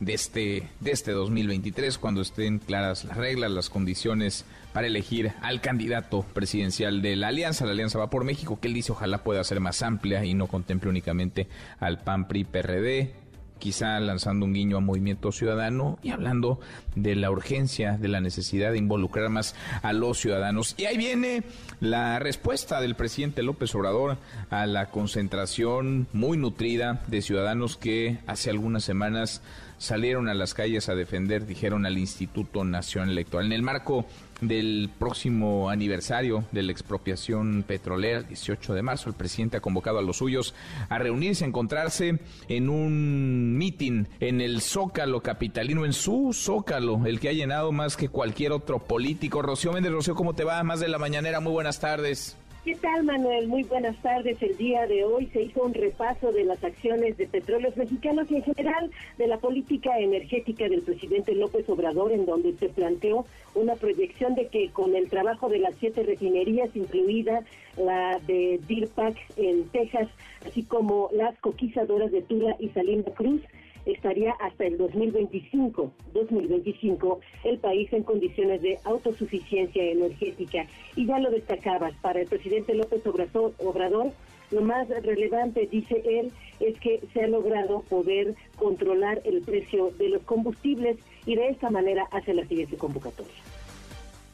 de 0.00 0.14
este, 0.14 0.68
de 0.80 0.90
este 0.90 1.12
2023, 1.12 1.98
cuando 1.98 2.20
estén 2.20 2.58
claras 2.58 3.04
las 3.04 3.16
reglas, 3.16 3.50
las 3.50 3.70
condiciones 3.70 4.44
para 4.72 4.86
elegir 4.86 5.32
al 5.42 5.60
candidato 5.60 6.24
presidencial 6.34 7.02
de 7.02 7.16
la 7.16 7.28
alianza. 7.28 7.64
La 7.64 7.72
alianza 7.72 7.98
va 7.98 8.10
por 8.10 8.24
México, 8.24 8.58
que 8.60 8.68
él 8.68 8.74
dice 8.74 8.92
ojalá 8.92 9.18
pueda 9.18 9.42
ser 9.44 9.60
más 9.60 9.82
amplia 9.82 10.24
y 10.24 10.34
no 10.34 10.46
contemple 10.46 10.90
únicamente 10.90 11.48
al 11.80 12.00
PAN, 12.02 12.28
PRI, 12.28 12.44
PRD, 12.44 13.14
quizá 13.58 13.98
lanzando 14.00 14.44
un 14.44 14.52
guiño 14.52 14.76
a 14.76 14.80
Movimiento 14.80 15.32
Ciudadano 15.32 15.98
y 16.02 16.10
hablando 16.10 16.60
de 16.94 17.16
la 17.16 17.30
urgencia, 17.30 17.96
de 17.96 18.08
la 18.08 18.20
necesidad 18.20 18.72
de 18.72 18.78
involucrar 18.78 19.28
más 19.30 19.54
a 19.82 19.92
los 19.92 20.18
ciudadanos. 20.18 20.74
Y 20.76 20.84
ahí 20.86 20.96
viene 20.96 21.44
la 21.80 22.18
respuesta 22.18 22.80
del 22.80 22.94
presidente 22.94 23.42
López 23.42 23.74
Obrador 23.74 24.18
a 24.50 24.66
la 24.66 24.90
concentración 24.90 26.06
muy 26.12 26.36
nutrida 26.36 27.02
de 27.06 27.22
ciudadanos 27.22 27.76
que 27.76 28.18
hace 28.26 28.50
algunas 28.50 28.84
semanas 28.84 29.42
salieron 29.78 30.28
a 30.28 30.34
las 30.34 30.54
calles 30.54 30.88
a 30.88 30.94
defender, 30.94 31.46
dijeron 31.46 31.86
al 31.86 31.98
Instituto 31.98 32.64
Nacional 32.64 33.10
Electoral. 33.10 33.46
En 33.46 33.52
el 33.52 33.62
marco 33.62 34.06
del 34.40 34.90
próximo 34.98 35.70
aniversario 35.70 36.44
de 36.52 36.62
la 36.62 36.72
expropiación 36.72 37.64
petrolera, 37.66 38.22
18 38.22 38.74
de 38.74 38.82
marzo, 38.82 39.08
el 39.08 39.14
presidente 39.14 39.56
ha 39.56 39.60
convocado 39.60 39.98
a 39.98 40.02
los 40.02 40.18
suyos 40.18 40.54
a 40.88 40.98
reunirse, 40.98 41.44
a 41.44 41.48
encontrarse 41.48 42.18
en 42.48 42.68
un 42.68 43.56
mitin 43.56 44.08
en 44.20 44.40
el 44.40 44.60
Zócalo 44.60 45.22
capitalino, 45.22 45.84
en 45.84 45.92
su 45.92 46.32
Zócalo, 46.32 47.06
el 47.06 47.20
que 47.20 47.28
ha 47.28 47.32
llenado 47.32 47.72
más 47.72 47.96
que 47.96 48.08
cualquier 48.08 48.52
otro 48.52 48.80
político. 48.80 49.42
Rocío 49.42 49.72
Méndez, 49.72 49.92
Rocío, 49.92 50.14
¿cómo 50.14 50.34
te 50.34 50.44
va? 50.44 50.62
Más 50.62 50.80
de 50.80 50.88
la 50.88 50.98
mañanera, 50.98 51.40
muy 51.40 51.52
buenas 51.52 51.80
tardes. 51.80 52.36
¿Qué 52.64 52.76
tal, 52.76 53.04
Manuel? 53.04 53.46
Muy 53.46 53.62
buenas 53.64 53.94
tardes. 54.00 54.42
El 54.42 54.56
día 54.56 54.86
de 54.86 55.04
hoy 55.04 55.26
se 55.34 55.42
hizo 55.42 55.64
un 55.64 55.74
repaso 55.74 56.32
de 56.32 56.44
las 56.44 56.64
acciones 56.64 57.14
de 57.18 57.26
petróleos 57.26 57.76
mexicanos 57.76 58.30
y 58.30 58.36
en 58.36 58.42
general 58.42 58.90
de 59.18 59.26
la 59.26 59.36
política 59.36 59.98
energética 59.98 60.66
del 60.66 60.80
presidente 60.80 61.34
López 61.34 61.68
Obrador, 61.68 62.12
en 62.12 62.24
donde 62.24 62.54
se 62.54 62.70
planteó 62.70 63.26
una 63.54 63.74
proyección 63.74 64.34
de 64.34 64.46
que 64.46 64.70
con 64.70 64.96
el 64.96 65.10
trabajo 65.10 65.50
de 65.50 65.58
las 65.58 65.74
siete 65.74 66.04
refinerías, 66.04 66.74
incluida 66.74 67.44
la 67.76 68.18
de 68.26 68.58
Deer 68.66 68.88
Park 68.88 69.18
en 69.36 69.68
Texas, 69.68 70.08
así 70.46 70.62
como 70.62 71.10
las 71.12 71.38
coquizadoras 71.40 72.12
de 72.12 72.22
Tula 72.22 72.56
y 72.58 72.70
Salina 72.70 73.04
Cruz, 73.14 73.42
estaría 73.86 74.32
hasta 74.40 74.64
el 74.64 74.78
2025, 74.78 75.92
2025, 76.12 77.20
el 77.44 77.58
país 77.58 77.92
en 77.92 78.02
condiciones 78.02 78.62
de 78.62 78.78
autosuficiencia 78.84 79.82
energética. 79.82 80.66
Y 80.96 81.06
ya 81.06 81.18
lo 81.18 81.30
destacabas, 81.30 81.94
para 82.02 82.20
el 82.20 82.26
presidente 82.26 82.74
López 82.74 83.02
Obrador, 83.06 84.12
lo 84.50 84.60
más 84.60 84.88
relevante, 84.88 85.68
dice 85.70 86.02
él, 86.04 86.30
es 86.60 86.78
que 86.78 87.00
se 87.12 87.22
ha 87.22 87.26
logrado 87.26 87.80
poder 87.82 88.34
controlar 88.56 89.20
el 89.24 89.42
precio 89.42 89.90
de 89.98 90.10
los 90.10 90.22
combustibles 90.22 90.96
y 91.26 91.34
de 91.34 91.48
esta 91.48 91.70
manera 91.70 92.06
hace 92.12 92.34
la 92.34 92.46
siguiente 92.46 92.76
convocatoria. 92.76 93.32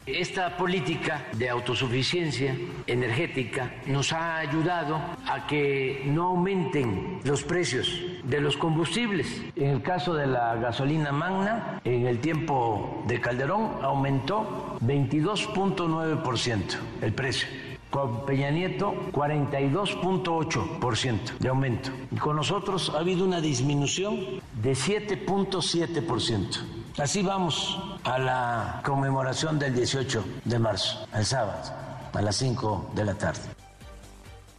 Esta 0.07 0.57
política 0.57 1.26
de 1.34 1.51
autosuficiencia 1.51 2.57
energética 2.86 3.74
nos 3.86 4.14
ha 4.14 4.38
ayudado 4.38 4.98
a 5.26 5.46
que 5.46 6.05
no 6.07 6.28
aumenten 6.28 7.20
los 7.22 7.42
precios 7.42 8.01
de 8.24 8.40
los 8.40 8.57
combustibles. 8.57 9.42
En 9.57 9.68
el 9.68 9.82
caso 9.82 10.14
de 10.14 10.26
la 10.26 10.57
gasolina 10.57 11.12
magna, 11.12 11.82
en 11.84 12.07
el 12.07 12.20
tiempo 12.20 13.05
de 13.07 13.20
Calderón 13.20 13.72
aumentó 13.82 14.78
22.9% 14.80 16.62
el 17.03 17.12
precio. 17.12 17.46
Con 17.90 18.24
Peña 18.24 18.51
Nieto, 18.51 18.94
42.8% 19.12 21.36
de 21.38 21.48
aumento. 21.48 21.90
Y 22.11 22.16
con 22.16 22.36
nosotros 22.36 22.90
ha 22.94 23.01
habido 23.01 23.26
una 23.26 23.42
disminución 23.42 24.40
de 24.62 24.72
7.7%. 24.72 26.80
Así 26.99 27.22
vamos 27.22 27.78
a 28.05 28.18
la 28.18 28.82
conmemoración 28.84 29.59
del 29.59 29.74
18 29.74 30.24
de 30.45 30.59
marzo, 30.59 31.07
el 31.14 31.24
sábado, 31.24 31.72
a 32.12 32.22
las 32.22 32.36
5 32.36 32.93
de 32.95 33.05
la 33.05 33.14
tarde. 33.14 33.41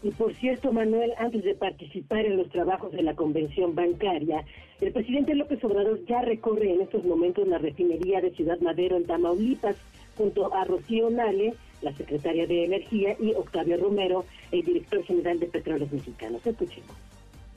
Y 0.02 0.10
por 0.12 0.34
cierto, 0.36 0.72
Manuel, 0.72 1.14
antes 1.18 1.44
de 1.44 1.54
participar 1.54 2.26
en 2.26 2.38
los 2.38 2.50
trabajos 2.50 2.92
de 2.94 3.04
la 3.04 3.14
convención 3.16 3.76
bancaria, 3.76 4.44
el 4.80 4.92
presidente 4.92 5.36
López 5.36 5.64
Obrador 5.64 6.04
ya 6.08 6.22
recorre 6.22 6.74
en 6.74 6.82
estos 6.82 7.04
momentos 7.04 7.48
la 7.48 7.60
refinería 7.60 8.22
de 8.22 8.32
Ciudad 8.32 8.60
Madero 8.62 8.98
en 8.98 9.06
Tamaulipas, 9.06 9.76
junto 10.18 10.54
a 10.54 10.64
Rocío 10.64 11.10
Nale, 11.10 11.54
la 11.82 11.94
secretaria 11.96 12.48
de 12.48 12.66
Energía, 12.66 13.16
y 13.20 13.34
Octavio 13.34 13.78
Romero, 13.78 14.26
el 14.52 14.64
director 14.64 15.04
general 15.04 15.40
de 15.40 15.48
Petróleos 15.48 15.92
Mexicanos. 15.92 16.46
Escuchemos. 16.46 16.96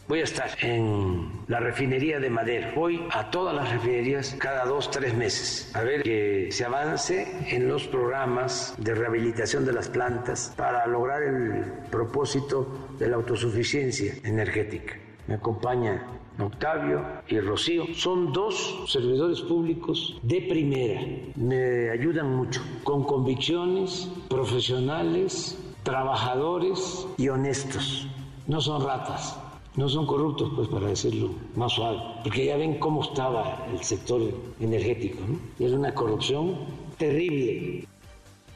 Voy 0.07 0.21
a 0.21 0.25
estar 0.25 0.51
en 0.61 1.31
la 1.49 1.61
refinería 1.61 2.21
de 2.21 2.29
Madero. 2.29 2.73
Voy 2.77 3.09
a 3.11 3.31
todas 3.31 3.55
las 3.55 3.73
refinerías 3.73 4.37
cada 4.39 4.67
dos, 4.67 4.91
tres 4.91 5.15
meses 5.15 5.75
a 5.75 5.81
ver 5.81 6.03
que 6.03 6.49
se 6.53 6.67
avance 6.67 7.27
en 7.49 7.69
los 7.69 7.87
programas 7.87 8.75
de 8.77 8.95
rehabilitación 8.95 9.65
de 9.65 9.73
las 9.73 9.89
plantas 9.89 10.53
para 10.59 10.87
lograr 10.87 11.23
el 11.23 11.65
propósito 11.91 12.69
de 12.99 13.09
la 13.09 13.17
autosuficiencia 13.17 14.15
energética. 14.25 14.95
Me 15.27 15.37
acompaña 15.37 16.07
Octavio 16.39 17.03
y 17.27 17.41
Rocío. 17.41 17.87
Son 17.95 18.31
dos 18.31 18.85
servidores 18.87 19.41
públicos 19.41 20.21
de 20.23 20.43
primera. 20.43 21.01
Me 21.35 21.89
ayudan 21.89 22.31
mucho 22.37 22.61
con 22.83 23.05
convicciones 23.05 24.11
profesionales, 24.29 25.59
trabajadores 25.83 27.07
y 27.17 27.31
honestos. 27.31 28.07
No 28.47 28.61
son 28.61 28.85
ratas 28.85 29.39
no 29.77 29.89
son 29.89 30.07
corruptos, 30.07 30.53
pues 30.55 30.69
para 30.69 30.89
decirlo 30.89 31.31
más 31.55 31.73
suave, 31.73 31.99
porque 32.23 32.45
ya 32.47 32.57
ven 32.57 32.79
cómo 32.79 33.03
estaba 33.03 33.67
el 33.73 33.83
sector 33.83 34.23
energético, 34.61 35.21
¿no? 35.27 35.39
Era 35.65 35.77
una 35.77 35.93
corrupción 35.95 36.57
terrible. 36.97 37.87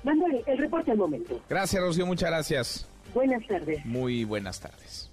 Manuel, 0.04 0.42
el 0.46 0.58
reporte 0.58 0.92
al 0.92 0.98
momento. 0.98 1.40
Gracias, 1.48 1.82
Rocío, 1.82 2.06
muchas 2.06 2.30
gracias. 2.30 2.88
Buenas 3.14 3.46
tardes. 3.46 3.84
Muy 3.84 4.24
buenas 4.24 4.60
tardes. 4.60 5.10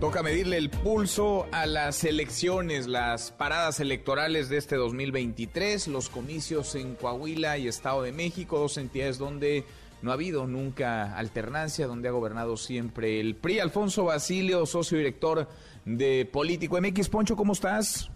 Toca 0.00 0.22
medirle 0.22 0.56
el 0.56 0.70
pulso 0.70 1.46
a 1.52 1.66
las 1.66 2.04
elecciones, 2.04 2.86
las 2.86 3.32
paradas 3.32 3.80
electorales 3.80 4.48
de 4.48 4.56
este 4.56 4.76
2023, 4.76 5.88
los 5.88 6.08
comicios 6.08 6.74
en 6.74 6.94
Coahuila 6.94 7.58
y 7.58 7.68
Estado 7.68 8.00
de 8.00 8.10
México, 8.10 8.58
dos 8.58 8.78
entidades 8.78 9.18
donde 9.18 9.66
no 10.00 10.10
ha 10.10 10.14
habido 10.14 10.46
nunca 10.46 11.14
alternancia, 11.14 11.86
donde 11.86 12.08
ha 12.08 12.12
gobernado 12.12 12.56
siempre 12.56 13.20
el 13.20 13.36
PRI. 13.36 13.58
Alfonso 13.58 14.04
Basilio, 14.04 14.64
socio 14.64 14.96
director 14.96 15.46
de 15.84 16.24
Político 16.24 16.80
MX. 16.80 17.10
Poncho, 17.10 17.36
¿cómo 17.36 17.52
estás? 17.52 18.10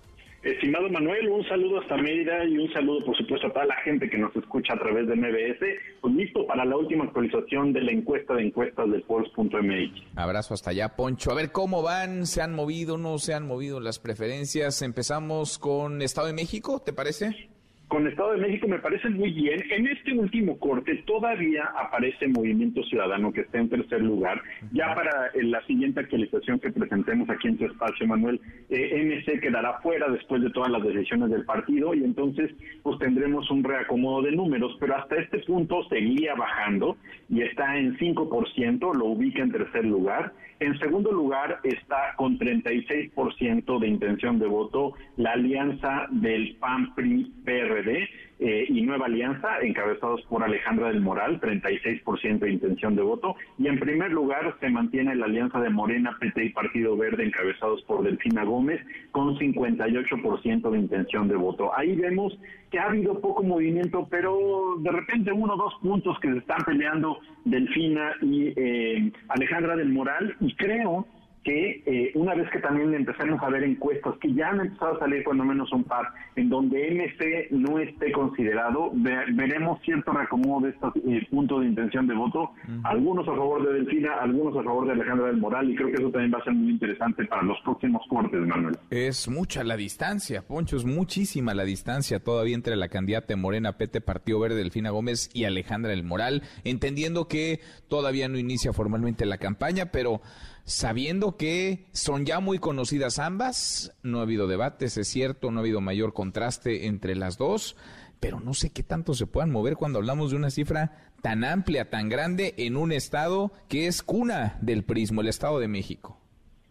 Estimado 0.45 0.91
Manuel, 0.91 1.27
un 1.31 1.43
saludo 1.49 1.81
hasta 1.81 1.97
Mérida 1.97 2.45
y 2.45 2.59
un 2.59 2.71
saludo, 2.71 3.03
por 3.07 3.17
supuesto, 3.17 3.47
a 3.47 3.53
toda 3.53 3.65
la 3.65 3.77
gente 3.77 4.11
que 4.11 4.19
nos 4.19 4.37
escucha 4.37 4.75
a 4.75 4.79
través 4.79 5.09
de 5.09 5.17
MBS. 5.17 5.65
Pues 6.03 6.15
listo 6.15 6.47
para 6.47 6.67
la 6.67 6.77
última 6.77 7.05
actualización 7.05 7.73
de 7.73 7.81
la 7.81 7.93
encuesta 7.93 8.35
de 8.35 8.49
encuestas 8.49 8.91
del 8.91 9.03
Pulse.mx. 9.05 10.03
Abrazo 10.17 10.53
hasta 10.53 10.71
allá, 10.71 10.97
Poncho. 10.97 11.31
A 11.31 11.35
ver 11.35 11.51
cómo 11.51 11.81
van, 11.81 12.27
se 12.27 12.43
han 12.43 12.55
movido, 12.55 12.99
no 12.99 13.17
se 13.17 13.33
han 13.33 13.47
movido 13.47 13.81
las 13.81 13.99
preferencias. 13.99 14.83
Empezamos 14.83 15.59
con 15.59 16.03
Estado 16.03 16.27
de 16.27 16.35
México, 16.35 16.83
¿te 16.85 16.93
parece? 16.93 17.49
Con 17.89 18.07
Estado 18.07 18.33
de 18.33 18.39
México 18.39 18.67
me 18.67 18.79
parece 18.79 19.09
muy 19.11 19.31
bien. 19.31 19.63
En 19.71 19.87
este 19.87 20.13
último 20.13 20.59
corte 20.59 21.03
todavía 21.07 21.65
aparece 21.79 22.29
Movimiento 22.29 22.83
Ciudadano 22.85 23.33
que 23.33 23.43
está 23.43 23.59
en 23.59 23.69
tercer 23.69 24.01
lugar. 24.03 24.41
Ya 24.73 24.95
para 24.95 25.29
eh, 25.29 25.43
la 25.43 25.65
siguiente 25.67 26.01
actualización 26.01 26.59
que 26.61 26.71
presentemos 26.71 27.29
aquí 27.29 27.49
en 27.49 27.59
tu 27.59 27.67
espacio, 27.67 28.07
Manuel, 28.07 28.41
eh, 28.71 29.03
MC 29.05 29.41
quedará 29.41 29.81
fuera 29.81 30.09
después 30.09 30.43
de 30.43 30.51
todas 30.51 30.71
las 30.71 30.83
decisiones 30.83 31.31
del 31.31 31.45
partido 31.45 31.95
y 31.95 32.05
entonces 32.05 32.51
pues 32.83 32.99
tendremos 32.99 33.51
un 33.51 33.63
reacomodo 33.63 34.23
de 34.23 34.33
números, 34.33 34.77
pero 34.81 34.97
hasta 34.97 35.17
este 35.17 35.39
punto 35.41 35.85
seguía 35.89 36.35
bajando 36.35 36.97
y 37.29 37.43
está 37.43 37.77
en 37.77 37.97
5%, 37.99 38.95
lo 38.95 39.07
ubica 39.07 39.43
en 39.43 39.53
tercer 39.53 39.85
lugar. 39.85 40.33
En 40.61 40.79
segundo 40.79 41.11
lugar 41.11 41.61
está 41.65 42.15
con 42.17 42.39
36% 42.39 43.79
de 43.81 43.89
intención 43.89 44.39
de 44.39 44.47
voto 44.47 44.93
la 45.17 45.33
alianza 45.33 46.07
del 46.11 46.57
PAN-PRI-PRD 46.57 48.09
eh, 48.41 48.67
y 48.69 48.83
Nueva 48.83 49.07
Alianza, 49.07 49.61
encabezados 49.63 50.23
por 50.23 50.43
Alejandra 50.43 50.89
del 50.89 51.01
Moral, 51.01 51.41
36% 51.41 52.39
de 52.41 52.53
intención 52.53 52.97
de 52.97 53.03
voto. 53.03 53.37
Y 53.59 53.69
en 53.69 53.79
primer 53.79 54.11
lugar 54.11 54.57
se 54.61 54.69
mantiene 54.69 55.15
la 55.15 55.27
alianza 55.27 55.61
de 55.61 55.71
Morena, 55.71 56.17
PT 56.19 56.45
y 56.45 56.49
Partido 56.51 56.97
Verde, 56.97 57.25
encabezados 57.25 57.83
por 57.83 58.03
Delfina 58.03 58.45
Gómez, 58.45 58.81
con 59.13 59.39
58% 59.39 60.71
de 60.71 60.79
intención 60.79 61.29
de 61.29 61.37
voto. 61.37 61.71
Ahí 61.77 61.95
vemos 61.95 62.37
que 62.71 62.79
ha 62.79 62.87
habido 62.87 63.21
poco 63.21 63.43
movimiento, 63.43 64.09
pero 64.11 64.77
de 64.81 64.91
repente 64.91 65.31
uno 65.31 65.55
o 65.55 65.57
dos 65.57 65.75
puntos 65.81 66.19
que 66.21 66.33
se 66.33 66.39
están 66.39 66.65
peleando 66.67 67.19
Delfina 67.45 68.15
y 68.21 68.53
eh, 68.57 69.13
Alejandra 69.29 69.77
del 69.77 69.91
Moral, 69.91 70.35
y 70.41 70.55
creo 70.57 71.07
que 71.45 71.83
eh, 71.85 72.11
una 72.15 72.35
vez 72.35 72.51
que 72.51 72.59
también 72.59 72.95
empecemos 72.95 73.43
a 73.43 73.51
ver 73.51 73.63
encuestas 73.65 74.15
que 74.21 74.33
ya 74.33 74.49
han 74.49 74.61
empezado 74.61 74.97
a 74.97 74.99
salir 74.99 75.23
cuando 75.25 75.45
menos 75.45 75.71
un 75.73 75.85
par, 75.85 76.09
en 76.37 76.49
donde 76.49 76.91
MC 76.91 77.49
no 77.51 77.79
esté 77.79 78.11
considerado, 78.13 78.91
veremos 78.95 79.81
cierto 79.83 80.13
reacomodo 80.13 80.67
de 80.67 80.71
estos 80.71 80.97
eh, 80.97 81.27
puntos 81.31 81.61
de 81.61 81.67
intención 81.67 82.07
de 82.07 82.15
voto, 82.15 82.53
algunos 82.83 83.29
a 83.29 83.33
favor 83.33 83.67
de 83.67 83.75
Delfina, 83.75 84.15
algunos 84.21 84.57
a 84.57 84.63
favor 84.63 84.87
de 84.87 84.93
Alejandra 84.93 85.27
del 85.27 85.37
Moral, 85.37 85.71
y 85.71 85.77
creo 85.77 85.89
que 85.89 85.95
eso 85.95 86.11
también 86.11 86.33
va 86.33 86.39
a 86.39 86.45
ser 86.45 86.55
muy 86.55 86.73
interesante 86.73 87.25
para 87.27 87.43
los 87.43 87.61
próximos 87.61 88.03
cortes, 88.09 88.41
Manuel. 88.41 88.77
Es 88.91 89.29
mucha 89.29 89.63
la 89.65 89.77
distancia, 89.77 90.43
Poncho, 90.47 90.77
es 90.77 90.85
muchísima 90.85 91.55
la 91.55 91.65
distancia 91.65 92.21
todavía 92.21 92.55
entre 92.55 92.77
la 92.77 92.89
candidata 92.89 93.35
Morena, 93.37 93.77
Pete, 93.77 94.01
Partido 94.01 94.41
Verde, 94.41 94.57
Delfina 94.57 94.91
Gómez 94.91 95.31
y 95.35 95.45
Alejandra 95.45 95.91
del 95.91 96.05
Moral, 96.05 96.43
entendiendo 96.65 97.29
que 97.29 97.61
todavía 97.89 98.29
no 98.29 98.39
inicia 98.39 98.73
formalmente 98.73 99.27
la 99.27 99.39
campaña, 99.39 99.87
pero 99.87 100.21
sabiendo 100.65 101.37
que 101.37 101.87
son 101.93 102.25
ya 102.25 102.41
muy 102.41 102.59
conocidas 102.59 103.19
ambas, 103.19 103.97
no 104.03 104.19
ha 104.19 104.23
habido 104.23 104.47
debates, 104.47 104.97
es 104.97 105.09
cierto, 105.09 105.51
no 105.51 105.59
ha 105.59 105.63
habido 105.63 105.81
mayor 105.81 106.13
contraste 106.13 106.87
entre 106.87 107.15
las 107.15 107.39
dos, 107.39 107.77
pero 108.21 108.41
no 108.41 108.55
sé 108.55 108.73
qué 108.73 108.83
tanto 108.83 109.15
se 109.15 109.27
puedan 109.27 109.51
mover 109.51 109.77
cuando 109.77 109.99
hablamos 109.99 110.31
de 110.31 110.37
una 110.37 110.51
cifra 110.51 110.93
tan 111.23 111.45
amplia, 111.45 111.91
tan 111.91 112.09
grande 112.09 112.55
en 112.59 112.77
un 112.77 112.93
estado 112.93 113.53
que 113.69 113.87
es 113.87 114.03
cuna 114.03 114.59
del 114.61 114.85
prismo, 114.85 115.21
el 115.21 115.29
Estado 115.29 115.59
de 115.59 115.69
México. 115.69 116.19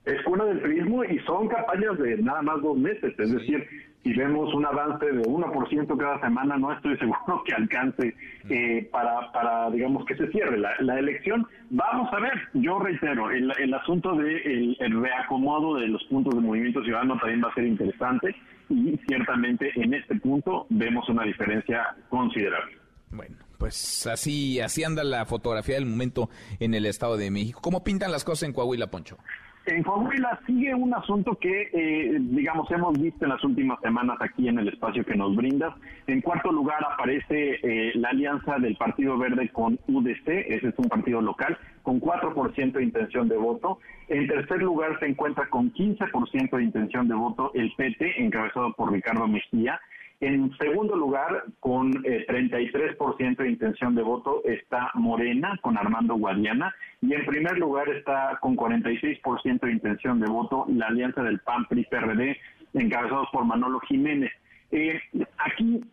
Es 0.05 0.21
cuna 0.25 0.45
del 0.45 0.61
prismo 0.61 1.03
y 1.03 1.17
son 1.19 1.47
campañas 1.47 1.97
de 1.97 2.17
nada 2.17 2.41
más 2.41 2.61
dos 2.61 2.77
meses, 2.77 3.13
es 3.17 3.31
decir, 3.31 3.65
si 4.03 4.13
vemos 4.13 4.53
un 4.53 4.65
avance 4.65 5.05
de 5.05 5.21
1% 5.23 5.97
cada 5.97 6.19
semana, 6.19 6.57
no 6.57 6.73
estoy 6.73 6.97
seguro 6.99 7.43
que 7.45 7.53
alcance 7.53 8.15
eh, 8.49 8.87
para, 8.91 9.31
para, 9.31 9.71
digamos, 9.71 10.05
que 10.05 10.15
se 10.15 10.27
cierre 10.27 10.57
la, 10.57 10.99
elección. 10.99 11.47
Vamos 11.69 12.11
a 12.13 12.19
ver, 12.19 12.33
yo 12.53 12.79
reitero, 12.79 13.31
el, 13.31 13.51
el 13.57 13.73
asunto 13.73 14.15
de 14.15 14.75
el, 14.79 15.01
reacomodo 15.01 15.75
de 15.75 15.87
los 15.87 16.03
puntos 16.05 16.35
de 16.35 16.41
movimiento 16.41 16.83
ciudadano 16.83 17.17
también 17.17 17.41
va 17.43 17.49
a 17.49 17.53
ser 17.53 17.65
interesante 17.65 18.35
y 18.69 18.97
ciertamente 19.07 19.71
en 19.75 19.93
este 19.93 20.15
punto 20.15 20.67
vemos 20.69 21.07
una 21.09 21.23
diferencia 21.23 21.95
considerable. 22.09 22.77
Bueno, 23.09 23.37
pues 23.57 24.07
así, 24.07 24.59
así 24.59 24.83
anda 24.83 25.03
la 25.03 25.25
fotografía 25.25 25.75
del 25.75 25.85
momento 25.85 26.29
en 26.59 26.73
el 26.73 26.85
Estado 26.85 27.17
de 27.17 27.31
México. 27.31 27.59
¿Cómo 27.61 27.83
pintan 27.83 28.11
las 28.11 28.23
cosas 28.23 28.43
en 28.43 28.53
Coahuila, 28.53 28.87
Poncho? 28.87 29.17
En 29.65 29.81
Coahuila 29.81 30.39
sigue 30.45 30.75
un 30.75 30.93
asunto 30.93 31.37
que, 31.39 31.69
eh, 31.71 32.17
digamos, 32.19 32.69
hemos 32.69 32.99
visto 32.99 33.23
en 33.23 33.29
las 33.29 33.41
últimas 33.45 33.79
semanas 33.79 34.17
aquí 34.19 34.49
en 34.49 34.59
el 34.59 34.67
espacio 34.67 35.05
que 35.05 35.15
nos 35.15 35.33
brindas. 35.37 35.73
En 36.05 36.19
cuarto 36.19 36.51
lugar 36.51 36.85
aparece 36.91 37.59
eh, 37.63 37.93
la 37.95 38.09
alianza 38.09 38.57
del 38.59 38.75
Partido 38.75 39.17
Verde 39.17 39.49
con 39.53 39.79
UDC, 39.87 40.27
ese 40.27 40.67
es 40.67 40.73
un 40.77 40.89
partido 40.89 41.21
local, 41.21 41.57
con 41.81 42.01
4% 42.01 42.73
de 42.73 42.83
intención 42.83 43.29
de 43.29 43.37
voto. 43.37 43.79
En 44.09 44.27
tercer 44.27 44.61
lugar 44.61 44.99
se 44.99 45.05
encuentra 45.05 45.49
con 45.49 45.71
15% 45.73 46.57
de 46.57 46.63
intención 46.63 47.07
de 47.07 47.15
voto 47.15 47.51
el 47.53 47.71
PT, 47.77 48.21
encabezado 48.21 48.73
por 48.73 48.91
Ricardo 48.91 49.29
Mejía. 49.29 49.79
En 50.23 50.55
segundo 50.57 50.95
lugar, 50.95 51.43
con 51.59 51.91
33% 51.91 53.19
eh, 53.19 53.43
de 53.43 53.49
intención 53.49 53.93
de 53.93 54.03
voto, 54.03 54.41
está 54.45 54.89
Morena 54.93 55.59
con 55.61 55.77
Armando 55.77 56.15
Guadiana. 56.15 56.73
Y 57.01 57.13
en 57.13 57.25
primer 57.25 57.57
lugar 57.57 57.89
está 57.89 58.37
con 58.39 58.55
46% 58.55 59.59
de 59.59 59.71
intención 59.73 60.21
de 60.21 60.27
voto 60.27 60.65
la 60.69 60.87
alianza 60.87 61.23
del 61.23 61.39
PAN-PRI-PRD, 61.39 62.37
encabezados 62.73 63.27
por 63.33 63.43
Manolo 63.43 63.81
Jiménez. 63.81 64.31
Eh, 64.71 64.97
aquí 65.39 65.83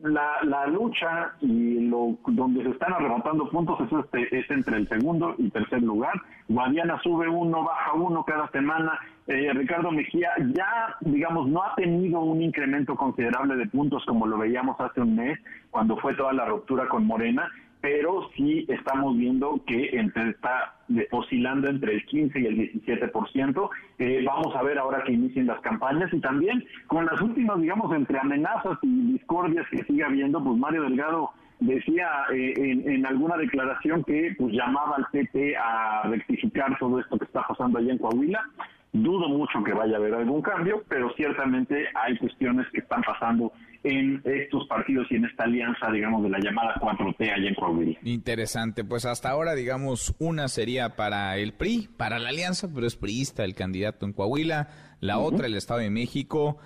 la, 0.00 0.38
la 0.42 0.66
lucha 0.66 1.32
y 1.40 1.80
lo 1.88 2.18
donde 2.26 2.62
se 2.62 2.70
están 2.70 2.92
arrebatando 2.92 3.48
puntos 3.48 3.80
es, 3.80 3.92
este, 3.92 4.38
es 4.38 4.50
entre 4.50 4.76
el 4.76 4.88
segundo 4.88 5.34
y 5.38 5.50
tercer 5.50 5.82
lugar. 5.82 6.12
Guadiana 6.48 7.00
sube 7.02 7.28
uno, 7.28 7.64
baja 7.64 7.94
uno 7.94 8.24
cada 8.24 8.48
semana. 8.50 8.98
Eh, 9.26 9.52
Ricardo 9.54 9.90
Mejía 9.90 10.30
ya, 10.54 10.96
digamos, 11.00 11.48
no 11.48 11.62
ha 11.62 11.74
tenido 11.74 12.20
un 12.20 12.42
incremento 12.42 12.94
considerable 12.94 13.56
de 13.56 13.66
puntos 13.66 14.04
como 14.06 14.26
lo 14.26 14.38
veíamos 14.38 14.78
hace 14.80 15.00
un 15.00 15.16
mes 15.16 15.38
cuando 15.70 15.96
fue 15.96 16.14
toda 16.14 16.32
la 16.32 16.44
ruptura 16.44 16.86
con 16.88 17.06
Morena 17.06 17.50
pero 17.86 18.28
sí 18.36 18.66
estamos 18.68 19.16
viendo 19.16 19.62
que 19.64 19.90
entre, 19.96 20.30
está 20.30 20.74
oscilando 21.12 21.68
entre 21.68 21.94
el 21.94 22.04
15 22.04 22.40
y 22.40 22.46
el 22.46 22.56
17%. 22.82 23.70
Eh, 24.00 24.24
vamos 24.26 24.56
a 24.56 24.62
ver 24.64 24.76
ahora 24.76 25.04
que 25.04 25.12
inicien 25.12 25.46
las 25.46 25.60
campañas 25.60 26.12
y 26.12 26.18
también 26.18 26.64
con 26.88 27.06
las 27.06 27.20
últimas, 27.20 27.60
digamos, 27.60 27.94
entre 27.94 28.18
amenazas 28.18 28.76
y 28.82 29.12
discordias 29.12 29.68
que 29.70 29.84
sigue 29.84 30.02
habiendo, 30.02 30.42
pues 30.42 30.58
Mario 30.58 30.82
Delgado 30.82 31.30
decía 31.60 32.08
eh, 32.34 32.54
en, 32.56 32.90
en, 32.90 33.06
alguna 33.06 33.36
declaración 33.36 34.02
que 34.02 34.34
pues 34.36 34.52
llamaba 34.52 34.96
al 34.96 35.06
PP 35.12 35.56
a 35.56 36.08
rectificar 36.08 36.76
todo 36.80 36.98
esto 36.98 37.16
que 37.16 37.24
está 37.24 37.46
pasando 37.46 37.78
allá 37.78 37.92
en 37.92 37.98
Coahuila. 37.98 38.44
Dudo 38.92 39.28
mucho 39.28 39.62
que 39.64 39.72
vaya 39.72 39.94
a 39.94 39.98
haber 39.98 40.14
algún 40.14 40.40
cambio, 40.40 40.82
pero 40.88 41.12
ciertamente 41.16 41.86
hay 41.94 42.16
cuestiones 42.18 42.66
que 42.72 42.80
están 42.80 43.02
pasando 43.02 43.52
en 43.82 44.20
estos 44.24 44.66
partidos 44.66 45.06
y 45.10 45.16
en 45.16 45.26
esta 45.26 45.44
alianza, 45.44 45.90
digamos, 45.92 46.22
de 46.22 46.30
la 46.30 46.38
llamada 46.38 46.74
4T 46.80 47.20
allá 47.20 47.48
en 47.48 47.54
Coahuila. 47.54 47.98
Interesante, 48.02 48.84
pues 48.84 49.04
hasta 49.04 49.30
ahora, 49.30 49.54
digamos, 49.54 50.14
una 50.18 50.48
sería 50.48 50.96
para 50.96 51.36
el 51.36 51.52
PRI, 51.52 51.88
para 51.96 52.18
la 52.18 52.30
alianza, 52.30 52.68
pero 52.74 52.86
es 52.86 52.96
priista 52.96 53.44
el 53.44 53.54
candidato 53.54 54.06
en 54.06 54.12
Coahuila, 54.12 54.68
la 55.00 55.18
otra 55.18 55.46
el 55.46 55.54
Estado 55.54 55.80
de 55.80 55.90
México, 55.90 56.58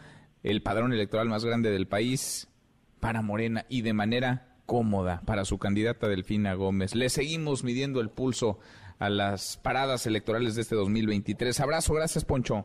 el 0.43 0.63
padrón 0.63 0.93
electoral 0.93 1.29
más 1.29 1.45
grande 1.45 1.71
del 1.71 1.89
país, 1.89 2.49
para 3.01 3.23
Morena 3.23 3.65
y 3.69 3.83
de 3.83 3.93
manera 3.93 4.47
cómoda 4.67 5.21
para 5.27 5.45
su 5.45 5.59
candidata 5.59 6.07
Delfina 6.07 6.55
Gómez. 6.55 6.95
Le 6.95 7.09
seguimos 7.09 7.65
midiendo 7.65 8.01
el 8.01 8.11
pulso 8.11 8.61
a 9.01 9.11
las 9.11 9.57
paradas 9.57 10.07
electorales 10.07 10.55
de 10.55 10.63
este 10.63 10.77
2023. 10.77 11.59
Abrazo, 11.61 11.95
gracias 11.95 12.25
Poncho. 12.25 12.65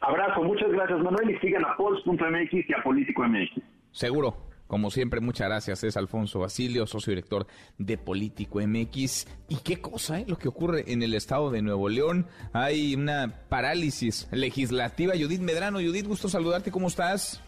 Abrazo, 0.00 0.42
muchas 0.42 0.70
gracias 0.70 0.98
Manuel 1.00 1.30
y 1.30 1.38
sigan 1.38 1.64
a 1.64 1.76
Pols.mx 1.76 2.68
y 2.68 2.74
a 2.74 2.82
Político 2.82 3.22
MX. 3.26 3.62
Seguro. 3.92 4.48
Como 4.68 4.90
siempre, 4.90 5.20
muchas 5.20 5.48
gracias. 5.48 5.82
Es 5.82 5.96
Alfonso 5.96 6.40
Basilio, 6.40 6.86
socio 6.86 7.12
director 7.12 7.46
de 7.78 7.96
Político 7.96 8.60
MX. 8.60 9.26
Y 9.48 9.56
qué 9.64 9.80
cosa, 9.80 10.20
¿eh? 10.20 10.26
Lo 10.28 10.36
que 10.36 10.48
ocurre 10.48 10.92
en 10.92 11.02
el 11.02 11.14
estado 11.14 11.50
de 11.50 11.62
Nuevo 11.62 11.88
León. 11.88 12.26
Hay 12.52 12.94
una 12.94 13.32
parálisis 13.48 14.28
legislativa. 14.30 15.14
Judith 15.18 15.40
Medrano, 15.40 15.78
Judith, 15.78 16.06
gusto 16.06 16.28
saludarte. 16.28 16.70
¿Cómo 16.70 16.88
estás? 16.88 17.42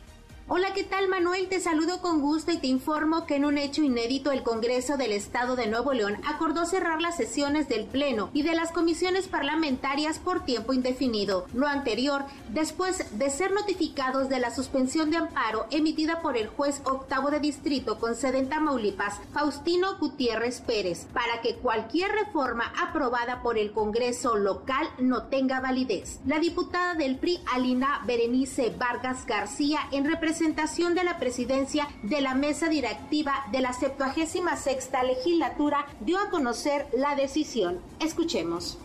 Hola, 0.52 0.74
¿qué 0.74 0.82
tal 0.82 1.06
Manuel? 1.06 1.46
Te 1.46 1.60
saludo 1.60 2.00
con 2.00 2.20
gusto 2.20 2.50
y 2.50 2.56
te 2.56 2.66
informo 2.66 3.24
que 3.24 3.36
en 3.36 3.44
un 3.44 3.56
hecho 3.56 3.84
inédito 3.84 4.32
el 4.32 4.42
Congreso 4.42 4.96
del 4.96 5.12
Estado 5.12 5.54
de 5.54 5.68
Nuevo 5.68 5.92
León 5.92 6.16
acordó 6.26 6.66
cerrar 6.66 7.00
las 7.00 7.16
sesiones 7.16 7.68
del 7.68 7.84
Pleno 7.84 8.30
y 8.32 8.42
de 8.42 8.56
las 8.56 8.72
comisiones 8.72 9.28
parlamentarias 9.28 10.18
por 10.18 10.44
tiempo 10.44 10.72
indefinido. 10.72 11.46
Lo 11.54 11.68
anterior, 11.68 12.24
después 12.48 13.16
de 13.16 13.30
ser 13.30 13.52
notificados 13.52 14.28
de 14.28 14.40
la 14.40 14.52
suspensión 14.52 15.12
de 15.12 15.18
amparo 15.18 15.66
emitida 15.70 16.20
por 16.20 16.36
el 16.36 16.48
juez 16.48 16.82
octavo 16.84 17.30
de 17.30 17.38
distrito 17.38 18.00
con 18.00 18.16
sede 18.16 18.40
en 18.40 18.48
Tamaulipas, 18.48 19.20
Faustino 19.32 19.98
Gutiérrez 19.98 20.62
Pérez, 20.62 21.06
para 21.12 21.42
que 21.42 21.58
cualquier 21.58 22.10
reforma 22.10 22.72
aprobada 22.82 23.40
por 23.40 23.56
el 23.56 23.70
Congreso 23.70 24.36
local 24.36 24.88
no 24.98 25.28
tenga 25.28 25.60
validez. 25.60 26.18
La 26.26 26.40
diputada 26.40 26.96
del 26.96 27.18
PRI, 27.18 27.38
Alina 27.52 28.02
Berenice 28.04 28.74
Vargas 28.76 29.24
García, 29.26 29.82
en 29.92 30.06
representación 30.06 30.39
presentación 30.40 30.94
de 30.94 31.04
la 31.04 31.18
presidencia 31.18 31.86
de 32.02 32.22
la 32.22 32.34
mesa 32.34 32.70
directiva 32.70 33.44
de 33.52 33.60
la 33.60 33.74
76 33.74 34.88
legislatura 35.04 35.84
dio 36.00 36.18
a 36.18 36.30
conocer 36.30 36.86
la 36.96 37.14
decisión. 37.14 37.78
Escuchemos 38.00 38.78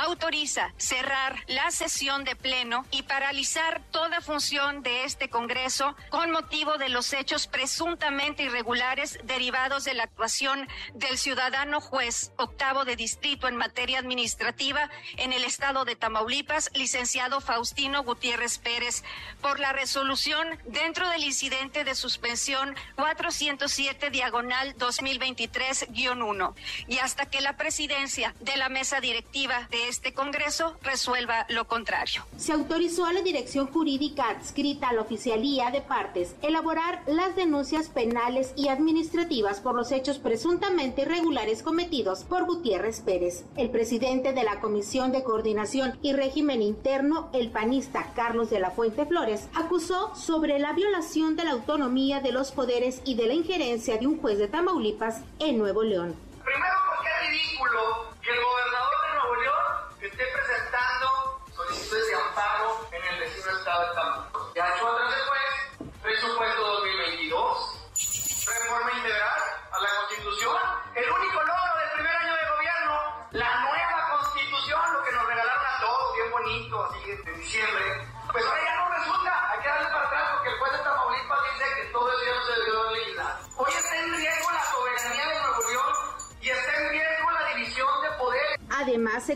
autoriza 0.00 0.72
cerrar 0.78 1.36
la 1.46 1.70
sesión 1.70 2.24
de 2.24 2.34
pleno 2.34 2.86
y 2.90 3.02
paralizar 3.02 3.82
toda 3.90 4.20
función 4.20 4.82
de 4.82 5.04
este 5.04 5.28
Congreso 5.28 5.94
con 6.08 6.30
motivo 6.30 6.78
de 6.78 6.88
los 6.88 7.12
hechos 7.12 7.46
presuntamente 7.46 8.44
irregulares 8.44 9.18
derivados 9.24 9.84
de 9.84 9.94
la 9.94 10.04
actuación 10.04 10.66
del 10.94 11.18
ciudadano 11.18 11.80
juez 11.80 12.32
octavo 12.36 12.84
de 12.84 12.96
distrito 12.96 13.46
en 13.46 13.56
materia 13.56 13.98
administrativa 13.98 14.90
en 15.16 15.32
el 15.32 15.44
estado 15.44 15.84
de 15.84 15.96
Tamaulipas, 15.96 16.70
licenciado 16.74 17.40
Faustino 17.40 18.02
Gutiérrez 18.02 18.58
Pérez, 18.58 19.04
por 19.42 19.60
la 19.60 19.72
resolución 19.72 20.48
dentro 20.64 21.08
del 21.10 21.24
incidente 21.24 21.84
de 21.84 21.94
suspensión 21.94 22.74
407 22.96 24.10
diagonal 24.10 24.74
2023-1 24.76 26.54
y 26.88 26.98
hasta 26.98 27.26
que 27.26 27.42
la 27.42 27.56
presidencia 27.58 28.34
de 28.40 28.56
la 28.56 28.70
mesa 28.70 29.00
directiva 29.00 29.68
de 29.70 29.89
este 29.90 30.14
Congreso 30.14 30.76
resuelva 30.82 31.46
lo 31.48 31.66
contrario. 31.66 32.24
Se 32.36 32.52
autorizó 32.52 33.06
a 33.06 33.12
la 33.12 33.22
Dirección 33.22 33.66
Jurídica 33.66 34.30
adscrita 34.30 34.88
a 34.88 34.92
la 34.92 35.00
Oficialía 35.00 35.72
de 35.72 35.80
Partes 35.80 36.36
elaborar 36.42 37.02
las 37.06 37.34
denuncias 37.34 37.88
penales 37.88 38.52
y 38.54 38.68
administrativas 38.68 39.58
por 39.58 39.74
los 39.74 39.90
hechos 39.90 40.18
presuntamente 40.18 41.02
irregulares 41.02 41.64
cometidos 41.64 42.22
por 42.22 42.44
Gutiérrez 42.44 43.00
Pérez. 43.00 43.44
El 43.56 43.70
presidente 43.70 44.32
de 44.32 44.44
la 44.44 44.60
Comisión 44.60 45.10
de 45.10 45.24
Coordinación 45.24 45.98
y 46.02 46.12
Régimen 46.12 46.62
Interno, 46.62 47.28
el 47.32 47.50
panista 47.50 48.12
Carlos 48.14 48.48
de 48.48 48.60
la 48.60 48.70
Fuente 48.70 49.06
Flores, 49.06 49.48
acusó 49.54 50.14
sobre 50.14 50.60
la 50.60 50.72
violación 50.72 51.34
de 51.34 51.44
la 51.44 51.50
autonomía 51.50 52.20
de 52.20 52.30
los 52.30 52.52
poderes 52.52 53.02
y 53.04 53.16
de 53.16 53.26
la 53.26 53.34
injerencia 53.34 53.98
de 53.98 54.06
un 54.06 54.20
juez 54.20 54.38
de 54.38 54.46
Tamaulipas 54.46 55.22
en 55.40 55.58
Nuevo 55.58 55.82
León. 55.82 56.14
Primero 56.44 56.74
porque 56.88 57.08
es 57.08 57.30
ridículo 57.30 57.99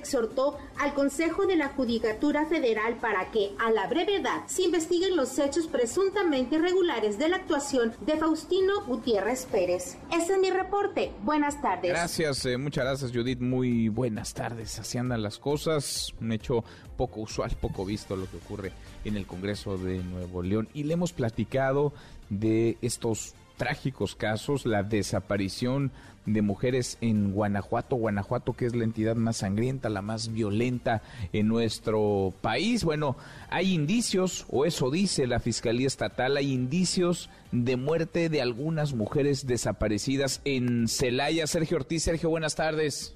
exhortó 0.04 0.58
al 0.78 0.92
Consejo 0.92 1.46
de 1.46 1.56
la 1.56 1.68
Judicatura 1.68 2.44
Federal 2.44 2.96
para 2.98 3.30
que, 3.30 3.52
a 3.58 3.70
la 3.70 3.86
brevedad, 3.86 4.46
se 4.46 4.62
investiguen 4.62 5.16
los 5.16 5.38
hechos 5.38 5.66
presuntamente 5.66 6.56
irregulares 6.56 7.18
de 7.18 7.30
la 7.30 7.36
actuación 7.36 7.94
de 8.04 8.18
Faustino 8.18 8.84
Gutiérrez 8.86 9.46
Pérez. 9.46 9.96
Ese 10.12 10.34
es 10.34 10.38
mi 10.38 10.50
reporte. 10.50 11.12
Buenas 11.22 11.60
tardes. 11.62 11.90
Gracias, 11.90 12.44
eh, 12.44 12.58
muchas 12.58 12.84
gracias 12.84 13.12
Judith. 13.12 13.40
Muy 13.40 13.88
buenas 13.88 14.34
tardes. 14.34 14.78
Así 14.78 14.98
andan 14.98 15.22
las 15.22 15.38
cosas. 15.38 16.12
Un 16.20 16.32
hecho 16.32 16.64
poco 16.98 17.20
usual, 17.20 17.50
poco 17.58 17.86
visto 17.86 18.14
lo 18.14 18.30
que 18.30 18.36
ocurre 18.36 18.72
en 19.06 19.16
el 19.16 19.26
Congreso 19.26 19.78
de 19.78 20.02
Nuevo 20.04 20.42
León. 20.42 20.68
Y 20.74 20.82
le 20.82 20.94
hemos 20.94 21.12
platicado 21.12 21.94
de 22.28 22.76
estos 22.82 23.34
trágicos 23.56 24.16
casos, 24.16 24.66
la 24.66 24.82
desaparición 24.82 25.92
de 26.26 26.42
mujeres 26.42 26.98
en 27.00 27.32
Guanajuato, 27.32 27.96
Guanajuato 27.96 28.54
que 28.54 28.66
es 28.66 28.74
la 28.74 28.84
entidad 28.84 29.16
más 29.16 29.38
sangrienta, 29.38 29.88
la 29.88 30.02
más 30.02 30.32
violenta 30.32 31.02
en 31.32 31.48
nuestro 31.48 32.32
país. 32.40 32.84
Bueno, 32.84 33.16
hay 33.50 33.72
indicios, 33.74 34.46
o 34.48 34.64
eso 34.64 34.90
dice 34.90 35.26
la 35.26 35.40
Fiscalía 35.40 35.86
Estatal, 35.86 36.36
hay 36.36 36.52
indicios 36.52 37.30
de 37.52 37.76
muerte 37.76 38.28
de 38.28 38.42
algunas 38.42 38.94
mujeres 38.94 39.46
desaparecidas 39.46 40.40
en 40.44 40.88
Celaya. 40.88 41.46
Sergio 41.46 41.76
Ortiz, 41.76 42.02
Sergio, 42.02 42.30
buenas 42.30 42.54
tardes. 42.54 43.14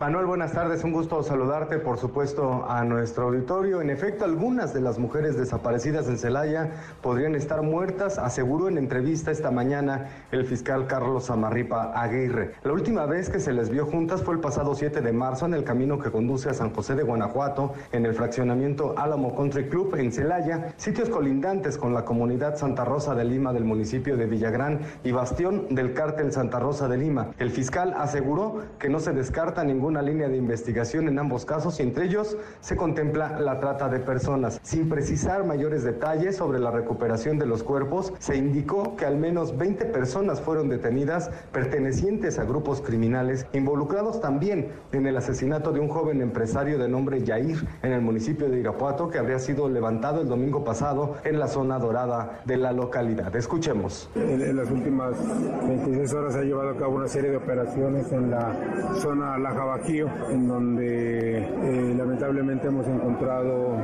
Manuel, 0.00 0.24
buenas 0.24 0.52
tardes. 0.52 0.82
Un 0.82 0.92
gusto 0.92 1.22
saludarte, 1.22 1.76
por 1.76 1.98
supuesto, 1.98 2.64
a 2.66 2.84
nuestro 2.84 3.24
auditorio. 3.24 3.82
En 3.82 3.90
efecto, 3.90 4.24
algunas 4.24 4.72
de 4.72 4.80
las 4.80 4.98
mujeres 4.98 5.36
desaparecidas 5.36 6.08
en 6.08 6.16
Celaya 6.16 6.70
podrían 7.02 7.34
estar 7.34 7.60
muertas, 7.60 8.16
aseguró 8.16 8.68
en 8.68 8.78
entrevista 8.78 9.30
esta 9.30 9.50
mañana 9.50 10.08
el 10.32 10.46
fiscal 10.46 10.86
Carlos 10.86 11.28
Amarripa 11.28 11.92
Aguirre. 11.94 12.52
La 12.64 12.72
última 12.72 13.04
vez 13.04 13.28
que 13.28 13.40
se 13.40 13.52
les 13.52 13.68
vio 13.68 13.84
juntas 13.84 14.22
fue 14.22 14.32
el 14.32 14.40
pasado 14.40 14.74
7 14.74 15.02
de 15.02 15.12
marzo 15.12 15.44
en 15.44 15.52
el 15.52 15.64
camino 15.64 15.98
que 15.98 16.10
conduce 16.10 16.48
a 16.48 16.54
San 16.54 16.72
José 16.72 16.94
de 16.94 17.02
Guanajuato, 17.02 17.74
en 17.92 18.06
el 18.06 18.14
fraccionamiento 18.14 18.94
Álamo 18.96 19.36
Country 19.36 19.68
Club 19.68 19.96
en 19.96 20.12
Celaya, 20.12 20.72
sitios 20.78 21.10
colindantes 21.10 21.76
con 21.76 21.92
la 21.92 22.06
comunidad 22.06 22.56
Santa 22.56 22.86
Rosa 22.86 23.14
de 23.14 23.26
Lima 23.26 23.52
del 23.52 23.64
municipio 23.64 24.16
de 24.16 24.24
Villagrán 24.24 24.80
y 25.04 25.12
bastión 25.12 25.66
del 25.68 25.92
cártel 25.92 26.32
Santa 26.32 26.58
Rosa 26.58 26.88
de 26.88 26.96
Lima. 26.96 27.32
El 27.38 27.50
fiscal 27.50 27.92
aseguró 27.98 28.62
que 28.78 28.88
no 28.88 28.98
se 28.98 29.12
descarta 29.12 29.62
ningún 29.62 29.89
una 29.90 30.02
línea 30.02 30.28
de 30.28 30.36
investigación 30.36 31.08
en 31.08 31.18
ambos 31.18 31.44
casos 31.44 31.80
y 31.80 31.82
entre 31.82 32.06
ellos 32.06 32.36
se 32.60 32.76
contempla 32.76 33.40
la 33.40 33.58
trata 33.58 33.88
de 33.88 33.98
personas. 33.98 34.60
Sin 34.62 34.88
precisar 34.88 35.44
mayores 35.44 35.82
detalles 35.82 36.36
sobre 36.36 36.60
la 36.60 36.70
recuperación 36.70 37.38
de 37.38 37.46
los 37.46 37.62
cuerpos, 37.62 38.12
se 38.18 38.36
indicó 38.36 38.96
que 38.96 39.04
al 39.04 39.16
menos 39.16 39.58
20 39.58 39.84
personas 39.86 40.40
fueron 40.40 40.68
detenidas 40.68 41.30
pertenecientes 41.52 42.38
a 42.38 42.44
grupos 42.44 42.80
criminales 42.80 43.46
involucrados 43.52 44.20
también 44.20 44.68
en 44.92 45.06
el 45.06 45.16
asesinato 45.16 45.72
de 45.72 45.80
un 45.80 45.88
joven 45.88 46.22
empresario 46.22 46.78
de 46.78 46.88
nombre 46.88 47.22
Yair 47.24 47.66
en 47.82 47.92
el 47.92 48.00
municipio 48.00 48.48
de 48.48 48.60
Irapuato 48.60 49.10
que 49.10 49.18
habría 49.18 49.38
sido 49.38 49.68
levantado 49.68 50.20
el 50.20 50.28
domingo 50.28 50.64
pasado 50.64 51.16
en 51.24 51.38
la 51.38 51.48
zona 51.48 51.78
dorada 51.78 52.40
de 52.44 52.56
la 52.56 52.72
localidad. 52.72 53.34
Escuchemos. 53.34 54.08
En, 54.14 54.56
las 54.56 54.70
últimas 54.70 55.16
26 55.66 56.12
horas 56.14 56.32
se 56.34 56.40
ha 56.40 56.42
llevado 56.42 56.70
a 56.70 56.76
cabo 56.76 56.96
una 56.96 57.08
serie 57.08 57.30
de 57.30 57.36
operaciones 57.36 58.12
en 58.12 58.30
la 58.30 58.54
zona 59.00 59.38
La 59.38 59.50
Java 59.86 60.30
en 60.30 60.48
donde 60.48 61.38
eh, 61.38 61.94
lamentablemente 61.96 62.68
hemos 62.68 62.86
encontrado 62.86 63.76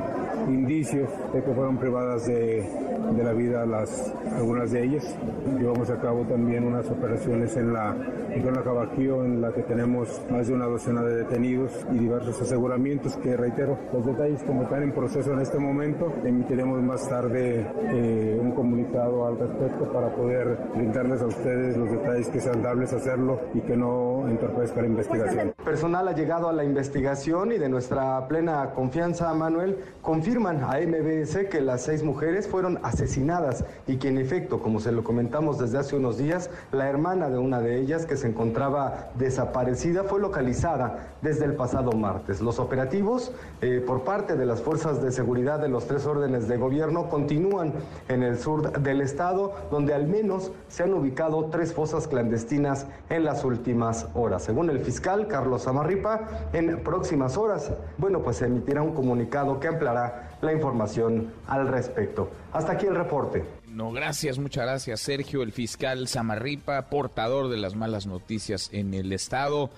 indicios 0.49 1.09
de 1.33 1.43
que 1.43 1.53
fueron 1.53 1.79
privadas 1.79 2.27
de, 2.27 2.69
de, 3.17 3.25
la 3.25 3.33
vida 3.33 3.67
las, 3.67 4.13
algunas 4.37 4.71
de 4.71 4.85
ellas. 4.85 5.17
Llevamos 5.59 5.91
a 5.91 6.01
cabo 6.01 6.25
también 6.25 6.65
unas 6.65 6.89
operaciones 6.91 7.57
en 7.57 7.73
la 7.73 7.97
zona 8.43 8.63
Cabaquío 8.63 9.25
en 9.25 9.41
la 9.41 9.53
que 9.53 9.63
tenemos 9.63 10.21
más 10.31 10.47
de 10.47 10.55
una 10.55 10.67
docena 10.67 11.03
de 11.03 11.17
detenidos 11.17 11.73
y 11.93 11.99
diversos 11.99 12.41
aseguramientos 12.41 13.17
que 13.17 13.37
reitero, 13.37 13.79
los 13.93 14.05
detalles 14.05 14.43
como 14.45 14.63
están 14.63 14.83
en 14.83 14.93
proceso 14.93 15.33
en 15.33 15.41
este 15.41 15.59
momento, 15.59 16.13
emitiremos 16.25 16.83
más 16.83 17.09
tarde 17.09 17.67
eh, 17.93 18.39
un 18.41 18.53
comunicado 18.53 19.27
al 19.27 19.39
respecto 19.39 19.91
para 19.93 20.15
poder 20.15 20.59
brindarles 20.75 21.23
a 21.23 21.27
ustedes 21.27 21.77
los 21.77 21.91
detalles 21.91 22.29
que 22.29 22.41
sean 22.41 22.63
dables 22.63 22.93
hacerlo 22.93 23.41
y 23.55 23.61
que 23.61 23.77
no 23.77 24.29
entorpezca 24.29 24.83
la 24.83 24.89
investigación 24.89 25.55
personal 25.87 26.09
ha 26.09 26.17
llegado 26.17 26.49
a 26.49 26.53
la 26.53 26.65
investigación 26.65 27.53
y 27.53 27.59
de 27.59 27.69
nuestra 27.69 28.27
plena 28.27 28.71
confianza, 28.75 29.33
Manuel, 29.35 29.79
confirman 30.03 30.65
a 30.65 30.81
MBS 30.81 31.47
que 31.49 31.61
las 31.61 31.83
seis 31.83 32.03
mujeres 32.03 32.49
fueron 32.49 32.81
asesinadas 32.83 33.65
y 33.87 33.99
que 33.99 34.09
en 34.09 34.19
efecto, 34.19 34.59
como 34.59 34.81
se 34.81 34.91
lo 34.91 35.05
comentamos 35.05 35.61
desde 35.61 35.79
hace 35.79 35.95
unos 35.95 36.19
días, 36.19 36.51
la 36.73 36.89
hermana 36.89 37.31
de 37.31 37.39
una 37.39 37.61
de 37.61 37.79
ellas 37.79 38.05
que 38.05 38.17
se 38.17 38.27
encontraba 38.27 39.11
desaparecida 39.15 40.03
fue 40.03 40.19
localizada 40.19 41.15
desde 41.23 41.45
el 41.45 41.55
pasado 41.55 41.93
martes. 41.93 42.41
Los 42.41 42.59
operativos 42.59 43.31
eh, 43.61 43.81
por 43.87 44.03
parte 44.03 44.35
de 44.35 44.45
las 44.45 44.63
fuerzas 44.63 45.01
de 45.01 45.13
seguridad 45.13 45.61
de 45.61 45.69
los 45.69 45.87
tres 45.87 46.05
órdenes 46.05 46.49
de 46.49 46.57
gobierno 46.57 47.09
continúan 47.09 47.73
en 48.09 48.25
el 48.25 48.41
sur 48.41 48.73
del 48.81 49.03
estado, 49.03 49.55
donde 49.71 49.95
al 49.95 50.09
menos 50.09 50.51
se 50.67 50.83
han 50.83 50.93
ubicado 50.95 51.45
tres 51.45 51.73
fosas 51.73 52.09
clandestinas 52.09 52.87
en 53.09 53.25
las 53.25 53.45
últimas 53.45 54.09
horas. 54.15 54.43
Según 54.43 54.69
el 54.69 54.81
fiscal 54.81 55.29
Carlos 55.29 55.66
Samarripa 55.67 56.49
en 56.53 56.79
próximas 56.85 57.37
horas. 57.37 57.73
Bueno, 57.99 58.23
pues 58.23 58.37
se 58.37 58.47
emitirá 58.47 58.83
un 58.83 58.95
comunicado 58.95 59.59
que 59.59 59.67
ampliará 59.67 60.39
la 60.41 60.53
información 60.53 61.33
al 61.49 61.67
respecto. 61.67 62.31
Hasta 62.53 62.75
aquí 62.75 62.87
el 62.87 62.95
reporte. 62.95 63.43
No, 63.67 63.91
gracias, 63.91 64.39
muchas 64.39 64.65
gracias, 64.65 65.01
Sergio, 65.01 65.43
el 65.43 65.51
fiscal 65.51 66.07
Samarripa, 66.07 66.83
portador 66.83 67.49
de 67.49 67.57
las 67.57 67.75
malas 67.75 68.07
noticias 68.07 68.71
en 68.73 68.95
el 68.95 69.13
Estado. 69.13 69.71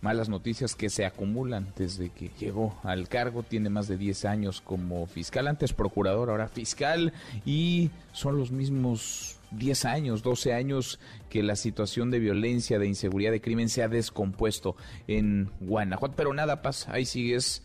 Malas 0.00 0.28
noticias 0.28 0.74
que 0.74 0.90
se 0.90 1.06
acumulan 1.06 1.72
desde 1.76 2.10
que 2.10 2.32
llegó 2.40 2.74
al 2.82 3.06
cargo. 3.06 3.44
Tiene 3.44 3.70
más 3.70 3.86
de 3.86 3.98
10 3.98 4.24
años 4.24 4.60
como 4.60 5.06
fiscal, 5.06 5.46
antes 5.46 5.72
procurador, 5.72 6.30
ahora 6.30 6.48
fiscal. 6.48 7.12
Y 7.46 7.90
son 8.12 8.36
los 8.36 8.50
mismos 8.50 9.39
10 9.52 9.84
años, 9.84 10.22
12 10.22 10.52
años 10.54 11.00
que 11.28 11.42
la 11.42 11.56
situación 11.56 12.10
de 12.10 12.18
violencia, 12.18 12.78
de 12.78 12.86
inseguridad, 12.86 13.32
de 13.32 13.40
crimen 13.40 13.68
se 13.68 13.82
ha 13.82 13.88
descompuesto 13.88 14.76
en 15.06 15.50
Guanajuato. 15.60 16.14
Pero 16.16 16.32
nada 16.32 16.62
pasa, 16.62 16.92
ahí 16.92 17.04
sigues 17.04 17.62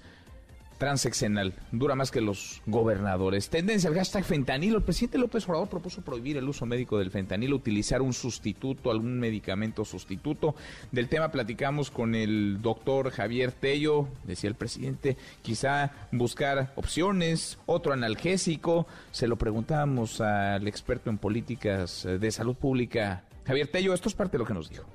transeccional, 0.77 1.53
dura 1.71 1.95
más 1.95 2.11
que 2.11 2.21
los 2.21 2.61
gobernadores. 2.65 3.49
Tendencia 3.49 3.89
al 3.89 3.95
hashtag 3.95 4.23
fentanilo. 4.23 4.77
El 4.77 4.83
presidente 4.83 5.17
López 5.17 5.47
Obrador 5.47 5.69
propuso 5.69 6.01
prohibir 6.01 6.37
el 6.37 6.47
uso 6.47 6.65
médico 6.65 6.99
del 6.99 7.11
fentanilo, 7.11 7.55
utilizar 7.55 8.01
un 8.01 8.13
sustituto, 8.13 8.91
algún 8.91 9.19
medicamento 9.19 9.85
sustituto. 9.85 10.55
Del 10.91 11.07
tema 11.07 11.31
platicamos 11.31 11.91
con 11.91 12.15
el 12.15 12.61
doctor 12.61 13.11
Javier 13.11 13.51
Tello, 13.51 14.07
decía 14.25 14.49
el 14.49 14.55
presidente, 14.55 15.17
quizá 15.41 15.91
buscar 16.11 16.73
opciones, 16.75 17.57
otro 17.65 17.93
analgésico. 17.93 18.87
Se 19.11 19.27
lo 19.27 19.37
preguntábamos 19.37 20.21
al 20.21 20.67
experto 20.67 21.09
en 21.09 21.17
políticas 21.17 22.07
de 22.19 22.31
salud 22.31 22.55
pública, 22.55 23.23
Javier 23.45 23.67
Tello. 23.67 23.93
Esto 23.93 24.09
es 24.09 24.15
parte 24.15 24.33
de 24.33 24.39
lo 24.39 24.45
que 24.45 24.53
nos 24.53 24.69
dijo. 24.69 24.85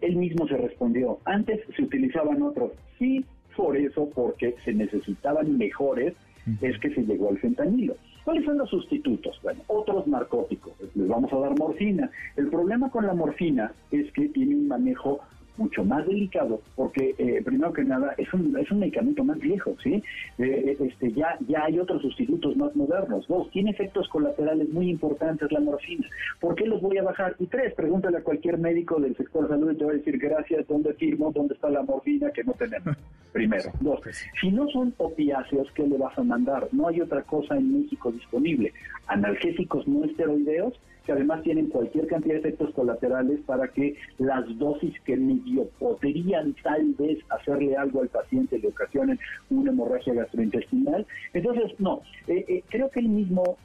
Él 0.00 0.16
mismo 0.16 0.46
se 0.48 0.56
respondió, 0.56 1.20
antes 1.24 1.60
se 1.74 1.82
utilizaban 1.82 2.42
otros. 2.42 2.72
Sí, 2.98 3.24
por 3.56 3.76
eso, 3.76 4.08
porque 4.14 4.54
se 4.64 4.72
necesitaban 4.72 5.56
mejores, 5.56 6.14
es 6.60 6.78
que 6.78 6.94
se 6.94 7.02
llegó 7.02 7.30
al 7.30 7.38
fentanilo. 7.38 7.96
¿Cuáles 8.24 8.44
son 8.44 8.58
los 8.58 8.70
sustitutos? 8.70 9.38
Bueno, 9.42 9.60
otros 9.66 10.06
narcóticos. 10.06 10.72
Les 10.94 11.08
vamos 11.08 11.32
a 11.32 11.38
dar 11.38 11.58
morfina. 11.58 12.10
El 12.36 12.48
problema 12.48 12.90
con 12.90 13.06
la 13.06 13.14
morfina 13.14 13.72
es 13.90 14.10
que 14.12 14.28
tiene 14.28 14.54
un 14.54 14.68
manejo 14.68 15.20
mucho 15.56 15.84
más 15.84 16.06
delicado 16.06 16.60
porque 16.74 17.14
eh, 17.18 17.42
primero 17.44 17.72
que 17.72 17.84
nada 17.84 18.14
es 18.18 18.32
un, 18.34 18.56
es 18.58 18.70
un 18.70 18.80
medicamento 18.80 19.24
más 19.24 19.38
viejo, 19.38 19.76
¿sí? 19.82 19.94
Eh, 19.94 20.02
eh, 20.38 20.76
este, 20.80 21.12
ya, 21.12 21.38
ya 21.46 21.64
hay 21.64 21.78
otros 21.78 22.02
sustitutos 22.02 22.56
más 22.56 22.74
modernos. 22.74 23.26
Dos, 23.28 23.50
tiene 23.50 23.70
efectos 23.70 24.08
colaterales 24.08 24.68
muy 24.70 24.90
importantes 24.90 25.50
la 25.52 25.60
morfina. 25.60 26.06
¿Por 26.40 26.54
qué 26.54 26.66
los 26.66 26.80
voy 26.80 26.98
a 26.98 27.02
bajar? 27.02 27.36
Y 27.38 27.46
tres, 27.46 27.74
pregúntale 27.74 28.18
a 28.18 28.22
cualquier 28.22 28.58
médico 28.58 29.00
del 29.00 29.16
sector 29.16 29.44
de 29.44 29.48
salud 29.48 29.72
y 29.72 29.76
te 29.76 29.84
va 29.84 29.90
a 29.92 29.94
decir 29.94 30.18
gracias, 30.18 30.66
¿dónde 30.66 30.94
firmo? 30.94 31.32
¿Dónde 31.32 31.54
está 31.54 31.68
la 31.70 31.82
morfina 31.82 32.30
que 32.30 32.44
no 32.44 32.52
tenemos? 32.52 32.96
Primero. 33.32 33.70
Dos, 33.80 34.00
si 34.40 34.50
no 34.50 34.68
son 34.68 34.94
opiáceos, 34.96 35.68
¿qué 35.74 35.86
le 35.86 35.98
vas 35.98 36.16
a 36.16 36.22
mandar? 36.22 36.68
No 36.70 36.86
hay 36.86 37.00
otra 37.00 37.22
cosa 37.22 37.56
en 37.56 37.80
México 37.80 38.12
disponible. 38.12 38.72
Analgésicos 39.08 39.88
no 39.88 40.04
esteroideos 40.04 40.74
que 41.04 41.12
además 41.12 41.42
tienen 41.42 41.68
cualquier 41.68 42.06
cantidad 42.06 42.34
de 42.34 42.40
efectos 42.40 42.74
colaterales 42.74 43.40
para 43.46 43.68
que 43.68 43.96
las 44.18 44.44
dosis 44.58 44.94
que 45.04 45.16
medio 45.16 45.68
podrían 45.78 46.54
tal 46.62 46.94
vez 46.94 47.18
hacerle 47.30 47.76
algo 47.76 48.02
al 48.02 48.08
paciente 48.08 48.58
le 48.58 48.68
ocasionen 48.68 49.18
una 49.50 49.70
hemorragia 49.70 50.14
gastrointestinal. 50.14 51.06
Entonces, 51.32 51.72
no, 51.78 52.02
eh, 52.26 52.44
eh, 52.48 52.64
creo 52.68 52.90
que 52.90 53.00
él 53.00 53.08
mismo 53.08 53.56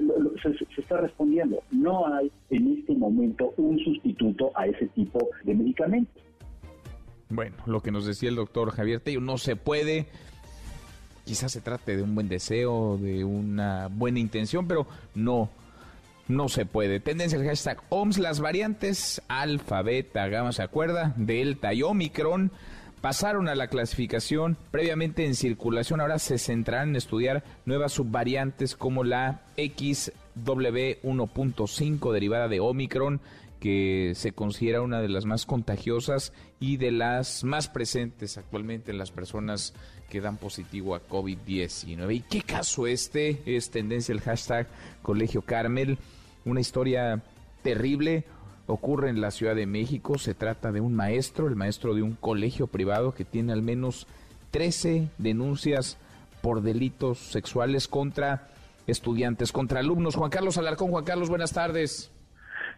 se, 0.41 0.53
se, 0.57 0.81
está 0.81 0.97
respondiendo. 0.97 1.61
No 1.71 2.13
hay 2.13 2.31
en 2.49 2.79
este 2.79 2.93
momento 2.95 3.53
un 3.57 3.79
sustituto 3.79 4.51
a 4.55 4.67
ese 4.67 4.87
tipo 4.87 5.29
de 5.43 5.55
medicamentos. 5.55 6.23
Bueno, 7.29 7.55
lo 7.67 7.81
que 7.81 7.91
nos 7.91 8.05
decía 8.05 8.29
el 8.29 8.35
doctor 8.35 8.71
Javier 8.71 9.01
Tello, 9.01 9.21
no 9.21 9.37
se 9.37 9.55
puede 9.55 10.07
quizás 11.29 11.51
se 11.51 11.61
trate 11.61 11.95
de 11.95 12.01
un 12.01 12.15
buen 12.15 12.27
deseo, 12.27 12.97
de 12.97 13.23
una 13.23 13.87
buena 13.87 14.17
intención, 14.17 14.67
pero 14.67 14.87
no 15.13 15.47
no 16.29 16.47
se 16.47 16.65
puede. 16.65 17.01
Tendencia 17.01 17.37
al 17.37 17.45
hashtag 17.45 17.83
OMS, 17.89 18.19
las 18.19 18.39
variantes 18.39 19.21
alfa, 19.27 19.81
beta, 19.81 20.29
gamma, 20.29 20.53
¿se 20.53 20.63
acuerda? 20.63 21.13
Delta 21.17 21.73
y 21.73 21.83
Omicron 21.83 22.53
pasaron 23.01 23.49
a 23.49 23.55
la 23.55 23.67
clasificación 23.67 24.55
previamente 24.71 25.25
en 25.25 25.35
circulación. 25.35 25.99
Ahora 26.01 26.19
se 26.19 26.37
centrarán 26.37 26.89
en 26.89 26.97
estudiar 26.97 27.43
nuevas 27.65 27.93
subvariantes 27.93 28.75
como 28.75 29.03
la 29.03 29.41
XW1.5 29.57 32.13
derivada 32.13 32.47
de 32.47 32.59
Omicron, 32.59 33.21
que 33.59 34.13
se 34.15 34.31
considera 34.31 34.81
una 34.81 35.01
de 35.01 35.09
las 35.09 35.25
más 35.25 35.45
contagiosas 35.45 36.31
y 36.59 36.77
de 36.77 36.91
las 36.91 37.43
más 37.43 37.67
presentes 37.67 38.37
actualmente 38.37 38.91
en 38.91 38.99
las 38.99 39.11
personas 39.11 39.73
que 40.09 40.21
dan 40.21 40.37
positivo 40.37 40.95
a 40.95 41.05
COVID-19. 41.07 42.15
¿Y 42.15 42.21
qué 42.21 42.41
caso 42.41 42.87
este? 42.87 43.41
Es 43.45 43.69
tendencia 43.69 44.13
el 44.13 44.21
hashtag 44.21 44.67
Colegio 45.01 45.41
Carmel, 45.41 45.97
una 46.45 46.59
historia 46.59 47.21
terrible 47.63 48.25
ocurre 48.67 49.09
en 49.09 49.21
la 49.21 49.31
Ciudad 49.31 49.55
de 49.55 49.65
México. 49.65 50.17
Se 50.17 50.33
trata 50.33 50.71
de 50.71 50.81
un 50.81 50.95
maestro, 50.95 51.47
el 51.47 51.55
maestro 51.55 51.93
de 51.93 52.03
un 52.03 52.13
colegio 52.13 52.67
privado 52.67 53.13
que 53.13 53.25
tiene 53.25 53.53
al 53.53 53.61
menos 53.61 54.07
13 54.51 55.09
denuncias 55.17 55.97
por 56.41 56.61
delitos 56.61 57.17
sexuales 57.31 57.87
contra 57.87 58.49
estudiantes, 58.87 59.51
contra 59.51 59.79
alumnos. 59.79 60.15
Juan 60.15 60.29
Carlos 60.29 60.57
Alarcón, 60.57 60.91
Juan 60.91 61.03
Carlos, 61.03 61.29
buenas 61.29 61.53
tardes. 61.53 62.11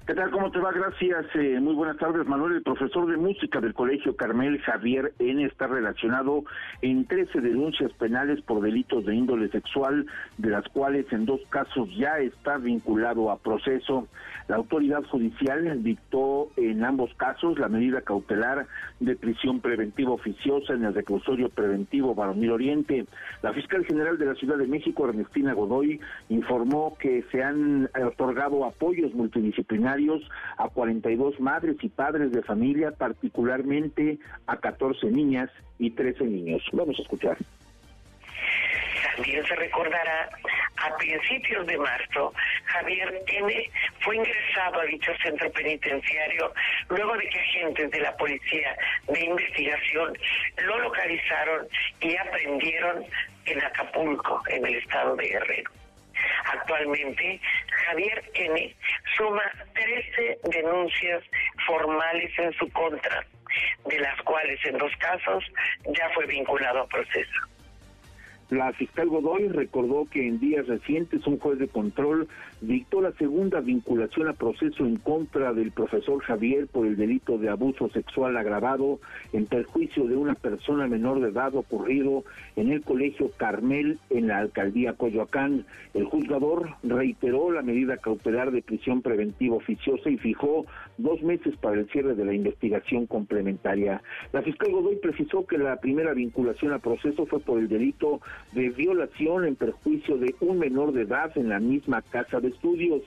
¿Qué 0.08 0.16
tal? 0.16 0.32
¿Cómo 0.32 0.50
te 0.50 0.58
va? 0.58 0.72
Gracias. 0.72 1.28
Eh, 1.36 1.60
muy 1.62 1.76
buenas 1.76 1.98
tardes, 1.98 2.26
Manuel. 2.26 2.54
El 2.54 2.64
profesor 2.64 3.06
de 3.06 3.18
música 3.18 3.62
del 3.62 3.76
Colegio 3.76 4.16
Carmel, 4.16 4.60
Javier 4.60 5.14
N., 5.20 5.46
está 5.46 5.68
relacionado 5.68 6.44
en 6.82 7.06
13 7.06 7.40
denuncias 7.40 7.92
penales 7.94 8.42
por 8.42 8.62
delitos 8.62 9.06
de 9.06 9.14
índole 9.14 9.50
sexual, 9.50 10.08
de 10.40 10.50
las 10.50 10.68
cuales 10.70 11.06
en 11.14 11.28
dos 11.28 11.40
casos 11.50 11.88
ya 11.96 12.18
está 12.18 12.58
vinculado 12.58 13.30
a 13.30 13.38
proceso. 13.38 14.08
La 14.48 14.56
autoridad 14.56 15.04
judicial 15.04 15.84
dictó 15.84 16.50
en 16.58 16.84
ambos 16.84 17.14
casos 17.14 17.60
la 17.60 17.70
medida 17.70 18.02
cautelar 18.02 18.66
de 19.00 19.16
prisión 19.16 19.62
preventiva 19.62 20.12
oficiosa 20.12 20.74
en 20.74 20.84
el 20.84 20.96
reclusorio 20.96 21.50
preventivo 21.50 22.16
Baronil 22.16 22.52
Oriente. 22.52 23.06
La 23.44 23.54
fiscal 23.54 23.86
general 23.86 24.18
de 24.18 24.26
la 24.26 24.36
Ciudad 24.36 24.58
de 24.58 24.68
México, 24.68 25.08
Ernestina 25.08 25.54
Godoy, 25.54 26.02
informó 26.30 26.98
que 27.00 27.24
se 27.32 27.44
han 27.44 27.88
otorgado 28.04 28.66
apoyos 28.66 29.14
multidisciplinarios 29.14 29.91
a 30.58 30.70
42 30.70 31.40
madres 31.40 31.78
y 31.82 31.90
padres 31.90 32.32
de 32.32 32.42
familia, 32.44 32.92
particularmente 32.92 34.20
a 34.48 34.58
14 34.58 35.08
niñas 35.08 35.50
y 35.80 35.92
13 35.92 36.24
niños. 36.26 36.64
Vamos 36.72 36.98
a 37.00 37.02
escuchar. 37.02 37.38
También 39.16 39.46
se 39.46 39.56
recordará, 39.56 40.30
a 40.78 40.98
principios 40.98 41.68
de 41.68 41.78
marzo, 41.78 42.34
Javier 42.66 43.22
N. 43.28 43.72
fue 44.00 44.16
ingresado 44.16 44.80
a 44.80 44.86
dicho 44.86 45.12
centro 45.22 45.52
penitenciario 45.52 46.54
luego 46.90 47.16
de 47.18 47.30
que 47.30 47.40
agentes 47.40 47.92
de 47.92 48.00
la 48.00 48.16
Policía 48.18 48.76
de 49.08 49.26
Investigación 49.26 50.18
lo 50.66 50.80
localizaron 50.80 51.68
y 52.00 52.16
aprendieron 52.16 53.06
en 53.46 53.64
Acapulco, 53.64 54.42
en 54.48 54.66
el 54.66 54.76
estado 54.76 55.16
de 55.16 55.28
Guerrero. 55.28 55.81
Actualmente, 56.46 57.40
Javier 57.86 58.24
N. 58.34 58.76
suma 59.18 59.44
13 59.74 60.40
denuncias 60.44 61.24
formales 61.66 62.32
en 62.38 62.54
su 62.54 62.70
contra, 62.72 63.26
de 63.86 64.00
las 64.00 64.22
cuales 64.22 64.60
en 64.66 64.78
dos 64.78 64.92
casos 64.98 65.44
ya 65.86 66.10
fue 66.14 66.26
vinculado 66.26 66.82
a 66.82 66.88
proceso. 66.88 67.42
La 68.52 68.74
fiscal 68.74 69.08
Godoy 69.08 69.48
recordó 69.48 70.08
que 70.12 70.28
en 70.28 70.38
días 70.38 70.68
recientes 70.68 71.26
un 71.26 71.40
juez 71.40 71.58
de 71.58 71.70
control 71.70 72.28
dictó 72.60 73.00
la 73.00 73.14
segunda 73.14 73.62
vinculación 73.62 74.28
a 74.28 74.34
proceso 74.34 74.86
en 74.86 74.98
contra 74.98 75.54
del 75.54 75.72
profesor 75.72 76.22
Javier 76.22 76.68
por 76.68 76.86
el 76.86 76.98
delito 76.98 77.38
de 77.38 77.48
abuso 77.48 77.88
sexual 77.92 78.36
agravado 78.36 79.00
en 79.32 79.46
perjuicio 79.46 80.04
de 80.06 80.18
una 80.18 80.36
persona 80.36 80.86
menor 80.88 81.22
de 81.22 81.30
edad 81.30 81.56
ocurrido 81.56 82.26
en 82.58 82.74
el 82.74 82.82
colegio 82.82 83.32
Carmel 83.38 84.00
en 84.10 84.28
la 84.28 84.40
alcaldía 84.40 84.96
Coyoacán. 84.96 85.66
El 85.94 86.04
juzgador 86.04 86.76
reiteró 86.84 87.52
la 87.52 87.62
medida 87.62 87.96
cautelar 87.96 88.52
de 88.52 88.62
prisión 88.62 89.02
preventiva 89.02 89.56
oficiosa 89.56 90.10
y 90.10 90.18
fijó 90.18 90.66
dos 91.02 91.22
meses 91.22 91.56
para 91.58 91.80
el 91.80 91.90
cierre 91.90 92.16
de 92.16 92.26
la 92.26 92.34
investigación 92.34 93.08
complementaria. 93.08 94.02
La 94.34 94.42
fiscal 94.42 94.72
Godoy 94.72 94.98
precisó 94.98 95.46
que 95.46 95.58
la 95.58 95.80
primera 95.80 96.14
vinculación 96.14 96.74
a 96.74 96.80
proceso 96.80 97.26
fue 97.26 97.40
por 97.40 97.60
el 97.60 97.68
delito 97.68 98.22
de 98.54 98.70
violación 98.70 99.46
en 99.46 99.56
perjuicio 99.56 100.18
de 100.18 100.36
un 100.42 100.60
menor 100.60 100.94
de 100.94 101.04
edad 101.04 101.32
en 101.38 101.50
la 101.50 101.60
misma 101.60 102.02
casa 102.02 102.40
de 102.40 102.50
estudios. 102.50 103.02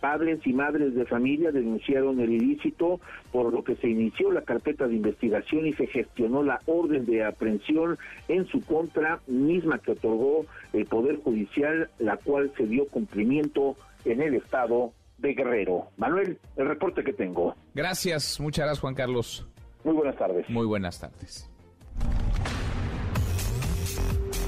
Padres 0.00 0.40
y 0.46 0.52
madres 0.52 0.94
de 0.94 1.04
familia 1.04 1.52
denunciaron 1.52 2.20
el 2.20 2.32
ilícito, 2.32 3.00
por 3.32 3.52
lo 3.52 3.62
que 3.62 3.76
se 3.76 3.88
inició 3.88 4.32
la 4.32 4.42
carpeta 4.42 4.88
de 4.88 4.94
investigación 4.94 5.66
y 5.66 5.74
se 5.74 5.86
gestionó 5.86 6.42
la 6.42 6.60
orden 6.66 7.04
de 7.04 7.24
aprehensión 7.24 7.98
en 8.28 8.46
su 8.46 8.64
contra, 8.64 9.20
misma 9.26 9.78
que 9.78 9.92
otorgó 9.92 10.46
el 10.72 10.86
Poder 10.86 11.16
Judicial, 11.16 11.90
la 11.98 12.16
cual 12.16 12.50
se 12.56 12.66
dio 12.66 12.86
cumplimiento 12.86 13.76
en 14.04 14.22
el 14.22 14.34
estado 14.34 14.92
de 15.20 15.34
Guerrero. 15.34 15.88
Manuel, 15.96 16.38
el 16.56 16.68
reporte 16.68 17.04
que 17.04 17.12
tengo. 17.12 17.54
Gracias, 17.74 18.40
muchas 18.40 18.64
gracias 18.64 18.80
Juan 18.80 18.94
Carlos. 18.94 19.46
Muy 19.84 19.94
buenas 19.94 20.16
tardes. 20.16 20.48
Muy 20.48 20.66
buenas 20.66 21.00
tardes. 21.00 21.48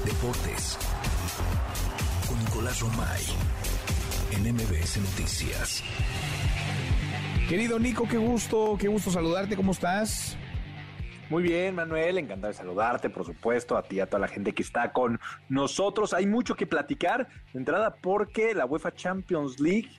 Deportes. 0.05 0.77
Con 2.27 2.39
Nicolás 2.39 2.79
Romay. 2.81 3.21
En 4.31 4.53
MBS 4.53 4.97
Noticias. 4.97 5.83
Querido 7.47 7.77
Nico, 7.77 8.07
qué 8.07 8.17
gusto, 8.17 8.77
qué 8.79 8.87
gusto 8.87 9.11
saludarte, 9.11 9.55
¿cómo 9.55 9.73
estás? 9.73 10.37
Muy 11.29 11.43
bien, 11.43 11.75
Manuel, 11.75 12.17
encantado 12.17 12.51
de 12.51 12.57
saludarte, 12.57 13.09
por 13.09 13.25
supuesto, 13.25 13.77
a 13.77 13.83
ti 13.83 13.95
y 13.97 13.99
a 13.99 14.05
toda 14.05 14.19
la 14.19 14.27
gente 14.27 14.53
que 14.53 14.61
está 14.61 14.91
con 14.91 15.19
nosotros. 15.49 16.13
Hay 16.13 16.25
mucho 16.25 16.55
que 16.55 16.67
platicar, 16.67 17.27
de 17.53 17.59
entrada 17.59 17.95
porque 17.95 18.53
la 18.53 18.65
UEFA 18.65 18.93
Champions 18.93 19.59
League 19.59 19.89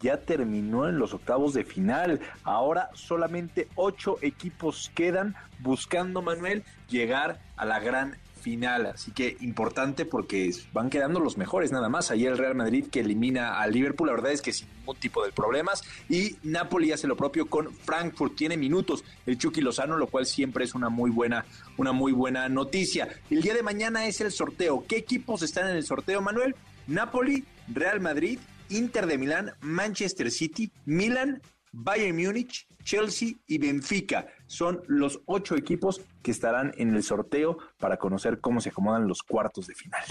ya 0.00 0.18
terminó 0.18 0.88
en 0.88 0.98
los 0.98 1.14
octavos 1.14 1.54
de 1.54 1.64
final. 1.64 2.20
Ahora 2.44 2.90
solamente 2.94 3.68
ocho 3.76 4.18
equipos 4.20 4.90
quedan 4.94 5.34
buscando, 5.60 6.20
Manuel, 6.20 6.64
llegar 6.88 7.40
a 7.56 7.64
la 7.64 7.80
gran 7.80 8.16
final. 8.42 8.86
Así 8.86 9.10
que 9.10 9.38
importante 9.40 10.04
porque 10.04 10.54
van 10.74 10.90
quedando 10.90 11.18
los 11.18 11.38
mejores 11.38 11.72
nada 11.72 11.88
más. 11.88 12.10
Ayer 12.10 12.30
el 12.30 12.38
Real 12.38 12.54
Madrid 12.54 12.86
que 12.90 13.00
elimina 13.00 13.58
al 13.58 13.72
Liverpool, 13.72 14.08
la 14.08 14.14
verdad 14.14 14.32
es 14.32 14.42
que 14.42 14.52
sin 14.52 14.68
ningún 14.80 14.96
tipo 14.96 15.24
de 15.24 15.32
problemas. 15.32 15.82
Y 16.10 16.36
Napoli 16.42 16.92
hace 16.92 17.06
lo 17.06 17.16
propio 17.16 17.46
con 17.46 17.72
Frankfurt. 17.72 18.36
Tiene 18.36 18.58
minutos 18.58 19.02
el 19.24 19.38
Chucky 19.38 19.62
Lozano, 19.62 19.96
lo 19.96 20.08
cual 20.08 20.26
siempre 20.26 20.64
es 20.64 20.74
una 20.74 20.90
muy 20.90 21.10
buena, 21.10 21.46
una 21.78 21.92
muy 21.92 22.12
buena 22.12 22.50
noticia. 22.50 23.08
El 23.30 23.40
día 23.40 23.54
de 23.54 23.62
mañana 23.62 24.06
es 24.06 24.20
el 24.20 24.30
sorteo. 24.30 24.84
¿Qué 24.86 24.98
equipos 24.98 25.40
están 25.40 25.70
en 25.70 25.76
el 25.76 25.84
sorteo, 25.84 26.20
Manuel? 26.20 26.54
Napoli, 26.86 27.44
Real 27.66 28.00
Madrid, 28.00 28.38
Inter 28.70 29.06
de 29.06 29.18
Milán, 29.18 29.52
Manchester 29.60 30.30
City, 30.30 30.70
Milan, 30.84 31.40
Bayern 31.72 32.16
Múnich, 32.16 32.66
Chelsea 32.82 33.34
y 33.46 33.58
Benfica. 33.58 34.26
Son 34.46 34.82
los 34.86 35.20
ocho 35.26 35.56
equipos 35.56 36.00
que 36.22 36.30
estarán 36.30 36.72
en 36.78 36.94
el 36.94 37.02
sorteo 37.02 37.58
para 37.78 37.98
conocer 37.98 38.40
cómo 38.40 38.60
se 38.60 38.70
acomodan 38.70 39.08
los 39.08 39.22
cuartos 39.22 39.66
de 39.66 39.74
final. 39.74 40.02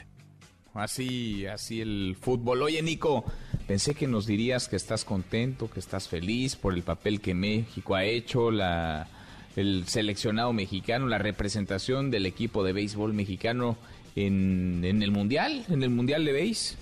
Así, 0.73 1.45
así 1.45 1.79
el 1.79 2.17
fútbol. 2.19 2.61
Oye, 2.61 2.81
Nico, 2.81 3.23
pensé 3.65 3.95
que 3.95 4.07
nos 4.07 4.27
dirías 4.27 4.67
que 4.67 4.75
estás 4.75 5.05
contento, 5.05 5.71
que 5.71 5.79
estás 5.79 6.09
feliz 6.09 6.57
por 6.57 6.73
el 6.73 6.83
papel 6.83 7.21
que 7.21 7.33
México 7.33 7.95
ha 7.95 8.03
hecho, 8.03 8.51
la, 8.51 9.07
el 9.55 9.87
seleccionado 9.87 10.51
mexicano, 10.51 11.07
la 11.07 11.17
representación 11.17 12.11
del 12.11 12.25
equipo 12.25 12.63
de 12.63 12.73
béisbol 12.73 13.13
mexicano 13.13 13.77
en, 14.17 14.81
en 14.83 15.01
el 15.01 15.11
Mundial, 15.11 15.65
en 15.69 15.81
el 15.81 15.89
Mundial 15.89 16.25
de 16.25 16.33
Béis. 16.33 16.77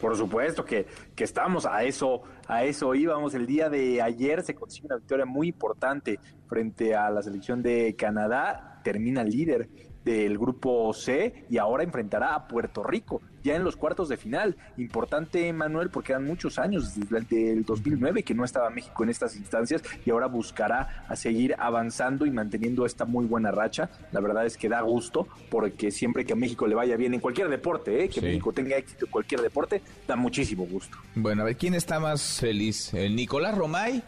Por 0.00 0.16
supuesto 0.16 0.64
que, 0.64 0.86
que 1.14 1.24
estamos 1.24 1.64
a 1.66 1.84
eso, 1.84 2.22
a 2.46 2.64
eso 2.64 2.94
íbamos. 2.94 3.34
El 3.34 3.46
día 3.46 3.68
de 3.68 4.02
ayer 4.02 4.42
se 4.42 4.54
consigue 4.54 4.86
una 4.86 4.96
victoria 4.96 5.24
muy 5.24 5.48
importante 5.48 6.18
frente 6.48 6.94
a 6.94 7.10
la 7.10 7.22
selección 7.22 7.62
de 7.62 7.96
Canadá. 7.96 8.80
Termina 8.84 9.24
líder 9.24 9.68
del 10.06 10.38
grupo 10.38 10.94
C 10.94 11.44
y 11.50 11.58
ahora 11.58 11.82
enfrentará 11.82 12.36
a 12.36 12.46
Puerto 12.46 12.84
Rico 12.84 13.20
ya 13.42 13.56
en 13.56 13.64
los 13.64 13.76
cuartos 13.76 14.08
de 14.08 14.16
final. 14.16 14.56
Importante, 14.76 15.52
Manuel, 15.52 15.90
porque 15.90 16.12
eran 16.12 16.24
muchos 16.24 16.58
años 16.58 16.94
desde 16.94 17.52
el 17.52 17.64
2009 17.64 18.22
que 18.22 18.34
no 18.34 18.44
estaba 18.44 18.70
México 18.70 19.02
en 19.02 19.10
estas 19.10 19.36
instancias 19.36 19.82
y 20.04 20.10
ahora 20.10 20.26
buscará 20.26 21.04
a 21.08 21.16
seguir 21.16 21.56
avanzando 21.58 22.24
y 22.24 22.30
manteniendo 22.30 22.86
esta 22.86 23.04
muy 23.04 23.26
buena 23.26 23.50
racha. 23.50 23.90
La 24.12 24.20
verdad 24.20 24.46
es 24.46 24.56
que 24.56 24.68
da 24.68 24.80
gusto 24.80 25.26
porque 25.50 25.90
siempre 25.90 26.24
que 26.24 26.34
a 26.34 26.36
México 26.36 26.66
le 26.68 26.76
vaya 26.76 26.96
bien 26.96 27.14
en 27.14 27.20
cualquier 27.20 27.48
deporte, 27.48 28.04
¿eh? 28.04 28.08
que 28.08 28.20
México 28.20 28.52
tenga 28.52 28.76
éxito 28.76 29.06
en 29.06 29.10
cualquier 29.10 29.40
deporte, 29.40 29.82
da 30.06 30.14
muchísimo 30.14 30.66
gusto. 30.66 30.98
Bueno, 31.16 31.42
a 31.42 31.46
ver, 31.46 31.56
¿quién 31.56 31.74
está 31.74 31.98
más 31.98 32.38
feliz? 32.40 32.94
¿El 32.94 33.16
Nicolás 33.16 33.56
Romay? 33.56 34.02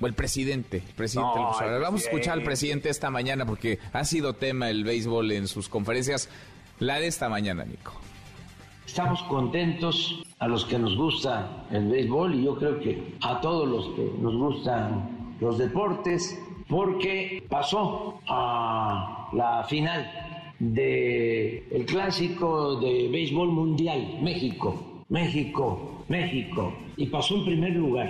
O 0.00 0.06
el 0.06 0.14
presidente, 0.14 0.78
el 0.78 0.94
presidente 0.94 1.30
Vamos 1.80 2.02
a 2.02 2.04
escuchar 2.04 2.34
al 2.34 2.44
presidente 2.44 2.88
esta 2.88 3.10
mañana 3.10 3.46
porque 3.46 3.78
ha 3.92 4.04
sido 4.04 4.34
tema 4.34 4.70
el 4.70 4.84
béisbol 4.84 5.32
en 5.32 5.48
sus 5.48 5.68
conferencias. 5.68 6.28
La 6.78 7.00
de 7.00 7.06
esta 7.06 7.28
mañana, 7.28 7.64
Nico. 7.64 7.92
Estamos 8.86 9.22
contentos 9.24 10.22
a 10.38 10.46
los 10.46 10.64
que 10.64 10.78
nos 10.78 10.96
gusta 10.96 11.66
el 11.70 11.88
béisbol 11.88 12.34
y 12.34 12.44
yo 12.44 12.56
creo 12.56 12.78
que 12.80 13.14
a 13.22 13.40
todos 13.40 13.68
los 13.68 13.94
que 13.96 14.10
nos 14.20 14.36
gustan 14.36 15.34
los 15.40 15.58
deportes 15.58 16.38
porque 16.68 17.44
pasó 17.48 18.20
a 18.28 19.28
la 19.32 19.64
final 19.64 20.10
del 20.58 21.64
el 21.70 21.84
clásico 21.86 22.76
de 22.80 23.08
béisbol 23.08 23.48
mundial, 23.48 24.18
México, 24.22 25.04
México, 25.08 26.04
México, 26.08 26.72
y 26.96 27.06
pasó 27.06 27.36
en 27.36 27.44
primer 27.44 27.72
lugar. 27.72 28.08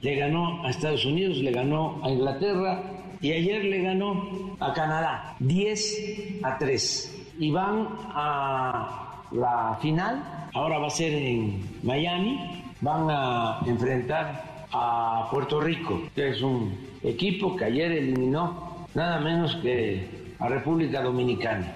Le 0.00 0.14
ganó 0.14 0.64
a 0.64 0.70
Estados 0.70 1.04
Unidos, 1.04 1.38
le 1.38 1.50
ganó 1.50 2.00
a 2.04 2.10
Inglaterra 2.10 2.82
y 3.20 3.32
ayer 3.32 3.64
le 3.64 3.82
ganó 3.82 4.56
a 4.60 4.72
Canadá, 4.72 5.36
10 5.40 6.40
a 6.42 6.58
3. 6.58 7.24
Y 7.38 7.50
van 7.50 7.88
a 8.14 9.24
la 9.32 9.78
final, 9.80 10.48
ahora 10.54 10.78
va 10.78 10.86
a 10.86 10.90
ser 10.90 11.12
en 11.12 11.62
Miami, 11.82 12.64
van 12.80 13.08
a 13.10 13.60
enfrentar 13.66 14.66
a 14.72 15.28
Puerto 15.30 15.60
Rico, 15.60 16.02
que 16.14 16.30
es 16.30 16.42
un 16.42 16.76
equipo 17.02 17.56
que 17.56 17.64
ayer 17.64 17.92
eliminó 17.92 18.86
nada 18.94 19.20
menos 19.20 19.56
que 19.56 20.34
a 20.38 20.48
República 20.48 21.02
Dominicana. 21.02 21.74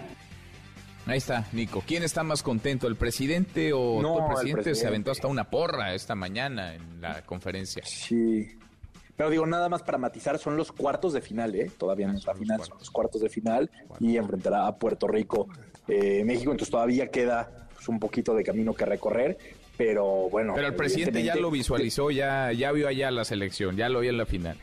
Ahí 1.07 1.19
está, 1.19 1.47
Nico. 1.53 1.83
¿Quién 1.87 2.03
está 2.03 2.23
más 2.23 2.43
contento, 2.43 2.87
el 2.87 2.97
presidente 2.97 3.73
o 3.73 4.01
No, 4.01 4.19
el 4.19 4.23
el 4.23 4.35
presidente, 4.35 4.75
se 4.75 4.87
aventó 4.87 5.11
hasta 5.11 5.27
una 5.27 5.51
porra 5.51 5.95
esta 5.95 6.15
mañana 6.15 6.75
en 6.75 7.01
la 7.01 7.23
conferencia? 7.23 7.83
Sí. 7.85 8.49
Pero 9.17 9.31
digo, 9.31 9.47
nada 9.47 9.69
más 9.69 9.83
para 9.83 9.99
matizar, 9.99 10.39
son 10.39 10.57
los 10.57 10.73
cuartos 10.73 11.13
de 11.13 11.21
final, 11.21 11.55
¿eh? 11.55 11.71
Todavía 11.77 12.07
no 12.07 12.17
es 12.17 12.25
la 12.25 12.35
final, 12.35 12.65
son 12.65 12.79
los 12.79 12.91
cuartos 12.91 13.21
de 13.21 13.29
final 13.29 13.71
y 14.01 14.17
enfrentará 14.17 14.67
a 14.67 14.77
Puerto 14.77 15.07
Rico, 15.07 15.49
eh, 15.87 16.25
México. 16.25 16.51
Entonces 16.51 16.71
todavía 16.71 17.09
queda 17.09 17.69
pues, 17.75 17.89
un 17.89 17.99
poquito 17.99 18.35
de 18.35 18.43
camino 18.43 18.73
que 18.73 18.87
recorrer, 18.87 19.37
pero 19.77 20.29
bueno. 20.31 20.55
Pero 20.55 20.69
el 20.69 20.75
presidente 20.75 21.23
ya 21.23 21.37
lo 21.37 21.51
visualizó, 21.51 22.11
ya, 22.11 22.53
ya 22.53 22.73
vio 22.73 22.89
allá 22.89 23.11
la 23.11 23.25
selección, 23.25 23.77
ya 23.77 23.89
lo 23.89 24.01
vio 24.01 24.11
en 24.11 24.19
la 24.19 24.27
final. 24.27 24.57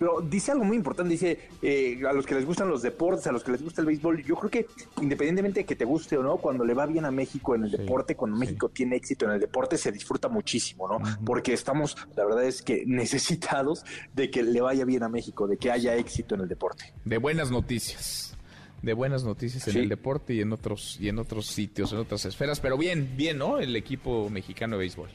Pero 0.00 0.22
dice 0.22 0.50
algo 0.50 0.64
muy 0.64 0.76
importante, 0.78 1.12
dice, 1.12 1.38
eh, 1.60 2.00
a 2.08 2.12
los 2.14 2.24
que 2.26 2.34
les 2.34 2.46
gustan 2.46 2.68
los 2.70 2.80
deportes, 2.80 3.26
a 3.26 3.32
los 3.32 3.44
que 3.44 3.52
les 3.52 3.62
gusta 3.62 3.82
el 3.82 3.86
béisbol, 3.86 4.24
yo 4.24 4.34
creo 4.34 4.50
que 4.50 4.66
independientemente 5.02 5.60
de 5.60 5.66
que 5.66 5.76
te 5.76 5.84
guste 5.84 6.16
o 6.16 6.22
no, 6.22 6.38
cuando 6.38 6.64
le 6.64 6.72
va 6.72 6.86
bien 6.86 7.04
a 7.04 7.10
México 7.10 7.54
en 7.54 7.64
el 7.64 7.70
deporte, 7.70 8.16
cuando 8.16 8.36
México 8.38 8.70
tiene 8.70 8.96
éxito 8.96 9.26
en 9.26 9.32
el 9.32 9.40
deporte, 9.40 9.76
se 9.76 9.92
disfruta 9.92 10.28
muchísimo, 10.28 10.88
¿no? 10.88 10.98
Porque 11.24 11.52
estamos, 11.52 11.96
la 12.16 12.24
verdad 12.24 12.44
es 12.44 12.62
que 12.62 12.84
necesitados 12.86 13.84
de 14.14 14.30
que 14.30 14.42
le 14.42 14.60
vaya 14.62 14.86
bien 14.86 15.02
a 15.02 15.08
México, 15.10 15.46
de 15.46 15.58
que 15.58 15.70
haya 15.70 15.94
éxito 15.96 16.34
en 16.34 16.40
el 16.40 16.48
deporte. 16.48 16.94
De 17.04 17.18
buenas 17.18 17.50
noticias. 17.50 18.34
De 18.80 18.94
buenas 18.94 19.22
noticias 19.24 19.66
en 19.68 19.74
Sí. 19.74 19.78
el 19.80 19.90
deporte 19.90 20.32
y 20.32 20.40
en 20.40 20.54
otros 20.54 20.96
y 20.98 21.10
en 21.10 21.18
otros 21.18 21.44
sitios, 21.46 21.92
en 21.92 21.98
otras 21.98 22.24
esferas, 22.24 22.58
pero 22.60 22.78
bien, 22.78 23.12
bien, 23.18 23.36
¿no? 23.36 23.58
El 23.58 23.76
equipo 23.76 24.30
mexicano 24.30 24.76
de 24.76 24.80
béisbol. 24.80 25.10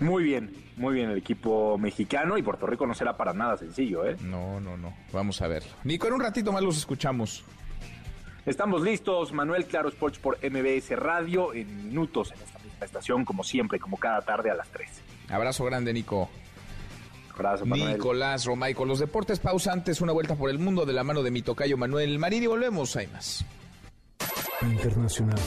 Muy 0.00 0.22
bien, 0.22 0.54
muy 0.76 0.94
bien 0.94 1.10
el 1.10 1.18
equipo 1.18 1.76
mexicano 1.76 2.38
y 2.38 2.42
Puerto 2.42 2.66
Rico 2.66 2.86
no 2.86 2.94
será 2.94 3.16
para 3.16 3.32
nada 3.32 3.56
sencillo, 3.56 4.06
¿eh? 4.06 4.16
No, 4.20 4.60
no, 4.60 4.76
no. 4.76 4.94
Vamos 5.12 5.42
a 5.42 5.48
verlo. 5.48 5.70
Nico, 5.84 6.06
en 6.06 6.12
un 6.12 6.20
ratito 6.20 6.52
más 6.52 6.62
los 6.62 6.78
escuchamos. 6.78 7.44
Estamos 8.46 8.82
listos, 8.82 9.32
Manuel 9.32 9.66
Claro 9.66 9.88
Sports 9.88 10.18
por 10.18 10.38
MBS 10.38 10.90
Radio, 10.96 11.52
en 11.52 11.88
minutos 11.88 12.32
en 12.32 12.40
esta 12.40 12.58
misma 12.60 12.86
estación, 12.86 13.24
como 13.24 13.44
siempre, 13.44 13.78
como 13.78 13.98
cada 13.98 14.22
tarde 14.22 14.50
a 14.50 14.54
las 14.54 14.68
3. 14.68 14.88
Abrazo 15.28 15.64
grande, 15.64 15.92
Nico. 15.92 16.30
Abrazo, 17.34 17.66
Manuel. 17.66 17.94
Nicolás 17.94 18.46
Romay 18.46 18.74
con 18.74 18.88
los 18.88 19.00
deportes 19.00 19.38
pausantes, 19.38 20.00
una 20.00 20.12
vuelta 20.12 20.34
por 20.34 20.48
el 20.48 20.58
mundo 20.58 20.86
de 20.86 20.92
la 20.92 21.04
mano 21.04 21.22
de 21.22 21.30
mi 21.30 21.42
tocayo 21.42 21.76
Manuel 21.76 22.18
Marín 22.18 22.44
y 22.44 22.46
volvemos, 22.46 22.96
hay 22.96 23.08
más. 23.08 23.44
Internacional. 24.62 25.38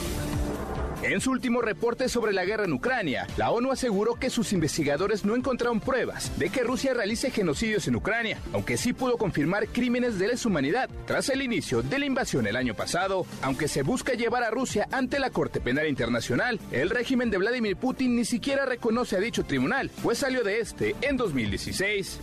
En 1.02 1.20
su 1.20 1.32
último 1.32 1.60
reporte 1.60 2.08
sobre 2.08 2.32
la 2.32 2.44
guerra 2.44 2.64
en 2.64 2.72
Ucrania, 2.72 3.26
la 3.36 3.50
ONU 3.50 3.72
aseguró 3.72 4.14
que 4.14 4.30
sus 4.30 4.52
investigadores 4.52 5.24
no 5.24 5.34
encontraron 5.34 5.80
pruebas 5.80 6.30
de 6.38 6.48
que 6.48 6.62
Rusia 6.62 6.94
realice 6.94 7.32
genocidios 7.32 7.88
en 7.88 7.96
Ucrania, 7.96 8.38
aunque 8.52 8.76
sí 8.76 8.92
pudo 8.92 9.18
confirmar 9.18 9.66
crímenes 9.66 10.20
de 10.20 10.28
lesa 10.28 10.48
humanidad 10.48 10.88
tras 11.04 11.28
el 11.28 11.42
inicio 11.42 11.82
de 11.82 11.98
la 11.98 12.06
invasión 12.06 12.46
el 12.46 12.54
año 12.54 12.74
pasado. 12.74 13.26
Aunque 13.42 13.66
se 13.66 13.82
busca 13.82 14.12
llevar 14.14 14.44
a 14.44 14.50
Rusia 14.50 14.86
ante 14.92 15.18
la 15.18 15.30
Corte 15.30 15.60
Penal 15.60 15.88
Internacional, 15.88 16.60
el 16.70 16.88
régimen 16.88 17.30
de 17.30 17.38
Vladimir 17.38 17.76
Putin 17.76 18.14
ni 18.14 18.24
siquiera 18.24 18.64
reconoce 18.64 19.16
a 19.16 19.20
dicho 19.20 19.44
tribunal, 19.44 19.90
pues 20.04 20.18
salió 20.18 20.44
de 20.44 20.60
este 20.60 20.94
en 21.00 21.16
2016. 21.16 22.20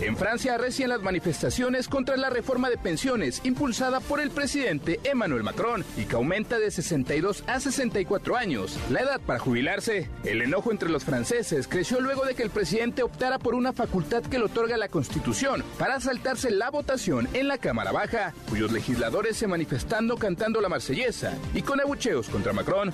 En 0.00 0.14
Francia 0.14 0.54
arrecian 0.54 0.90
las 0.90 1.00
manifestaciones 1.00 1.88
contra 1.88 2.18
la 2.18 2.28
reforma 2.28 2.68
de 2.68 2.76
pensiones 2.76 3.40
impulsada 3.44 4.00
por 4.00 4.20
el 4.20 4.30
presidente 4.30 5.00
Emmanuel 5.04 5.42
Macron 5.42 5.84
y 5.96 6.04
que 6.04 6.16
aumenta 6.16 6.58
de 6.58 6.70
62 6.70 7.44
a 7.46 7.60
64 7.60 8.36
años 8.36 8.78
la 8.90 9.00
edad 9.00 9.20
para 9.20 9.38
jubilarse. 9.38 10.10
El 10.22 10.42
enojo 10.42 10.70
entre 10.70 10.90
los 10.90 11.04
franceses 11.04 11.66
creció 11.66 12.00
luego 12.00 12.26
de 12.26 12.34
que 12.34 12.42
el 12.42 12.50
presidente 12.50 13.02
optara 13.02 13.38
por 13.38 13.54
una 13.54 13.72
facultad 13.72 14.22
que 14.22 14.38
le 14.38 14.44
otorga 14.44 14.76
la 14.76 14.88
Constitución 14.88 15.64
para 15.78 15.98
saltarse 15.98 16.50
la 16.50 16.70
votación 16.70 17.26
en 17.32 17.48
la 17.48 17.56
Cámara 17.56 17.92
Baja, 17.92 18.34
cuyos 18.50 18.72
legisladores 18.72 19.38
se 19.38 19.46
manifestando 19.46 20.18
cantando 20.18 20.60
la 20.60 20.68
marsellesa 20.68 21.32
y 21.54 21.62
con 21.62 21.80
abucheos 21.80 22.28
contra 22.28 22.52
Macron. 22.52 22.92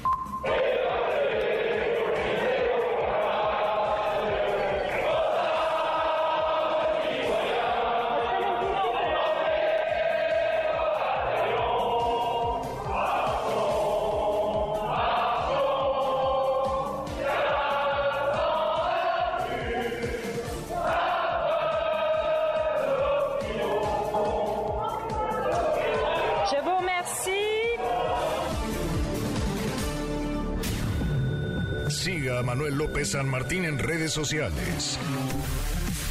López 32.92 33.12
San 33.12 33.26
Martín 33.26 33.64
en 33.64 33.78
redes 33.78 34.12
sociales. 34.12 34.98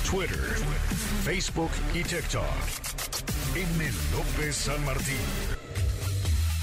Twitter, 0.09 0.39
Facebook 1.23 1.69
y 1.93 2.01
TikTok. 2.01 2.43
M. 3.55 3.91
López 4.11 4.55
San 4.55 4.83
Martín. 4.83 5.13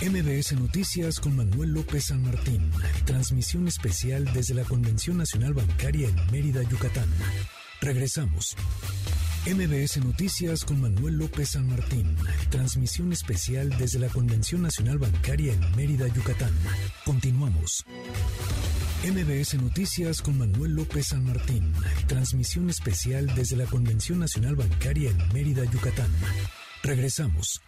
MBS 0.03 0.55
Noticias 0.55 1.21
con 1.21 1.37
Manuel 1.37 1.71
López 1.71 2.07
San 2.07 2.21
Martín. 2.25 2.69
Transmisión 3.05 3.69
especial 3.69 4.25
desde 4.35 4.55
la 4.55 4.65
Convención 4.65 5.19
Nacional 5.19 5.55
Bancaria 5.55 6.09
en 6.09 6.17
Mérida, 6.33 6.65
Yucatán. 6.65 7.09
Regresamos. 7.81 8.57
MBS 9.47 9.99
Noticias 9.99 10.65
con 10.65 10.81
Manuel 10.81 11.17
López 11.17 11.51
San 11.51 11.69
Martín. 11.69 12.17
Transmisión 12.51 13.13
especial 13.13 13.71
desde 13.79 14.01
la 14.01 14.09
Convención 14.09 14.63
Nacional 14.63 14.99
Bancaria 14.99 15.53
en 15.53 15.77
Mérida, 15.77 16.09
Yucatán. 16.09 16.53
Continuamos. 17.05 17.85
MBS 19.05 19.55
Noticias 19.55 20.21
con 20.21 20.39
Manuel 20.39 20.75
López 20.75 21.07
San 21.07 21.25
Martín. 21.25 21.73
Transmisión 22.09 22.69
especial 22.69 23.33
desde 23.37 23.57
la 23.57 23.65
Convención 23.65 24.19
Nacional 24.19 24.57
Bancaria 24.57 25.11
en 25.11 25.33
Mérida, 25.33 25.65
Yucatán. 25.67 26.11
Regresamos. 26.83 27.63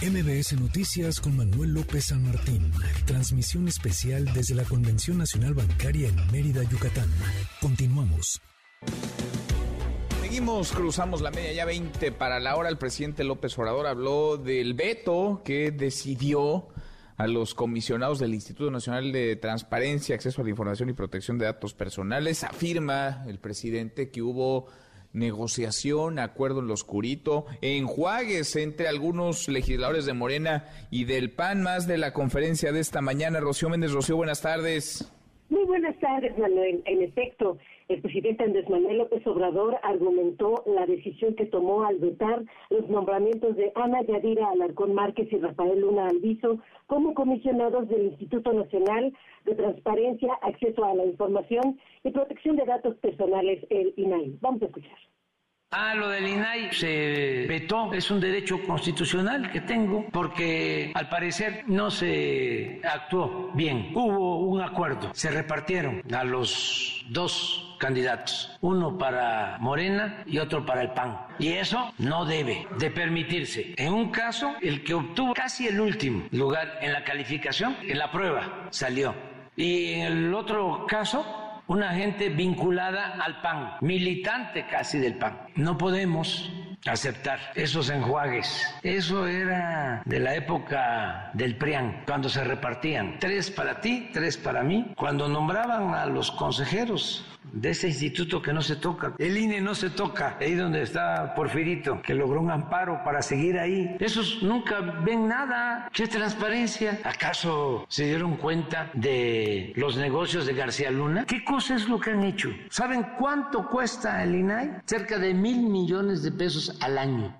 MBS 0.00 0.54
Noticias 0.58 1.20
con 1.20 1.36
Manuel 1.36 1.74
López 1.74 2.06
San 2.06 2.22
Martín. 2.22 2.72
Transmisión 3.04 3.68
especial 3.68 4.32
desde 4.32 4.54
la 4.54 4.64
Convención 4.64 5.18
Nacional 5.18 5.52
Bancaria 5.52 6.08
en 6.08 6.16
Mérida, 6.32 6.62
Yucatán. 6.62 7.10
Continuamos. 7.60 8.40
Seguimos, 10.22 10.72
cruzamos 10.72 11.20
la 11.20 11.30
media 11.30 11.52
ya 11.52 11.64
20 11.66 12.12
para 12.12 12.40
la 12.40 12.56
hora. 12.56 12.70
El 12.70 12.78
presidente 12.78 13.24
López 13.24 13.58
Obrador 13.58 13.86
habló 13.86 14.38
del 14.38 14.72
veto 14.72 15.42
que 15.44 15.70
decidió 15.70 16.71
a 17.22 17.28
los 17.28 17.54
comisionados 17.54 18.18
del 18.18 18.34
Instituto 18.34 18.68
Nacional 18.72 19.12
de 19.12 19.36
Transparencia, 19.36 20.16
Acceso 20.16 20.40
a 20.40 20.44
la 20.44 20.50
Información 20.50 20.88
y 20.88 20.92
Protección 20.92 21.38
de 21.38 21.44
Datos 21.44 21.72
Personales. 21.72 22.42
Afirma 22.42 23.24
el 23.28 23.38
presidente 23.38 24.10
que 24.10 24.22
hubo 24.22 24.66
negociación, 25.12 26.18
acuerdo 26.18 26.58
en 26.58 26.66
lo 26.66 26.74
oscurito, 26.74 27.46
enjuagues 27.60 28.56
entre 28.56 28.88
algunos 28.88 29.46
legisladores 29.46 30.04
de 30.04 30.14
Morena 30.14 30.64
y 30.90 31.04
del 31.04 31.30
PAN, 31.30 31.62
más 31.62 31.86
de 31.86 31.96
la 31.96 32.12
conferencia 32.12 32.72
de 32.72 32.80
esta 32.80 33.00
mañana. 33.00 33.38
Rocío 33.38 33.68
Méndez, 33.68 33.92
Rocío, 33.92 34.16
buenas 34.16 34.42
tardes. 34.42 35.08
Muy 35.48 35.64
buenas 35.64 35.96
tardes, 36.00 36.36
Manuel. 36.36 36.82
En 36.86 37.02
efecto, 37.02 37.56
el 37.92 38.00
presidente 38.00 38.44
Andrés 38.44 38.68
Manuel 38.68 38.98
López 38.98 39.26
Obrador 39.26 39.76
argumentó 39.82 40.62
la 40.66 40.86
decisión 40.86 41.34
que 41.34 41.46
tomó 41.46 41.84
al 41.84 41.98
vetar 41.98 42.42
los 42.70 42.88
nombramientos 42.88 43.56
de 43.56 43.72
Ana 43.74 44.02
Yadira 44.02 44.48
Alarcón 44.50 44.94
Márquez 44.94 45.32
y 45.32 45.38
Rafael 45.38 45.80
Luna 45.80 46.08
Alviso 46.08 46.58
como 46.86 47.14
comisionados 47.14 47.88
del 47.88 48.06
Instituto 48.06 48.52
Nacional 48.52 49.12
de 49.44 49.54
Transparencia, 49.54 50.34
Acceso 50.42 50.84
a 50.84 50.94
la 50.94 51.04
Información 51.04 51.78
y 52.04 52.10
Protección 52.10 52.56
de 52.56 52.64
Datos 52.64 52.96
Personales, 52.96 53.64
el 53.70 53.92
INAI. 53.96 54.38
Vamos 54.40 54.62
a 54.62 54.66
escuchar. 54.66 54.98
Ah, 55.74 55.94
lo 55.94 56.10
del 56.10 56.28
INAI 56.28 56.68
se 56.70 57.46
vetó, 57.48 57.94
es 57.94 58.10
un 58.10 58.20
derecho 58.20 58.62
constitucional 58.62 59.50
que 59.50 59.62
tengo, 59.62 60.04
porque 60.12 60.92
al 60.94 61.08
parecer 61.08 61.64
no 61.66 61.90
se 61.90 62.78
actuó 62.84 63.50
bien. 63.54 63.90
Hubo 63.94 64.40
un 64.40 64.60
acuerdo, 64.60 65.10
se 65.14 65.30
repartieron 65.30 66.02
a 66.14 66.24
los 66.24 67.06
dos 67.08 67.74
candidatos, 67.78 68.54
uno 68.60 68.98
para 68.98 69.56
Morena 69.60 70.22
y 70.26 70.38
otro 70.38 70.66
para 70.66 70.82
el 70.82 70.90
PAN. 70.90 71.18
Y 71.38 71.48
eso 71.48 71.90
no 71.96 72.26
debe 72.26 72.66
de 72.78 72.90
permitirse. 72.90 73.74
En 73.78 73.94
un 73.94 74.10
caso, 74.10 74.54
el 74.60 74.84
que 74.84 74.92
obtuvo 74.92 75.32
casi 75.32 75.68
el 75.68 75.80
último 75.80 76.28
lugar 76.32 76.80
en 76.82 76.92
la 76.92 77.02
calificación, 77.02 77.78
en 77.80 77.96
la 77.96 78.12
prueba 78.12 78.68
salió. 78.68 79.14
Y 79.56 79.94
en 79.94 80.02
el 80.02 80.34
otro 80.34 80.86
caso, 80.86 81.41
una 81.66 81.94
gente 81.94 82.28
vinculada 82.28 83.22
al 83.22 83.40
PAN, 83.40 83.76
militante 83.80 84.66
casi 84.66 84.98
del 84.98 85.16
PAN. 85.16 85.38
No 85.56 85.78
podemos 85.78 86.52
aceptar 86.86 87.38
esos 87.54 87.90
enjuagues. 87.90 88.66
Eso 88.82 89.26
era 89.26 90.02
de 90.04 90.18
la 90.18 90.34
época 90.34 91.30
del 91.34 91.56
PRIAN, 91.56 92.02
cuando 92.06 92.28
se 92.28 92.44
repartían 92.44 93.18
tres 93.18 93.50
para 93.50 93.80
ti, 93.80 94.10
tres 94.12 94.36
para 94.36 94.62
mí, 94.62 94.92
cuando 94.96 95.28
nombraban 95.28 95.94
a 95.94 96.06
los 96.06 96.30
consejeros 96.30 97.26
de 97.52 97.70
ese 97.70 97.88
instituto 97.88 98.40
que 98.40 98.52
no 98.52 98.62
se 98.62 98.76
toca. 98.76 99.14
El 99.18 99.36
INE 99.36 99.60
no 99.60 99.74
se 99.74 99.90
toca, 99.90 100.36
ahí 100.40 100.54
donde 100.54 100.82
está 100.82 101.34
Porfirito, 101.34 102.00
que 102.02 102.14
logró 102.14 102.40
un 102.40 102.50
amparo 102.50 103.02
para 103.04 103.22
seguir 103.22 103.58
ahí. 103.58 103.96
Esos 103.98 104.42
nunca 104.42 104.80
ven 104.80 105.28
nada. 105.28 105.88
¿Qué 105.92 106.06
transparencia? 106.06 107.00
¿Acaso 107.04 107.84
se 107.88 108.06
dieron 108.06 108.36
cuenta 108.36 108.90
de 108.94 109.72
los 109.76 109.96
negocios 109.96 110.46
de 110.46 110.54
García 110.54 110.90
Luna? 110.90 111.24
¿Qué 111.26 111.44
cosa 111.44 111.74
es 111.74 111.88
lo 111.88 111.98
que 111.98 112.10
han 112.10 112.24
hecho? 112.24 112.50
¿Saben 112.70 113.06
cuánto 113.18 113.68
cuesta 113.68 114.22
el 114.22 114.34
INAI? 114.34 114.70
Cerca 114.86 115.18
de 115.18 115.34
mil 115.34 115.58
millones 115.68 116.22
de 116.22 116.32
pesos 116.32 116.71
al 116.80 116.98
año. 116.98 117.38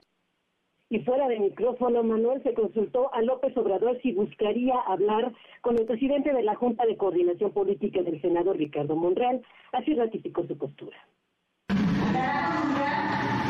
Y 0.92 1.00
fuera 1.00 1.26
de 1.26 1.40
micrófono, 1.40 2.02
Manuel 2.02 2.42
se 2.42 2.52
consultó 2.52 3.12
a 3.14 3.22
López 3.22 3.56
Obrador 3.56 3.98
si 4.02 4.12
buscaría 4.12 4.78
hablar 4.86 5.32
con 5.62 5.78
el 5.78 5.86
presidente 5.86 6.34
de 6.34 6.42
la 6.42 6.54
Junta 6.54 6.84
de 6.84 6.98
Coordinación 6.98 7.50
Política 7.52 8.02
del 8.02 8.20
Senado, 8.20 8.52
Ricardo 8.52 8.94
Monreal. 8.94 9.40
Así 9.72 9.94
ratificó 9.94 10.46
su 10.46 10.59
postura. 10.59 10.98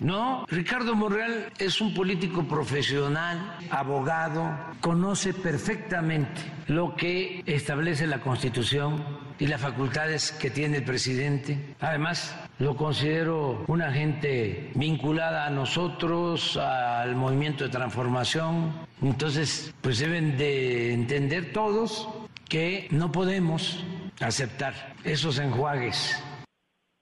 No, 0.02 0.44
Ricardo 0.48 0.96
Monreal 0.96 1.52
es 1.58 1.80
un 1.80 1.94
político 1.94 2.42
profesional, 2.42 3.56
abogado, 3.70 4.50
conoce 4.80 5.32
perfectamente 5.32 6.40
lo 6.66 6.96
que 6.96 7.44
establece 7.46 8.08
la 8.08 8.20
Constitución 8.20 9.04
y 9.38 9.46
las 9.46 9.60
facultades 9.60 10.32
que 10.32 10.50
tiene 10.50 10.78
el 10.78 10.84
presidente. 10.84 11.76
Además, 11.78 12.34
lo 12.58 12.76
considero 12.76 13.64
una 13.68 13.92
gente 13.92 14.72
vinculada 14.74 15.46
a 15.46 15.50
nosotros, 15.50 16.56
al 16.56 17.14
movimiento 17.14 17.62
de 17.62 17.70
transformación. 17.70 18.72
Entonces, 19.02 19.72
pues 19.82 20.00
deben 20.00 20.36
de 20.36 20.94
entender 20.94 21.52
todos 21.52 22.08
que 22.48 22.88
no 22.90 23.12
podemos 23.12 23.84
aceptar 24.20 24.94
esos 25.04 25.38
enjuagues 25.38 26.20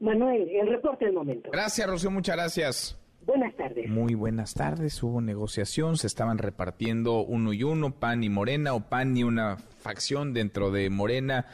Manuel, 0.01 0.49
el 0.49 0.69
reporte 0.69 1.05
del 1.05 1.15
momento. 1.15 1.51
Gracias, 1.51 1.87
Rocío, 1.87 2.11
muchas 2.11 2.37
gracias. 2.37 3.01
Buenas 3.27 3.55
tardes. 3.55 3.89
Muy 3.89 4.15
buenas 4.15 4.55
tardes. 4.55 5.03
Hubo 5.03 5.21
negociación, 5.21 5.97
se 5.99 6.07
estaban 6.07 6.39
repartiendo 6.39 7.21
uno 7.21 7.53
y 7.53 7.63
uno, 7.63 7.95
PAN 7.95 8.25
y 8.25 8.31
Morena, 8.31 8.73
o 8.73 8.89
PAN 8.89 9.17
y 9.17 9.25
una 9.25 9.57
facción 9.57 10.33
dentro 10.33 10.71
de 10.71 10.89
Morena, 10.89 11.47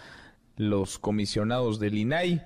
los 0.57 0.99
comisionados 0.99 1.81
del 1.81 1.99
INAI. 1.99 2.43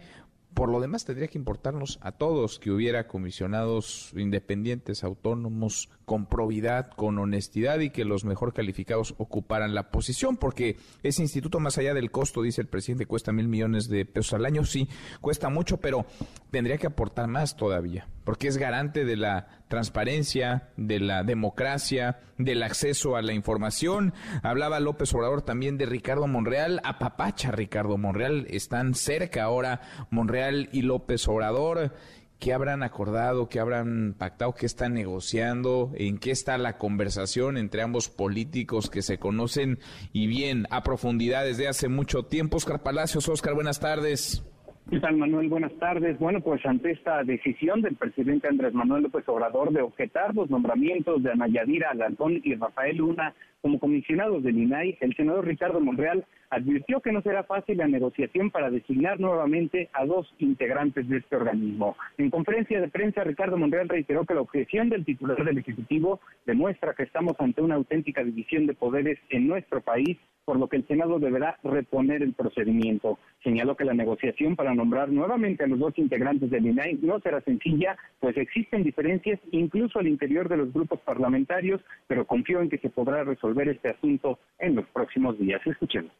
Por 0.54 0.70
lo 0.70 0.80
demás, 0.80 1.04
tendría 1.04 1.28
que 1.28 1.38
importarnos 1.38 1.98
a 2.02 2.12
todos 2.12 2.58
que 2.58 2.70
hubiera 2.70 3.06
comisionados 3.06 4.12
independientes, 4.16 5.04
autónomos, 5.04 5.90
con 6.10 6.26
probidad, 6.26 6.90
con 6.90 7.20
honestidad 7.20 7.78
y 7.78 7.90
que 7.90 8.04
los 8.04 8.24
mejor 8.24 8.52
calificados 8.52 9.14
ocuparan 9.18 9.76
la 9.76 9.92
posición, 9.92 10.36
porque 10.36 10.76
ese 11.04 11.22
instituto, 11.22 11.60
más 11.60 11.78
allá 11.78 11.94
del 11.94 12.10
costo, 12.10 12.42
dice 12.42 12.60
el 12.60 12.66
presidente, 12.66 13.06
cuesta 13.06 13.30
mil 13.30 13.46
millones 13.46 13.88
de 13.88 14.04
pesos 14.06 14.32
al 14.34 14.44
año. 14.44 14.64
Sí, 14.64 14.88
cuesta 15.20 15.50
mucho, 15.50 15.76
pero 15.76 16.06
tendría 16.50 16.78
que 16.78 16.88
aportar 16.88 17.28
más 17.28 17.56
todavía, 17.56 18.08
porque 18.24 18.48
es 18.48 18.56
garante 18.56 19.04
de 19.04 19.16
la 19.16 19.62
transparencia, 19.68 20.70
de 20.76 20.98
la 20.98 21.22
democracia, 21.22 22.18
del 22.38 22.64
acceso 22.64 23.14
a 23.14 23.22
la 23.22 23.32
información. 23.32 24.12
Hablaba 24.42 24.80
López 24.80 25.14
Obrador 25.14 25.42
también 25.42 25.78
de 25.78 25.86
Ricardo 25.86 26.26
Monreal, 26.26 26.80
apapacha 26.82 27.52
Ricardo 27.52 27.98
Monreal, 27.98 28.48
están 28.50 28.94
cerca 28.94 29.44
ahora 29.44 29.80
Monreal 30.10 30.70
y 30.72 30.82
López 30.82 31.28
Obrador 31.28 31.94
¿Qué 32.40 32.54
habrán 32.54 32.82
acordado? 32.82 33.50
¿Qué 33.50 33.60
habrán 33.60 34.14
pactado? 34.18 34.54
¿Qué 34.54 34.64
están 34.64 34.94
negociando? 34.94 35.90
¿En 35.94 36.18
qué 36.18 36.30
está 36.30 36.56
la 36.56 36.78
conversación 36.78 37.58
entre 37.58 37.82
ambos 37.82 38.08
políticos 38.08 38.88
que 38.88 39.02
se 39.02 39.18
conocen 39.18 39.78
y 40.14 40.26
bien 40.26 40.64
a 40.70 40.82
profundidad 40.82 41.44
desde 41.44 41.68
hace 41.68 41.90
mucho 41.90 42.22
tiempo? 42.22 42.56
Oscar 42.56 42.82
Palacios, 42.82 43.28
Oscar, 43.28 43.54
buenas 43.54 43.78
tardes. 43.78 44.42
¿Qué 44.88 44.98
Manuel? 44.98 45.48
Buenas 45.48 45.72
tardes. 45.74 46.18
Bueno, 46.18 46.40
pues 46.40 46.64
ante 46.64 46.92
esta 46.92 47.22
decisión 47.24 47.82
del 47.82 47.94
presidente 47.94 48.48
Andrés 48.48 48.72
Manuel 48.72 49.02
López 49.04 49.28
Obrador 49.28 49.70
de 49.72 49.82
objetar 49.82 50.34
los 50.34 50.48
nombramientos 50.48 51.22
de 51.22 51.32
Ana 51.32 51.46
Yadira 51.46 51.90
Alarcón 51.90 52.40
y 52.42 52.54
Rafael 52.54 52.96
Luna 52.96 53.34
como 53.62 53.78
comisionados 53.78 54.42
del 54.42 54.58
INAI, 54.58 54.98
el 55.00 55.14
senador 55.16 55.46
Ricardo 55.46 55.80
Monreal 55.80 56.24
advirtió 56.50 57.00
que 57.00 57.12
no 57.12 57.22
será 57.22 57.44
fácil 57.44 57.78
la 57.78 57.86
negociación 57.86 58.50
para 58.50 58.70
designar 58.70 59.20
nuevamente 59.20 59.88
a 59.92 60.04
dos 60.04 60.32
integrantes 60.38 61.08
de 61.08 61.18
este 61.18 61.36
organismo. 61.36 61.96
En 62.18 62.30
conferencia 62.30 62.80
de 62.80 62.88
prensa, 62.88 63.22
Ricardo 63.22 63.56
Monreal 63.56 63.88
reiteró 63.88 64.24
que 64.24 64.34
la 64.34 64.40
objeción 64.40 64.88
del 64.88 65.04
titular 65.04 65.44
del 65.44 65.58
Ejecutivo 65.58 66.20
demuestra 66.46 66.94
que 66.94 67.04
estamos 67.04 67.34
ante 67.38 67.62
una 67.62 67.76
auténtica 67.76 68.24
división 68.24 68.66
de 68.66 68.74
poderes 68.74 69.18
en 69.30 69.46
nuestro 69.46 69.80
país 69.80 70.16
por 70.44 70.58
lo 70.58 70.68
que 70.68 70.78
el 70.78 70.86
Senado 70.88 71.20
deberá 71.20 71.58
reponer 71.62 72.24
el 72.24 72.32
procedimiento. 72.32 73.20
Señaló 73.44 73.76
que 73.76 73.84
la 73.84 73.94
negociación 73.94 74.56
para 74.56 74.74
nombrar 74.74 75.08
nuevamente 75.08 75.62
a 75.62 75.68
los 75.68 75.78
dos 75.78 75.96
integrantes 75.96 76.50
del 76.50 76.66
INAI 76.66 76.98
no 77.02 77.20
será 77.20 77.40
sencilla, 77.42 77.96
pues 78.18 78.36
existen 78.36 78.82
diferencias 78.82 79.38
incluso 79.52 80.00
al 80.00 80.08
interior 80.08 80.48
de 80.48 80.56
los 80.56 80.72
grupos 80.72 80.98
parlamentarios, 81.02 81.80
pero 82.08 82.26
confío 82.26 82.60
en 82.60 82.68
que 82.68 82.78
se 82.78 82.90
podrá 82.90 83.22
resolver 83.22 83.49
ver 83.54 83.68
este 83.68 83.90
asunto 83.90 84.38
en 84.58 84.76
los 84.76 84.86
próximos 84.88 85.38
días. 85.38 85.60
Escuchemos. 85.66 86.12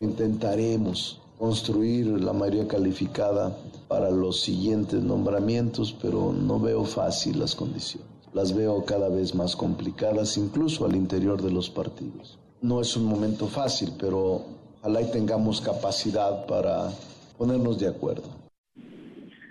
Intentaremos 0.00 1.20
construir 1.38 2.06
la 2.06 2.32
mayoría 2.32 2.68
calificada 2.68 3.56
para 3.88 4.10
los 4.10 4.40
siguientes 4.42 5.02
nombramientos, 5.02 5.96
pero 6.00 6.32
no 6.32 6.60
veo 6.60 6.84
fácil 6.84 7.40
las 7.40 7.54
condiciones. 7.54 8.08
Las 8.32 8.54
veo 8.54 8.84
cada 8.84 9.08
vez 9.08 9.34
más 9.34 9.56
complicadas, 9.56 10.36
incluso 10.36 10.84
al 10.84 10.94
interior 10.94 11.42
de 11.42 11.50
los 11.50 11.68
partidos. 11.68 12.38
No 12.62 12.80
es 12.80 12.96
un 12.96 13.04
momento 13.06 13.46
fácil, 13.46 13.92
pero 13.98 14.42
ojalá 14.80 15.02
y 15.02 15.10
tengamos 15.10 15.60
capacidad 15.60 16.46
para 16.46 16.90
ponernos 17.38 17.78
de 17.78 17.88
acuerdo. 17.88 18.28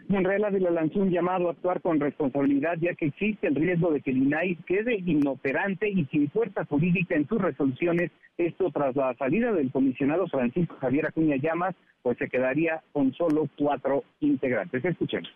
Monreal 0.09 0.43
Ávila 0.43 0.71
lanzó 0.71 1.01
un 1.01 1.11
llamado 1.11 1.47
a 1.47 1.51
actuar 1.51 1.81
con 1.83 1.99
responsabilidad, 1.99 2.77
ya 2.81 2.95
que 2.95 3.05
existe 3.05 3.45
el 3.45 3.53
riesgo 3.53 3.91
de 3.91 4.01
que 4.01 4.09
el 4.09 4.17
INAI 4.17 4.55
quede 4.65 4.95
inoperante 5.05 5.87
y 5.87 6.03
sin 6.05 6.31
fuerza 6.31 6.65
jurídica 6.65 7.13
en 7.15 7.27
sus 7.27 7.39
resoluciones. 7.39 8.09
Esto 8.35 8.71
tras 8.73 8.95
la 8.95 9.15
salida 9.17 9.51
del 9.51 9.71
comisionado 9.71 10.27
Francisco 10.27 10.75
Javier 10.81 11.05
Acuña 11.05 11.35
Llamas, 11.35 11.75
pues 12.01 12.17
se 12.17 12.27
quedaría 12.27 12.81
con 12.91 13.13
solo 13.13 13.47
cuatro 13.55 14.03
integrantes. 14.19 14.83
Escuchemos. 14.83 15.29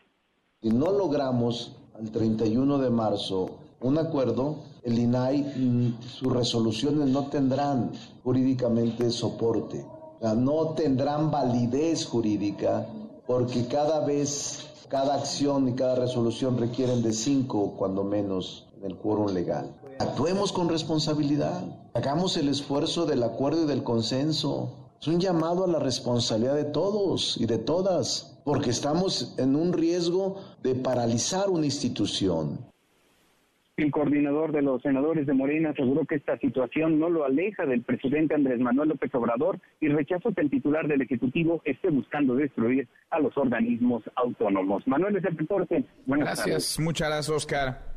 Si 0.63 0.69
no 0.69 0.91
logramos 0.91 1.79
al 1.93 2.11
31 2.11 2.79
de 2.79 2.89
marzo 2.89 3.59
un 3.79 3.99
acuerdo, 3.99 4.63
el 4.83 4.97
INAI, 4.97 5.93
sus 5.99 6.33
resoluciones 6.33 7.09
no 7.09 7.27
tendrán 7.27 7.91
jurídicamente 8.23 9.11
soporte, 9.11 9.85
no 10.35 10.73
tendrán 10.73 11.29
validez 11.29 12.07
jurídica 12.07 12.87
porque 13.25 13.67
cada 13.67 14.05
vez, 14.05 14.67
cada 14.89 15.15
acción 15.15 15.67
y 15.69 15.73
cada 15.73 15.95
resolución 15.95 16.57
requieren 16.57 17.01
de 17.01 17.13
cinco, 17.13 17.73
cuando 17.77 18.03
menos, 18.03 18.67
en 18.77 18.91
el 18.91 18.97
quórum 18.97 19.33
legal. 19.33 19.73
Actuemos 19.99 20.51
con 20.51 20.69
responsabilidad, 20.69 21.63
hagamos 21.93 22.35
el 22.37 22.49
esfuerzo 22.49 23.05
del 23.05 23.23
acuerdo 23.23 23.63
y 23.63 23.67
del 23.67 23.83
consenso. 23.83 24.69
Es 24.99 25.07
un 25.07 25.19
llamado 25.19 25.63
a 25.63 25.67
la 25.67 25.79
responsabilidad 25.79 26.55
de 26.55 26.65
todos 26.65 27.37
y 27.37 27.45
de 27.45 27.57
todas, 27.57 28.37
porque 28.43 28.69
estamos 28.69 29.33
en 29.37 29.55
un 29.55 29.73
riesgo 29.73 30.35
de 30.61 30.75
paralizar 30.75 31.49
una 31.49 31.65
institución. 31.65 32.72
El 33.75 33.89
coordinador 33.89 34.51
de 34.51 34.61
los 34.61 34.83
senadores 34.83 35.25
de 35.25 35.33
Morena 35.33 35.71
aseguró 35.71 36.05
que 36.05 36.15
esta 36.15 36.37
situación 36.37 36.99
no 36.99 37.09
lo 37.09 37.25
aleja 37.25 37.65
del 37.65 37.81
presidente 37.81 38.35
Andrés 38.35 38.59
Manuel 38.59 38.89
López 38.89 39.13
Obrador 39.15 39.59
y 39.81 39.87
rechazó 39.87 40.31
que 40.31 40.41
el 40.41 40.51
titular 40.51 40.87
del 40.87 41.01
Ejecutivo 41.01 41.59
esté 41.65 41.89
buscando 41.89 42.35
destruir 42.35 42.87
a 43.09 43.19
los 43.19 43.35
organismos 43.35 44.03
autónomos. 44.15 44.87
Manuel 44.87 45.15
es 45.15 45.25
el 45.25 45.35
reporte. 45.35 45.85
Buenas 46.05 46.45
gracias, 46.45 46.79
muchas 46.79 47.07
gracias, 47.09 47.35
Oscar. 47.35 47.92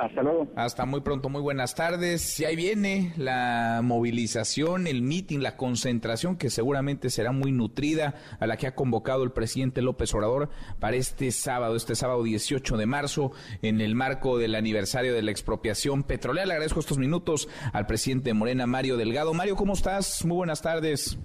Hasta 0.00 0.22
luego. 0.22 0.48
Hasta 0.56 0.86
muy 0.86 1.02
pronto, 1.02 1.28
muy 1.28 1.42
buenas 1.42 1.74
tardes. 1.74 2.40
Y 2.40 2.46
ahí 2.46 2.56
viene 2.56 3.12
la 3.18 3.80
movilización, 3.84 4.86
el 4.86 5.02
meeting, 5.02 5.40
la 5.40 5.58
concentración 5.58 6.36
que 6.36 6.48
seguramente 6.48 7.10
será 7.10 7.32
muy 7.32 7.52
nutrida 7.52 8.14
a 8.40 8.46
la 8.46 8.56
que 8.56 8.66
ha 8.66 8.74
convocado 8.74 9.24
el 9.24 9.32
presidente 9.32 9.82
López 9.82 10.14
Obrador 10.14 10.48
para 10.78 10.96
este 10.96 11.30
sábado, 11.32 11.76
este 11.76 11.94
sábado 11.94 12.22
18 12.22 12.78
de 12.78 12.86
marzo, 12.86 13.32
en 13.60 13.82
el 13.82 13.94
marco 13.94 14.38
del 14.38 14.54
aniversario 14.54 15.12
de 15.12 15.20
la 15.20 15.32
expropiación 15.32 16.02
petrolera. 16.02 16.46
Le 16.46 16.54
agradezco 16.54 16.80
estos 16.80 16.96
minutos 16.96 17.50
al 17.74 17.86
presidente 17.86 18.30
de 18.30 18.34
Morena, 18.34 18.66
Mario 18.66 18.96
Delgado. 18.96 19.34
Mario, 19.34 19.54
¿cómo 19.54 19.74
estás? 19.74 20.24
Muy 20.24 20.38
buenas 20.38 20.62
tardes. 20.62 21.18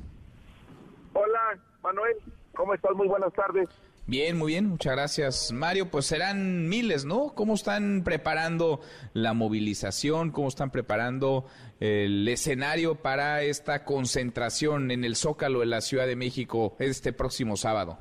Hola, 1.13 1.57
Manuel. 1.81 2.17
¿Cómo 2.53 2.73
estás? 2.73 2.91
Muy 2.93 3.07
buenas 3.07 3.31
tardes. 3.31 3.69
Bien, 4.07 4.37
muy 4.37 4.51
bien, 4.51 4.67
muchas 4.67 4.93
gracias 4.93 5.51
Mario. 5.51 5.89
Pues 5.89 6.05
serán 6.05 6.69
miles, 6.69 7.05
¿no? 7.05 7.33
¿Cómo 7.33 7.55
están 7.55 8.03
preparando 8.03 8.79
la 9.13 9.33
movilización? 9.33 10.29
¿Cómo 10.29 10.47
están 10.47 10.69
preparando 10.69 11.45
el 11.79 12.27
escenario 12.27 12.93
para 12.93 13.41
esta 13.41 13.83
concentración 13.83 14.91
en 14.91 15.05
el 15.05 15.15
Zócalo 15.15 15.61
de 15.61 15.65
la 15.65 15.81
Ciudad 15.81 16.05
de 16.05 16.15
México 16.15 16.75
este 16.77 17.13
próximo 17.13 17.57
sábado? 17.57 17.97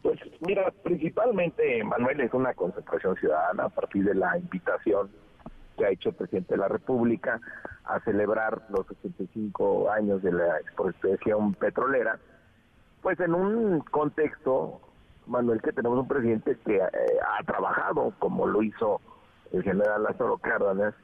Pues 0.00 0.18
mira, 0.40 0.72
principalmente, 0.82 1.84
Manuel, 1.84 2.22
es 2.22 2.32
una 2.32 2.54
concentración 2.54 3.14
ciudadana 3.16 3.64
a 3.64 3.68
partir 3.68 4.04
de 4.04 4.14
la 4.14 4.38
invitación 4.38 5.10
que 5.76 5.84
ha 5.84 5.90
hecho 5.90 6.08
el 6.08 6.14
presidente 6.14 6.54
de 6.54 6.60
la 6.60 6.68
República 6.68 7.38
a 7.84 8.00
celebrar 8.00 8.62
los 8.70 8.90
85 8.90 9.90
años 9.90 10.22
de 10.22 10.32
la 10.32 10.58
expropiación 10.60 11.52
petrolera, 11.52 12.18
pues 13.02 13.20
en 13.20 13.34
un 13.34 13.80
contexto 13.80 14.80
Manuel, 15.28 15.62
que 15.62 15.72
tenemos 15.72 15.98
un 15.98 16.08
presidente 16.08 16.56
que 16.64 16.76
eh, 16.76 16.82
ha 17.38 17.42
trabajado, 17.44 18.12
como 18.18 18.46
lo 18.46 18.62
hizo 18.62 19.00
el 19.52 19.62
general 19.62 20.02
Lázaro 20.02 20.38
Cárdenas, 20.38 20.94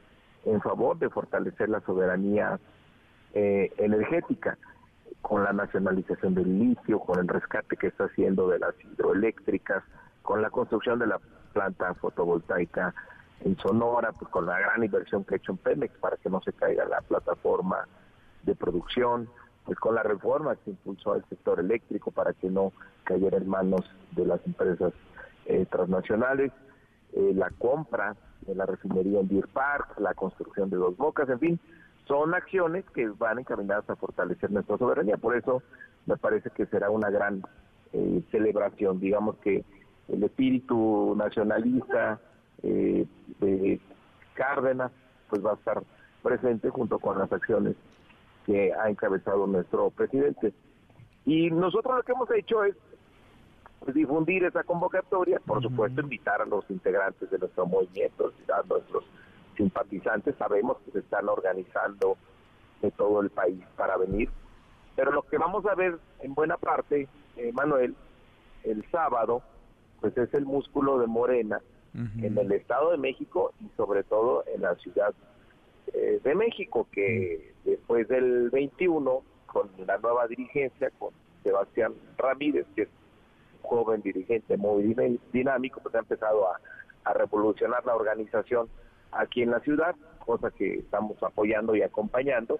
en 0.45 0.61
favor 0.61 0.97
de 0.97 1.09
fortalecer 1.09 1.69
la 1.69 1.81
soberanía 1.81 2.59
eh, 3.33 3.71
energética, 3.77 4.57
con 5.21 5.43
la 5.43 5.53
nacionalización 5.53 6.35
del 6.35 6.59
litio, 6.59 6.99
con 6.99 7.19
el 7.19 7.27
rescate 7.27 7.77
que 7.77 7.87
está 7.87 8.05
haciendo 8.05 8.47
de 8.47 8.59
las 8.59 8.75
hidroeléctricas, 8.79 9.83
con 10.21 10.41
la 10.41 10.51
construcción 10.51 10.99
de 10.99 11.07
la 11.07 11.19
planta 11.51 11.95
fotovoltaica 11.95 12.93
en 13.41 13.57
Sonora, 13.57 14.11
pues 14.11 14.29
con 14.29 14.45
la 14.45 14.59
gran 14.59 14.83
inversión 14.83 15.23
que 15.23 15.35
ha 15.35 15.37
hecho 15.37 15.53
en 15.53 15.57
Pemex 15.57 15.97
para 15.97 16.17
que 16.17 16.29
no 16.29 16.41
se 16.41 16.53
caiga 16.53 16.85
la 16.85 17.01
plataforma 17.01 17.87
de 18.43 18.53
producción, 18.53 19.27
pues 19.65 19.79
con 19.79 19.95
la 19.95 20.03
reforma 20.03 20.55
que 20.57 20.69
impulsó 20.71 21.13
al 21.13 21.25
sector 21.27 21.59
eléctrico 21.59 22.11
para 22.11 22.33
que 22.33 22.49
no 22.49 22.71
cayera 23.05 23.37
en 23.37 23.47
manos 23.47 23.81
de 24.11 24.25
las 24.25 24.45
empresas 24.45 24.93
eh, 25.45 25.65
transnacionales, 25.69 26.51
eh, 27.13 27.31
la 27.33 27.49
compra 27.51 28.15
de 28.41 28.55
la 28.55 28.65
refinería 28.65 29.21
en 29.21 29.27
Deer 29.27 29.47
Park, 29.47 29.99
la 29.99 30.13
construcción 30.13 30.69
de 30.69 30.77
dos 30.77 30.97
bocas, 30.97 31.29
en 31.29 31.39
fin, 31.39 31.59
son 32.07 32.33
acciones 32.33 32.83
que 32.93 33.07
van 33.07 33.39
encaminadas 33.39 33.89
a 33.89 33.95
fortalecer 33.95 34.51
nuestra 34.51 34.77
soberanía. 34.77 35.17
Por 35.17 35.35
eso 35.35 35.63
me 36.05 36.17
parece 36.17 36.49
que 36.51 36.65
será 36.67 36.89
una 36.89 37.09
gran 37.09 37.41
eh, 37.93 38.21
celebración. 38.31 38.99
Digamos 38.99 39.37
que 39.37 39.63
el 40.09 40.23
espíritu 40.23 41.15
nacionalista 41.17 42.19
de 42.61 43.79
Cárdenas 44.33 44.91
pues 45.29 45.43
va 45.43 45.51
a 45.51 45.55
estar 45.55 45.83
presente 46.21 46.69
junto 46.69 46.99
con 46.99 47.17
las 47.19 47.31
acciones 47.31 47.75
que 48.45 48.73
ha 48.73 48.89
encabezado 48.89 49.47
nuestro 49.47 49.89
presidente. 49.91 50.53
Y 51.25 51.49
nosotros 51.49 51.95
lo 51.95 52.03
que 52.03 52.11
hemos 52.11 52.31
hecho 52.31 52.63
es 52.63 52.75
pues, 53.79 53.95
difundir 53.95 54.43
esa 54.43 54.63
convocatoria, 54.63 55.39
por 55.45 55.61
supuesto 55.61 56.01
invitar 56.01 56.41
a 56.41 56.45
los 56.45 56.69
integrantes 56.69 57.29
de 57.29 57.37
nuestro 57.37 57.65
movimiento, 57.65 58.31
a 58.53 58.67
nuestros 58.67 59.03
simpatizantes, 59.55 60.35
sabemos 60.37 60.77
que 60.85 60.91
se 60.91 60.99
están 60.99 61.29
organizando 61.29 62.17
de 62.81 62.91
todo 62.91 63.21
el 63.21 63.29
país 63.29 63.63
para 63.77 63.97
venir, 63.97 64.29
pero 64.95 65.11
lo 65.11 65.23
que 65.23 65.37
vamos 65.37 65.65
a 65.65 65.75
ver 65.75 65.97
en 66.21 66.33
buena 66.33 66.57
parte, 66.57 67.07
eh, 67.37 67.51
Manuel, 67.53 67.95
el 68.63 68.83
sábado, 68.91 69.41
pues 70.01 70.17
es 70.17 70.33
el 70.33 70.45
músculo 70.45 70.99
de 70.99 71.07
Morena 71.07 71.61
en 72.21 72.37
el 72.37 72.51
Estado 72.51 72.91
de 72.91 72.97
México 72.97 73.53
y 73.61 73.69
sobre 73.77 74.03
todo 74.03 74.43
en 74.53 74.63
la 74.63 74.75
Ciudad 74.75 75.13
eh, 75.93 76.19
de 76.21 76.35
México, 76.35 76.87
que 76.91 77.53
después 77.63 78.07
del 78.09 78.49
21, 78.49 79.21
con 79.45 79.69
la 79.85 79.97
nueva 79.99 80.27
dirigencia, 80.27 80.89
con 80.99 81.11
Sebastián 81.43 81.93
Ramírez, 82.17 82.65
que 82.75 82.83
es 82.83 82.89
joven 83.65 84.01
dirigente 84.01 84.57
muy 84.57 84.95
dinámico, 85.31 85.79
pues 85.81 85.95
ha 85.95 85.99
empezado 85.99 86.47
a, 86.47 86.59
revolucionar 87.13 87.85
la 87.85 87.95
organización 87.95 88.67
aquí 89.11 89.43
en 89.43 89.51
la 89.51 89.59
ciudad, 89.59 89.95
cosa 90.25 90.49
que 90.49 90.79
estamos 90.79 91.21
apoyando 91.21 91.75
y 91.75 91.83
acompañando, 91.83 92.59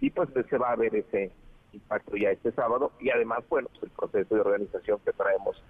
y 0.00 0.10
pues 0.10 0.28
se 0.50 0.58
va 0.58 0.72
a 0.72 0.76
ver 0.76 0.96
ese 0.96 1.30
impacto 1.72 2.16
ya 2.16 2.30
este 2.30 2.50
sábado, 2.50 2.90
y 2.98 3.10
además, 3.10 3.44
bueno, 3.48 3.68
pues 3.68 3.84
el 3.84 3.90
proceso 3.90 4.34
de 4.34 4.40
organización 4.40 4.98
que 5.04 5.12
traemos 5.12 5.62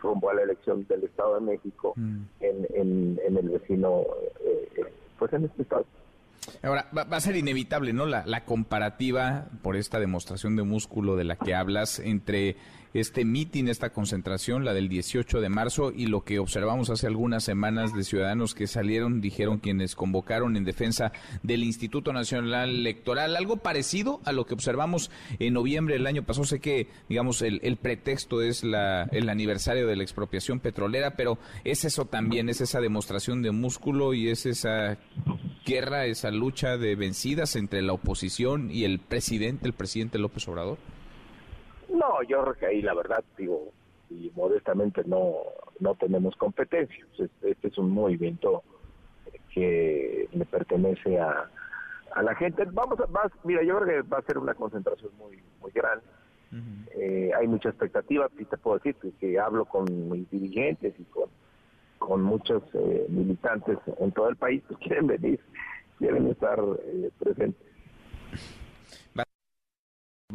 rumbo 0.00 0.30
a 0.30 0.34
la 0.34 0.42
elección 0.42 0.86
del 0.86 1.04
Estado 1.04 1.34
de 1.34 1.40
México 1.40 1.92
mm. 1.96 2.22
en, 2.40 3.18
en, 3.26 3.36
el 3.36 3.48
vecino, 3.50 4.00
eh, 4.44 4.68
eh, 4.76 4.92
pues 5.18 5.32
en 5.34 5.44
este 5.44 5.62
estado. 5.62 5.84
Ahora, 6.62 6.88
va, 6.96 7.02
a 7.02 7.20
ser 7.20 7.36
inevitable, 7.36 7.92
¿no? 7.92 8.06
La, 8.06 8.24
la, 8.24 8.44
comparativa 8.44 9.46
por 9.62 9.76
esta 9.76 10.00
demostración 10.00 10.56
de 10.56 10.62
músculo 10.62 11.16
de 11.16 11.24
la 11.24 11.36
que 11.36 11.54
hablas 11.54 11.98
entre 11.98 12.56
este 12.94 13.24
mitin, 13.24 13.68
esta 13.68 13.90
concentración, 13.90 14.64
la 14.64 14.74
del 14.74 14.88
18 14.88 15.40
de 15.40 15.48
marzo, 15.48 15.92
y 15.94 16.06
lo 16.06 16.22
que 16.22 16.38
observamos 16.38 16.90
hace 16.90 17.06
algunas 17.06 17.44
semanas 17.44 17.94
de 17.94 18.04
ciudadanos 18.04 18.54
que 18.54 18.66
salieron, 18.66 19.20
dijeron 19.20 19.58
quienes 19.58 19.94
convocaron 19.94 20.56
en 20.56 20.64
defensa 20.64 21.12
del 21.42 21.64
Instituto 21.64 22.12
Nacional 22.12 22.70
Electoral, 22.70 23.36
algo 23.36 23.58
parecido 23.58 24.20
a 24.24 24.32
lo 24.32 24.46
que 24.46 24.54
observamos 24.54 25.10
en 25.38 25.54
noviembre 25.54 25.94
del 25.94 26.06
año 26.06 26.24
pasado. 26.24 26.44
Sé 26.44 26.60
que, 26.60 26.88
digamos, 27.08 27.42
el, 27.42 27.60
el 27.62 27.76
pretexto 27.76 28.42
es 28.42 28.64
la, 28.64 29.04
el 29.12 29.28
aniversario 29.28 29.86
de 29.86 29.96
la 29.96 30.02
expropiación 30.02 30.60
petrolera, 30.60 31.16
pero 31.16 31.38
es 31.64 31.84
eso 31.84 32.04
también, 32.04 32.48
es 32.48 32.60
esa 32.60 32.80
demostración 32.80 33.42
de 33.42 33.50
músculo 33.50 34.14
y 34.14 34.28
es 34.28 34.46
esa 34.46 34.98
guerra, 35.66 36.06
esa 36.06 36.30
lucha 36.30 36.76
de 36.76 36.96
vencidas 36.96 37.56
entre 37.56 37.82
la 37.82 37.92
oposición 37.92 38.70
y 38.70 38.84
el 38.84 38.98
presidente, 38.98 39.66
el 39.66 39.74
presidente 39.74 40.18
López 40.18 40.48
Obrador? 40.48 40.78
No, 41.98 42.22
yo 42.22 42.42
creo 42.42 42.54
que 42.54 42.66
ahí 42.66 42.82
la 42.82 42.94
verdad, 42.94 43.24
digo, 43.36 43.72
y 44.10 44.30
modestamente 44.34 45.02
no, 45.04 45.36
no 45.80 45.94
tenemos 45.96 46.36
competencia. 46.36 47.04
Este 47.42 47.68
es 47.68 47.78
un 47.78 47.90
movimiento 47.90 48.62
que 49.52 50.28
le 50.32 50.44
pertenece 50.46 51.18
a, 51.18 51.50
a 52.14 52.22
la 52.22 52.34
gente. 52.34 52.64
Vamos 52.72 52.98
a, 53.00 53.06
mira, 53.44 53.62
yo 53.62 53.78
creo 53.80 54.02
que 54.02 54.08
va 54.08 54.18
a 54.18 54.22
ser 54.22 54.38
una 54.38 54.54
concentración 54.54 55.10
muy, 55.18 55.42
muy 55.60 55.72
grande. 55.72 56.04
Eh, 56.96 57.30
hay 57.38 57.46
mucha 57.46 57.68
expectativa, 57.68 58.28
y 58.38 58.44
te 58.46 58.56
puedo 58.56 58.78
decir 58.78 58.96
que 59.20 59.38
hablo 59.38 59.66
con 59.66 59.84
mis 60.08 60.30
dirigentes 60.30 60.94
y 60.98 61.04
con 61.04 61.28
con 61.98 62.22
muchos 62.22 62.62
eh, 62.74 63.06
militantes 63.08 63.78
en 63.98 64.12
todo 64.12 64.28
el 64.28 64.36
país 64.36 64.62
que 64.68 64.74
quieren 64.86 65.06
venir, 65.06 65.40
quieren 65.98 66.28
estar 66.28 66.58
eh, 66.58 67.10
presentes. 67.18 67.66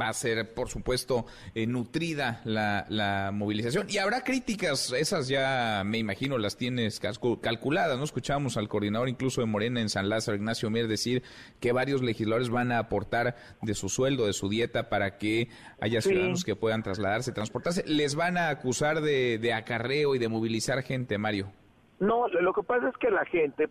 Va 0.02 0.10
a 0.10 0.14
ser, 0.14 0.56
por 0.56 0.70
supuesto, 0.70 1.28
eh, 1.54 1.68
nutrida 1.68 2.42
la, 2.46 2.88
la, 2.90 3.30
movilización. 3.32 3.86
Y 3.92 4.00
habrá 4.00 4.24
críticas, 4.24 4.92
esas 4.92 5.28
ya 5.28 5.84
me 5.86 6.00
imagino 6.00 6.40
las 6.40 6.58
tienes 6.58 7.00
calculadas, 7.00 7.96
¿no? 8.00 8.04
Escuchamos 8.04 8.58
al 8.58 8.68
coordinador 8.68 9.08
incluso 9.08 9.42
de 9.42 9.46
Morena 9.46 9.82
en 9.82 9.90
San 9.90 10.10
Lázaro, 10.10 10.36
Ignacio 10.36 10.72
Mier, 10.72 10.88
decir 10.88 11.22
que 11.60 11.74
varios 11.74 12.02
legisladores 12.02 12.50
van 12.50 12.72
a 12.72 12.80
aportar 12.80 13.36
de 13.62 13.76
su 13.76 13.88
sueldo, 13.88 14.26
de 14.26 14.34
su 14.34 14.50
dieta, 14.50 14.90
para 14.90 15.20
que 15.20 15.50
haya 15.80 16.02
ciudadanos 16.02 16.44
que 16.44 16.56
puedan 16.56 16.82
trasladarse, 16.82 17.32
transportarse. 17.32 17.84
¿Les 17.86 18.16
van 18.16 18.38
a 18.38 18.50
acusar 18.50 19.00
de, 19.00 19.38
de 19.38 19.54
acarreo 19.54 20.16
y 20.16 20.18
de 20.18 20.28
movilizar 20.28 20.82
gente, 20.82 21.20
Mario? 21.20 21.52
No, 22.00 22.28
lo 22.30 22.52
que 22.52 22.64
pasa 22.64 22.90
es 22.90 22.98
que 22.98 23.12
la 23.12 23.26
gente 23.26 23.70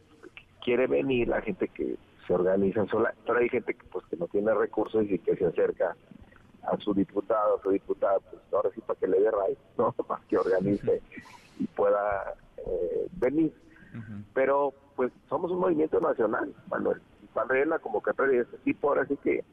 quiere 0.63 0.87
venir, 0.87 1.27
la 1.27 1.43
gente 1.43 1.67
que 1.67 1.97
se 2.27 2.35
organizan 2.35 2.89
sola, 2.89 3.15
pero 3.27 3.39
hay 3.39 3.49
gente 3.49 3.75
que 3.75 3.85
pues 3.85 4.05
que 4.07 4.17
no 4.17 4.27
tiene 4.29 4.55
recursos 4.55 5.05
y 5.09 5.19
que 5.19 5.37
se 5.37 5.47
acerca 5.47 5.97
a 6.63 6.77
su 6.79 6.95
diputado, 6.95 7.57
a 7.57 7.63
su 7.63 7.71
diputada, 7.71 8.19
pues 8.21 8.43
ahora 8.53 8.71
sí 8.75 8.81
para 8.81 8.99
que 8.99 9.09
le 9.09 9.21
dé 9.21 9.31
raíz, 9.31 9.59
¿no? 9.79 9.93
Para 9.93 10.23
que 10.29 10.39
organice 10.39 11.03
y 11.59 11.67
pueda 11.67 12.35
eh, 12.59 13.09
venir. 13.13 13.53
Pero 14.33 14.73
pues 14.97 15.13
somos 15.29 15.51
un 15.51 15.59
movimiento 15.59 16.01
nacional, 16.01 16.55
Manuel. 16.71 17.01
Cuando 17.35 17.55
hay 17.55 17.63
una 17.63 17.79
convocatoria 17.79 18.39
de 18.39 18.43
este 18.45 18.57
tipo, 18.59 18.89
ahora 18.89 19.07
sí 19.07 19.19
que 19.23 19.45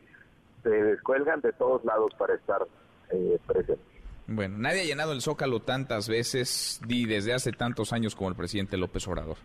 se 0.64 0.70
descuelgan 0.70 1.42
de 1.42 1.52
todos 1.54 1.84
lados 1.84 2.14
para 2.18 2.36
estar 2.36 2.66
eh, 3.12 3.38
presentes. 3.46 3.86
Bueno, 4.28 4.58
nadie 4.60 4.82
ha 4.82 4.86
llenado 4.86 5.12
el 5.12 5.22
Zócalo 5.22 5.60
tantas 5.62 6.08
veces 6.08 6.80
y 6.88 7.06
desde 7.06 7.34
hace 7.34 7.52
tantos 7.52 7.92
años 7.92 8.16
como 8.16 8.30
el 8.30 8.36
presidente 8.36 8.78
López 8.78 9.08
Obrador. 9.08 9.38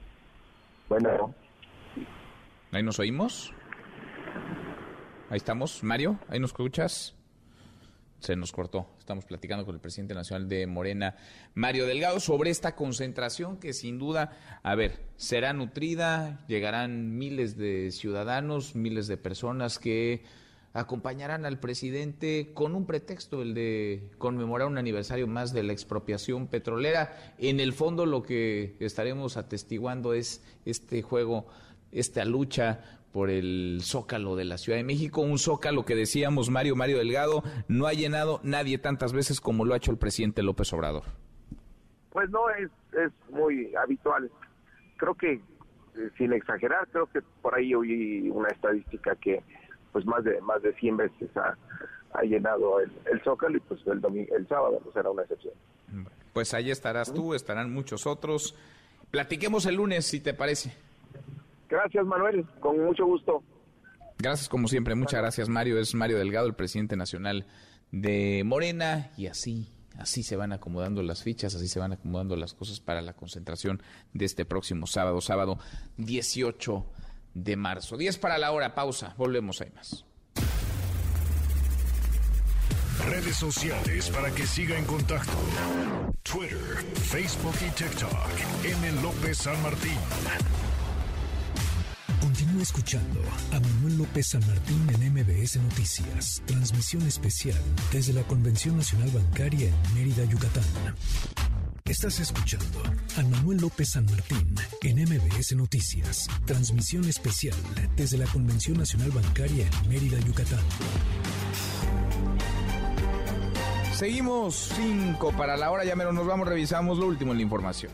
Bueno, 0.88 1.34
Ahí 2.74 2.82
nos 2.82 2.98
oímos. 2.98 3.52
Ahí 5.30 5.36
estamos. 5.36 5.84
Mario, 5.84 6.18
ahí 6.28 6.40
nos 6.40 6.50
escuchas. 6.50 7.14
Se 8.18 8.34
nos 8.34 8.50
cortó. 8.50 8.88
Estamos 8.98 9.24
platicando 9.26 9.64
con 9.64 9.76
el 9.76 9.80
presidente 9.80 10.12
nacional 10.12 10.48
de 10.48 10.66
Morena, 10.66 11.14
Mario 11.54 11.86
Delgado, 11.86 12.18
sobre 12.18 12.50
esta 12.50 12.74
concentración 12.74 13.58
que 13.58 13.74
sin 13.74 14.00
duda, 14.00 14.60
a 14.64 14.74
ver, 14.74 15.04
será 15.14 15.52
nutrida, 15.52 16.44
llegarán 16.48 17.16
miles 17.16 17.56
de 17.56 17.92
ciudadanos, 17.92 18.74
miles 18.74 19.06
de 19.06 19.18
personas 19.18 19.78
que 19.78 20.24
acompañarán 20.72 21.46
al 21.46 21.60
presidente 21.60 22.50
con 22.54 22.74
un 22.74 22.86
pretexto, 22.86 23.42
el 23.42 23.54
de 23.54 24.10
conmemorar 24.18 24.66
un 24.66 24.78
aniversario 24.78 25.28
más 25.28 25.52
de 25.52 25.62
la 25.62 25.72
expropiación 25.72 26.48
petrolera. 26.48 27.34
En 27.38 27.60
el 27.60 27.72
fondo 27.72 28.04
lo 28.04 28.24
que 28.24 28.74
estaremos 28.80 29.36
atestiguando 29.36 30.12
es 30.12 30.42
este 30.64 31.02
juego 31.02 31.46
esta 31.94 32.24
lucha 32.24 32.80
por 33.12 33.30
el 33.30 33.78
zócalo 33.80 34.34
de 34.34 34.44
la 34.44 34.58
Ciudad 34.58 34.76
de 34.76 34.84
México, 34.84 35.20
un 35.20 35.38
zócalo 35.38 35.84
que 35.84 35.94
decíamos 35.94 36.50
Mario 36.50 36.74
Mario 36.74 36.98
Delgado 36.98 37.44
no 37.68 37.86
ha 37.86 37.92
llenado 37.92 38.40
nadie 38.42 38.76
tantas 38.78 39.12
veces 39.12 39.40
como 39.40 39.64
lo 39.64 39.72
ha 39.72 39.76
hecho 39.76 39.92
el 39.92 39.98
presidente 39.98 40.42
López 40.42 40.72
Obrador. 40.72 41.04
pues 42.10 42.28
no 42.30 42.50
es, 42.50 42.70
es 42.92 43.12
muy 43.30 43.72
habitual. 43.76 44.30
Creo 44.96 45.14
que, 45.14 45.34
eh, 45.34 46.10
sin 46.18 46.32
exagerar, 46.32 46.88
creo 46.90 47.06
que 47.06 47.22
por 47.40 47.54
ahí 47.54 47.74
oí 47.74 48.28
una 48.30 48.48
estadística 48.48 49.14
que 49.16 49.42
pues 49.92 50.04
más 50.06 50.24
de 50.24 50.40
más 50.40 50.60
de 50.62 50.72
100 50.74 50.96
veces 50.96 51.36
ha, 51.36 51.56
ha 52.14 52.22
llenado 52.22 52.80
el, 52.80 52.90
el 53.12 53.20
Zócalo 53.22 53.56
y 53.56 53.60
pues 53.60 53.80
el, 53.86 54.00
domingo, 54.00 54.34
el 54.34 54.48
sábado 54.48 54.80
no 54.84 54.92
será 54.92 55.10
una 55.10 55.22
excepción. 55.22 55.54
Pues 56.32 56.52
ahí 56.52 56.72
estarás 56.72 57.14
tú, 57.14 57.34
estarán 57.34 57.72
muchos 57.72 58.08
otros. 58.08 58.56
Platiquemos 59.12 59.66
el 59.66 59.76
lunes, 59.76 60.04
si 60.04 60.18
te 60.18 60.34
parece. 60.34 60.74
Gracias, 61.68 62.04
Manuel, 62.06 62.46
con 62.60 62.84
mucho 62.84 63.06
gusto. 63.06 63.42
Gracias, 64.18 64.48
como 64.48 64.68
siempre, 64.68 64.94
muchas 64.94 65.20
gracias, 65.20 65.48
Mario. 65.48 65.78
Es 65.78 65.94
Mario 65.94 66.18
Delgado, 66.18 66.46
el 66.46 66.54
presidente 66.54 66.96
nacional 66.96 67.46
de 67.90 68.42
Morena, 68.44 69.10
y 69.16 69.26
así, 69.26 69.68
así 69.98 70.22
se 70.22 70.36
van 70.36 70.52
acomodando 70.52 71.02
las 71.02 71.22
fichas, 71.22 71.54
así 71.54 71.68
se 71.68 71.80
van 71.80 71.92
acomodando 71.92 72.36
las 72.36 72.54
cosas 72.54 72.80
para 72.80 73.02
la 73.02 73.14
concentración 73.14 73.82
de 74.12 74.24
este 74.24 74.44
próximo 74.44 74.86
sábado, 74.86 75.20
sábado 75.20 75.58
18 75.96 76.86
de 77.34 77.56
marzo. 77.56 77.96
10 77.96 78.18
para 78.18 78.38
la 78.38 78.52
hora, 78.52 78.74
pausa, 78.74 79.14
volvemos, 79.16 79.60
hay 79.60 79.70
más. 79.70 80.04
Redes 83.06 83.36
sociales 83.36 84.08
para 84.10 84.30
que 84.30 84.46
siga 84.46 84.78
en 84.78 84.84
contacto: 84.86 85.32
Twitter, 86.22 86.58
Facebook 86.94 87.54
y 87.60 87.70
TikTok. 87.70 88.64
M. 88.64 89.02
López 89.02 89.38
San 89.38 89.60
Martín. 89.62 89.98
Continúa 92.20 92.62
escuchando 92.62 93.20
a 93.52 93.60
Manuel 93.60 93.98
López 93.98 94.28
San 94.28 94.46
Martín 94.46 94.86
en 94.88 95.12
MBS 95.12 95.56
Noticias. 95.56 96.42
Transmisión 96.46 97.02
especial 97.02 97.60
desde 97.92 98.12
la 98.12 98.22
Convención 98.22 98.76
Nacional 98.76 99.10
Bancaria 99.10 99.68
en 99.68 99.94
Mérida, 99.94 100.24
Yucatán. 100.24 100.64
Estás 101.84 102.18
escuchando 102.20 102.82
a 103.18 103.22
Manuel 103.22 103.58
López 103.58 103.90
San 103.90 104.06
Martín 104.06 104.54
en 104.82 105.02
MBS 105.04 105.54
Noticias. 105.54 106.26
Transmisión 106.46 107.04
especial 107.08 107.56
desde 107.96 108.16
la 108.16 108.26
Convención 108.26 108.78
Nacional 108.78 109.10
Bancaria 109.10 109.68
en 109.82 109.88
Mérida, 109.88 110.18
Yucatán. 110.20 110.64
Seguimos 113.94 114.72
5 114.76 115.32
para 115.36 115.56
la 115.56 115.70
hora, 115.70 115.84
ya 115.84 115.94
menos 115.94 116.14
nos 116.14 116.26
vamos, 116.26 116.48
revisamos 116.48 116.98
lo 116.98 117.06
último 117.06 117.32
en 117.32 117.38
la 117.38 117.42
información. 117.42 117.92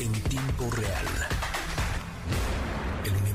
En 0.00 0.12
tiempo 0.12 0.70
real. 0.70 1.31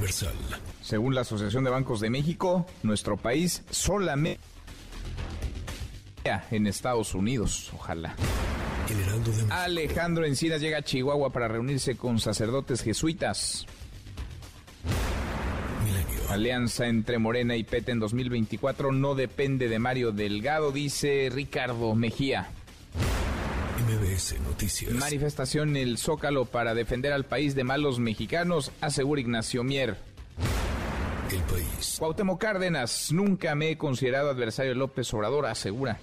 Universal. 0.08 0.34
Según 0.82 1.16
la 1.16 1.22
Asociación 1.22 1.64
de 1.64 1.70
Bancos 1.70 2.00
de 2.00 2.10
México, 2.10 2.66
nuestro 2.84 3.18
país 3.18 3.64
solamente 3.70 4.40
en 6.52 6.68
Estados 6.68 7.14
Unidos, 7.14 7.72
ojalá. 7.74 8.16
De 8.88 9.54
Alejandro 9.54 10.26
Encinas 10.26 10.62
llega 10.62 10.80
a 10.80 10.82
Chihuahua 10.82 11.32
para 11.32 11.48
reunirse 11.48 11.96
con 11.96 12.20
sacerdotes 12.20 12.82
jesuitas. 12.82 13.66
Alianza 16.30 16.88
entre 16.88 17.18
Morena 17.20 17.56
y 17.56 17.64
PT 17.64 17.92
en 17.94 18.00
2024 18.00 18.92
no 18.92 19.16
depende 19.16 19.70
de 19.70 19.80
Mario 19.80 20.12
Delgado, 20.12 20.72
dice 20.72 21.30
Ricardo 21.32 21.96
Mejía. 21.96 22.50
MBS 23.88 24.38
Noticias. 24.42 24.92
Manifestación 24.92 25.70
en 25.70 25.78
el 25.78 25.98
Zócalo 25.98 26.44
para 26.44 26.74
defender 26.74 27.14
al 27.14 27.24
país 27.24 27.56
de 27.56 27.64
malos 27.64 28.00
mexicanos, 28.00 28.72
asegura 28.82 29.22
Ignacio 29.22 29.64
Mier. 29.64 29.96
El 31.32 31.40
país. 31.44 31.96
Cuauhtémoc 31.98 32.40
Cárdenas, 32.42 33.14
nunca 33.14 33.56
me 33.56 33.70
he 33.70 33.78
considerado 33.78 34.30
adversario 34.30 34.74
de 34.74 34.76
López 34.78 35.14
Obrador, 35.14 35.46
asegura. 35.46 36.00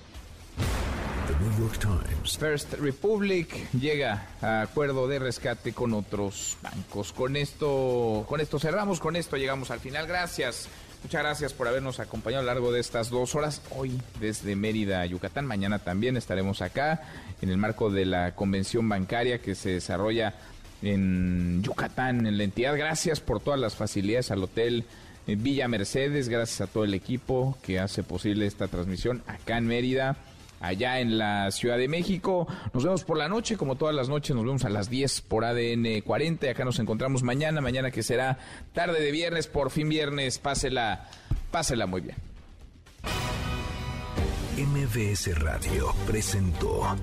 The 1.26 1.44
New 1.44 1.58
York 1.58 1.78
Times. 1.78 2.38
First 2.38 2.72
Republic 2.74 3.70
llega 3.72 4.28
a 4.40 4.62
acuerdo 4.62 5.06
de 5.06 5.18
rescate 5.18 5.74
con 5.74 5.92
otros 5.92 6.56
bancos. 6.62 7.12
Con 7.12 7.36
esto, 7.36 8.24
con 8.26 8.40
esto 8.40 8.58
cerramos, 8.58 8.98
con 8.98 9.14
esto 9.14 9.36
llegamos 9.36 9.70
al 9.70 9.80
final. 9.80 10.06
Gracias. 10.06 10.68
Muchas 11.04 11.22
gracias 11.22 11.52
por 11.52 11.68
habernos 11.68 12.00
acompañado 12.00 12.40
a 12.40 12.44
lo 12.46 12.50
largo 12.50 12.72
de 12.72 12.80
estas 12.80 13.10
dos 13.10 13.34
horas. 13.34 13.60
Hoy 13.76 14.00
desde 14.20 14.56
Mérida, 14.56 15.04
Yucatán. 15.04 15.44
Mañana 15.44 15.78
también 15.78 16.16
estaremos 16.16 16.62
acá 16.62 17.02
en 17.42 17.50
el 17.50 17.58
marco 17.58 17.90
de 17.90 18.06
la 18.06 18.34
convención 18.34 18.88
bancaria 18.88 19.38
que 19.38 19.54
se 19.54 19.68
desarrolla 19.68 20.32
en 20.80 21.62
Yucatán, 21.62 22.26
en 22.26 22.38
la 22.38 22.44
entidad. 22.44 22.74
Gracias 22.78 23.20
por 23.20 23.40
todas 23.40 23.60
las 23.60 23.74
facilidades 23.74 24.30
al 24.30 24.44
hotel 24.44 24.86
eh, 25.26 25.36
Villa 25.36 25.68
Mercedes. 25.68 26.30
Gracias 26.30 26.62
a 26.62 26.72
todo 26.72 26.84
el 26.84 26.94
equipo 26.94 27.58
que 27.62 27.78
hace 27.78 28.02
posible 28.02 28.46
esta 28.46 28.68
transmisión 28.68 29.22
acá 29.26 29.58
en 29.58 29.66
Mérida 29.66 30.16
allá 30.66 31.00
en 31.00 31.18
la 31.18 31.50
Ciudad 31.50 31.78
de 31.78 31.88
México. 31.88 32.46
Nos 32.72 32.84
vemos 32.84 33.04
por 33.04 33.16
la 33.18 33.28
noche, 33.28 33.56
como 33.56 33.76
todas 33.76 33.94
las 33.94 34.08
noches, 34.08 34.34
nos 34.34 34.44
vemos 34.44 34.64
a 34.64 34.68
las 34.68 34.90
10 34.90 35.22
por 35.22 35.44
ADN 35.44 36.00
40. 36.02 36.46
Y 36.46 36.48
acá 36.50 36.64
nos 36.64 36.78
encontramos 36.78 37.22
mañana, 37.22 37.60
mañana 37.60 37.90
que 37.90 38.02
será 38.02 38.38
tarde 38.72 39.00
de 39.00 39.10
viernes, 39.10 39.46
por 39.46 39.70
fin 39.70 39.88
viernes. 39.88 40.38
Pásela, 40.38 41.08
pásela 41.50 41.86
muy 41.86 42.00
bien. 42.00 42.16
MBS 44.56 45.36
Radio 45.40 45.92
presentó 46.06 46.96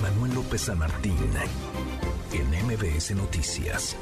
Manuel 0.00 0.34
López 0.34 0.62
San 0.62 0.78
Martín 0.78 1.16
en 2.32 2.66
MBS 2.66 3.14
Noticias. 3.14 3.96